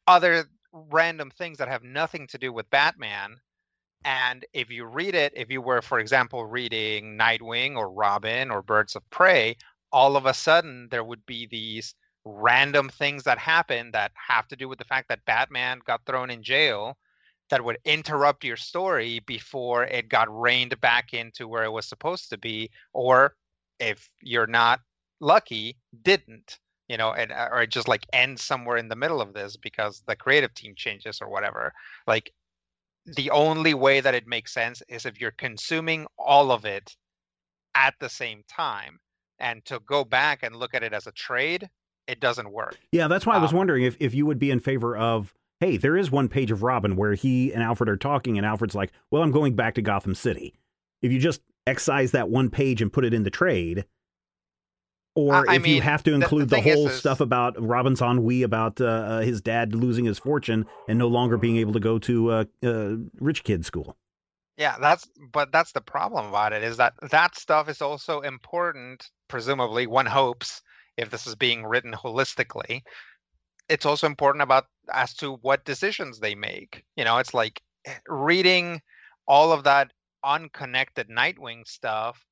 other 0.06 0.46
random 0.72 1.30
things 1.30 1.58
that 1.58 1.68
have 1.68 1.82
nothing 1.82 2.26
to 2.28 2.38
do 2.38 2.52
with 2.52 2.70
Batman 2.70 3.40
and 4.04 4.44
if 4.52 4.70
you 4.70 4.84
read 4.86 5.14
it, 5.14 5.32
if 5.36 5.50
you 5.50 5.60
were, 5.60 5.82
for 5.82 5.98
example, 5.98 6.46
reading 6.46 7.18
Nightwing 7.18 7.76
or 7.76 7.90
Robin 7.90 8.50
or 8.50 8.62
Birds 8.62 8.96
of 8.96 9.08
Prey, 9.10 9.56
all 9.92 10.16
of 10.16 10.26
a 10.26 10.34
sudden 10.34 10.88
there 10.90 11.04
would 11.04 11.24
be 11.26 11.46
these 11.46 11.94
random 12.24 12.88
things 12.88 13.24
that 13.24 13.38
happen 13.38 13.90
that 13.92 14.12
have 14.14 14.48
to 14.48 14.56
do 14.56 14.68
with 14.68 14.78
the 14.78 14.84
fact 14.84 15.08
that 15.08 15.24
Batman 15.26 15.80
got 15.84 16.04
thrown 16.06 16.30
in 16.30 16.42
jail 16.42 16.96
that 17.50 17.64
would 17.64 17.78
interrupt 17.84 18.44
your 18.44 18.56
story 18.56 19.20
before 19.26 19.84
it 19.84 20.08
got 20.08 20.28
reined 20.40 20.80
back 20.80 21.12
into 21.12 21.46
where 21.46 21.64
it 21.64 21.72
was 21.72 21.86
supposed 21.86 22.30
to 22.30 22.38
be 22.38 22.70
or 22.92 23.34
if 23.78 24.08
you're 24.22 24.46
not 24.46 24.80
lucky 25.20 25.76
didn't 26.02 26.58
you 26.88 26.96
know 26.96 27.12
and 27.12 27.32
uh, 27.32 27.48
or 27.52 27.62
it 27.62 27.70
just 27.70 27.88
like 27.88 28.06
ends 28.12 28.42
somewhere 28.42 28.76
in 28.76 28.88
the 28.88 28.96
middle 28.96 29.20
of 29.20 29.34
this 29.34 29.56
because 29.56 30.02
the 30.06 30.16
creative 30.16 30.54
team 30.54 30.74
changes 30.76 31.20
or 31.20 31.28
whatever 31.28 31.72
like 32.06 32.32
the 33.16 33.30
only 33.30 33.74
way 33.74 34.00
that 34.00 34.14
it 34.14 34.26
makes 34.26 34.52
sense 34.52 34.82
is 34.88 35.06
if 35.06 35.20
you're 35.20 35.30
consuming 35.32 36.06
all 36.18 36.52
of 36.52 36.64
it 36.64 36.96
at 37.74 37.94
the 38.00 38.08
same 38.08 38.42
time. 38.48 38.98
And 39.38 39.64
to 39.66 39.80
go 39.80 40.04
back 40.04 40.42
and 40.42 40.54
look 40.54 40.74
at 40.74 40.82
it 40.82 40.92
as 40.92 41.06
a 41.06 41.12
trade, 41.12 41.68
it 42.06 42.20
doesn't 42.20 42.50
work. 42.50 42.78
Yeah, 42.92 43.08
that's 43.08 43.24
why 43.24 43.36
I 43.36 43.38
was 43.38 43.52
um, 43.52 43.58
wondering 43.58 43.84
if, 43.84 43.96
if 43.98 44.14
you 44.14 44.26
would 44.26 44.38
be 44.38 44.50
in 44.50 44.60
favor 44.60 44.96
of, 44.96 45.32
hey, 45.60 45.76
there 45.76 45.96
is 45.96 46.10
one 46.10 46.28
page 46.28 46.50
of 46.50 46.62
Robin 46.62 46.96
where 46.96 47.14
he 47.14 47.52
and 47.52 47.62
Alfred 47.62 47.88
are 47.88 47.96
talking, 47.96 48.36
and 48.38 48.46
Alfred's 48.46 48.74
like, 48.74 48.90
well, 49.10 49.22
I'm 49.22 49.30
going 49.30 49.54
back 49.54 49.74
to 49.74 49.82
Gotham 49.82 50.14
City. 50.14 50.54
If 51.02 51.12
you 51.12 51.18
just 51.18 51.42
excise 51.66 52.12
that 52.12 52.30
one 52.30 52.50
page 52.50 52.82
and 52.82 52.92
put 52.92 53.04
it 53.04 53.14
in 53.14 53.22
the 53.22 53.30
trade, 53.30 53.84
or 55.14 55.50
if 55.50 55.62
mean, 55.62 55.76
you 55.76 55.82
have 55.82 56.02
to 56.04 56.14
include 56.14 56.48
the, 56.48 56.56
the, 56.56 56.62
the 56.62 56.74
whole 56.74 56.88
is, 56.88 56.98
stuff 56.98 57.20
about 57.20 57.60
Robin's 57.60 58.00
ennui 58.00 58.42
about 58.42 58.80
uh, 58.80 58.84
uh, 58.84 59.20
his 59.20 59.40
dad 59.40 59.74
losing 59.74 60.04
his 60.04 60.18
fortune 60.18 60.66
and 60.88 60.98
no 60.98 61.08
longer 61.08 61.36
being 61.36 61.56
able 61.56 61.72
to 61.72 61.80
go 61.80 61.98
to 61.98 62.30
uh, 62.30 62.44
uh, 62.64 62.94
rich 63.18 63.44
kid 63.44 63.64
school. 63.66 63.96
Yeah, 64.56 64.76
that's 64.78 65.08
but 65.32 65.52
that's 65.52 65.72
the 65.72 65.80
problem 65.80 66.26
about 66.26 66.52
it 66.52 66.62
is 66.62 66.76
that 66.76 66.94
that 67.10 67.36
stuff 67.36 67.68
is 67.68 67.82
also 67.82 68.20
important. 68.20 69.10
Presumably, 69.28 69.86
one 69.86 70.06
hopes 70.06 70.62
if 70.96 71.10
this 71.10 71.26
is 71.26 71.34
being 71.34 71.64
written 71.64 71.92
holistically, 71.92 72.82
it's 73.68 73.86
also 73.86 74.06
important 74.06 74.42
about 74.42 74.66
as 74.92 75.14
to 75.14 75.34
what 75.42 75.64
decisions 75.64 76.18
they 76.18 76.34
make. 76.34 76.84
You 76.96 77.04
know, 77.04 77.18
it's 77.18 77.34
like 77.34 77.60
eh, 77.86 77.94
reading 78.08 78.80
all 79.26 79.52
of 79.52 79.64
that 79.64 79.92
unconnected 80.24 81.08
Nightwing 81.08 81.66
stuff 81.66 82.24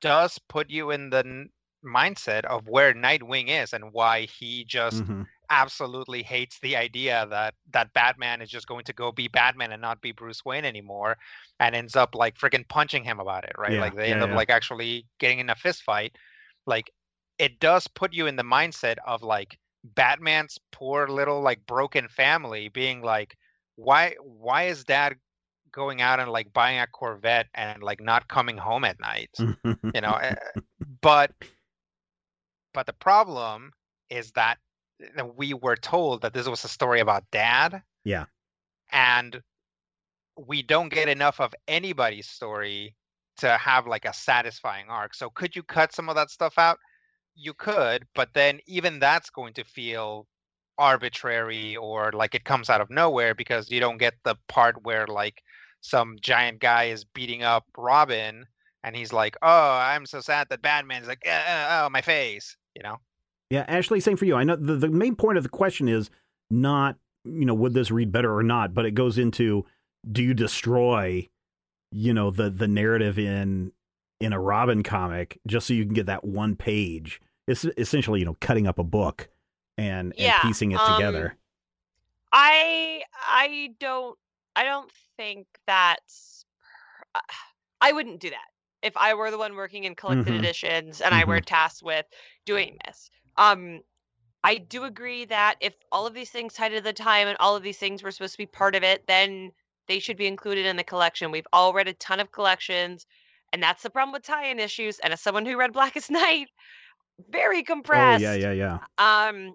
does 0.00 0.38
put 0.48 0.70
you 0.70 0.90
in 0.90 1.10
the 1.10 1.48
mindset 1.84 2.44
of 2.44 2.68
where 2.68 2.94
Nightwing 2.94 3.48
is 3.62 3.72
and 3.72 3.92
why 3.92 4.22
he 4.22 4.64
just 4.64 5.02
mm-hmm. 5.02 5.22
absolutely 5.50 6.22
hates 6.22 6.58
the 6.60 6.76
idea 6.76 7.26
that 7.30 7.54
that 7.72 7.92
Batman 7.92 8.42
is 8.42 8.50
just 8.50 8.66
going 8.66 8.84
to 8.84 8.92
go 8.92 9.12
be 9.12 9.28
Batman 9.28 9.72
and 9.72 9.80
not 9.82 10.00
be 10.00 10.12
Bruce 10.12 10.44
Wayne 10.44 10.64
anymore, 10.64 11.16
and 11.60 11.74
ends 11.74 11.96
up 11.96 12.14
like 12.14 12.36
freaking 12.36 12.68
punching 12.68 13.04
him 13.04 13.20
about 13.20 13.44
it, 13.44 13.52
right? 13.56 13.72
Yeah, 13.72 13.80
like 13.80 13.94
they 13.94 14.08
yeah, 14.08 14.14
end 14.14 14.22
up 14.22 14.30
yeah. 14.30 14.36
like 14.36 14.50
actually 14.50 15.06
getting 15.18 15.38
in 15.38 15.50
a 15.50 15.54
fist 15.54 15.82
fight. 15.82 16.16
Like 16.66 16.90
it 17.38 17.60
does 17.60 17.86
put 17.86 18.12
you 18.12 18.26
in 18.26 18.36
the 18.36 18.42
mindset 18.42 18.96
of 19.06 19.22
like 19.22 19.58
Batman's 19.94 20.58
poor 20.72 21.08
little 21.08 21.40
like 21.40 21.64
broken 21.66 22.08
family 22.08 22.68
being 22.68 23.02
like, 23.02 23.36
why 23.76 24.14
why 24.20 24.64
is 24.64 24.84
Dad 24.84 25.16
going 25.72 26.00
out 26.00 26.20
and 26.20 26.30
like 26.30 26.52
buying 26.52 26.80
a 26.80 26.86
Corvette 26.86 27.48
and 27.54 27.82
like 27.82 28.00
not 28.00 28.28
coming 28.28 28.56
home 28.56 28.84
at 28.84 28.98
night, 29.00 29.30
you 29.38 30.00
know? 30.00 30.14
Eh, 30.14 30.34
but 31.02 31.32
but 32.72 32.86
the 32.86 32.92
problem 32.94 33.72
is 34.10 34.32
that 34.32 34.58
we 35.36 35.54
were 35.54 35.76
told 35.76 36.22
that 36.22 36.32
this 36.32 36.48
was 36.48 36.64
a 36.64 36.68
story 36.68 37.00
about 37.00 37.24
dad. 37.30 37.82
Yeah. 38.04 38.26
And 38.92 39.40
we 40.38 40.62
don't 40.62 40.90
get 40.90 41.08
enough 41.08 41.40
of 41.40 41.54
anybody's 41.68 42.28
story 42.28 42.94
to 43.38 43.56
have 43.56 43.86
like 43.86 44.04
a 44.04 44.12
satisfying 44.12 44.86
arc. 44.88 45.14
So 45.14 45.30
could 45.30 45.54
you 45.54 45.62
cut 45.62 45.94
some 45.94 46.08
of 46.08 46.14
that 46.16 46.30
stuff 46.30 46.58
out? 46.58 46.78
You 47.36 47.54
could, 47.54 48.06
but 48.14 48.30
then 48.34 48.60
even 48.66 48.98
that's 48.98 49.30
going 49.30 49.54
to 49.54 49.64
feel 49.64 50.26
arbitrary 50.78 51.76
or 51.76 52.12
like 52.12 52.34
it 52.34 52.44
comes 52.44 52.68
out 52.68 52.80
of 52.80 52.90
nowhere 52.90 53.34
because 53.34 53.70
you 53.70 53.80
don't 53.80 53.98
get 53.98 54.14
the 54.24 54.36
part 54.48 54.82
where 54.82 55.06
like 55.06 55.42
some 55.80 56.16
giant 56.20 56.60
guy 56.60 56.84
is 56.84 57.04
beating 57.04 57.42
up 57.42 57.64
Robin 57.76 58.46
and 58.82 58.96
he's 58.96 59.12
like, 59.12 59.36
"Oh, 59.42 59.72
I'm 59.72 60.06
so 60.06 60.20
sad 60.20 60.48
that 60.50 60.62
Batman's 60.62 61.08
like, 61.08 61.24
uh, 61.26 61.30
uh, 61.30 61.82
oh, 61.84 61.90
my 61.90 62.00
face." 62.00 62.56
you 62.76 62.82
know? 62.82 62.98
Yeah, 63.50 63.64
Ashley, 63.66 64.00
same 64.00 64.16
for 64.16 64.26
you. 64.26 64.36
I 64.36 64.44
know 64.44 64.56
the, 64.56 64.74
the 64.74 64.88
main 64.88 65.16
point 65.16 65.38
of 65.38 65.42
the 65.42 65.48
question 65.48 65.88
is 65.88 66.10
not, 66.50 66.96
you 67.24 67.44
know, 67.44 67.54
would 67.54 67.74
this 67.74 67.90
read 67.90 68.12
better 68.12 68.34
or 68.34 68.42
not, 68.42 68.74
but 68.74 68.84
it 68.84 68.92
goes 68.92 69.18
into 69.18 69.64
do 70.10 70.22
you 70.22 70.34
destroy, 70.34 71.28
you 71.90 72.12
know, 72.12 72.30
the 72.30 72.50
the 72.50 72.68
narrative 72.68 73.18
in 73.18 73.72
in 74.20 74.32
a 74.32 74.40
Robin 74.40 74.82
comic 74.82 75.40
just 75.46 75.66
so 75.66 75.74
you 75.74 75.84
can 75.84 75.94
get 75.94 76.06
that 76.06 76.24
one 76.24 76.56
page. 76.56 77.20
It's 77.46 77.64
essentially, 77.64 78.20
you 78.20 78.26
know, 78.26 78.36
cutting 78.40 78.66
up 78.66 78.78
a 78.78 78.84
book 78.84 79.28
and, 79.78 80.12
yeah, 80.16 80.38
and 80.42 80.48
piecing 80.48 80.72
it 80.72 80.80
um, 80.80 80.96
together. 80.96 81.36
I 82.32 83.02
I 83.26 83.70
don't 83.78 84.18
I 84.54 84.64
don't 84.64 84.90
think 85.16 85.46
that's 85.66 86.44
I 87.80 87.92
wouldn't 87.92 88.20
do 88.20 88.30
that 88.30 88.48
if 88.82 88.96
I 88.96 89.14
were 89.14 89.30
the 89.30 89.38
one 89.38 89.54
working 89.54 89.84
in 89.84 89.94
collected 89.94 90.32
Mhm. 90.32 90.38
editions 90.38 91.00
and 91.00 91.14
I 91.14 91.24
were 91.24 91.40
tasked 91.40 91.82
with 91.82 92.06
doing 92.44 92.78
this. 92.84 93.10
Um, 93.36 93.80
I 94.44 94.56
do 94.58 94.84
agree 94.84 95.24
that 95.26 95.56
if 95.60 95.74
all 95.90 96.06
of 96.06 96.14
these 96.14 96.30
things 96.30 96.54
tied 96.54 96.70
to 96.70 96.80
the 96.80 96.92
time 96.92 97.26
and 97.26 97.36
all 97.40 97.56
of 97.56 97.62
these 97.62 97.78
things 97.78 98.02
were 98.02 98.10
supposed 98.10 98.34
to 98.34 98.38
be 98.38 98.46
part 98.46 98.74
of 98.74 98.84
it, 98.84 99.06
then 99.06 99.50
they 99.88 99.98
should 99.98 100.16
be 100.16 100.26
included 100.26 100.66
in 100.66 100.76
the 100.76 100.84
collection. 100.84 101.30
We've 101.30 101.46
all 101.52 101.72
read 101.72 101.88
a 101.88 101.94
ton 101.94 102.20
of 102.20 102.32
collections, 102.32 103.06
and 103.52 103.62
that's 103.62 103.82
the 103.82 103.90
problem 103.90 104.12
with 104.12 104.22
tie-in 104.22 104.58
issues. 104.60 104.98
And 105.00 105.12
as 105.12 105.20
someone 105.20 105.46
who 105.46 105.56
read 105.56 105.72
Blackest 105.72 106.10
Night, 106.10 106.48
very 107.30 107.62
Oh 107.92 108.12
compressed. 108.12 108.22
yeah, 108.22 108.34
yeah, 108.34 108.52
yeah. 108.52 108.78
Um, 108.98 109.54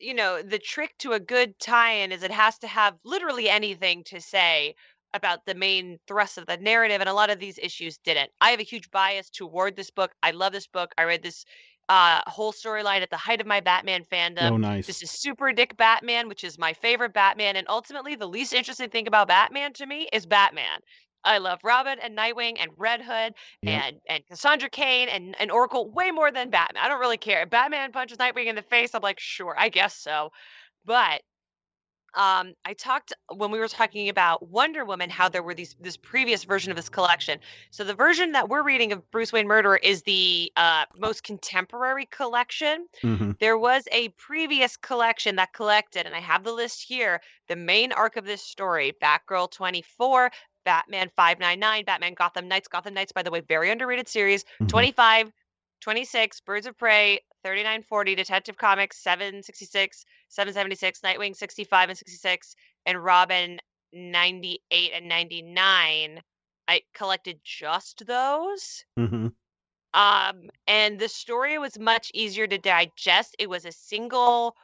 you 0.00 0.14
know, 0.14 0.42
the 0.42 0.58
trick 0.58 0.96
to 0.98 1.12
a 1.12 1.20
good 1.20 1.58
tie-in 1.58 2.12
is 2.12 2.22
it 2.22 2.30
has 2.30 2.58
to 2.58 2.68
have 2.68 2.94
literally 3.04 3.48
anything 3.48 4.04
to 4.04 4.20
say 4.20 4.74
about 5.14 5.44
the 5.44 5.54
main 5.54 5.98
thrust 6.06 6.38
of 6.38 6.46
the 6.46 6.56
narrative, 6.56 7.00
and 7.00 7.08
a 7.08 7.12
lot 7.14 7.30
of 7.30 7.38
these 7.38 7.58
issues 7.58 7.98
didn't. 7.98 8.30
I 8.40 8.50
have 8.50 8.60
a 8.60 8.64
huge 8.64 8.90
bias 8.90 9.28
toward 9.28 9.76
this 9.76 9.90
book. 9.90 10.12
I 10.22 10.30
love 10.30 10.52
this 10.52 10.66
book. 10.68 10.92
I 10.96 11.04
read 11.04 11.22
this 11.22 11.44
uh, 11.88 12.22
whole 12.26 12.52
storyline 12.52 13.02
at 13.02 13.10
the 13.10 13.16
height 13.16 13.40
of 13.40 13.46
my 13.46 13.60
Batman 13.60 14.04
fandom. 14.04 14.52
oh 14.52 14.56
nice. 14.56 14.86
This 14.86 15.02
is 15.02 15.10
Super 15.10 15.52
Dick 15.52 15.76
Batman, 15.76 16.28
which 16.28 16.44
is 16.44 16.58
my 16.58 16.72
favorite 16.72 17.12
Batman, 17.12 17.56
and 17.56 17.66
ultimately 17.68 18.14
the 18.14 18.28
least 18.28 18.52
interesting 18.54 18.88
thing 18.88 19.06
about 19.08 19.28
Batman 19.28 19.72
to 19.74 19.86
me 19.86 20.08
is 20.12 20.24
Batman. 20.26 20.80
I 21.24 21.38
love 21.38 21.60
Robin 21.64 21.98
and 22.00 22.16
Nightwing 22.16 22.56
and 22.60 22.70
Red 22.76 23.02
Hood 23.02 23.34
Yep. 23.62 23.84
and 23.84 24.00
and 24.08 24.26
Cassandra 24.28 24.68
Cain 24.70 25.08
and, 25.08 25.34
and 25.40 25.50
Oracle 25.50 25.90
way 25.90 26.10
more 26.10 26.30
than 26.30 26.50
Batman. 26.50 26.82
I 26.82 26.88
don't 26.88 27.00
really 27.00 27.16
care. 27.18 27.42
If 27.42 27.50
Batman 27.50 27.92
punches 27.92 28.18
Nightwing 28.18 28.46
in 28.46 28.56
the 28.56 28.62
face, 28.62 28.94
I'm 28.94 29.02
like, 29.02 29.20
sure, 29.20 29.54
I 29.56 29.68
guess 29.68 29.94
so. 29.96 30.32
But 30.84 31.22
um, 32.14 32.52
I 32.66 32.74
talked 32.74 33.14
when 33.34 33.50
we 33.50 33.58
were 33.58 33.68
talking 33.68 34.10
about 34.10 34.46
Wonder 34.50 34.84
Woman, 34.84 35.08
how 35.08 35.30
there 35.30 35.42
were 35.42 35.54
these 35.54 35.74
this 35.80 35.96
previous 35.96 36.44
version 36.44 36.70
of 36.70 36.76
this 36.76 36.90
collection. 36.90 37.38
So 37.70 37.84
the 37.84 37.94
version 37.94 38.32
that 38.32 38.50
we're 38.50 38.62
reading 38.62 38.92
of 38.92 39.10
Bruce 39.10 39.32
Wayne 39.32 39.46
Murderer 39.46 39.78
is 39.78 40.02
the 40.02 40.52
uh, 40.56 40.84
most 40.98 41.22
contemporary 41.24 42.04
collection. 42.06 42.86
hmm 43.00 43.30
There 43.40 43.56
was 43.56 43.88
a 43.92 44.10
previous 44.10 44.76
collection 44.76 45.36
that 45.36 45.54
collected, 45.54 46.04
and 46.04 46.14
I 46.14 46.20
have 46.20 46.44
the 46.44 46.52
list 46.52 46.82
here. 46.86 47.22
The 47.48 47.56
main 47.56 47.92
arc 47.92 48.16
of 48.16 48.26
this 48.26 48.42
story 48.42 48.92
Batgirl 49.02 49.50
24, 49.50 50.30
Batman 50.64 51.10
599, 51.16 51.84
Batman 51.84 52.14
Gotham 52.14 52.48
Knights. 52.48 52.68
Gotham 52.68 52.94
Knights, 52.94 53.12
by 53.12 53.22
the 53.22 53.30
way, 53.30 53.40
very 53.40 53.70
underrated 53.70 54.08
series. 54.08 54.44
Mhm. 54.60 54.68
25, 54.68 55.32
26, 55.80 56.40
Birds 56.40 56.66
of 56.66 56.76
Prey, 56.78 57.20
3940, 57.44 58.14
Detective 58.14 58.56
Comics 58.56 58.98
766, 58.98 60.04
776, 60.28 61.00
Nightwing 61.00 61.34
65 61.34 61.88
and 61.88 61.98
66, 61.98 62.54
and 62.86 63.02
Robin 63.02 63.58
98 63.92 64.92
and 64.94 65.08
99. 65.08 66.22
I 66.68 66.82
collected 66.94 67.40
just 67.42 68.06
those. 68.06 68.84
hmm 68.96 69.28
Um, 69.94 70.48
and 70.66 70.98
the 70.98 71.08
story 71.08 71.58
was 71.58 71.78
much 71.78 72.10
easier 72.14 72.46
to 72.46 72.56
digest. 72.58 73.36
It 73.38 73.48
was 73.50 73.66
a 73.66 73.72
single 73.72 74.56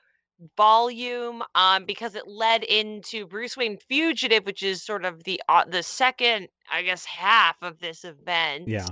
volume 0.57 1.43
um 1.55 1.85
because 1.85 2.15
it 2.15 2.27
led 2.27 2.63
into 2.63 3.27
Bruce 3.27 3.57
Wayne 3.57 3.79
Fugitive, 3.89 4.45
which 4.47 4.63
is 4.63 4.85
sort 4.85 5.05
of 5.05 5.25
the 5.25 5.41
uh, 5.49 5.65
the 5.69 5.83
second, 5.83 6.49
I 6.71 6.83
guess, 6.83 7.05
half 7.05 7.57
of 7.63 7.79
this 7.79 8.05
event. 8.05 8.69
Yeah. 8.69 8.87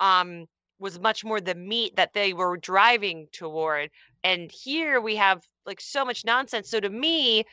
Um 0.00 0.46
was 0.78 1.00
much 1.00 1.24
more 1.24 1.40
the 1.40 1.54
meat 1.54 1.96
that 1.96 2.12
they 2.12 2.32
were 2.32 2.56
driving 2.56 3.28
toward. 3.32 3.90
And 4.22 4.50
here 4.50 5.00
we 5.00 5.16
have 5.16 5.42
like 5.64 5.80
so 5.80 6.04
much 6.04 6.24
nonsense. 6.24 6.68
So 6.68 6.80
to 6.80 6.90
me, 6.90 7.44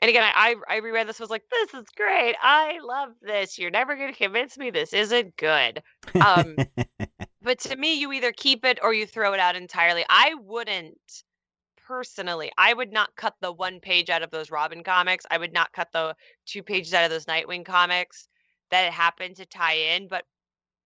and 0.00 0.08
again, 0.08 0.22
I 0.22 0.54
I 0.68 0.74
I 0.74 0.76
reread 0.78 1.06
this 1.06 1.20
was 1.20 1.30
like, 1.30 1.44
this 1.50 1.74
is 1.74 1.86
great. 1.96 2.34
I 2.42 2.78
love 2.82 3.10
this. 3.22 3.58
You're 3.58 3.70
never 3.70 3.94
gonna 3.94 4.14
convince 4.14 4.56
me 4.56 4.70
this 4.70 4.92
isn't 4.92 5.36
good. 5.36 5.82
Um 6.14 6.56
but 7.42 7.60
to 7.60 7.76
me, 7.76 8.00
you 8.00 8.12
either 8.12 8.32
keep 8.32 8.64
it 8.64 8.78
or 8.82 8.94
you 8.94 9.06
throw 9.06 9.34
it 9.34 9.40
out 9.40 9.56
entirely. 9.56 10.04
I 10.08 10.34
wouldn't 10.40 10.98
personally. 11.86 12.50
I 12.58 12.74
would 12.74 12.92
not 12.92 13.14
cut 13.16 13.34
the 13.40 13.52
one 13.52 13.80
page 13.80 14.10
out 14.10 14.22
of 14.22 14.30
those 14.30 14.50
Robin 14.50 14.82
comics. 14.82 15.24
I 15.30 15.38
would 15.38 15.52
not 15.52 15.72
cut 15.72 15.88
the 15.92 16.14
two 16.46 16.62
pages 16.62 16.94
out 16.94 17.04
of 17.04 17.10
those 17.10 17.26
Nightwing 17.26 17.64
comics 17.64 18.28
that 18.70 18.92
happen 18.92 19.34
to 19.34 19.46
tie 19.46 19.74
in. 19.74 20.08
But 20.08 20.24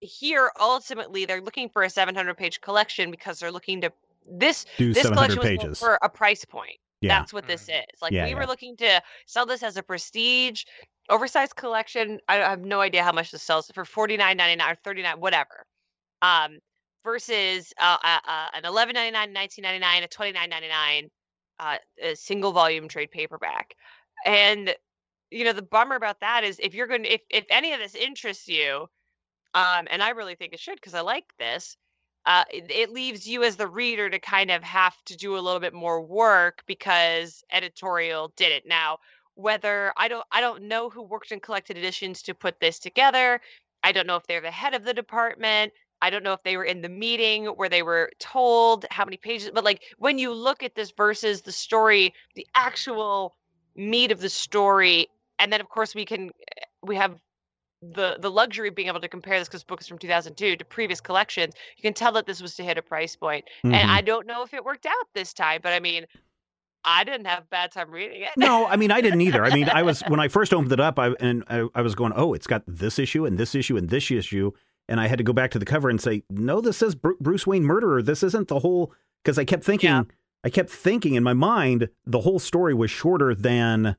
here, 0.01 0.51
ultimately, 0.61 1.25
they're 1.25 1.41
looking 1.41 1.69
for 1.69 1.83
a 1.83 1.91
700 1.91 2.37
page 2.37 2.61
collection 2.61 3.11
because 3.11 3.39
they're 3.39 3.53
looking 3.53 3.81
to 3.83 3.93
this 4.31 4.67
Do 4.77 4.93
this 4.93 5.05
700 5.05 5.35
collection 5.35 5.57
was 5.57 5.65
pages. 5.65 5.79
for 5.79 5.99
a 6.03 6.09
price 6.09 6.45
point. 6.45 6.77
Yeah. 7.01 7.19
That's 7.19 7.33
what 7.33 7.47
this 7.47 7.63
is. 7.69 8.03
Like 8.03 8.13
Yeah, 8.13 8.27
we 8.27 8.35
were 8.35 8.47
looking 8.47 8.77
to 8.79 9.01
sell 9.27 9.47
this 9.47 9.63
as 9.63 9.77
a 9.77 9.83
prestige, 9.83 10.65
oversized 11.09 11.55
collection. 11.55 12.19
I 12.29 12.43
I 12.43 12.51
have 12.51 12.65
no 12.65 12.81
idea 12.81 13.05
how 13.05 13.13
much 13.13 13.31
this 13.31 13.43
sells 13.43 13.71
for 13.73 13.85
forty 13.85 14.17
nine 14.17 14.37
ninety 14.37 14.57
nine 14.57 14.73
or 14.73 14.75
thirty 14.85 15.03
nine, 15.03 15.21
whatever. 15.21 15.65
Um, 16.23 16.59
versus 17.05 17.73
uh, 17.81 17.97
uh, 18.03 18.19
uh, 18.27 18.47
an 18.55 18.65
eleven 18.65 18.95
ninety 18.95 19.13
nine, 19.13 19.33
nineteen 19.33 19.63
ninety 19.63 19.81
nine, 19.81 20.03
a 20.03 20.09
twenty 20.09 20.33
nine 20.33 20.51
ninety 20.51 20.69
nine, 20.69 21.11
uh, 21.59 21.77
a 22.03 22.15
single 22.15 22.53
volume 22.53 22.89
trade 22.89 23.11
paperback. 23.11 23.75
And 24.25 24.75
you 25.31 25.45
know 25.45 25.53
the 25.53 25.63
bummer 25.63 25.97
about 25.97 26.21
that 26.21 26.45
is 26.45 26.59
if 26.61 26.75
you're 26.75 26.87
going 26.87 27.05
to 27.05 27.13
if 27.13 27.21
if 27.31 27.45
any 27.51 27.73
of 27.73 27.81
this 27.81 27.95
interests 27.95 28.49
you, 28.49 28.89
um, 29.55 29.87
and 29.91 30.03
I 30.03 30.11
really 30.11 30.35
think 30.35 30.53
it 30.53 30.61
should 30.61 30.77
because 30.77 30.95
I 30.95 31.01
like 31.01 31.27
this. 31.39 31.77
Uh, 32.27 32.45
it, 32.53 32.71
it 32.71 32.91
leaves 32.91 33.27
you 33.27 33.43
as 33.43 33.57
the 33.57 33.67
reader 33.67 34.11
to 34.11 34.19
kind 34.19 34.51
of 34.51 34.63
have 34.63 34.95
to 35.07 35.17
do 35.17 35.35
a 35.35 35.41
little 35.41 35.61
bit 35.61 35.73
more 35.73 36.03
work 36.03 36.63
because 36.67 37.43
editorial 37.51 38.33
did 38.37 38.53
it. 38.53 38.65
Now, 38.67 38.99
whether 39.35 39.93
I 39.97 40.09
don't 40.09 40.27
I 40.33 40.41
don't 40.41 40.65
know 40.65 40.91
who 40.91 41.03
worked 41.03 41.33
in 41.33 41.41
collected 41.41 41.79
editions 41.79 42.23
to 42.23 42.35
put 42.35 42.61
this 42.61 42.79
together. 42.79 43.41
I 43.83 43.93
don't 43.93 44.07
know 44.07 44.17
if 44.17 44.27
they're 44.27 44.41
the 44.41 44.51
head 44.51 44.75
of 44.75 44.85
the 44.85 44.93
department. 44.93 45.73
I 46.01 46.11
don't 46.11 46.23
know 46.23 46.33
if 46.33 46.43
they 46.43 46.57
were 46.57 46.65
in 46.65 46.83
the 46.83 46.89
meeting 46.89 47.47
where 47.47 47.69
they 47.69 47.83
were 47.83 48.11
told 48.21 48.87
how 48.91 49.05
many 49.05 49.17
pages, 49.17 49.51
but 49.53 49.65
like 49.65 49.83
when 49.99 50.19
you 50.19 50.33
look 50.33 50.63
at 50.63 50.75
this 50.75 50.91
versus 50.93 51.43
the 51.43 51.53
story, 51.53 52.15
the 52.35 52.47
actual 52.55 53.37
meat 53.75 54.13
of 54.13 54.21
the 54.21 54.29
story, 54.29 55.09
and 55.39 55.53
then 55.53 55.61
of 55.61 55.69
course 55.69 55.95
we 55.95 56.05
can 56.05 56.31
we 56.83 56.97
have 56.97 57.21
the 57.81 58.17
the 58.21 58.31
luxury 58.31 58.69
of 58.69 58.75
being 58.75 58.89
able 58.89 59.01
to 59.01 59.09
compare 59.09 59.39
this 59.39 59.49
because 59.49 59.63
book 59.63 59.81
is 59.81 59.87
from 59.87 59.99
2002 59.99 60.57
to 60.57 60.65
previous 60.65 61.01
collections 61.01 61.55
you 61.77 61.83
can 61.83 61.95
tell 61.95 62.11
that 62.11 62.27
this 62.27 62.43
was 62.43 62.57
to 62.57 62.65
hit 62.65 62.77
a 62.77 62.83
price 62.83 63.15
point 63.15 63.45
Mhm. 63.65 63.73
and 63.73 63.89
i 63.89 64.01
don't 64.01 64.27
know 64.27 64.43
if 64.43 64.53
it 64.53 64.65
worked 64.65 64.85
out 64.85 65.07
this 65.15 65.33
time 65.33 65.61
but 65.63 65.73
i 65.73 65.79
mean 65.79 66.05
i 66.85 67.05
didn't 67.05 67.27
have 67.29 67.45
a 67.45 67.47
bad 67.53 67.71
time 67.71 67.89
reading 67.93 68.23
it 68.23 68.31
no, 68.37 68.67
I 68.67 68.75
mean 68.77 68.91
I 68.91 69.01
didn't 69.01 69.21
either. 69.21 69.45
I 69.45 69.55
mean 69.55 69.69
I 69.69 69.83
was 69.85 70.01
when 70.09 70.19
I 70.21 70.29
first 70.39 70.53
opened 70.53 70.73
it 70.73 70.81
up, 70.81 70.99
I 70.99 71.09
and 71.21 71.45
I, 71.49 71.69
I 71.75 71.83
was 71.83 71.95
going, 71.95 72.13
oh, 72.17 72.35
it's 72.35 72.47
got 72.47 72.63
this 72.67 72.99
issue 72.99 73.25
and 73.27 73.39
this 73.39 73.55
issue 73.55 73.77
and 73.77 73.89
this 73.89 74.11
issue, 74.11 74.53
and 74.89 75.01
I 75.01 75.07
had 75.07 75.19
to 75.19 75.25
go 75.25 75.33
back 75.33 75.51
to 75.53 75.59
the 75.59 75.65
cover 75.65 75.89
and 75.91 76.01
say, 76.01 76.23
no, 76.31 76.61
this 76.61 76.77
says 76.79 76.95
Bru- 76.95 77.17
Bruce 77.21 77.47
Wayne 77.47 77.65
murderer. 77.65 78.03
This 78.03 78.23
isn't 78.23 78.49
the 78.49 78.61
whole 78.61 78.93
because 79.23 79.39
I 79.39 79.45
kept 79.45 79.65
thinking, 79.65 79.89
Yeah. 79.91 80.03
I 80.45 80.51
kept 80.51 80.71
thinking 80.71 81.15
in 81.15 81.23
my 81.25 81.35
mind 81.35 81.89
the 82.07 82.21
whole 82.21 82.39
story 82.39 82.73
was 82.75 82.91
shorter 82.91 83.35
than 83.35 83.97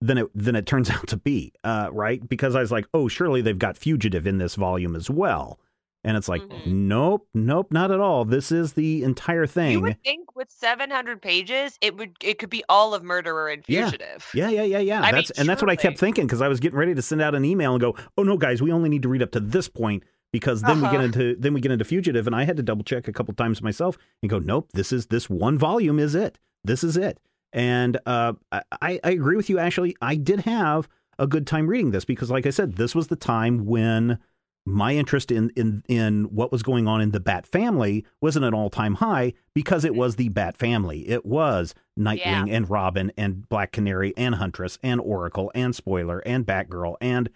than 0.00 0.18
it 0.18 0.26
than 0.34 0.56
it 0.56 0.66
turns 0.66 0.90
out 0.96 1.06
to 1.08 1.16
be, 1.16 1.52
uh, 1.62 1.88
right? 1.92 2.28
Because 2.28 2.54
I 2.54 2.60
was 2.60 2.72
like, 2.72 2.86
oh, 2.92 3.08
surely 3.08 3.40
they've 3.40 3.58
got 3.58 3.76
fugitive 3.78 4.26
in 4.26 4.38
this 4.38 4.54
volume 4.56 4.94
as 4.96 5.08
well. 5.08 5.58
And 6.04 6.16
it's 6.18 6.28
like, 6.28 6.42
Mhm. 6.42 6.66
nope, 6.66 7.26
nope, 7.32 7.72
not 7.72 7.90
at 7.90 7.98
all. 7.98 8.24
This 8.26 8.52
is 8.52 8.74
the 8.74 9.02
entire 9.02 9.46
thing. 9.46 9.72
you 9.72 9.80
would 9.80 10.02
think 10.04 10.36
with 10.36 10.50
700 10.50 11.22
pages 11.22 11.78
it 11.80 11.96
would 11.96 12.12
it 12.22 12.38
could 12.38 12.50
be 12.50 12.62
all 12.68 12.92
of 12.94 13.02
murderer 13.02 13.48
and 13.48 13.64
fugitive 13.64 14.28
Yeah, 14.34 14.50
yeah, 14.50 14.62
yeah, 14.64 14.78
yeah. 14.78 15.00
I 15.00 15.06
mean, 15.06 15.14
that's 15.14 15.30
and 15.32 15.48
that's 15.48 15.62
what 15.62 15.70
I 15.70 15.76
kept 15.76 15.98
thinking 15.98 16.26
because 16.26 16.42
I 16.42 16.48
was 16.48 16.60
getting 16.60 16.78
ready 16.78 16.94
to 16.94 17.02
send 17.02 17.22
out 17.22 17.34
an 17.34 17.44
email 17.44 17.72
and 17.72 17.80
go, 17.80 17.96
"Oh 18.18 18.22
no, 18.22 18.36
guys, 18.36 18.60
we 18.60 18.70
only 18.70 18.88
need 18.90 19.02
to 19.02 19.08
read 19.08 19.22
up 19.22 19.30
to 19.32 19.40
this 19.40 19.68
point 19.68 20.02
because 20.32 20.60
then 20.62 20.76
we 20.82 20.88
get 20.88 20.96
Uh-huh. 20.96 21.04
into 21.04 21.36
then 21.38 21.54
we 21.54 21.60
get 21.60 21.72
into 21.72 21.84
fugitive." 21.84 22.26
And 22.26 22.36
I 22.36 22.44
had 22.44 22.56
to 22.58 22.62
double 22.62 22.84
check 22.84 23.08
a 23.08 23.12
couple 23.12 23.32
times 23.34 23.62
myself 23.62 23.96
and 24.22 24.28
go, 24.30 24.38
"Nope, 24.38 24.68
this 24.74 24.92
is 24.92 25.06
this 25.06 25.30
one 25.30 25.56
volume 25.58 25.98
is 25.98 26.14
it. 26.14 26.38
This 26.64 26.84
is 26.84 26.96
it." 26.98 27.18
And 27.52 27.96
uh, 28.04 28.34
I 28.52 29.00
I 29.02 29.10
agree 29.10 29.36
with 29.36 29.48
you, 29.48 29.58
Ashley. 29.58 29.96
I 30.02 30.16
did 30.16 30.40
have 30.40 30.88
a 31.18 31.26
good 31.26 31.46
time 31.46 31.66
reading 31.68 31.92
this 31.92 32.04
because, 32.04 32.30
like 32.30 32.44
I 32.46 32.50
said, 32.50 32.74
this 32.74 32.94
was 32.94 33.06
the 33.06 33.16
time 33.16 33.64
when 33.64 34.18
my 34.66 34.94
interest 34.94 35.30
in 35.30 35.50
in 35.50 35.82
in 35.88 36.24
what 36.24 36.50
was 36.50 36.62
going 36.62 36.88
on 36.88 37.00
in 37.00 37.10
the 37.10 37.20
Bat 37.20 37.46
family 37.46 38.04
was 38.20 38.36
at 38.36 38.42
an 38.42 38.54
all 38.54 38.70
time 38.70 38.94
high 38.94 39.34
because 39.54 39.84
it 39.84 39.94
was 39.94 40.16
the 40.16 40.30
Bat 40.30 40.56
family. 40.56 41.08
It 41.08 41.26
was 41.26 41.74
Nightwing 41.98 42.50
and 42.50 42.70
Robin 42.70 43.12
and 43.16 43.48
Black 43.48 43.72
Canary 43.72 44.14
and 44.16 44.36
Huntress 44.36 44.78
and 44.82 45.00
Oracle 45.00 45.50
and 45.54 45.74
Spoiler 45.74 46.20
and 46.20 46.46
Batgirl 46.46 46.96
and 47.00 47.28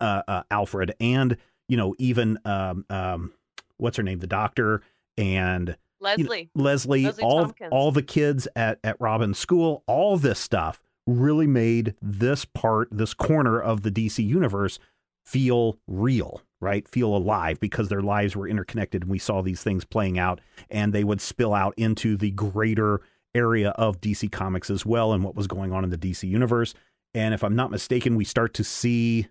uh, 0.00 0.22
uh, 0.26 0.42
Alfred 0.50 0.94
and 1.00 1.36
you 1.68 1.76
know 1.76 1.94
even 1.98 2.38
um, 2.44 2.86
um, 2.88 3.32
what's 3.76 3.96
her 3.98 4.02
name, 4.02 4.20
the 4.20 4.26
Doctor 4.26 4.82
and 5.18 5.76
you 6.16 6.24
know, 6.24 6.30
leslie 6.30 6.50
Leslie, 6.54 7.04
Leslie 7.04 7.24
all 7.24 7.42
Tompkins. 7.42 7.68
all 7.72 7.92
the 7.92 8.02
kids 8.02 8.48
at 8.56 8.78
at 8.82 8.98
Robin's 9.00 9.38
school, 9.38 9.84
all 9.86 10.16
this 10.16 10.38
stuff 10.38 10.80
really 11.06 11.46
made 11.46 11.94
this 12.00 12.44
part, 12.44 12.88
this 12.90 13.12
corner 13.14 13.60
of 13.60 13.82
the 13.82 13.90
DC 13.90 14.24
universe 14.24 14.78
feel 15.24 15.78
real, 15.86 16.42
right? 16.60 16.86
Feel 16.88 17.14
alive 17.16 17.60
because 17.60 17.88
their 17.88 18.02
lives 18.02 18.34
were 18.36 18.48
interconnected 18.48 19.02
and 19.02 19.10
we 19.10 19.18
saw 19.18 19.42
these 19.42 19.62
things 19.62 19.84
playing 19.84 20.18
out 20.18 20.40
and 20.70 20.92
they 20.92 21.04
would 21.04 21.20
spill 21.20 21.54
out 21.54 21.74
into 21.76 22.16
the 22.16 22.30
greater 22.32 23.00
area 23.34 23.70
of 23.70 24.00
DC 24.00 24.30
Comics 24.32 24.70
as 24.70 24.84
well 24.84 25.12
and 25.12 25.22
what 25.22 25.34
was 25.36 25.46
going 25.46 25.72
on 25.72 25.84
in 25.84 25.90
the 25.90 25.98
DC 25.98 26.28
universe. 26.28 26.74
And 27.14 27.32
if 27.34 27.42
I'm 27.44 27.54
not 27.56 27.70
mistaken, 27.70 28.16
we 28.16 28.24
start 28.24 28.54
to 28.54 28.64
see 28.64 29.28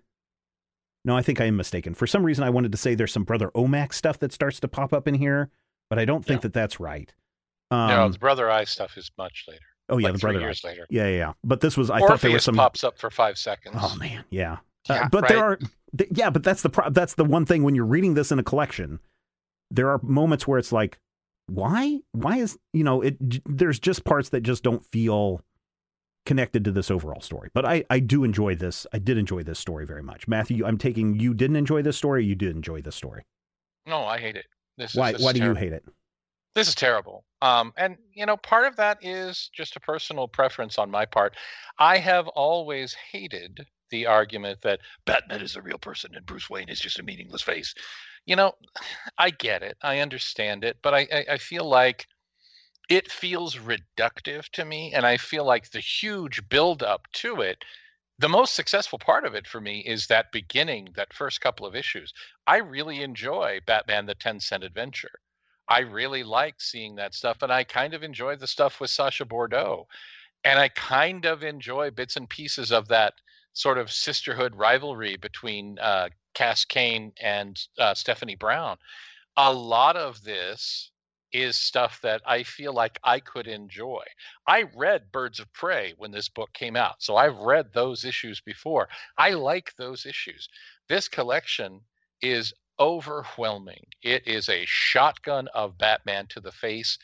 No, 1.04 1.16
I 1.16 1.22
think 1.22 1.40
I 1.40 1.44
am 1.46 1.56
mistaken. 1.56 1.94
For 1.94 2.06
some 2.06 2.22
reason, 2.24 2.44
I 2.44 2.50
wanted 2.50 2.72
to 2.72 2.78
say 2.78 2.94
there's 2.94 3.12
some 3.12 3.24
Brother 3.24 3.50
Omac 3.54 3.92
stuff 3.94 4.18
that 4.20 4.32
starts 4.32 4.60
to 4.60 4.68
pop 4.68 4.92
up 4.92 5.08
in 5.08 5.14
here, 5.14 5.50
but 5.88 5.98
I 5.98 6.04
don't 6.04 6.24
think 6.24 6.38
No. 6.38 6.42
that 6.42 6.52
that's 6.52 6.78
right. 6.80 7.12
no, 7.70 7.76
Um, 8.04 8.12
the 8.12 8.18
Brother 8.18 8.50
Eye 8.50 8.64
stuff 8.64 8.96
is 8.98 9.10
much 9.16 9.44
later. 9.48 9.60
oh 9.88 9.96
yeah, 9.98 10.06
like 10.08 10.14
the 10.14 10.18
three 10.20 10.32
Brother. 10.32 10.40
years 10.46 10.62
later. 10.64 10.86
Yeah, 10.90 11.08
yeah, 11.08 11.16
yeah. 11.16 11.32
But 11.44 11.60
this 11.60 11.76
was 11.76 11.88
I 11.90 12.00
Orpheus 12.00 12.08
thought 12.08 12.20
there 12.22 12.32
was 12.32 12.44
some. 12.44 12.54
pops 12.56 12.84
up 12.84 12.98
for 12.98 13.08
five 13.10 13.38
seconds. 13.38 13.76
Oh 13.80 13.94
man, 13.96 14.24
yeah. 14.30 14.58
Uh, 14.88 14.94
Yeah, 14.94 15.08
but 15.08 15.28
there 15.28 15.38
are, 15.44 15.58
th- 15.96 16.10
yeah, 16.14 16.30
but 16.30 16.42
that's 16.42 16.62
the 16.62 16.70
pro- 16.70 16.90
that's 16.90 17.14
the 17.14 17.24
one 17.24 17.44
thing 17.46 17.62
when 17.62 17.74
you're 17.74 17.84
reading 17.84 18.14
this 18.14 18.32
in 18.32 18.38
a 18.38 18.42
collection, 18.42 19.00
there 19.70 19.90
are 19.90 20.00
moments 20.02 20.46
where 20.46 20.58
it's 20.58 20.72
like, 20.72 20.98
why, 21.46 22.00
why 22.12 22.38
is 22.38 22.58
you 22.72 22.84
know 22.84 23.02
it? 23.02 23.16
j- 23.28 23.42
There's 23.46 23.78
just 23.78 24.04
parts 24.04 24.28
that 24.30 24.42
just 24.42 24.62
don't 24.62 24.84
feel 24.86 25.42
connected 26.26 26.64
to 26.64 26.70
this 26.70 26.90
overall 26.90 27.20
story. 27.20 27.50
But 27.54 27.64
I 27.64 27.84
I 27.90 27.98
do 27.98 28.24
enjoy 28.24 28.54
this. 28.54 28.86
I 28.92 28.98
did 28.98 29.18
enjoy 29.18 29.42
this 29.42 29.58
story 29.58 29.84
very 29.86 30.02
much. 30.02 30.28
Matthew, 30.28 30.64
I'm 30.64 30.78
taking 30.78 31.18
you 31.18 31.34
didn't 31.34 31.56
enjoy 31.56 31.82
this 31.82 31.96
story. 31.96 32.24
You 32.24 32.34
did 32.34 32.54
enjoy 32.54 32.82
this 32.82 32.94
story. 32.94 33.24
No, 33.86 34.04
I 34.04 34.18
hate 34.18 34.36
it. 34.36 34.46
This 34.78 34.94
Why 34.94 35.08
is, 35.10 35.16
this 35.16 35.24
why 35.24 35.32
do 35.32 35.42
you 35.42 35.54
hate 35.54 35.72
it? 35.72 35.84
This 36.54 36.68
is 36.68 36.74
terrible. 36.74 37.24
Um, 37.42 37.72
and 37.76 37.96
you 38.12 38.26
know, 38.26 38.36
part 38.36 38.66
of 38.66 38.76
that 38.76 38.98
is 39.02 39.50
just 39.52 39.76
a 39.76 39.80
personal 39.80 40.28
preference 40.28 40.78
on 40.78 40.90
my 40.90 41.04
part. 41.06 41.36
I 41.78 41.98
have 41.98 42.28
always 42.28 42.94
hated 43.12 43.66
the 43.90 44.06
argument 44.06 44.62
that 44.62 44.80
Batman 45.04 45.42
is 45.42 45.56
a 45.56 45.62
real 45.62 45.78
person 45.78 46.14
and 46.14 46.26
Bruce 46.26 46.48
Wayne 46.48 46.68
is 46.68 46.80
just 46.80 46.98
a 46.98 47.02
meaningless 47.02 47.42
face. 47.42 47.74
You 48.26 48.36
know, 48.36 48.52
I 49.18 49.30
get 49.30 49.62
it, 49.62 49.76
I 49.82 49.98
understand 50.00 50.64
it, 50.64 50.78
but 50.82 50.94
I, 50.94 51.06
I, 51.12 51.24
I 51.32 51.38
feel 51.38 51.68
like 51.68 52.06
it 52.90 53.10
feels 53.10 53.56
reductive 53.56 54.48
to 54.50 54.64
me, 54.64 54.92
and 54.92 55.06
I 55.06 55.16
feel 55.16 55.44
like 55.44 55.70
the 55.70 55.78
huge 55.80 56.48
buildup 56.48 57.06
to 57.12 57.40
it. 57.40 57.64
The 58.18 58.28
most 58.28 58.54
successful 58.54 58.98
part 58.98 59.24
of 59.24 59.34
it 59.34 59.46
for 59.46 59.60
me 59.60 59.80
is 59.80 60.08
that 60.08 60.32
beginning, 60.32 60.88
that 60.96 61.14
first 61.14 61.40
couple 61.40 61.64
of 61.64 61.76
issues. 61.76 62.12
I 62.48 62.56
really 62.58 63.02
enjoy 63.02 63.60
Batman: 63.64 64.06
The 64.06 64.16
Ten 64.16 64.40
Cent 64.40 64.64
Adventure. 64.64 65.20
I 65.68 65.80
really 65.80 66.24
like 66.24 66.60
seeing 66.60 66.96
that 66.96 67.14
stuff, 67.14 67.42
and 67.42 67.52
I 67.52 67.62
kind 67.62 67.94
of 67.94 68.02
enjoy 68.02 68.34
the 68.36 68.48
stuff 68.48 68.80
with 68.80 68.90
Sasha 68.90 69.24
Bordeaux, 69.24 69.86
and 70.42 70.58
I 70.58 70.68
kind 70.68 71.24
of 71.24 71.44
enjoy 71.44 71.92
bits 71.92 72.16
and 72.16 72.28
pieces 72.28 72.72
of 72.72 72.88
that 72.88 73.14
sort 73.52 73.78
of 73.78 73.90
sisterhood 73.90 74.54
rivalry 74.54 75.16
between 75.16 75.78
uh, 75.78 76.08
Cass 76.34 76.64
Cain 76.64 77.12
and 77.20 77.60
uh, 77.78 77.94
Stephanie 77.94 78.36
Brown. 78.36 78.76
A 79.36 79.52
lot 79.52 79.96
of 79.96 80.22
this 80.22 80.90
is 81.32 81.56
stuff 81.56 82.00
that 82.02 82.20
I 82.26 82.42
feel 82.42 82.72
like 82.72 82.98
I 83.04 83.20
could 83.20 83.46
enjoy. 83.46 84.02
I 84.46 84.64
read 84.74 85.12
Birds 85.12 85.38
of 85.38 85.52
Prey 85.52 85.94
when 85.96 86.10
this 86.10 86.28
book 86.28 86.52
came 86.52 86.76
out, 86.76 87.02
so 87.02 87.16
I've 87.16 87.36
read 87.38 87.72
those 87.72 88.04
issues 88.04 88.40
before. 88.40 88.88
I 89.16 89.30
like 89.30 89.74
those 89.76 90.06
issues. 90.06 90.48
This 90.88 91.08
collection 91.08 91.80
is 92.20 92.52
overwhelming. 92.80 93.84
It 94.02 94.26
is 94.26 94.48
a 94.48 94.64
shotgun 94.66 95.48
of 95.54 95.78
Batman 95.78 96.26
to 96.30 96.40
the 96.40 96.52
face, 96.52 96.98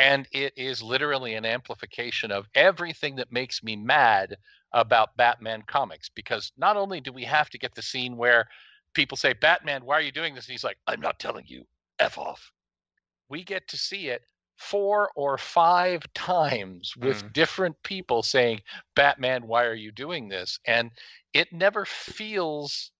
and 0.00 0.26
it 0.32 0.54
is 0.56 0.82
literally 0.82 1.34
an 1.34 1.44
amplification 1.44 2.32
of 2.32 2.48
everything 2.54 3.16
that 3.16 3.30
makes 3.30 3.62
me 3.62 3.76
mad 3.76 4.36
about 4.72 5.16
Batman 5.16 5.62
comics. 5.66 6.08
Because 6.08 6.52
not 6.56 6.76
only 6.76 7.00
do 7.00 7.12
we 7.12 7.24
have 7.24 7.50
to 7.50 7.58
get 7.58 7.74
the 7.74 7.82
scene 7.82 8.16
where 8.16 8.48
people 8.94 9.16
say, 9.16 9.34
Batman, 9.34 9.84
why 9.84 9.98
are 9.98 10.02
you 10.02 10.12
doing 10.12 10.34
this? 10.34 10.46
And 10.46 10.52
he's 10.52 10.64
like, 10.64 10.78
I'm 10.86 11.00
not 11.02 11.18
telling 11.18 11.44
you, 11.46 11.64
F 11.98 12.18
off. 12.18 12.50
We 13.28 13.44
get 13.44 13.68
to 13.68 13.76
see 13.76 14.08
it 14.08 14.22
four 14.56 15.10
or 15.16 15.36
five 15.36 16.02
times 16.14 16.96
with 16.96 17.22
Mm. 17.22 17.32
different 17.32 17.82
people 17.82 18.22
saying, 18.22 18.60
Batman, 18.96 19.46
why 19.46 19.64
are 19.64 19.74
you 19.74 19.92
doing 19.92 20.28
this? 20.28 20.58
And 20.66 20.90
it 21.34 21.52
never 21.52 21.84
feels 21.84 22.90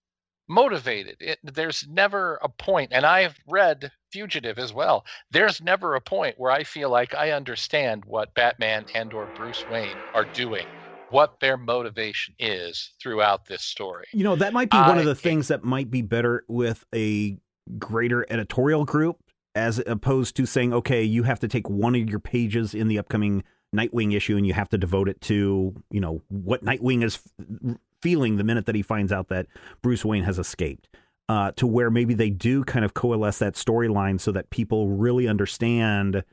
motivated. 0.50 1.16
It, 1.20 1.38
there's 1.42 1.86
never 1.88 2.38
a 2.42 2.48
point, 2.48 2.90
and 2.92 3.06
I've 3.06 3.36
read 3.48 3.90
Fugitive 4.12 4.58
as 4.58 4.74
well. 4.74 5.04
There's 5.30 5.62
never 5.62 5.94
a 5.94 6.00
point 6.00 6.34
where 6.36 6.50
I 6.50 6.64
feel 6.64 6.90
like 6.90 7.14
I 7.14 7.30
understand 7.30 8.04
what 8.04 8.34
Batman 8.34 8.86
and 8.94 9.14
or 9.14 9.28
Bruce 9.36 9.64
Wayne 9.70 9.96
are 10.12 10.24
doing, 10.24 10.66
what 11.10 11.38
their 11.40 11.56
motivation 11.56 12.34
is 12.38 12.90
throughout 13.00 13.46
this 13.46 13.62
story. 13.62 14.06
You 14.12 14.24
know, 14.24 14.36
that 14.36 14.52
might 14.52 14.70
be 14.70 14.76
one 14.76 14.98
I- 14.98 15.00
of 15.00 15.06
the 15.06 15.14
things 15.14 15.48
that 15.48 15.62
might 15.62 15.90
be 15.90 16.02
better 16.02 16.44
with 16.48 16.84
a 16.92 17.38
greater 17.78 18.26
editorial 18.28 18.84
group 18.84 19.18
as 19.54 19.80
opposed 19.86 20.36
to 20.36 20.46
saying, 20.46 20.72
okay, 20.72 21.04
you 21.04 21.22
have 21.22 21.40
to 21.40 21.48
take 21.48 21.68
one 21.70 21.94
of 21.94 22.10
your 22.10 22.20
pages 22.20 22.74
in 22.74 22.88
the 22.88 22.98
upcoming 22.98 23.44
Nightwing 23.74 24.16
issue 24.16 24.36
and 24.36 24.44
you 24.44 24.52
have 24.52 24.68
to 24.70 24.78
devote 24.78 25.08
it 25.08 25.20
to, 25.22 25.72
you 25.92 26.00
know, 26.00 26.22
what 26.28 26.64
Nightwing 26.64 27.04
is 27.04 27.20
feeling 28.02 28.36
the 28.36 28.44
minute 28.44 28.66
that 28.66 28.74
he 28.74 28.82
finds 28.82 29.12
out 29.12 29.28
that 29.28 29.46
Bruce 29.82 30.04
Wayne 30.04 30.24
has 30.24 30.38
escaped. 30.38 30.88
Uh, 31.28 31.52
to 31.52 31.64
where 31.64 31.92
maybe 31.92 32.12
they 32.12 32.28
do 32.28 32.64
kind 32.64 32.84
of 32.84 32.92
coalesce 32.92 33.38
that 33.38 33.54
storyline 33.54 34.18
so 34.18 34.32
that 34.32 34.50
people 34.50 34.88
really 34.88 35.28
understand 35.28 36.24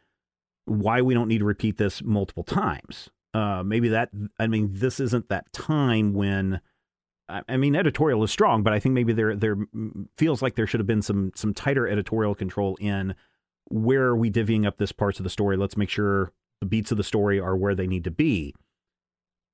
why 0.66 1.04
we 1.04 1.14
don't 1.14 1.28
need 1.28 1.38
to 1.38 1.46
repeat 1.46 1.78
this 1.78 2.02
multiple 2.02 2.44
times. 2.44 3.08
Uh, 3.32 3.62
maybe 3.64 3.90
that, 3.90 4.10
I 4.40 4.48
mean, 4.48 4.70
this 4.72 5.00
isn't 5.00 5.30
that 5.30 5.54
time 5.54 6.14
when 6.14 6.62
I 7.30 7.58
mean, 7.58 7.76
editorial 7.76 8.24
is 8.24 8.32
strong, 8.32 8.64
but 8.64 8.72
I 8.72 8.80
think 8.80 8.96
maybe 8.96 9.12
there 9.12 9.36
there 9.36 9.58
feels 10.18 10.42
like 10.42 10.56
there 10.56 10.66
should 10.66 10.80
have 10.80 10.88
been 10.88 11.02
some 11.02 11.32
some 11.36 11.54
tighter 11.54 11.88
editorial 11.88 12.34
control 12.36 12.78
in 12.80 13.16
where 13.70 14.04
are 14.04 14.16
we 14.16 14.32
divvying 14.32 14.66
up 14.66 14.78
this 14.78 14.94
parts 14.94 15.20
of 15.20 15.24
the 15.24 15.30
story. 15.30 15.58
Let's 15.58 15.76
make 15.76 15.90
sure 15.90 16.32
the 16.62 16.68
beats 16.68 16.92
of 16.92 16.98
the 16.98 17.04
story 17.04 17.38
are 17.40 17.58
where 17.58 17.76
they 17.76 17.88
need 17.88 18.06
to 18.06 18.12
be. 18.12 18.56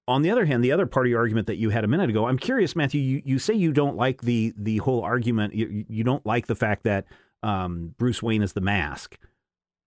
On 0.08 0.22
the 0.22 0.32
other 0.32 0.46
hand, 0.46 0.64
the 0.64 0.72
other 0.72 0.86
part 0.86 1.06
of 1.06 1.10
your 1.10 1.20
argument 1.20 1.48
that 1.48 1.56
you 1.56 1.70
had 1.70 1.84
a 1.84 1.88
minute 1.88 2.10
ago, 2.10 2.28
I'm 2.28 2.38
curious, 2.38 2.76
Matthew. 2.76 3.02
You, 3.02 3.22
you 3.24 3.40
say 3.40 3.54
you 3.54 3.72
don't 3.72 3.96
like 3.96 4.22
the 4.22 4.54
the 4.58 4.78
whole 4.78 5.02
argument. 5.02 5.56
You, 5.56 5.86
you 5.88 6.04
don't 6.04 6.26
like 6.26 6.48
the 6.48 6.56
fact 6.56 6.84
that 6.84 7.06
um, 7.42 7.96
Bruce 7.98 8.22
Wayne 8.22 8.42
is 8.42 8.54
the 8.54 8.62
mask. 8.62 9.18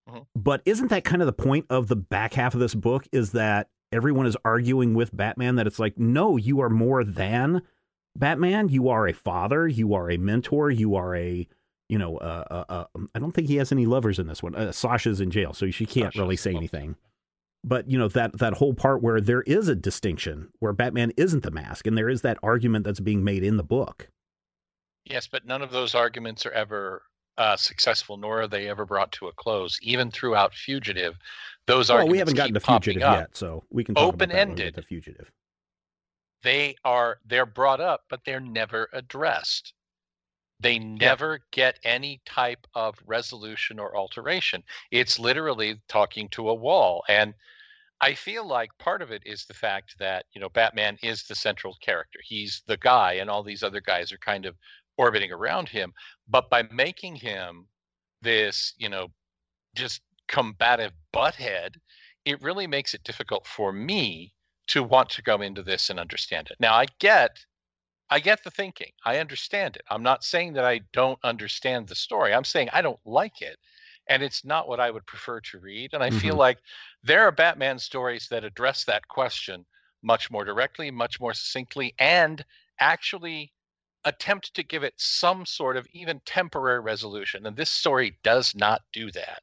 Mhm. 0.08 0.26
But 0.34 0.62
isn't 0.64 0.88
that 0.88 1.04
kind 1.04 1.20
of 1.20 1.26
the 1.26 1.32
point 1.32 1.66
of 1.68 1.88
the 1.88 1.96
back 1.96 2.34
half 2.34 2.54
of 2.54 2.60
this 2.60 2.74
book? 2.74 3.06
Is 3.12 3.32
that 3.32 3.68
everyone 3.92 4.26
is 4.26 4.36
arguing 4.44 4.94
with 4.94 5.14
Batman 5.14 5.56
that 5.56 5.66
it's 5.66 5.78
like, 5.78 5.98
no, 5.98 6.36
you 6.36 6.60
are 6.60 6.70
more 6.70 7.04
than 7.04 7.62
Batman. 8.16 8.68
You 8.68 8.88
are 8.88 9.06
a 9.06 9.12
father. 9.12 9.68
You 9.68 9.94
are 9.94 10.10
a 10.10 10.16
mentor. 10.16 10.70
You 10.70 10.94
are 10.94 11.14
a, 11.14 11.46
you 11.88 11.98
know, 11.98 12.16
uh, 12.18 12.44
uh, 12.50 12.64
uh, 12.68 12.84
I 13.14 13.18
don't 13.18 13.32
think 13.32 13.48
he 13.48 13.56
has 13.56 13.70
any 13.70 13.84
lovers 13.84 14.18
in 14.18 14.26
this 14.26 14.42
one. 14.42 14.54
Uh, 14.54 14.72
Sasha's 14.72 15.20
in 15.20 15.30
jail, 15.30 15.52
so 15.52 15.70
she 15.70 15.84
can't 15.86 16.06
Sasha's 16.06 16.20
really 16.20 16.36
say 16.36 16.54
anything. 16.54 16.96
But 17.68 17.90
you 17.90 17.98
know 17.98 18.08
that 18.08 18.38
that 18.38 18.54
whole 18.54 18.74
part 18.74 19.02
where 19.02 19.20
there 19.20 19.42
is 19.42 19.66
a 19.68 19.74
distinction 19.74 20.50
where 20.60 20.72
Batman 20.72 21.12
isn't 21.16 21.42
the 21.42 21.50
mask, 21.50 21.86
and 21.86 21.98
there 21.98 22.08
is 22.08 22.22
that 22.22 22.38
argument 22.42 22.84
that's 22.84 23.00
being 23.00 23.24
made 23.24 23.42
in 23.42 23.56
the 23.56 23.64
book. 23.64 24.08
Yes, 25.04 25.26
but 25.26 25.44
none 25.46 25.62
of 25.62 25.70
those 25.72 25.94
arguments 25.94 26.46
are 26.46 26.52
ever 26.52 27.02
uh, 27.38 27.56
successful, 27.56 28.16
nor 28.16 28.42
are 28.42 28.48
they 28.48 28.68
ever 28.68 28.86
brought 28.86 29.12
to 29.12 29.26
a 29.28 29.32
close. 29.32 29.78
Even 29.82 30.10
throughout 30.10 30.54
Fugitive, 30.54 31.16
those 31.66 31.90
Well, 31.90 31.98
arguments 31.98 32.12
we 32.12 32.18
haven't 32.18 32.34
gotten 32.36 32.54
to 32.54 32.60
fugitive 32.60 33.02
up. 33.02 33.18
yet, 33.18 33.36
so 33.36 33.64
we 33.70 33.84
can 33.84 33.96
talk 33.96 34.14
about 34.14 34.30
that 34.30 34.38
when 34.38 34.48
we 34.48 34.56
get 34.56 34.72
Open-ended. 34.72 34.74
the 34.74 34.82
fugitive. 34.82 35.30
they 36.42 36.76
are 36.84 37.18
they're 37.26 37.46
brought 37.46 37.80
up 37.80 38.04
but 38.08 38.20
they're 38.24 38.40
never 38.40 38.88
addressed 38.92 39.74
they 40.60 40.78
never 40.78 41.40
get 41.50 41.78
any 41.84 42.20
type 42.24 42.66
of 42.74 42.96
resolution 43.06 43.78
or 43.78 43.96
alteration 43.96 44.62
it's 44.90 45.18
literally 45.18 45.80
talking 45.88 46.28
to 46.30 46.48
a 46.48 46.54
wall 46.54 47.02
and 47.08 47.34
i 48.00 48.12
feel 48.14 48.46
like 48.46 48.70
part 48.78 49.02
of 49.02 49.10
it 49.10 49.22
is 49.26 49.44
the 49.44 49.54
fact 49.54 49.94
that 49.98 50.24
you 50.34 50.40
know 50.40 50.48
batman 50.48 50.96
is 51.02 51.24
the 51.24 51.34
central 51.34 51.76
character 51.82 52.18
he's 52.24 52.62
the 52.66 52.76
guy 52.78 53.14
and 53.14 53.30
all 53.30 53.42
these 53.42 53.62
other 53.62 53.80
guys 53.80 54.12
are 54.12 54.18
kind 54.18 54.46
of 54.46 54.54
orbiting 54.98 55.32
around 55.32 55.68
him 55.68 55.92
but 56.28 56.48
by 56.50 56.62
making 56.72 57.14
him 57.14 57.66
this 58.22 58.74
you 58.78 58.88
know 58.88 59.08
just 59.74 60.00
combative 60.28 60.92
butthead 61.14 61.76
it 62.26 62.42
really 62.42 62.66
makes 62.66 62.92
it 62.92 63.04
difficult 63.04 63.46
for 63.46 63.72
me 63.72 64.34
to 64.66 64.82
want 64.82 65.08
to 65.10 65.22
go 65.22 65.40
into 65.40 65.62
this 65.62 65.90
and 65.90 65.98
understand 65.98 66.48
it. 66.50 66.56
Now 66.60 66.74
I 66.74 66.86
get 66.98 67.38
I 68.08 68.20
get 68.20 68.44
the 68.44 68.50
thinking. 68.52 68.92
I 69.04 69.18
understand 69.18 69.74
it. 69.76 69.82
I'm 69.90 70.02
not 70.02 70.22
saying 70.22 70.52
that 70.52 70.64
I 70.64 70.80
don't 70.92 71.18
understand 71.24 71.88
the 71.88 71.96
story. 71.96 72.32
I'm 72.32 72.44
saying 72.44 72.68
I 72.72 72.82
don't 72.82 73.00
like 73.04 73.42
it. 73.42 73.58
And 74.08 74.22
it's 74.22 74.44
not 74.44 74.68
what 74.68 74.80
I 74.80 74.90
would 74.90 75.06
prefer 75.06 75.40
to 75.40 75.58
read. 75.58 75.94
And 75.94 76.02
I 76.02 76.10
feel 76.10 76.34
Mhm. 76.34 76.36
like 76.36 76.58
there 77.02 77.22
are 77.26 77.32
Batman 77.32 77.78
stories 77.78 78.28
that 78.28 78.44
address 78.44 78.84
that 78.84 79.08
question 79.08 79.66
much 80.02 80.30
more 80.30 80.44
directly, 80.44 80.90
much 80.90 81.20
more 81.20 81.34
succinctly, 81.34 81.94
and 81.98 82.44
actually 82.78 83.52
attempt 84.04 84.54
to 84.54 84.62
give 84.62 84.84
it 84.84 84.94
some 84.98 85.44
sort 85.46 85.76
of 85.76 85.86
even 85.92 86.20
temporary 86.24 86.80
resolution. 86.80 87.46
And 87.46 87.56
this 87.56 87.70
story 87.70 88.18
does 88.22 88.54
not 88.54 88.82
do 88.92 89.10
that. 89.12 89.42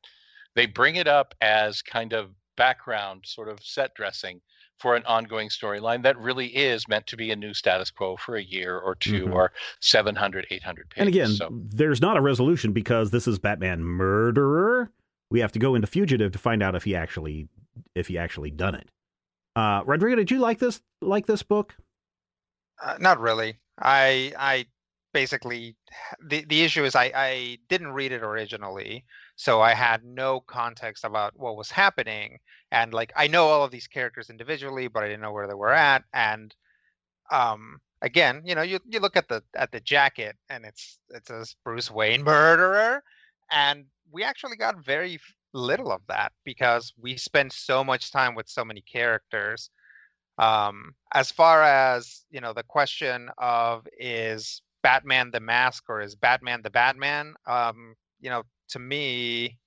They 0.55 0.65
bring 0.67 0.95
it 0.95 1.07
up 1.07 1.35
as 1.41 1.81
kind 1.81 2.13
of 2.13 2.35
background, 2.55 3.25
sort 3.25 3.49
of 3.49 3.59
set 3.63 3.93
dressing 3.95 4.41
for 4.79 4.95
an 4.95 5.03
ongoing 5.05 5.49
storyline 5.49 6.03
that 6.03 6.17
really 6.17 6.47
is 6.47 6.87
meant 6.87 7.07
to 7.07 7.15
be 7.15 7.31
a 7.31 7.35
new 7.35 7.53
status 7.53 7.89
quo 7.91 8.17
for 8.17 8.35
a 8.35 8.43
year 8.43 8.77
or 8.77 8.95
2 8.95 9.25
Mhm. 9.27 9.33
or 9.33 9.51
700 9.79 10.47
800 10.49 10.89
pages 10.89 10.99
And 11.01 11.09
again, 11.09 11.29
so 11.29 11.49
there's 11.51 12.01
not 12.01 12.17
a 12.17 12.21
resolution 12.21 12.73
because 12.73 13.11
this 13.11 13.27
is 13.27 13.39
Batman 13.39 13.81
murderer. 13.83 14.91
We 15.29 15.39
have 15.39 15.51
to 15.53 15.59
go 15.59 15.75
into 15.75 15.87
fugitive 15.87 16.31
to 16.33 16.37
find 16.39 16.61
out 16.61 16.75
if 16.75 16.83
he 16.83 16.95
actually 16.95 17.47
if 17.95 18.07
he 18.07 18.17
actually 18.17 18.51
done 18.51 18.75
it. 18.75 18.89
Uh, 19.55 19.81
Rodrigo, 19.85 20.15
did 20.15 20.31
you 20.31 20.39
like 20.39 20.59
this 20.59 20.81
like 21.01 21.25
this 21.27 21.43
book? 21.43 21.75
Uh, 22.83 22.97
not 22.99 23.19
really. 23.19 23.59
I 23.79 24.33
I 24.37 24.65
basically 25.13 25.75
the 26.23 26.43
the 26.45 26.61
issue 26.63 26.83
is 26.83 26.95
I 26.95 27.11
I 27.15 27.57
didn't 27.69 27.93
read 27.93 28.11
it 28.11 28.21
originally, 28.23 29.05
so 29.35 29.61
I 29.61 29.73
had 29.73 30.03
no 30.03 30.41
context 30.41 31.03
about 31.03 31.33
what 31.37 31.57
was 31.57 31.71
happening, 31.71 32.39
and 32.71 32.93
like 32.93 33.11
I 33.15 33.27
know 33.27 33.47
all 33.47 33.63
of 33.63 33.71
these 33.71 33.87
characters 33.87 34.29
individually, 34.29 34.87
but 34.87 35.03
I 35.03 35.07
didn't 35.07 35.21
know 35.21 35.31
where 35.33 35.47
they 35.47 35.53
were 35.53 35.73
at, 35.73 36.03
and 36.13 36.53
um 37.31 37.79
again, 38.03 38.43
you 38.45 38.53
know, 38.53 38.61
you 38.61 38.79
you 38.87 38.99
look 38.99 39.17
at 39.17 39.27
the 39.27 39.41
at 39.55 39.71
the 39.71 39.79
jacket 39.79 40.35
and 40.49 40.65
it's 40.65 40.99
it 41.09 41.25
says 41.25 41.55
Bruce 41.63 41.89
Wayne 41.89 42.23
murderer, 42.33 43.03
and 43.51 43.85
we 44.11 44.23
actually 44.23 44.57
got 44.57 44.85
very 44.85 45.19
little 45.53 45.91
of 45.91 46.01
that 46.07 46.31
because 46.43 46.93
we 46.99 47.15
spend 47.17 47.51
so 47.51 47.83
much 47.83 48.11
time 48.11 48.35
with 48.35 48.47
so 48.47 48.63
many 48.63 48.81
characters. 48.81 49.69
Um, 50.37 50.95
as 51.13 51.31
far 51.31 51.63
as 51.63 52.25
you 52.29 52.41
know, 52.41 52.53
the 52.53 52.63
question 52.63 53.29
of 53.37 53.87
is 53.97 54.61
Batman 54.83 55.31
the 55.31 55.39
Mask 55.39 55.83
or 55.89 56.01
is 56.01 56.15
Batman 56.15 56.61
the 56.61 56.69
Batman? 56.69 57.33
Um, 57.47 57.95
you 58.19 58.29
know, 58.29 58.43
to 58.73 58.79
me, 58.79 59.57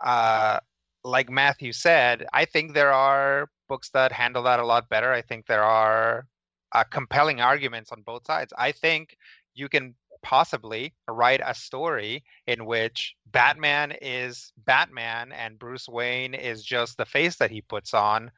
uh, 0.00 0.60
like 1.04 1.28
Matthew 1.30 1.72
said, 1.72 2.26
I 2.32 2.44
think 2.44 2.72
there 2.72 2.92
are 2.92 3.50
books 3.68 3.90
that 3.90 4.12
handle 4.12 4.42
that 4.44 4.60
a 4.60 4.66
lot 4.66 4.88
better. 4.88 5.12
I 5.12 5.22
think 5.22 5.46
there 5.46 5.64
are 5.64 6.26
uh, 6.72 6.84
compelling 6.84 7.40
arguments 7.40 7.92
on 7.92 8.02
both 8.02 8.26
sides. 8.26 8.52
I 8.56 8.72
think 8.72 9.16
you 9.54 9.68
can 9.68 9.94
possibly 10.22 10.94
write 11.08 11.40
a 11.44 11.54
story 11.54 12.24
in 12.46 12.66
which 12.66 13.14
Batman 13.30 13.92
is 14.02 14.52
Batman 14.64 15.32
and 15.32 15.58
Bruce 15.58 15.88
Wayne 15.88 16.34
is 16.34 16.62
just 16.62 16.96
the 16.96 17.04
face 17.04 17.36
that 17.36 17.50
he 17.50 17.60
puts 17.60 17.94
on 17.94 18.30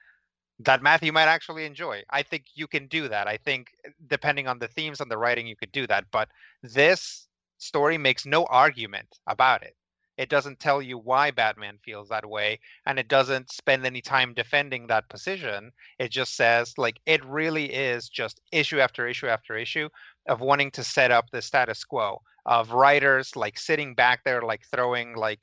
that 0.61 0.83
Matthew 0.83 1.12
might 1.12 1.29
actually 1.29 1.65
enjoy. 1.65 2.03
I 2.11 2.23
think 2.23 2.45
you 2.55 2.66
can 2.66 2.89
do 2.89 3.09
that. 3.09 3.29
I 3.29 3.37
think 3.37 3.69
depending 4.09 4.49
on 4.49 4.59
the 4.59 4.69
themes 4.69 5.01
and 5.01 5.11
the 5.11 5.19
writing 5.19 5.47
you 5.47 5.57
could 5.57 5.73
do 5.73 5.87
that, 5.87 6.05
but 6.11 6.29
this 6.62 7.29
story 7.59 7.97
makes 7.99 8.27
no 8.27 8.45
argument 8.47 9.09
about 9.27 9.62
it. 9.62 9.78
It 10.19 10.28
doesn't 10.28 10.61
tell 10.61 10.82
you 10.82 10.99
why 10.99 11.31
Batman 11.31 11.78
feels 11.78 12.11
that 12.11 12.28
way, 12.28 12.61
and 12.86 12.99
it 12.99 13.09
doesn't 13.09 13.51
spend 13.53 13.86
any 13.86 14.03
time 14.03 14.35
defending 14.35 14.86
that 14.89 15.09
position. 15.09 15.73
It 15.99 16.11
just 16.11 16.36
says, 16.36 16.74
like, 16.77 17.01
it 17.07 17.24
really 17.24 17.73
is 17.73 18.11
just 18.11 18.40
issue 18.53 18.81
after 18.81 19.07
issue 19.09 19.28
after 19.28 19.57
issue 19.57 19.89
of 20.28 20.40
wanting 20.43 20.70
to 20.73 20.85
set 20.85 21.11
up 21.11 21.31
the 21.31 21.40
status 21.43 21.85
quo 21.85 22.20
of 22.47 22.73
writers 22.73 23.36
like 23.36 23.59
sitting 23.59 23.95
back 23.95 24.24
there 24.24 24.43
like 24.43 24.62
throwing 24.70 25.15
like 25.16 25.40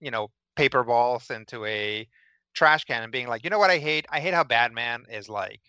you 0.00 0.10
know 0.10 0.30
paper 0.56 0.84
balls 0.84 1.30
into 1.30 1.64
a 1.64 2.08
trash 2.54 2.84
can 2.84 3.02
and 3.02 3.12
being 3.12 3.28
like 3.28 3.44
you 3.44 3.50
know 3.50 3.58
what 3.58 3.70
i 3.70 3.78
hate? 3.78 4.06
I 4.10 4.20
hate 4.20 4.34
how 4.34 4.44
batman 4.44 5.04
is 5.10 5.28
like 5.28 5.60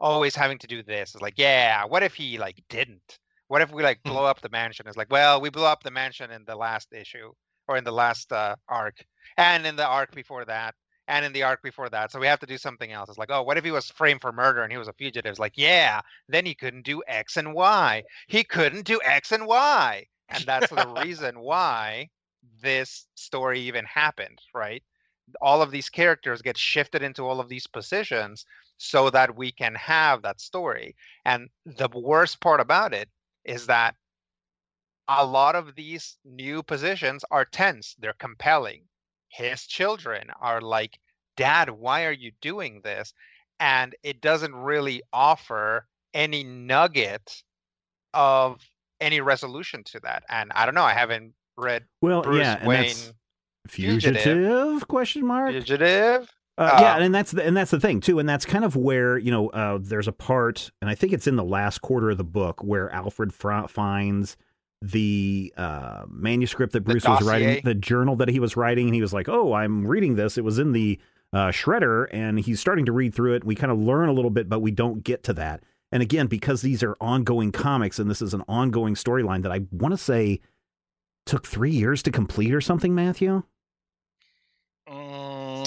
always 0.00 0.34
having 0.36 0.58
to 0.58 0.66
do 0.68 0.82
this. 0.82 1.14
It's 1.14 1.22
like 1.22 1.34
yeah 1.38 1.84
what 1.84 2.02
if 2.02 2.14
he 2.14 2.38
like 2.38 2.62
didn't? 2.68 3.18
What 3.48 3.62
if 3.62 3.72
we 3.72 3.82
like 3.82 4.04
Hmm. 4.04 4.18
blow 4.18 4.24
up 4.24 4.40
the 4.40 4.48
mansion? 4.50 4.86
It's 4.88 4.96
like 4.96 5.10
well 5.10 5.40
we 5.40 5.50
blew 5.50 5.64
up 5.64 5.82
the 5.82 5.90
mansion 5.90 6.30
in 6.30 6.44
the 6.46 6.56
last 6.56 6.92
issue 6.92 7.32
or 7.68 7.76
in 7.76 7.84
the 7.84 7.92
last 7.92 8.32
uh, 8.32 8.56
arc 8.68 9.04
and 9.36 9.66
in 9.66 9.76
the 9.76 9.86
arc 9.86 10.14
before 10.14 10.44
that 10.46 10.74
and 11.08 11.24
in 11.24 11.32
the 11.32 11.42
arc 11.42 11.62
before 11.62 11.88
that. 11.88 12.12
So 12.12 12.20
we 12.20 12.26
have 12.26 12.40
to 12.40 12.46
do 12.46 12.58
something 12.58 12.92
else. 12.92 13.08
It's 13.08 13.18
like, 13.18 13.30
oh, 13.30 13.42
what 13.42 13.56
if 13.56 13.64
he 13.64 13.70
was 13.70 13.90
framed 13.90 14.20
for 14.20 14.32
murder 14.32 14.62
and 14.62 14.70
he 14.70 14.78
was 14.78 14.88
a 14.88 14.92
fugitive? 14.92 15.30
It's 15.30 15.38
like, 15.38 15.56
yeah, 15.56 16.00
then 16.28 16.44
he 16.44 16.54
couldn't 16.54 16.84
do 16.84 17.02
X 17.08 17.36
and 17.36 17.54
Y. 17.54 18.04
He 18.28 18.44
couldn't 18.44 18.86
do 18.86 19.00
X 19.04 19.32
and 19.32 19.46
Y. 19.46 20.06
And 20.28 20.44
that's 20.44 20.70
the 20.70 20.86
reason 21.04 21.40
why 21.40 22.08
this 22.60 23.06
story 23.14 23.60
even 23.60 23.84
happened, 23.86 24.38
right? 24.54 24.82
All 25.40 25.62
of 25.62 25.70
these 25.70 25.88
characters 25.88 26.42
get 26.42 26.56
shifted 26.56 27.02
into 27.02 27.22
all 27.22 27.40
of 27.40 27.48
these 27.48 27.66
positions 27.66 28.44
so 28.76 29.10
that 29.10 29.36
we 29.36 29.50
can 29.50 29.74
have 29.74 30.22
that 30.22 30.40
story. 30.40 30.94
And 31.24 31.48
the 31.64 31.88
worst 31.94 32.40
part 32.40 32.60
about 32.60 32.94
it 32.94 33.08
is 33.44 33.66
that 33.66 33.94
a 35.08 35.24
lot 35.24 35.54
of 35.54 35.74
these 35.74 36.16
new 36.24 36.62
positions 36.62 37.24
are 37.30 37.44
tense, 37.44 37.96
they're 37.98 38.14
compelling 38.18 38.82
his 39.28 39.66
children 39.66 40.28
are 40.40 40.60
like, 40.60 40.98
Dad, 41.36 41.70
why 41.70 42.04
are 42.04 42.12
you 42.12 42.32
doing 42.40 42.80
this? 42.82 43.12
And 43.60 43.94
it 44.02 44.20
doesn't 44.20 44.54
really 44.54 45.02
offer 45.12 45.86
any 46.14 46.44
nugget 46.44 47.42
of 48.14 48.60
any 49.00 49.20
resolution 49.20 49.84
to 49.84 50.00
that. 50.00 50.24
And 50.28 50.50
I 50.54 50.64
don't 50.64 50.74
know, 50.74 50.82
I 50.82 50.94
haven't 50.94 51.34
read 51.56 51.84
Well, 52.00 52.22
Bruce 52.22 52.40
yeah, 52.40 52.56
and 52.58 52.66
Wayne 52.66 52.86
that's 52.86 53.12
fugitive, 53.68 54.88
question 54.88 55.26
mark. 55.26 55.52
Fugitive. 55.52 56.28
Uh, 56.56 56.78
yeah, 56.80 56.96
Uh, 56.96 57.00
and 57.00 57.14
that's 57.14 57.30
the, 57.30 57.44
and 57.44 57.56
that's 57.56 57.70
the 57.70 57.78
thing 57.78 58.00
too, 58.00 58.18
and 58.18 58.28
that's 58.28 58.44
kind 58.44 58.64
of 58.64 58.74
where 58.74 59.16
you 59.16 59.30
know 59.30 59.48
uh, 59.50 59.78
there's 59.80 60.08
a 60.08 60.12
part, 60.12 60.72
and 60.80 60.90
I 60.90 60.96
think 60.96 61.12
it's 61.12 61.28
in 61.28 61.36
the 61.36 61.44
last 61.44 61.82
quarter 61.82 62.10
of 62.10 62.18
the 62.18 62.24
book 62.24 62.64
where 62.64 62.90
Alfred 62.90 63.32
fra- 63.32 63.68
finds 63.68 64.36
the 64.80 65.52
uh, 65.56 66.04
manuscript 66.08 66.72
that 66.72 66.82
Bruce 66.82 67.04
was 67.04 67.22
writing, 67.22 67.48
the 67.64 67.74
journal 67.74 68.16
that 68.16 68.28
he 68.28 68.38
was 68.40 68.56
writing, 68.56 68.86
and 68.86 68.94
he 68.94 69.00
was 69.00 69.12
like, 69.12 69.28
"Oh, 69.28 69.52
I'm 69.52 69.86
reading 69.86 70.14
this. 70.14 70.38
It 70.38 70.44
was 70.44 70.58
in 70.58 70.72
the 70.72 70.98
uh, 71.32 71.48
shredder," 71.48 72.06
and 72.12 72.38
he's 72.38 72.60
starting 72.60 72.84
to 72.86 72.92
read 72.92 73.14
through 73.14 73.34
it. 73.34 73.44
We 73.44 73.54
kind 73.54 73.72
of 73.72 73.78
learn 73.78 74.08
a 74.08 74.12
little 74.12 74.30
bit, 74.30 74.48
but 74.48 74.60
we 74.60 74.70
don't 74.70 75.02
get 75.02 75.22
to 75.24 75.32
that. 75.34 75.62
And 75.90 76.02
again, 76.02 76.26
because 76.26 76.62
these 76.62 76.82
are 76.82 76.96
ongoing 77.00 77.50
comics, 77.50 77.98
and 77.98 78.10
this 78.10 78.22
is 78.22 78.34
an 78.34 78.44
ongoing 78.46 78.94
storyline 78.94 79.42
that 79.42 79.52
I 79.52 79.62
want 79.72 79.92
to 79.92 79.98
say 79.98 80.40
took 81.26 81.46
three 81.46 81.70
years 81.70 82.02
to 82.04 82.10
complete 82.10 82.54
or 82.54 82.60
something, 82.60 82.94
Matthew. 82.94 83.42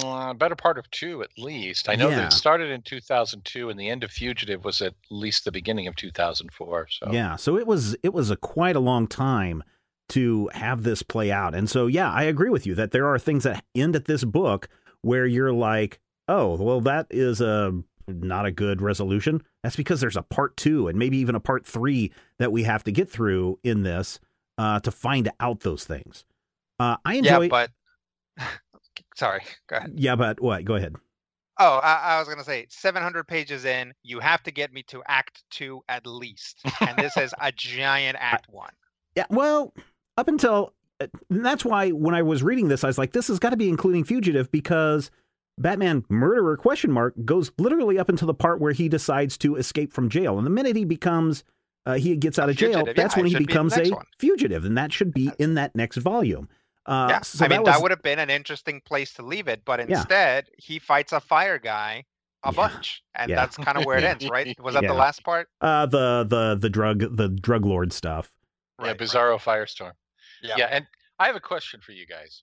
Mm, 0.02 0.38
better 0.38 0.56
part 0.56 0.78
of 0.78 0.90
two 0.90 1.22
at 1.22 1.30
least. 1.38 1.88
I 1.88 1.94
know 1.94 2.08
Yeah. 2.10 2.16
that 2.16 2.24
it 2.26 2.32
started 2.32 2.70
in 2.70 2.82
2002, 2.82 3.70
and 3.70 3.78
the 3.78 3.88
end 3.88 4.02
of 4.04 4.10
Fugitive 4.10 4.64
was 4.64 4.82
at 4.82 4.94
least 5.10 5.44
the 5.44 5.52
beginning 5.52 5.86
of 5.86 5.96
2004. 5.96 6.88
So 6.90 7.12
Yeah, 7.12 7.36
so 7.36 7.56
it 7.56 7.66
was 7.66 7.94
it 8.02 8.12
was 8.12 8.30
a 8.30 8.36
quite 8.36 8.76
a 8.76 8.80
long 8.80 9.06
time 9.06 9.62
to 10.10 10.50
have 10.54 10.82
this 10.82 11.02
play 11.02 11.30
out. 11.32 11.54
And 11.54 11.70
so 11.70 11.86
yeah, 11.86 12.10
I 12.12 12.24
agree 12.24 12.50
with 12.50 12.66
you 12.66 12.74
that 12.74 12.90
there 12.90 13.06
are 13.06 13.18
things 13.18 13.44
that 13.44 13.64
end 13.74 13.96
at 13.96 14.04
this 14.06 14.24
book 14.24 14.68
where 15.02 15.26
you're 15.26 15.52
like, 15.52 16.00
"Oh, 16.28 16.56
well 16.56 16.80
that 16.82 17.06
is 17.10 17.40
a 17.40 17.72
not 18.08 18.44
a 18.46 18.50
good 18.50 18.82
resolution." 18.82 19.42
That's 19.62 19.76
because 19.76 20.00
there's 20.00 20.16
a 20.16 20.22
part 20.22 20.56
2 20.56 20.88
and 20.88 20.98
maybe 20.98 21.16
even 21.18 21.34
a 21.34 21.40
part 21.40 21.64
3 21.64 22.12
that 22.38 22.50
we 22.52 22.64
have 22.64 22.82
to 22.84 22.92
get 22.92 23.08
through 23.08 23.58
in 23.62 23.82
this 23.84 24.18
uh 24.58 24.80
to 24.80 24.90
find 24.90 25.30
out 25.40 25.60
those 25.60 25.84
things. 25.84 26.24
Uh 26.78 26.96
I 27.04 27.14
enjoy 27.14 27.42
Yeah, 27.44 27.48
but 27.48 27.70
sorry, 29.14 29.42
go 29.68 29.76
ahead. 29.76 29.94
Yeah, 29.96 30.16
but 30.16 30.40
what? 30.40 30.64
Go 30.64 30.74
ahead. 30.74 30.94
Oh, 31.58 31.80
I, 31.82 32.14
I 32.14 32.18
was 32.18 32.28
gonna 32.28 32.44
say 32.44 32.66
700 32.70 33.24
pages 33.28 33.64
in, 33.64 33.92
you 34.02 34.20
have 34.20 34.42
to 34.44 34.50
get 34.50 34.72
me 34.72 34.82
to 34.84 35.02
Act 35.06 35.44
Two 35.50 35.82
at 35.88 36.06
least, 36.06 36.60
and 36.80 36.96
this 36.98 37.16
is 37.16 37.34
a 37.40 37.52
giant 37.56 38.16
Act 38.18 38.46
One. 38.48 38.72
Yeah, 39.14 39.26
well, 39.30 39.74
up 40.16 40.28
until 40.28 40.72
uh, 41.00 41.06
that's 41.28 41.64
why 41.64 41.90
when 41.90 42.14
I 42.14 42.22
was 42.22 42.42
reading 42.42 42.68
this, 42.68 42.84
I 42.84 42.86
was 42.86 42.98
like, 42.98 43.12
this 43.12 43.28
has 43.28 43.38
got 43.38 43.50
to 43.50 43.56
be 43.56 43.68
including 43.68 44.04
Fugitive 44.04 44.50
because 44.50 45.10
Batman 45.58 46.04
murderer 46.08 46.56
question 46.56 46.90
mark 46.90 47.14
goes 47.24 47.52
literally 47.58 47.98
up 47.98 48.08
until 48.08 48.26
the 48.26 48.34
part 48.34 48.60
where 48.60 48.72
he 48.72 48.88
decides 48.88 49.36
to 49.38 49.56
escape 49.56 49.92
from 49.92 50.08
jail, 50.08 50.38
and 50.38 50.46
the 50.46 50.50
minute 50.50 50.76
he 50.76 50.84
becomes 50.84 51.44
uh, 51.84 51.94
he 51.94 52.16
gets 52.16 52.38
out 52.38 52.48
of 52.48 52.56
jail, 52.56 52.80
fugitive, 52.80 52.96
that's 52.96 53.16
when 53.16 53.26
he 53.26 53.32
should 53.32 53.38
be 53.38 53.46
becomes 53.46 53.76
a 53.76 53.90
one. 53.90 54.06
fugitive, 54.18 54.64
and 54.64 54.78
that 54.78 54.92
should 54.92 55.12
be 55.12 55.30
in 55.38 55.54
that 55.54 55.74
next 55.74 55.98
volume. 55.98 56.48
Uh, 56.86 57.06
yeah, 57.10 57.20
so 57.22 57.44
I 57.44 57.48
mean 57.48 57.62
that 57.64 57.72
that, 57.72 57.82
would 57.82 57.90
have 57.92 58.02
been 58.02 58.18
an 58.18 58.30
interesting 58.30 58.80
place 58.84 59.12
to 59.14 59.22
leave 59.22 59.46
it, 59.48 59.62
but 59.64 59.78
Yeah. 59.80 59.96
instead 59.98 60.46
he 60.58 60.78
fights 60.78 61.12
a 61.12 61.20
fire 61.20 61.58
guy 61.58 62.04
a 62.44 62.48
Yeah. 62.48 62.56
bunch, 62.56 63.02
and 63.14 63.30
Yeah. 63.30 63.36
that's 63.36 63.56
kind 63.56 63.78
of 63.78 63.84
where 63.84 63.98
it 63.98 64.04
ends, 64.04 64.28
right? 64.28 64.56
Was 64.60 64.74
that 64.74 64.82
Yeah. 64.82 64.88
the 64.88 64.94
last 64.94 65.22
part? 65.24 65.48
uh, 65.60 65.86
the 65.86 66.24
the 66.28 66.56
the 66.60 66.68
drug 66.70 67.16
the 67.16 67.28
drug 67.28 67.64
lord 67.64 67.92
stuff. 67.92 68.32
yeah, 68.80 68.86
Right, 68.86 68.90
right. 68.90 68.98
Bizarro 68.98 69.38
Firestorm. 69.40 69.92
Yeah. 70.42 70.54
Yeah, 70.58 70.66
and 70.72 70.86
I 71.20 71.26
have 71.26 71.36
a 71.36 71.40
question 71.40 71.80
for 71.80 71.92
you 71.92 72.04
guys. 72.06 72.42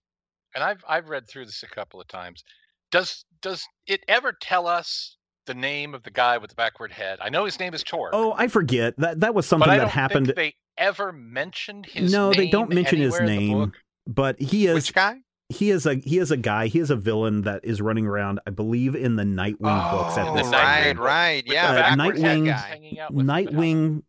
And 0.55 0.63
I've 0.63 0.83
I've 0.87 1.09
read 1.09 1.27
through 1.27 1.45
this 1.45 1.63
a 1.63 1.67
couple 1.67 1.99
of 1.99 2.07
times. 2.07 2.43
Does 2.91 3.25
does 3.41 3.67
it 3.87 4.01
ever 4.07 4.31
tell 4.41 4.67
us 4.67 5.17
the 5.45 5.53
name 5.53 5.93
of 5.93 6.03
the 6.03 6.11
guy 6.11 6.37
with 6.37 6.49
the 6.51 6.55
backward 6.55 6.91
head? 6.93 7.19
I 7.21 7.27
know 7.29 7.43
his 7.43 7.59
name 7.59 7.73
is 7.73 7.83
Tor. 7.83 8.09
Oh, 8.13 8.33
I 8.37 8.47
forget 8.47 8.95
that 8.99 9.19
that 9.19 9.35
was 9.35 9.45
but 9.45 9.49
something 9.49 9.69
I 9.69 9.77
that 9.79 9.83
don't 9.83 9.89
happened. 9.91 10.25
think 10.27 10.35
they 10.37 10.55
ever 10.77 11.11
mentioned 11.11 11.85
his 11.85 12.11
name. 12.13 12.21
No, 12.21 12.33
they 12.33 12.49
don't 12.49 12.69
mention 12.73 12.99
his 12.99 13.13
anywhere 13.15 13.33
in 13.33 13.39
the 13.39 13.53
name. 13.53 13.73
Book. 14.09 14.37
But 14.37 14.41
he 14.41 14.67
is 14.67 14.75
Which 14.75 14.93
guy? 14.93 15.19
he 15.49 15.69
is 15.71 15.85
a 15.85 15.95
he 15.95 16.19
is 16.19 16.31
a 16.31 16.37
guy 16.37 16.67
he 16.67 16.79
is 16.79 16.89
a 16.91 16.95
villain 16.95 17.41
that 17.43 17.61
is 17.65 17.81
running 17.81 18.05
around 18.05 18.39
i 18.45 18.51
believe 18.51 18.93
in 18.95 19.15
the 19.15 19.23
nightwing 19.23 19.91
books 19.91 20.15
at 20.15 20.27
Oh, 20.27 20.35
this 20.35 20.45
the 20.45 20.51
time 20.51 20.97
right, 20.97 20.99
right, 20.99 21.43
yeah, 21.47 21.71
Uh, 21.71 21.73
backward 21.73 21.97
backwards 21.97 22.21
head 22.21 22.37
Nightwing- 22.37 22.45
guy. 22.45 22.57
hanging 22.67 22.99
out 22.99 23.13
with 23.15 23.25
the- 23.25 23.33
nightwing 23.33 24.03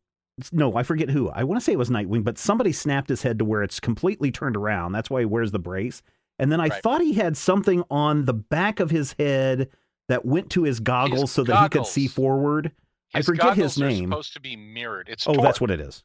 no 0.52 0.74
i 0.76 0.82
forget 0.82 1.08
who 1.08 1.30
i 1.30 1.42
want 1.44 1.58
to 1.58 1.64
say 1.64 1.72
it 1.72 1.78
was 1.78 1.88
nightwing 1.88 2.24
but 2.24 2.36
somebody 2.36 2.72
snapped 2.72 3.08
his 3.08 3.22
head 3.22 3.38
to 3.38 3.46
where 3.46 3.62
it's 3.62 3.80
completely 3.80 4.30
turned 4.30 4.54
around 4.54 4.92
that's 4.92 5.08
why 5.08 5.20
he 5.20 5.24
wears 5.24 5.50
the 5.50 5.58
brace 5.58 6.02
and 6.38 6.52
then 6.52 6.60
i 6.60 6.68
Right. 6.68 6.82
thought 6.82 7.00
he 7.00 7.14
had 7.14 7.38
something 7.38 7.84
on 7.90 8.26
the 8.26 8.34
back 8.34 8.78
of 8.78 8.90
his 8.90 9.14
head 9.18 9.70
that 10.08 10.26
went 10.26 10.50
to 10.50 10.64
his 10.64 10.78
goggles 10.80 11.20
His 11.22 11.30
so 11.32 11.44
that 11.44 11.62
he 11.62 11.68
could 11.70 11.86
see 11.86 12.02
goggles. 12.02 12.14
forward 12.14 12.72
I 13.14 13.22
forget 13.22 13.56
his 13.56 13.76
goggles 13.76 13.80
are 13.82 13.88
name. 13.88 14.10
supposed 14.10 14.32
to 14.34 14.40
be 14.40 14.56
mirrored. 14.56 15.08
It's 15.08 15.26
oh 15.26 15.32
Torque. 15.32 15.42
that's 15.44 15.60
what 15.60 15.70
it 15.70 15.80
is 15.80 16.04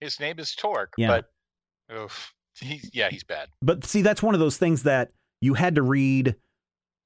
his 0.00 0.18
name 0.18 0.38
is 0.38 0.54
Torque. 0.54 0.94
Yeah. 0.96 1.08
But 1.88 1.94
oof, 1.96 2.32
he's 2.60 2.90
yeah, 2.92 3.08
he's 3.10 3.24
bad. 3.24 3.48
but 3.60 3.84
see 3.84 4.02
that's 4.02 4.22
one 4.22 4.34
of 4.34 4.40
those 4.40 4.56
things 4.56 4.82
that 4.84 5.10
you 5.40 5.54
had 5.54 5.74
to 5.74 5.82
read 5.82 6.36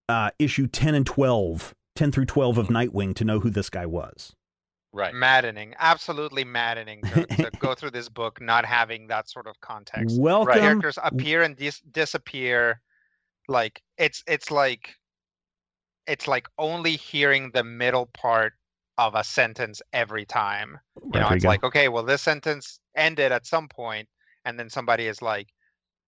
uh 0.09 0.31
issue 0.39 0.66
10 0.66 0.94
and 0.94 1.06
12 1.06 1.74
10 1.97 2.12
through 2.12 2.27
12 2.27 2.59
of 2.59 2.68
nightwing 2.68 3.14
to 3.14 3.24
know 3.24 3.40
who 3.40 3.51
this 3.51 3.70
guy 3.70 3.86
was 3.86 4.32
Right. 4.93 5.12
maddening, 5.14 5.74
absolutely 5.78 6.43
maddening 6.44 7.02
to, 7.02 7.27
to 7.27 7.51
go 7.60 7.74
through 7.74 7.90
this 7.90 8.09
book 8.09 8.40
not 8.40 8.64
having 8.64 9.09
that 9.09 9.28
sort 9.28 9.47
of 9.47 9.60
context. 9.60 10.18
Welcome. 10.18 10.55
Characters 10.59 10.98
appear 11.02 11.43
and 11.43 11.55
dis- 11.55 11.82
disappear. 11.90 12.81
Like 13.47 13.82
it's 13.98 14.24
it's 14.27 14.51
like 14.51 14.94
it's 16.06 16.27
like 16.27 16.48
only 16.56 16.97
hearing 16.97 17.51
the 17.52 17.62
middle 17.64 18.06
part 18.14 18.55
of 18.97 19.14
a 19.14 19.23
sentence 19.23 19.82
every 19.93 20.24
time. 20.24 20.78
You 21.12 21.20
know, 21.20 21.27
it's 21.27 21.44
Rodrigo. 21.44 21.48
like 21.48 21.64
okay, 21.64 21.89
well 21.89 22.05
this 22.05 22.23
sentence 22.23 22.81
ended 22.97 23.32
at 23.32 23.44
some 23.44 23.68
point, 23.68 24.09
and 24.47 24.59
then 24.59 24.70
somebody 24.70 25.06
is 25.09 25.20
like, 25.20 25.48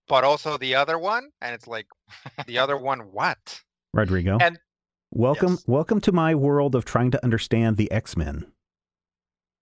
but 0.07 0.23
also 0.23 0.57
the 0.57 0.73
other 0.73 0.97
one, 0.97 1.29
and 1.41 1.53
it's 1.53 1.67
like, 1.67 1.85
the 2.47 2.57
other 2.57 2.77
one 2.89 2.99
what? 3.11 3.61
Rodrigo. 3.93 4.37
And- 4.41 4.57
welcome, 5.11 5.51
Yes. 5.53 5.63
welcome 5.67 6.01
to 6.01 6.11
my 6.11 6.33
world 6.33 6.73
of 6.73 6.85
trying 6.85 7.11
to 7.11 7.23
understand 7.23 7.77
the 7.77 7.91
X 7.91 8.17
Men. 8.17 8.51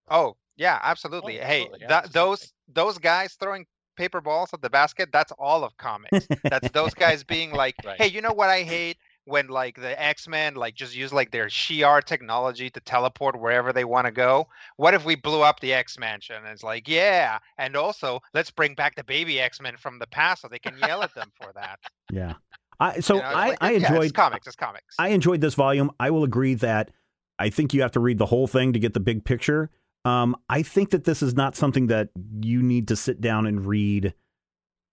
Oh 0.09 0.37
yeah, 0.55 0.79
absolutely. 0.83 1.39
Oh, 1.41 1.43
hey, 1.45 1.61
absolutely, 1.63 1.87
that 1.87 2.13
those 2.13 2.53
those 2.73 2.97
guys 2.97 3.33
throwing 3.39 3.65
paper 3.97 4.21
balls 4.21 4.51
at 4.53 4.61
the 4.61 4.69
basket, 4.69 5.09
that's 5.11 5.31
all 5.39 5.63
of 5.63 5.75
comics. 5.77 6.27
That's 6.43 6.69
those 6.69 6.93
guys 6.93 7.23
being 7.23 7.51
like, 7.51 7.75
Right. 7.85 7.99
hey, 7.99 8.07
you 8.07 8.21
know 8.21 8.31
what 8.31 8.49
I 8.49 8.61
hate? 8.61 8.97
When 9.27 9.49
like 9.49 9.75
the 9.75 10.01
X-Men 10.01 10.55
like 10.55 10.73
just 10.73 10.95
use 10.95 11.11
like 11.11 11.31
their 11.31 11.47
Shi'ar 11.47 12.01
technology 12.01 12.69
to 12.69 12.79
teleport 12.79 13.37
wherever 13.39 13.73
they 13.73 13.83
want 13.83 14.05
to 14.05 14.11
go. 14.11 14.47
What 14.77 14.93
if 14.93 15.03
we 15.03 15.15
blew 15.15 15.41
up 15.41 15.59
the 15.59 15.73
X-Mansion? 15.73 16.37
And 16.37 16.47
it's 16.47 16.63
like, 16.63 16.87
yeah. 16.87 17.39
And 17.57 17.75
also 17.75 18.21
let's 18.33 18.49
bring 18.51 18.73
back 18.73 18.95
the 18.95 19.03
baby 19.03 19.41
X-Men 19.41 19.75
from 19.75 19.99
the 19.99 20.07
past 20.07 20.43
so 20.43 20.47
they 20.47 20.59
can 20.59 20.77
yell 20.79 21.03
at 21.03 21.13
them 21.13 21.29
for 21.41 21.51
that. 21.55 21.77
Yeah. 22.09 22.35
I, 22.79 23.01
so 23.01 23.15
You 23.15 23.21
know, 23.21 23.27
I, 23.27 23.47
like, 23.49 23.57
I 23.59 23.71
yeah, 23.71 23.87
enjoyed 23.89 24.03
it's 24.05 24.11
comics, 24.13 24.47
it's 24.47 24.55
comics. 24.55 24.95
I 24.97 25.09
enjoyed 25.09 25.41
this 25.41 25.55
volume. 25.55 25.91
I 25.99 26.09
will 26.09 26.23
agree 26.23 26.53
that 26.53 26.91
I 27.37 27.49
think 27.49 27.73
you 27.73 27.81
have 27.81 27.91
to 27.91 27.99
read 27.99 28.19
the 28.19 28.27
whole 28.27 28.47
thing 28.47 28.71
to 28.71 28.79
get 28.79 28.93
the 28.93 29.01
big 29.01 29.25
picture. 29.25 29.71
Um, 30.05 30.37
I 30.47 30.63
think 30.63 30.91
that 30.91 31.03
this 31.03 31.21
is 31.21 31.35
not 31.35 31.57
something 31.57 31.87
that 31.87 32.09
you 32.41 32.63
need 32.63 32.87
to 32.87 32.95
sit 32.95 33.19
down 33.19 33.45
and 33.45 33.65
read 33.65 34.13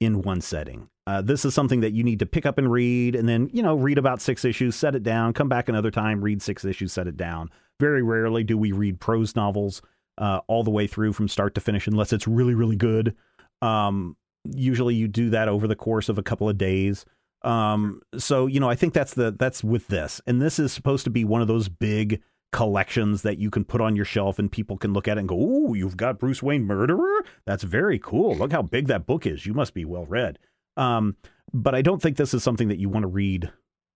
in 0.00 0.22
one 0.22 0.40
setting. 0.40 0.88
Uh, 1.06 1.20
this 1.20 1.44
is 1.44 1.54
something 1.54 1.80
that 1.80 1.92
you 1.92 2.02
need 2.02 2.18
to 2.18 2.26
pick 2.26 2.46
up 2.46 2.56
and 2.56 2.70
read, 2.70 3.14
and 3.14 3.28
then 3.28 3.50
you 3.52 3.62
know 3.62 3.74
read 3.74 3.98
about 3.98 4.22
six 4.22 4.44
issues, 4.44 4.74
set 4.74 4.94
it 4.94 5.02
down, 5.02 5.32
come 5.32 5.48
back 5.48 5.68
another 5.68 5.90
time, 5.90 6.22
read 6.22 6.40
six 6.40 6.64
issues, 6.64 6.92
set 6.92 7.06
it 7.06 7.16
down. 7.16 7.50
Very 7.78 8.02
rarely 8.02 8.44
do 8.44 8.56
we 8.56 8.72
read 8.72 9.00
prose 9.00 9.36
novels 9.36 9.82
uh, 10.18 10.40
all 10.46 10.64
the 10.64 10.70
way 10.70 10.86
through 10.86 11.12
from 11.12 11.28
start 11.28 11.54
to 11.56 11.60
finish, 11.60 11.86
unless 11.86 12.12
it's 12.12 12.26
really 12.26 12.54
really 12.54 12.76
good. 12.76 13.14
Um, 13.60 14.16
usually, 14.44 14.94
you 14.94 15.08
do 15.08 15.30
that 15.30 15.48
over 15.48 15.66
the 15.68 15.76
course 15.76 16.08
of 16.08 16.18
a 16.18 16.22
couple 16.22 16.48
of 16.48 16.56
days. 16.56 17.04
Um, 17.42 18.00
so 18.16 18.46
you 18.46 18.58
know, 18.58 18.70
I 18.70 18.74
think 18.74 18.94
that's 18.94 19.12
the 19.12 19.30
that's 19.30 19.62
with 19.62 19.88
this, 19.88 20.22
and 20.26 20.40
this 20.40 20.58
is 20.58 20.72
supposed 20.72 21.04
to 21.04 21.10
be 21.10 21.24
one 21.24 21.42
of 21.42 21.48
those 21.48 21.68
big 21.68 22.22
collections 22.54 23.22
that 23.22 23.36
you 23.36 23.50
can 23.50 23.64
put 23.64 23.80
on 23.80 23.96
your 23.96 24.04
shelf 24.04 24.38
and 24.38 24.50
people 24.50 24.76
can 24.76 24.92
look 24.92 25.08
at 25.08 25.16
it 25.16 25.20
and 25.20 25.28
go, 25.28 25.36
"Ooh, 25.36 25.74
you've 25.74 25.96
got 25.96 26.20
Bruce 26.20 26.40
Wayne 26.40 26.64
Murderer? 26.64 27.24
That's 27.44 27.64
very 27.64 27.98
cool. 27.98 28.36
Look 28.36 28.52
how 28.52 28.62
big 28.62 28.86
that 28.86 29.06
book 29.06 29.26
is. 29.26 29.44
You 29.44 29.54
must 29.54 29.74
be 29.74 29.84
well 29.84 30.06
read." 30.06 30.38
Um, 30.76 31.16
but 31.52 31.74
I 31.74 31.82
don't 31.82 32.00
think 32.00 32.16
this 32.16 32.32
is 32.32 32.44
something 32.44 32.68
that 32.68 32.78
you 32.78 32.88
want 32.88 33.02
to 33.02 33.08
read 33.08 33.50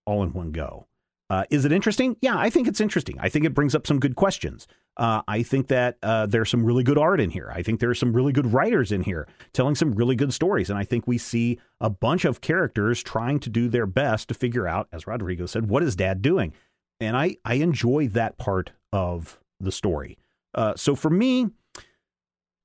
all 0.07 0.25
in 0.25 0.33
one 0.33 0.51
go. 0.51 0.89
Uh, 1.31 1.45
is 1.51 1.65
it 1.65 1.73
interesting? 1.73 2.17
Yeah, 2.21 2.37
I 2.37 2.51
think 2.51 2.67
it's 2.67 2.81
interesting. 2.81 3.17
I 3.21 3.29
think 3.29 3.45
it 3.45 3.55
brings 3.55 3.75
up 3.75 3.87
some 3.87 4.01
good 4.01 4.17
questions. 4.17 4.67
Uh, 4.97 5.23
I 5.29 5.43
think 5.43 5.69
that 5.69 5.99
uh, 6.03 6.27
there's 6.27 6.51
some 6.51 6.65
really 6.65 6.83
good 6.83 6.99
art 6.99 7.21
in 7.21 7.31
here. 7.31 7.53
I 7.55 7.63
think 7.63 7.81
there's 7.81 7.99
some 7.99 8.15
really 8.15 8.33
good 8.33 8.53
writers 8.53 8.91
in 8.91 9.03
here 9.03 9.29
telling 9.53 9.75
some 9.75 9.93
really 9.95 10.17
good 10.17 10.33
stories. 10.33 10.71
And 10.71 10.79
I 10.79 10.85
think 10.85 11.07
we 11.07 11.19
see 11.19 11.61
a 11.81 11.91
bunch 11.91 12.25
of 12.25 12.41
characters 12.41 13.03
trying 13.03 13.41
to 13.41 13.51
do 13.51 13.69
their 13.69 13.87
best 13.87 14.29
to 14.29 14.35
figure 14.35 14.67
out, 14.67 14.89
as 14.91 15.07
Rodrigo 15.07 15.45
said, 15.45 15.69
what 15.69 15.83
is 15.83 15.95
dad 15.95 16.23
doing? 16.23 16.55
And 17.01 17.17
I, 17.17 17.37
I 17.45 17.55
enjoy 17.55 18.09
that 18.09 18.39
part 18.39 18.73
of 18.93 19.39
the 19.61 19.73
story. 19.73 20.19
Uh, 20.55 20.75
so 20.77 20.95
for 20.97 21.11
me, 21.11 21.49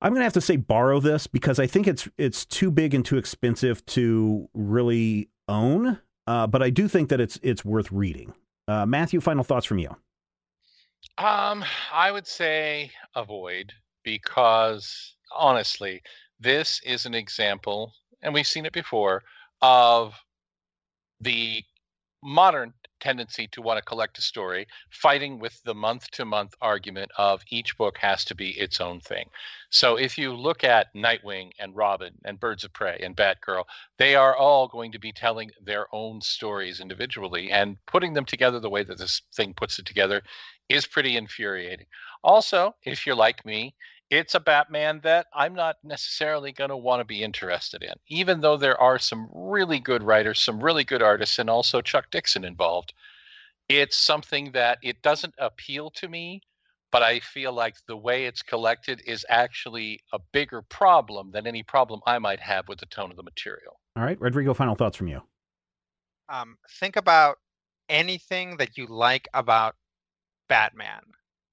I'm 0.00 0.10
going 0.10 0.20
to 0.20 0.24
have 0.24 0.32
to 0.34 0.40
say 0.40 0.56
borrow 0.56 1.00
this 1.00 1.26
because 1.26 1.58
I 1.58 1.66
think 1.66 1.86
it's 1.86 2.08
it's 2.18 2.44
too 2.44 2.70
big 2.70 2.94
and 2.94 3.04
too 3.04 3.16
expensive 3.16 3.84
to 3.86 4.48
really 4.52 5.28
own. 5.48 5.98
Uh, 6.26 6.46
but 6.46 6.62
I 6.62 6.70
do 6.70 6.88
think 6.88 7.08
that 7.10 7.20
it's 7.20 7.38
it's 7.42 7.64
worth 7.64 7.90
reading. 7.92 8.34
Uh, 8.66 8.86
Matthew, 8.86 9.20
final 9.20 9.44
thoughts 9.44 9.66
from 9.66 9.78
you. 9.78 9.96
Um, 11.18 11.64
I 11.92 12.10
would 12.10 12.26
say 12.26 12.90
avoid 13.14 13.72
because 14.02 15.14
honestly, 15.34 16.02
this 16.40 16.80
is 16.84 17.06
an 17.06 17.14
example, 17.14 17.92
and 18.22 18.34
we've 18.34 18.46
seen 18.46 18.66
it 18.66 18.72
before, 18.72 19.22
of 19.62 20.14
the 21.20 21.62
modern 22.22 22.72
tendency 23.04 23.46
to 23.48 23.60
want 23.60 23.76
to 23.76 23.84
collect 23.84 24.16
a 24.16 24.22
story, 24.22 24.66
fighting 24.88 25.38
with 25.38 25.62
the 25.64 25.74
month 25.74 26.10
to 26.12 26.24
month 26.24 26.54
argument 26.62 27.10
of 27.18 27.42
each 27.50 27.76
book 27.76 27.98
has 27.98 28.24
to 28.24 28.34
be 28.34 28.58
its 28.58 28.80
own 28.80 28.98
thing. 28.98 29.28
So 29.68 29.96
if 29.96 30.16
you 30.16 30.32
look 30.32 30.64
at 30.64 30.94
Nightwing 30.94 31.50
and 31.58 31.76
Robin 31.76 32.14
and 32.24 32.40
Birds 32.40 32.64
of 32.64 32.72
Prey 32.72 32.98
and 33.02 33.14
Batgirl, 33.14 33.64
they 33.98 34.14
are 34.14 34.34
all 34.34 34.68
going 34.68 34.92
to 34.92 34.98
be 34.98 35.12
telling 35.12 35.50
their 35.62 35.86
own 35.92 36.22
stories 36.22 36.80
individually 36.80 37.50
and 37.50 37.76
putting 37.86 38.14
them 38.14 38.24
together 38.24 38.58
the 38.58 38.70
way 38.70 38.84
that 38.84 38.96
this 38.96 39.20
thing 39.34 39.52
puts 39.52 39.78
it 39.78 39.84
together 39.84 40.22
is 40.70 40.86
pretty 40.86 41.16
infuriating. 41.18 41.86
Also, 42.22 42.74
if 42.84 43.04
you're 43.04 43.14
like 43.14 43.44
me, 43.44 43.74
it's 44.14 44.34
a 44.34 44.40
Batman 44.40 45.00
that 45.02 45.26
I'm 45.34 45.54
not 45.54 45.76
necessarily 45.82 46.52
going 46.52 46.70
to 46.70 46.76
want 46.76 47.00
to 47.00 47.04
be 47.04 47.22
interested 47.22 47.82
in, 47.82 47.94
even 48.08 48.40
though 48.40 48.56
there 48.56 48.80
are 48.80 48.98
some 48.98 49.28
really 49.32 49.80
good 49.80 50.02
writers, 50.02 50.40
some 50.40 50.62
really 50.62 50.84
good 50.84 51.02
artists, 51.02 51.38
and 51.38 51.50
also 51.50 51.80
Chuck 51.80 52.06
Dixon 52.10 52.44
involved. 52.44 52.94
It's 53.68 53.96
something 53.98 54.52
that 54.52 54.78
it 54.82 55.02
doesn't 55.02 55.34
appeal 55.38 55.90
to 55.96 56.08
me, 56.08 56.42
but 56.92 57.02
I 57.02 57.18
feel 57.20 57.52
like 57.52 57.74
the 57.88 57.96
way 57.96 58.26
it's 58.26 58.42
collected 58.42 59.02
is 59.04 59.26
actually 59.28 60.00
a 60.12 60.20
bigger 60.32 60.62
problem 60.62 61.32
than 61.32 61.46
any 61.46 61.64
problem 61.64 62.00
I 62.06 62.18
might 62.20 62.40
have 62.40 62.68
with 62.68 62.78
the 62.78 62.86
tone 62.86 63.10
of 63.10 63.16
the 63.16 63.22
material. 63.22 63.80
All 63.96 64.04
right, 64.04 64.20
Rodrigo, 64.20 64.54
final 64.54 64.76
thoughts 64.76 64.96
from 64.96 65.08
you. 65.08 65.22
um, 66.28 66.56
think 66.80 66.96
about 66.96 67.38
anything 67.88 68.58
that 68.58 68.76
you 68.78 68.86
like 68.86 69.28
about 69.34 69.74
Batman 70.48 71.02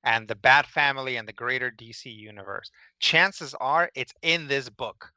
and 0.03 0.27
the 0.27 0.35
Bat 0.35 0.67
family 0.67 1.15
and 1.17 1.27
the 1.27 1.33
greater 1.33 1.71
DC 1.71 2.05
universe. 2.13 2.69
Chances 2.99 3.53
are 3.59 3.89
it's 3.95 4.13
in 4.21 4.47
this 4.47 4.69
book. 4.69 5.11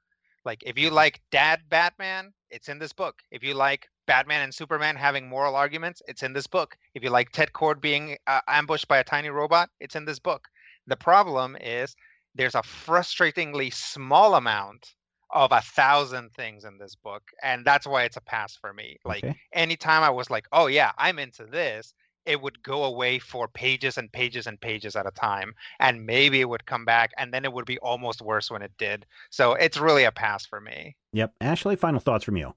Like 0.44 0.62
if 0.64 0.78
you 0.78 0.90
like 0.90 1.20
Dad 1.30 1.60
Batman, 1.68 2.32
it's 2.50 2.68
in 2.68 2.78
this 2.78 2.92
book. 2.92 3.22
If 3.30 3.42
you 3.42 3.54
like 3.54 3.88
Batman 4.06 4.42
and 4.42 4.54
Superman 4.54 4.96
having 4.96 5.28
moral 5.28 5.56
arguments, 5.56 6.02
it's 6.06 6.22
in 6.22 6.32
this 6.32 6.46
book. 6.46 6.76
If 6.94 7.02
you 7.02 7.10
like 7.10 7.30
Ted 7.30 7.52
Kord 7.52 7.80
being 7.80 8.16
uh, 8.26 8.40
ambushed 8.48 8.88
by 8.88 8.98
a 8.98 9.04
tiny 9.04 9.28
robot, 9.30 9.70
it's 9.80 9.96
in 9.96 10.04
this 10.04 10.18
book. 10.18 10.48
The 10.86 10.96
problem 10.96 11.56
is 11.60 11.94
there's 12.34 12.54
a 12.54 12.62
frustratingly 12.62 13.72
small 13.72 14.34
amount 14.34 14.94
of 15.30 15.52
a 15.52 15.60
thousand 15.62 16.32
things 16.32 16.64
in 16.64 16.78
this 16.78 16.94
book, 16.94 17.22
and 17.42 17.64
that's 17.64 17.86
why 17.86 18.04
it's 18.04 18.16
a 18.16 18.20
pass 18.22 18.54
for 18.56 18.72
me. 18.72 18.98
Like 19.04 19.24
Okay. 19.24 19.34
anytime 19.52 20.02
I 20.02 20.10
was 20.10 20.30
like, 20.30 20.46
oh 20.52 20.66
yeah, 20.66 20.92
I'm 20.98 21.18
into 21.18 21.44
this, 21.46 21.94
it 22.26 22.40
would 22.40 22.62
go 22.62 22.84
away 22.84 23.18
for 23.18 23.48
pages 23.48 23.98
and 23.98 24.10
pages 24.12 24.46
and 24.46 24.60
pages 24.60 24.96
at 24.96 25.06
a 25.06 25.10
time. 25.10 25.54
And 25.80 26.06
maybe 26.06 26.40
it 26.40 26.48
would 26.48 26.66
come 26.66 26.84
back 26.84 27.12
and 27.18 27.32
then 27.32 27.44
it 27.44 27.52
would 27.52 27.66
be 27.66 27.78
almost 27.78 28.22
worse 28.22 28.50
when 28.50 28.62
it 28.62 28.72
did. 28.78 29.06
So 29.30 29.54
it's 29.54 29.78
really 29.78 30.04
a 30.04 30.12
pass 30.12 30.46
for 30.46 30.60
me. 30.60 30.96
Yep. 31.12 31.34
Ashley, 31.40 31.76
final 31.76 32.00
thoughts 32.00 32.24
from 32.24 32.36
you. 32.36 32.54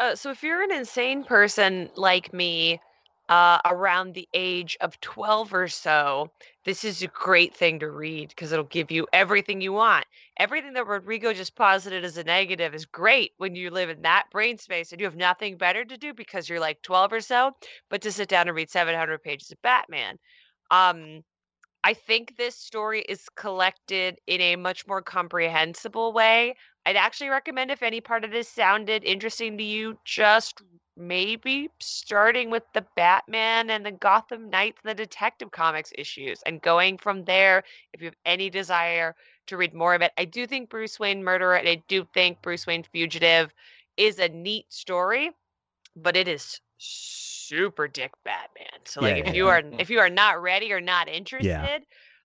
Uh, 0.00 0.14
so 0.14 0.30
if 0.30 0.42
you're 0.42 0.62
an 0.62 0.72
insane 0.72 1.24
person 1.24 1.88
like 1.96 2.32
me, 2.32 2.80
uh, 3.28 3.58
around 3.64 4.14
the 4.14 4.28
age 4.34 4.76
of 4.80 5.00
12 5.00 5.54
or 5.54 5.68
so, 5.68 6.30
this 6.64 6.84
is 6.84 7.02
a 7.02 7.06
great 7.08 7.54
thing 7.54 7.78
to 7.80 7.90
read 7.90 8.28
because 8.28 8.52
it'll 8.52 8.64
give 8.64 8.90
you 8.90 9.06
everything 9.12 9.60
you 9.60 9.72
want. 9.72 10.04
Everything 10.38 10.74
that 10.74 10.86
Rodrigo 10.86 11.32
just 11.32 11.54
posited 11.54 12.04
as 12.04 12.18
a 12.18 12.24
negative 12.24 12.74
is 12.74 12.84
great 12.84 13.32
when 13.38 13.54
you 13.54 13.70
live 13.70 13.88
in 13.88 14.02
that 14.02 14.26
brain 14.30 14.58
space 14.58 14.92
and 14.92 15.00
you 15.00 15.06
have 15.06 15.16
nothing 15.16 15.56
better 15.56 15.84
to 15.84 15.96
do 15.96 16.12
because 16.12 16.48
you're 16.48 16.60
like 16.60 16.82
12 16.82 17.12
or 17.14 17.20
so, 17.20 17.52
but 17.88 18.02
to 18.02 18.12
sit 18.12 18.28
down 18.28 18.48
and 18.48 18.56
read 18.56 18.70
700 18.70 19.22
pages 19.22 19.50
of 19.50 19.62
Batman. 19.62 20.18
Um, 20.70 21.22
I 21.82 21.92
think 21.92 22.36
this 22.36 22.56
story 22.56 23.02
is 23.02 23.28
collected 23.36 24.18
in 24.26 24.40
a 24.40 24.56
much 24.56 24.86
more 24.86 25.02
comprehensible 25.02 26.12
way. 26.14 26.56
I'd 26.86 26.96
actually 26.96 27.28
recommend 27.28 27.70
if 27.70 27.82
any 27.82 28.00
part 28.00 28.24
of 28.24 28.30
this 28.30 28.48
sounded 28.48 29.04
interesting 29.04 29.58
to 29.58 29.64
you, 29.64 29.98
just 30.04 30.62
maybe 30.96 31.70
starting 31.80 32.50
with 32.50 32.62
the 32.72 32.84
Batman 32.96 33.70
and 33.70 33.84
the 33.84 33.92
Gotham 33.92 34.50
Knights 34.50 34.80
and 34.82 34.90
the 34.90 34.94
Detective 34.94 35.50
Comics 35.50 35.92
issues 35.96 36.42
and 36.42 36.60
going 36.62 36.98
from 36.98 37.24
there 37.24 37.64
if 37.92 38.00
you 38.00 38.06
have 38.06 38.16
any 38.24 38.50
desire 38.50 39.14
to 39.46 39.56
read 39.56 39.74
more 39.74 39.94
of 39.94 40.02
it. 40.02 40.12
I 40.16 40.24
do 40.24 40.46
think 40.46 40.70
Bruce 40.70 40.98
Wayne 40.98 41.22
Murderer 41.24 41.56
and 41.56 41.68
I 41.68 41.82
do 41.88 42.06
think 42.14 42.42
Bruce 42.42 42.66
Wayne 42.66 42.84
Fugitive 42.84 43.52
is 43.96 44.18
a 44.18 44.28
neat 44.28 44.72
story, 44.72 45.30
but 45.96 46.16
it 46.16 46.28
is 46.28 46.60
super 46.78 47.88
dick 47.88 48.12
Batman. 48.24 48.80
So 48.84 49.00
like 49.00 49.16
Yeah, 49.16 49.18
if 49.18 49.26
yeah, 49.26 49.32
you 49.32 49.48
yeah. 49.48 49.48
are 49.48 49.62
if 49.78 49.90
you 49.90 49.98
are 50.00 50.10
not 50.10 50.42
ready 50.42 50.72
or 50.72 50.80
not 50.80 51.08
interested, 51.08 51.84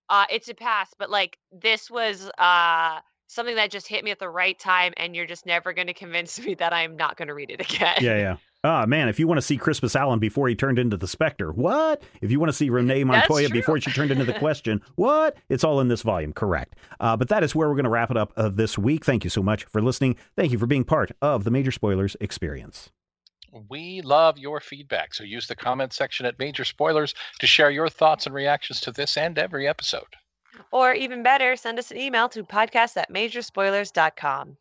uh 0.10 0.26
it's 0.30 0.50
a 0.50 0.54
pass. 0.54 0.94
But 0.98 1.10
like 1.10 1.38
this 1.52 1.90
was 1.90 2.30
uh 2.38 3.00
something 3.28 3.56
that 3.56 3.72
just 3.72 3.88
hit 3.88 4.04
me 4.04 4.12
at 4.12 4.20
the 4.20 4.30
right 4.30 4.58
time 4.60 4.94
and 4.98 5.16
you're 5.16 5.26
just 5.28 5.46
never 5.46 5.74
going 5.74 5.88
to 5.88 5.94
convince 5.94 6.40
me 6.46 6.56
that 6.56 6.74
I'm 6.74 6.96
not 6.98 7.18
going 7.18 7.28
to 7.28 7.34
read 7.34 7.52
it 7.52 7.62
again. 7.62 8.04
Yeah, 8.04 8.18
yeah. 8.18 8.38
Oh 8.64 8.86
man, 8.86 9.08
if 9.08 9.20
you 9.20 9.28
want 9.28 9.38
to 9.38 9.42
see 9.42 9.56
Crispus 9.56 9.96
Allen 9.96 10.20
before 10.20 10.50
he 10.50 10.56
turned 10.56 10.80
into 10.80 10.98
the 10.98 11.08
Spectre, 11.08 11.54
what? 11.54 12.04
If 12.22 12.30
you 12.30 12.42
want 12.42 12.50
to 12.50 12.54
see 12.54 12.70
Renee 12.70 13.06
Montoya 13.06 13.50
before 13.50 13.80
she 13.80 13.90
turned 13.92 14.12
into 14.12 14.26
the 14.26 14.34
Question, 14.34 14.82
what? 14.96 15.38
It's 15.48 15.64
all 15.64 15.80
in 15.80 15.88
this 15.88 16.02
volume, 16.02 16.34
correct? 16.34 16.76
Uh, 17.00 17.16
but 17.16 17.30
that 17.30 17.42
is 17.42 17.56
where 17.56 17.70
we're 17.70 17.76
going 17.76 17.86
to 17.86 17.90
wrap 17.90 18.12
it 18.12 18.18
up 18.18 18.34
uh, 18.36 18.50
this 18.50 18.78
week. 18.78 19.06
Thank 19.06 19.24
you 19.24 19.30
so 19.30 19.42
much 19.42 19.64
for 19.64 19.82
listening. 19.82 20.18
Thank 20.36 20.52
you 20.52 20.58
for 20.58 20.66
being 20.66 20.84
part 20.84 21.12
of 21.22 21.46
the 21.46 21.52
Major 21.52 21.72
Spoilers 21.72 22.18
experience. 22.20 22.90
We 23.70 24.02
love 24.02 24.38
your 24.38 24.60
feedback, 24.60 25.14
so 25.14 25.24
use 25.24 25.48
the 25.48 25.56
comment 25.56 25.94
section 25.94 26.26
at 26.26 26.38
Major 26.38 26.66
Spoilers 26.66 27.16
to 27.40 27.48
share 27.48 27.72
your 27.72 27.90
thoughts 27.90 28.26
and 28.26 28.36
reactions 28.36 28.82
to 28.82 28.92
this 28.92 29.16
and 29.16 29.40
every 29.40 29.70
episode. 29.70 30.16
Or 30.72 30.94
even 30.94 31.24
better, 31.24 31.56
send 31.56 31.80
us 31.80 31.92
an 31.92 31.98
email 31.98 32.28
to 32.30 32.44
podcast 32.44 32.98
at 32.98 33.12
majorspoilers.com. 33.12 34.58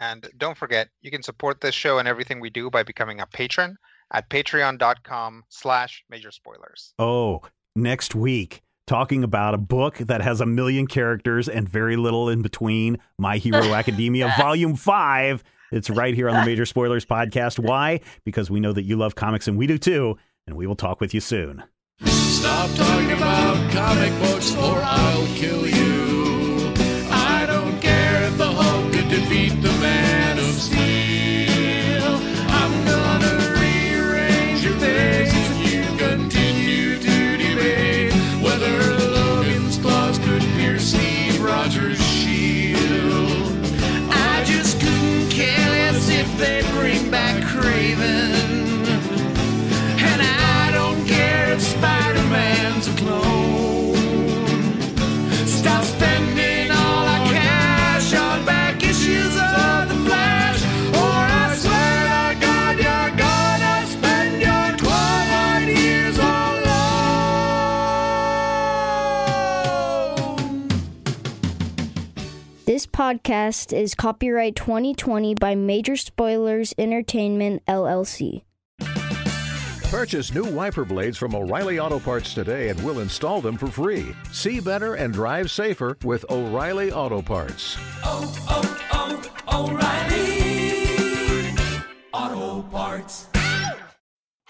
And 0.00 0.28
don't 0.36 0.56
forget, 0.56 0.88
you 1.02 1.10
can 1.10 1.22
support 1.22 1.60
this 1.60 1.74
show 1.74 1.98
and 1.98 2.08
everything 2.08 2.40
we 2.40 2.50
do 2.50 2.70
by 2.70 2.82
becoming 2.82 3.20
a 3.20 3.26
patron 3.26 3.76
at 4.12 4.28
patreon.com 4.28 5.44
slash 5.48 6.04
major 6.10 6.30
spoilers. 6.30 6.94
Oh, 6.98 7.42
next 7.76 8.14
week, 8.14 8.62
talking 8.86 9.24
about 9.24 9.54
a 9.54 9.58
book 9.58 9.98
that 9.98 10.20
has 10.20 10.40
a 10.40 10.46
million 10.46 10.86
characters 10.86 11.48
and 11.48 11.68
very 11.68 11.96
little 11.96 12.28
in 12.28 12.42
between 12.42 12.98
My 13.18 13.38
Hero 13.38 13.62
Academia, 13.74 14.34
Volume 14.38 14.76
5. 14.76 15.42
It's 15.72 15.90
right 15.90 16.14
here 16.14 16.28
on 16.28 16.36
the 16.36 16.46
Major 16.46 16.66
Spoilers 16.66 17.04
podcast. 17.04 17.58
Why? 17.58 18.00
Because 18.24 18.50
we 18.50 18.60
know 18.60 18.72
that 18.72 18.82
you 18.82 18.96
love 18.96 19.14
comics 19.14 19.48
and 19.48 19.56
we 19.56 19.66
do 19.66 19.78
too, 19.78 20.16
and 20.46 20.56
we 20.56 20.66
will 20.66 20.76
talk 20.76 21.00
with 21.00 21.14
you 21.14 21.20
soon. 21.20 21.64
Stop 22.04 22.70
talking 22.76 23.12
about 23.12 23.72
comic 23.72 24.12
books 24.20 24.54
or 24.56 24.78
I'll 24.82 25.26
kill 25.34 25.66
you. 25.66 26.72
I 27.10 27.44
don't 27.46 27.80
care 27.80 28.24
if 28.24 28.36
the 28.36 28.46
Hulk 28.52 28.92
could 28.92 29.08
defeat 29.08 29.60
the 29.62 29.73
Kraven. 47.94 48.32
And 49.98 50.22
I 50.22 50.70
don't 50.72 51.06
care 51.06 51.52
if 51.52 51.60
Spider-Man's 51.60 52.88
a 52.88 52.92
clone. 52.96 53.43
Podcast 72.94 73.76
is 73.76 73.92
copyright 73.92 74.54
2020 74.54 75.34
by 75.34 75.56
Major 75.56 75.96
Spoilers 75.96 76.72
Entertainment, 76.78 77.60
LLC. 77.66 78.44
Purchase 79.90 80.32
new 80.32 80.44
wiper 80.44 80.84
blades 80.84 81.18
from 81.18 81.34
O'Reilly 81.34 81.80
Auto 81.80 81.98
Parts 81.98 82.32
today 82.34 82.68
and 82.68 82.80
we'll 82.84 83.00
install 83.00 83.40
them 83.40 83.58
for 83.58 83.66
free. 83.66 84.14
See 84.30 84.60
better 84.60 84.94
and 84.94 85.12
drive 85.12 85.50
safer 85.50 85.98
with 86.04 86.24
O'Reilly 86.30 86.92
Auto 86.92 87.20
Parts. 87.20 87.76
Oh, 88.04 88.32
oh, 88.48 89.26
oh, 89.50 89.72
O'Reilly 92.12 92.38
Auto 92.38 92.62
Parts. 92.68 93.26